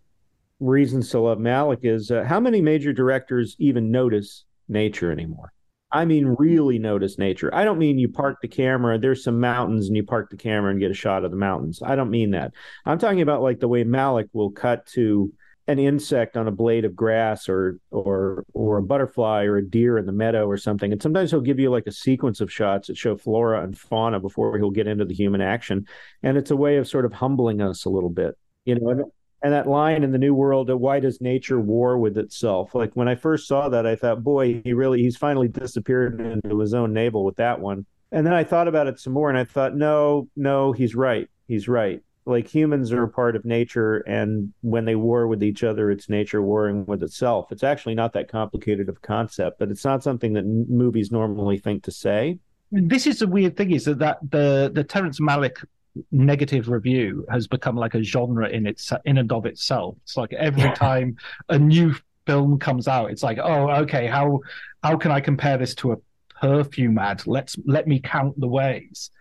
reasons 0.59 1.09
to 1.09 1.19
love 1.19 1.37
Malick 1.39 1.79
is 1.83 2.11
uh, 2.11 2.23
how 2.23 2.39
many 2.39 2.61
major 2.61 2.93
directors 2.93 3.55
even 3.59 3.91
notice 3.91 4.45
nature 4.67 5.11
anymore. 5.11 5.53
I 5.93 6.05
mean, 6.05 6.35
really 6.39 6.79
notice 6.79 7.17
nature. 7.17 7.53
I 7.53 7.65
don't 7.65 7.77
mean 7.77 7.99
you 7.99 8.07
park 8.07 8.37
the 8.41 8.47
camera, 8.47 8.97
there's 8.97 9.23
some 9.23 9.41
mountains, 9.41 9.87
and 9.87 9.97
you 9.97 10.03
park 10.03 10.29
the 10.29 10.37
camera 10.37 10.71
and 10.71 10.79
get 10.79 10.91
a 10.91 10.95
shot 10.95 11.25
of 11.25 11.31
the 11.31 11.37
mountains. 11.37 11.81
I 11.83 11.97
don't 11.97 12.09
mean 12.09 12.31
that. 12.31 12.53
I'm 12.85 12.97
talking 12.97 13.21
about 13.21 13.41
like 13.41 13.59
the 13.59 13.67
way 13.67 13.83
Malick 13.83 14.29
will 14.31 14.51
cut 14.51 14.85
to 14.93 15.33
an 15.71 15.79
insect 15.79 16.35
on 16.35 16.47
a 16.47 16.51
blade 16.51 16.83
of 16.83 16.95
grass 16.95 17.47
or 17.47 17.77
or 17.91 18.43
or 18.53 18.77
a 18.77 18.83
butterfly 18.83 19.45
or 19.45 19.57
a 19.57 19.65
deer 19.65 19.97
in 19.97 20.05
the 20.05 20.11
meadow 20.11 20.45
or 20.45 20.57
something 20.57 20.91
and 20.91 21.01
sometimes 21.01 21.31
he'll 21.31 21.39
give 21.39 21.59
you 21.59 21.71
like 21.71 21.87
a 21.87 21.91
sequence 21.91 22.41
of 22.41 22.51
shots 22.51 22.87
that 22.87 22.97
show 22.97 23.15
flora 23.15 23.63
and 23.63 23.77
fauna 23.77 24.19
before 24.19 24.57
he'll 24.57 24.69
get 24.69 24.87
into 24.87 25.05
the 25.05 25.13
human 25.13 25.39
action 25.39 25.87
and 26.23 26.37
it's 26.37 26.51
a 26.51 26.55
way 26.55 26.75
of 26.75 26.87
sort 26.87 27.05
of 27.05 27.13
humbling 27.13 27.61
us 27.61 27.85
a 27.85 27.89
little 27.89 28.09
bit 28.09 28.37
you 28.65 28.75
know 28.75 28.89
and, 28.89 29.03
and 29.43 29.53
that 29.53 29.65
line 29.65 30.03
in 30.03 30.11
the 30.11 30.17
new 30.17 30.33
world 30.33 30.69
uh, 30.69 30.77
why 30.77 30.99
does 30.99 31.21
nature 31.21 31.59
war 31.59 31.97
with 31.97 32.17
itself? 32.17 32.75
Like 32.75 32.93
when 32.93 33.07
i 33.07 33.15
first 33.15 33.47
saw 33.47 33.69
that 33.69 33.87
i 33.87 33.95
thought 33.95 34.23
boy 34.23 34.61
he 34.63 34.73
really 34.73 35.01
he's 35.01 35.17
finally 35.17 35.47
disappeared 35.47 36.19
into 36.19 36.59
his 36.59 36.73
own 36.73 36.91
navel 36.91 37.23
with 37.23 37.37
that 37.37 37.59
one 37.59 37.85
and 38.11 38.25
then 38.25 38.33
i 38.33 38.43
thought 38.43 38.67
about 38.67 38.87
it 38.87 38.99
some 38.99 39.13
more 39.13 39.29
and 39.29 39.37
i 39.37 39.45
thought 39.45 39.73
no 39.73 40.27
no 40.35 40.73
he's 40.73 40.95
right 40.95 41.29
he's 41.47 41.67
right 41.67 42.01
like 42.25 42.47
humans 42.47 42.91
are 42.91 43.03
a 43.03 43.09
part 43.09 43.35
of 43.35 43.45
nature 43.45 43.97
and 43.99 44.53
when 44.61 44.85
they 44.85 44.95
war 44.95 45.27
with 45.27 45.43
each 45.43 45.63
other 45.63 45.89
it's 45.89 46.09
nature 46.09 46.41
warring 46.41 46.85
with 46.85 47.03
itself. 47.03 47.51
It's 47.51 47.63
actually 47.63 47.95
not 47.95 48.13
that 48.13 48.31
complicated 48.31 48.89
of 48.89 48.97
a 48.97 48.99
concept 48.99 49.59
but 49.59 49.69
it's 49.69 49.83
not 49.83 50.03
something 50.03 50.33
that 50.33 50.45
movies 50.45 51.11
normally 51.11 51.57
think 51.57 51.83
to 51.83 51.91
say. 51.91 52.37
This 52.71 53.07
is 53.07 53.19
the 53.19 53.27
weird 53.27 53.57
thing 53.57 53.71
is 53.71 53.85
that, 53.85 53.99
that 53.99 54.19
the 54.29 54.71
the 54.73 54.83
terrence 54.83 55.19
malick 55.19 55.63
negative 56.11 56.69
review 56.69 57.25
has 57.29 57.47
become 57.47 57.75
like 57.75 57.95
a 57.95 58.03
genre 58.03 58.47
in 58.47 58.65
its 58.65 58.93
in 59.03 59.17
and 59.17 59.31
of 59.31 59.45
itself. 59.45 59.97
It's 60.03 60.15
like 60.15 60.31
every 60.33 60.61
yeah. 60.61 60.73
time 60.73 61.17
a 61.49 61.59
new 61.59 61.93
film 62.27 62.59
comes 62.59 62.87
out 62.87 63.09
it's 63.09 63.23
like 63.23 63.39
oh 63.39 63.67
okay 63.71 64.05
how 64.05 64.39
how 64.83 64.95
can 64.95 65.09
i 65.09 65.19
compare 65.19 65.57
this 65.57 65.73
to 65.73 65.91
a 65.91 65.97
perfume 66.41 66.97
ad? 66.97 67.25
Let's 67.25 67.55
let 67.65 67.87
me 67.87 67.99
count 67.99 68.37
the 68.39 68.47
ways. 68.47 69.11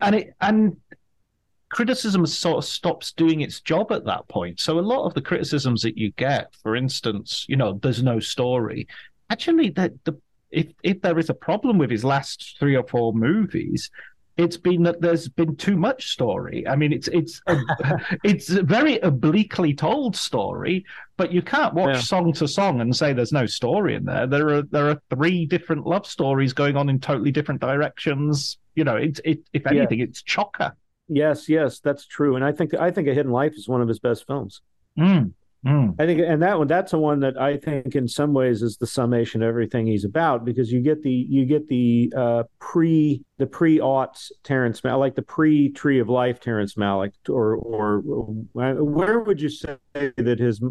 And 0.00 0.16
it 0.16 0.34
and 0.40 0.76
criticism 1.74 2.24
sort 2.24 2.58
of 2.58 2.64
stops 2.64 3.10
doing 3.10 3.40
its 3.40 3.60
job 3.60 3.90
at 3.90 4.04
that 4.04 4.28
point. 4.28 4.60
So 4.60 4.78
a 4.78 4.80
lot 4.80 5.06
of 5.06 5.14
the 5.14 5.20
criticisms 5.20 5.82
that 5.82 5.98
you 5.98 6.12
get, 6.12 6.54
for 6.62 6.76
instance, 6.76 7.44
you 7.48 7.56
know, 7.56 7.80
there's 7.82 8.02
no 8.02 8.20
story. 8.20 8.86
Actually, 9.28 9.70
that 9.70 9.92
the 10.04 10.16
if 10.52 10.68
if 10.84 11.02
there 11.02 11.18
is 11.18 11.30
a 11.30 11.34
problem 11.34 11.76
with 11.76 11.90
his 11.90 12.04
last 12.04 12.56
three 12.60 12.76
or 12.76 12.86
four 12.86 13.12
movies, 13.12 13.90
it's 14.36 14.56
been 14.56 14.84
that 14.84 15.00
there's 15.00 15.28
been 15.28 15.56
too 15.56 15.76
much 15.76 16.12
story. 16.12 16.64
I 16.68 16.76
mean, 16.76 16.92
it's 16.92 17.08
it's 17.08 17.42
a, 17.48 17.58
it's 18.24 18.50
a 18.50 18.62
very 18.62 19.00
obliquely 19.00 19.74
told 19.74 20.14
story, 20.14 20.84
but 21.16 21.32
you 21.32 21.42
can't 21.42 21.74
watch 21.74 21.96
yeah. 21.96 22.00
song 22.02 22.32
to 22.34 22.46
song 22.46 22.82
and 22.82 22.94
say 22.94 23.12
there's 23.12 23.32
no 23.32 23.46
story 23.46 23.96
in 23.96 24.04
there. 24.04 24.28
There 24.28 24.48
are 24.50 24.62
there 24.62 24.90
are 24.90 25.02
three 25.10 25.44
different 25.44 25.88
love 25.88 26.06
stories 26.06 26.52
going 26.52 26.76
on 26.76 26.88
in 26.88 27.00
totally 27.00 27.32
different 27.32 27.60
directions. 27.60 28.58
You 28.76 28.84
know, 28.84 28.94
it's 28.94 29.20
it 29.24 29.40
if 29.52 29.66
anything, 29.66 29.98
yeah. 29.98 30.04
it's 30.04 30.22
chocker. 30.22 30.72
Yes, 31.08 31.48
yes, 31.48 31.80
that's 31.80 32.06
true. 32.06 32.36
And 32.36 32.44
I 32.44 32.52
think 32.52 32.74
I 32.74 32.90
think 32.90 33.08
A 33.08 33.14
Hidden 33.14 33.32
Life 33.32 33.54
is 33.56 33.68
one 33.68 33.82
of 33.82 33.88
his 33.88 33.98
best 33.98 34.26
films. 34.26 34.62
Mm, 34.98 35.32
mm. 35.66 35.94
I 36.00 36.06
think, 36.06 36.20
and 36.20 36.40
that 36.42 36.58
one 36.58 36.66
that's 36.66 36.92
the 36.92 36.98
one 36.98 37.20
that 37.20 37.38
I 37.38 37.58
think 37.58 37.94
in 37.94 38.08
some 38.08 38.32
ways 38.32 38.62
is 38.62 38.76
the 38.78 38.86
summation 38.86 39.42
of 39.42 39.48
everything 39.48 39.86
he's 39.86 40.04
about 40.04 40.44
because 40.44 40.72
you 40.72 40.80
get 40.80 41.02
the 41.02 41.10
you 41.10 41.44
get 41.44 41.68
the 41.68 42.12
uh, 42.16 42.42
pre 42.58 43.22
the 43.38 43.46
pre 43.46 43.78
aughts 43.78 44.32
Terrence 44.44 44.80
Malick, 44.80 44.98
like 44.98 45.14
the 45.14 45.22
pre 45.22 45.70
Tree 45.70 46.00
of 46.00 46.08
Life 46.08 46.40
Terrence 46.40 46.74
Malick, 46.74 47.12
or 47.28 47.56
or 47.56 48.00
where 48.00 49.20
would 49.20 49.40
you 49.40 49.50
say 49.50 49.76
that 49.92 50.38
his 50.38 50.62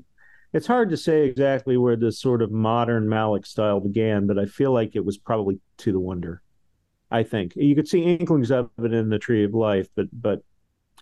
it's 0.53 0.67
hard 0.67 0.91
to 0.91 0.97
say 0.97 1.25
exactly 1.25 1.77
where 1.77 1.95
this 1.95 2.19
sort 2.19 2.43
of 2.43 2.51
modern 2.51 3.07
Malick 3.07 3.45
style 3.45 3.79
began, 3.79 4.27
but 4.27 4.37
I 4.37 4.45
feel 4.45 4.71
like 4.71 4.95
it 4.95 5.03
was 5.03 5.17
probably 5.17 5.59
to 5.79 5.91
the 5.91 5.99
wonder. 5.99 6.42
I 7.13 7.23
think 7.23 7.53
you 7.55 7.75
could 7.75 7.87
see 7.87 8.01
inklings 8.01 8.51
of 8.51 8.71
it 8.79 8.93
in 8.93 9.09
the 9.09 9.19
Tree 9.19 9.45
of 9.45 9.53
Life, 9.53 9.87
but 9.95 10.07
but 10.11 10.41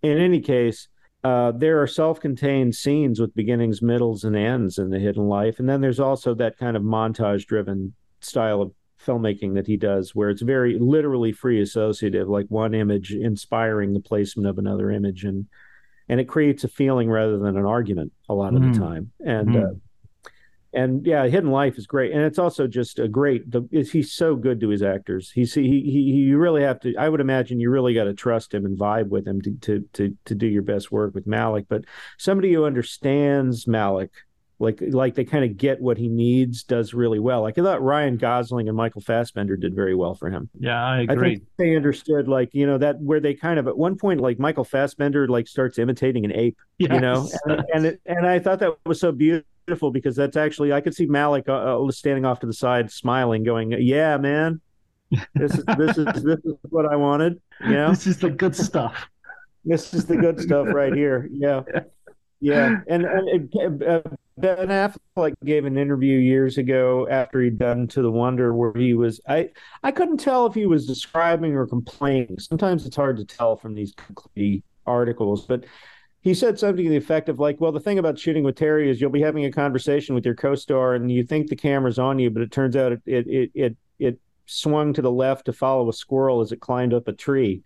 in 0.03 0.17
any 0.17 0.41
case, 0.41 0.89
uh, 1.23 1.51
there 1.51 1.81
are 1.81 1.87
self-contained 1.87 2.75
scenes 2.75 3.19
with 3.19 3.33
beginnings, 3.33 3.81
middles, 3.81 4.23
and 4.23 4.35
ends 4.35 4.77
in 4.77 4.89
the 4.89 4.99
Hidden 4.99 5.27
Life, 5.27 5.59
and 5.59 5.69
then 5.69 5.81
there's 5.81 5.99
also 5.99 6.35
that 6.35 6.57
kind 6.57 6.75
of 6.75 6.83
montage-driven 6.83 7.93
style 8.19 8.61
of 8.61 8.71
filmmaking 9.03 9.55
that 9.55 9.67
he 9.67 9.77
does, 9.77 10.13
where 10.13 10.29
it's 10.29 10.41
very 10.41 10.77
literally 10.77 11.31
free 11.31 11.61
associative, 11.61 12.27
like 12.27 12.45
one 12.49 12.73
image 12.73 13.13
inspiring 13.13 13.93
the 13.93 13.99
placement 13.99 14.47
of 14.47 14.57
another 14.57 14.91
image, 14.91 15.23
and 15.23 15.47
and 16.09 16.19
it 16.19 16.27
creates 16.27 16.65
a 16.65 16.67
feeling 16.67 17.09
rather 17.09 17.37
than 17.37 17.55
an 17.55 17.65
argument 17.65 18.11
a 18.27 18.33
lot 18.33 18.53
of 18.53 18.61
mm. 18.61 18.73
the 18.73 18.79
time. 18.79 19.11
And 19.25 19.47
mm. 19.47 19.63
uh, 19.63 19.73
and 20.73 21.05
yeah, 21.05 21.27
Hidden 21.27 21.51
Life 21.51 21.77
is 21.77 21.85
great, 21.85 22.13
and 22.13 22.21
it's 22.21 22.39
also 22.39 22.65
just 22.65 22.97
a 22.99 23.07
great. 23.07 23.49
The, 23.49 23.67
he's 23.91 24.13
so 24.13 24.35
good 24.35 24.61
to 24.61 24.69
his 24.69 24.81
actors. 24.81 25.29
He's 25.29 25.53
he 25.53 25.81
he 25.81 25.99
you 25.99 26.37
really 26.37 26.61
have 26.61 26.79
to. 26.81 26.95
I 26.95 27.09
would 27.09 27.19
imagine 27.19 27.59
you 27.59 27.69
really 27.69 27.93
got 27.93 28.05
to 28.05 28.13
trust 28.13 28.53
him 28.53 28.65
and 28.65 28.79
vibe 28.79 29.09
with 29.09 29.27
him 29.27 29.41
to 29.41 29.51
to 29.51 29.89
to 29.93 30.17
to 30.25 30.35
do 30.35 30.47
your 30.47 30.61
best 30.61 30.91
work 30.91 31.13
with 31.13 31.27
Malick. 31.27 31.65
But 31.67 31.83
somebody 32.17 32.53
who 32.53 32.63
understands 32.63 33.65
Malick, 33.65 34.11
like 34.59 34.81
like 34.81 35.15
they 35.15 35.25
kind 35.25 35.43
of 35.43 35.57
get 35.57 35.81
what 35.81 35.97
he 35.97 36.07
needs, 36.07 36.63
does 36.63 36.93
really 36.93 37.19
well. 37.19 37.41
Like 37.41 37.57
I 37.57 37.63
thought 37.63 37.81
Ryan 37.81 38.15
Gosling 38.15 38.69
and 38.69 38.77
Michael 38.77 39.01
Fassbender 39.01 39.57
did 39.57 39.75
very 39.75 39.95
well 39.95 40.15
for 40.15 40.29
him. 40.29 40.49
Yeah, 40.57 40.81
I 40.81 41.01
agree. 41.01 41.31
I 41.31 41.35
think 41.35 41.43
they 41.57 41.75
understood 41.75 42.29
like 42.29 42.51
you 42.53 42.65
know 42.65 42.77
that 42.77 42.97
where 43.01 43.19
they 43.19 43.33
kind 43.33 43.59
of 43.59 43.67
at 43.67 43.77
one 43.77 43.97
point 43.97 44.21
like 44.21 44.39
Michael 44.39 44.63
Fassbender 44.63 45.27
like 45.27 45.49
starts 45.49 45.79
imitating 45.79 46.23
an 46.23 46.31
ape, 46.31 46.57
yes. 46.77 46.93
you 46.93 47.01
know, 47.01 47.29
and 47.45 47.65
and, 47.73 47.85
it, 47.87 48.01
and 48.05 48.25
I 48.25 48.39
thought 48.39 48.59
that 48.59 48.77
was 48.85 49.01
so 49.01 49.11
beautiful 49.11 49.50
beautiful 49.71 49.89
because 49.89 50.17
that's 50.17 50.35
actually 50.35 50.73
I 50.73 50.81
could 50.81 50.93
see 50.93 51.07
Malick 51.07 51.47
uh, 51.47 51.85
uh, 51.85 51.91
standing 51.91 52.25
off 52.25 52.41
to 52.41 52.45
the 52.45 52.53
side, 52.53 52.91
smiling, 52.91 53.43
going, 53.43 53.71
"Yeah, 53.79 54.17
man, 54.17 54.59
this 55.33 55.57
is 55.57 55.63
this 55.77 55.97
is 55.97 56.05
this 56.23 56.39
is 56.43 56.55
what 56.69 56.85
I 56.91 56.97
wanted." 56.97 57.41
You 57.61 57.73
know, 57.73 57.89
this 57.91 58.05
is 58.05 58.17
the 58.17 58.29
good 58.29 58.53
stuff. 58.53 59.07
this 59.63 59.93
is 59.93 60.05
the 60.05 60.17
good 60.17 60.41
stuff 60.41 60.67
right 60.73 60.93
here. 60.93 61.29
Yeah, 61.31 61.61
yeah, 62.41 62.81
and 62.89 63.05
and 63.05 63.55
uh, 63.81 64.01
Ben 64.37 64.67
Affleck 64.67 65.35
gave 65.45 65.63
an 65.63 65.77
interview 65.77 66.17
years 66.17 66.57
ago 66.57 67.07
after 67.09 67.39
he'd 67.39 67.57
done 67.57 67.87
To 67.87 68.01
the 68.01 68.11
Wonder, 68.11 68.53
where 68.53 68.73
he 68.73 68.93
was 68.93 69.21
I 69.29 69.51
I 69.83 69.91
couldn't 69.91 70.17
tell 70.17 70.47
if 70.47 70.53
he 70.53 70.65
was 70.65 70.85
describing 70.85 71.55
or 71.55 71.65
complaining. 71.65 72.37
Sometimes 72.39 72.85
it's 72.85 72.97
hard 72.97 73.15
to 73.17 73.25
tell 73.25 73.55
from 73.55 73.73
these 73.73 73.93
articles, 74.85 75.45
but 75.45 75.63
he 76.21 76.35
said 76.35 76.59
something 76.59 76.83
to 76.83 76.89
the 76.89 76.97
effect 76.97 77.29
of 77.29 77.39
like, 77.39 77.59
well, 77.59 77.71
the 77.71 77.79
thing 77.79 77.97
about 77.97 78.17
shooting 78.17 78.43
with 78.43 78.55
Terry 78.55 78.89
is 78.89 79.01
you'll 79.01 79.09
be 79.09 79.21
having 79.21 79.45
a 79.45 79.51
conversation 79.51 80.13
with 80.13 80.23
your 80.23 80.35
co-star 80.35 80.93
and 80.93 81.11
you 81.11 81.23
think 81.23 81.47
the 81.47 81.55
camera's 81.55 81.97
on 81.97 82.19
you, 82.19 82.29
but 82.29 82.43
it 82.43 82.51
turns 82.51 82.75
out 82.75 82.91
it 82.91 83.01
it 83.05 83.51
it 83.53 83.77
it, 83.99 84.17
swung 84.47 84.91
to 84.91 85.01
the 85.01 85.11
left 85.11 85.45
to 85.45 85.53
follow 85.53 85.87
a 85.87 85.93
squirrel 85.93 86.41
as 86.41 86.51
it 86.51 86.59
climbed 86.59 86.93
up 86.93 87.07
a 87.07 87.13
tree. 87.13 87.63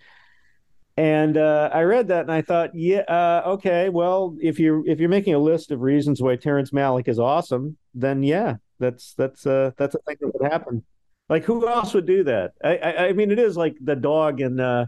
And 0.97 1.35
uh, 1.35 1.69
I 1.73 1.81
read 1.81 2.09
that 2.09 2.21
and 2.21 2.31
I 2.31 2.41
thought, 2.41 2.75
yeah, 2.75 2.99
uh, 2.99 3.41
okay, 3.53 3.89
well, 3.89 4.37
if 4.39 4.59
you're 4.59 4.87
if 4.87 4.99
you're 4.99 5.09
making 5.09 5.33
a 5.33 5.39
list 5.39 5.71
of 5.71 5.81
reasons 5.81 6.21
why 6.21 6.35
Terrence 6.35 6.71
Malick 6.71 7.07
is 7.07 7.19
awesome, 7.19 7.77
then 7.93 8.23
yeah, 8.23 8.57
that's 8.79 9.13
that's 9.15 9.45
uh, 9.45 9.71
that's 9.77 9.95
a 9.95 9.99
thing 9.99 10.17
that 10.21 10.31
would 10.33 10.51
happen. 10.51 10.83
Like 11.27 11.43
who 11.43 11.67
else 11.67 11.93
would 11.93 12.05
do 12.05 12.23
that? 12.25 12.53
I 12.63 12.77
I, 12.77 13.07
I 13.07 13.13
mean, 13.13 13.31
it 13.31 13.39
is 13.39 13.57
like 13.57 13.75
the 13.81 13.95
dog 13.95 14.39
in 14.39 14.59
uh, 14.59 14.85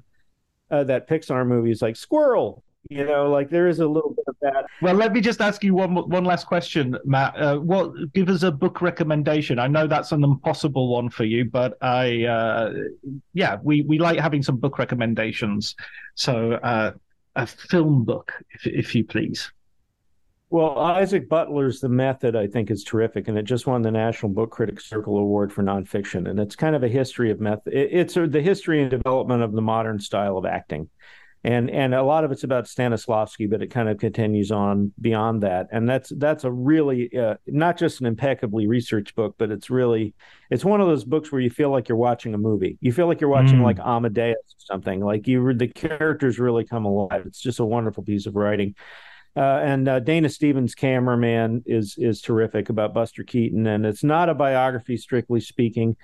uh, 0.69 0.83
that 0.85 1.09
Pixar 1.09 1.45
movie 1.45 1.71
is 1.71 1.81
like 1.81 1.95
squirrel, 1.95 2.63
you 2.89 3.05
know 3.05 3.29
like 3.29 3.49
there 3.49 3.67
is 3.67 3.79
a 3.79 3.87
little 3.87 4.11
bit 4.11 4.25
of 4.27 4.35
that 4.41 4.65
well 4.81 4.95
let 4.95 5.13
me 5.13 5.21
just 5.21 5.41
ask 5.41 5.63
you 5.63 5.73
one 5.73 5.95
one 5.95 6.23
last 6.23 6.45
question 6.45 6.97
matt 7.05 7.37
uh, 7.37 7.57
what 7.57 7.91
give 8.13 8.29
us 8.29 8.43
a 8.43 8.51
book 8.51 8.81
recommendation 8.81 9.59
i 9.59 9.67
know 9.67 9.87
that's 9.87 10.11
an 10.11 10.23
impossible 10.23 10.87
one 10.89 11.09
for 11.09 11.23
you 11.23 11.45
but 11.45 11.77
i 11.81 12.23
uh, 12.25 12.73
yeah 13.33 13.57
we 13.63 13.81
we 13.83 13.97
like 13.99 14.19
having 14.19 14.43
some 14.43 14.57
book 14.57 14.77
recommendations 14.77 15.75
so 16.15 16.53
uh, 16.53 16.91
a 17.35 17.45
film 17.45 18.03
book 18.03 18.33
if, 18.51 18.67
if 18.67 18.95
you 18.95 19.03
please 19.03 19.51
well, 20.49 20.79
Isaac 20.79 21.27
Butler's 21.27 21.81
The 21.81 21.89
Method, 21.89 22.33
I 22.37 22.47
think, 22.47 22.71
is 22.71 22.85
terrific, 22.85 23.27
and 23.27 23.37
it 23.37 23.43
just 23.43 23.67
won 23.67 23.81
the 23.81 23.91
National 23.91 24.31
Book 24.31 24.49
Critics 24.49 24.85
Circle 24.85 25.17
Award 25.17 25.51
for 25.51 25.61
nonfiction. 25.61 26.29
And 26.29 26.39
it's 26.39 26.55
kind 26.55 26.73
of 26.73 26.83
a 26.83 26.87
history 26.87 27.31
of 27.31 27.41
method. 27.41 27.73
It's 27.73 28.13
the 28.13 28.41
history 28.41 28.81
and 28.81 28.89
development 28.89 29.43
of 29.43 29.51
the 29.51 29.61
modern 29.61 29.99
style 29.99 30.37
of 30.37 30.45
acting 30.45 30.89
and 31.43 31.69
and 31.69 31.93
a 31.93 32.03
lot 32.03 32.23
of 32.23 32.31
it's 32.31 32.43
about 32.43 32.65
Stanislavski, 32.65 33.49
but 33.49 33.61
it 33.61 33.67
kind 33.67 33.89
of 33.89 33.97
continues 33.97 34.51
on 34.51 34.91
beyond 34.99 35.43
that, 35.43 35.67
and 35.71 35.87
that's 35.87 36.11
that's 36.17 36.43
a 36.43 36.51
really 36.51 37.15
uh, 37.17 37.35
not 37.45 37.77
just 37.77 38.01
an 38.01 38.07
impeccably 38.07 38.67
researched 38.67 39.15
book, 39.15 39.35
but 39.37 39.51
it's 39.51 39.69
really 39.69 40.13
it's 40.49 40.65
one 40.65 40.81
of 40.81 40.87
those 40.87 41.05
books 41.05 41.31
where 41.31 41.41
you 41.41 41.49
feel 41.49 41.69
like 41.69 41.89
you're 41.89 41.97
watching 41.97 42.33
a 42.33 42.37
movie. 42.37 42.77
You 42.81 42.91
feel 42.91 43.07
like 43.07 43.21
you're 43.21 43.29
watching 43.29 43.59
mm. 43.59 43.63
like 43.63 43.79
Amadeus 43.79 44.35
or 44.35 44.59
something. 44.59 44.99
Like 45.01 45.27
you, 45.27 45.53
the 45.53 45.67
characters 45.67 46.39
really 46.39 46.65
come 46.65 46.85
alive. 46.85 47.25
It's 47.25 47.41
just 47.41 47.59
a 47.59 47.65
wonderful 47.65 48.03
piece 48.03 48.25
of 48.25 48.35
writing. 48.35 48.75
Uh, 49.37 49.61
and 49.63 49.87
uh, 49.87 49.99
Dana 49.99 50.29
Stevens' 50.29 50.73
Cameraman 50.73 51.63
is 51.67 51.95
is 51.99 52.21
terrific 52.21 52.69
about 52.69 52.95
Buster 52.95 53.23
Keaton, 53.23 53.67
and 53.67 53.85
it's 53.85 54.03
not 54.03 54.29
a 54.29 54.33
biography 54.33 54.97
strictly 54.97 55.39
speaking, 55.39 55.95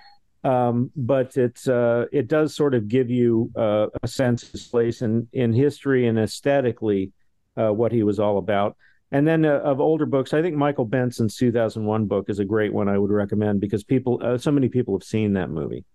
um, 0.43 0.91
but 0.95 1.37
it's 1.37 1.67
uh, 1.67 2.05
it 2.11 2.27
does 2.27 2.55
sort 2.55 2.73
of 2.73 2.87
give 2.87 3.09
you 3.09 3.51
uh, 3.55 3.87
a 4.01 4.07
sense 4.07 4.53
of 4.53 4.71
place 4.71 5.01
in 5.01 5.27
in 5.33 5.53
history 5.53 6.07
and 6.07 6.19
aesthetically 6.19 7.11
uh, 7.57 7.71
what 7.71 7.91
he 7.91 8.03
was 8.03 8.19
all 8.19 8.37
about. 8.37 8.75
And 9.11 9.27
then 9.27 9.45
uh, 9.45 9.59
of 9.59 9.79
older 9.79 10.07
books, 10.07 10.33
I 10.33 10.41
think 10.41 10.55
Michael 10.55 10.85
Benson's 10.85 11.35
2001 11.37 12.07
book 12.07 12.29
is 12.29 12.39
a 12.39 12.45
great 12.45 12.73
one 12.73 12.89
I 12.89 12.97
would 12.97 13.11
recommend 13.11 13.61
because 13.61 13.83
people, 13.83 14.19
uh, 14.23 14.39
so 14.39 14.51
many 14.51 14.69
people 14.69 14.95
have 14.95 15.03
seen 15.03 15.33
that 15.33 15.51
movie. 15.51 15.85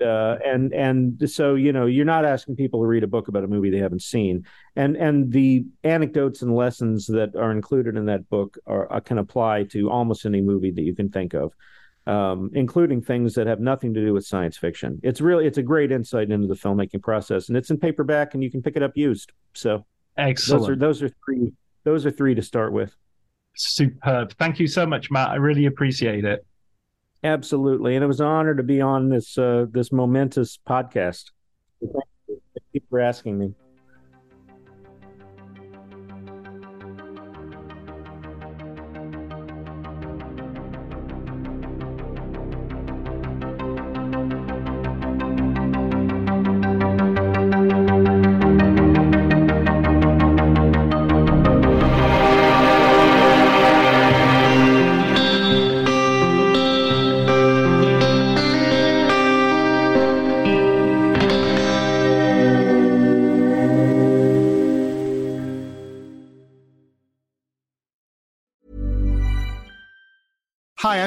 Uh, 0.00 0.36
and 0.46 0.72
and 0.72 1.28
so 1.28 1.56
you 1.56 1.72
know 1.72 1.86
you're 1.86 2.04
not 2.04 2.24
asking 2.24 2.54
people 2.54 2.80
to 2.80 2.86
read 2.86 3.02
a 3.02 3.08
book 3.08 3.26
about 3.26 3.42
a 3.42 3.48
movie 3.48 3.68
they 3.68 3.78
haven't 3.78 4.00
seen 4.00 4.46
and 4.76 4.96
and 4.96 5.32
the 5.32 5.64
anecdotes 5.82 6.40
and 6.40 6.54
lessons 6.54 7.08
that 7.08 7.34
are 7.34 7.50
included 7.50 7.96
in 7.96 8.06
that 8.06 8.28
book 8.30 8.56
are, 8.64 9.00
can 9.00 9.18
apply 9.18 9.64
to 9.64 9.90
almost 9.90 10.24
any 10.24 10.40
movie 10.40 10.70
that 10.70 10.82
you 10.82 10.94
can 10.94 11.08
think 11.08 11.34
of 11.34 11.52
um, 12.08 12.50
including 12.54 13.02
things 13.02 13.34
that 13.34 13.46
have 13.46 13.60
nothing 13.60 13.92
to 13.92 14.00
do 14.00 14.14
with 14.14 14.26
science 14.26 14.56
fiction. 14.56 14.98
It's 15.02 15.20
really 15.20 15.46
it's 15.46 15.58
a 15.58 15.62
great 15.62 15.92
insight 15.92 16.30
into 16.30 16.48
the 16.48 16.54
filmmaking 16.54 17.02
process 17.02 17.48
and 17.48 17.56
it's 17.56 17.70
in 17.70 17.78
paperback 17.78 18.32
and 18.34 18.42
you 18.42 18.50
can 18.50 18.62
pick 18.62 18.76
it 18.76 18.82
up 18.82 18.92
used. 18.96 19.32
So 19.52 19.84
excellent 20.16 20.62
those 20.62 20.70
are 20.70 20.76
those 20.76 21.02
are 21.02 21.10
three 21.24 21.52
those 21.84 22.06
are 22.06 22.10
three 22.10 22.34
to 22.34 22.42
start 22.42 22.72
with. 22.72 22.96
Superb. 23.54 24.32
Thank 24.38 24.58
you 24.58 24.66
so 24.66 24.86
much 24.86 25.10
matt. 25.10 25.28
I 25.28 25.36
really 25.36 25.66
appreciate 25.66 26.24
it. 26.24 26.44
Absolutely, 27.22 27.94
and 27.94 28.02
it 28.02 28.06
was 28.06 28.20
an 28.20 28.26
honor 28.26 28.54
to 28.54 28.62
be 28.62 28.80
on 28.80 29.10
this 29.10 29.36
uh, 29.36 29.66
this 29.70 29.92
momentous 29.92 30.58
podcast. 30.66 31.24
Thank 31.80 31.92
you. 32.28 32.40
Thank 32.54 32.66
you 32.72 32.80
for 32.88 33.00
asking 33.00 33.38
me. 33.38 33.54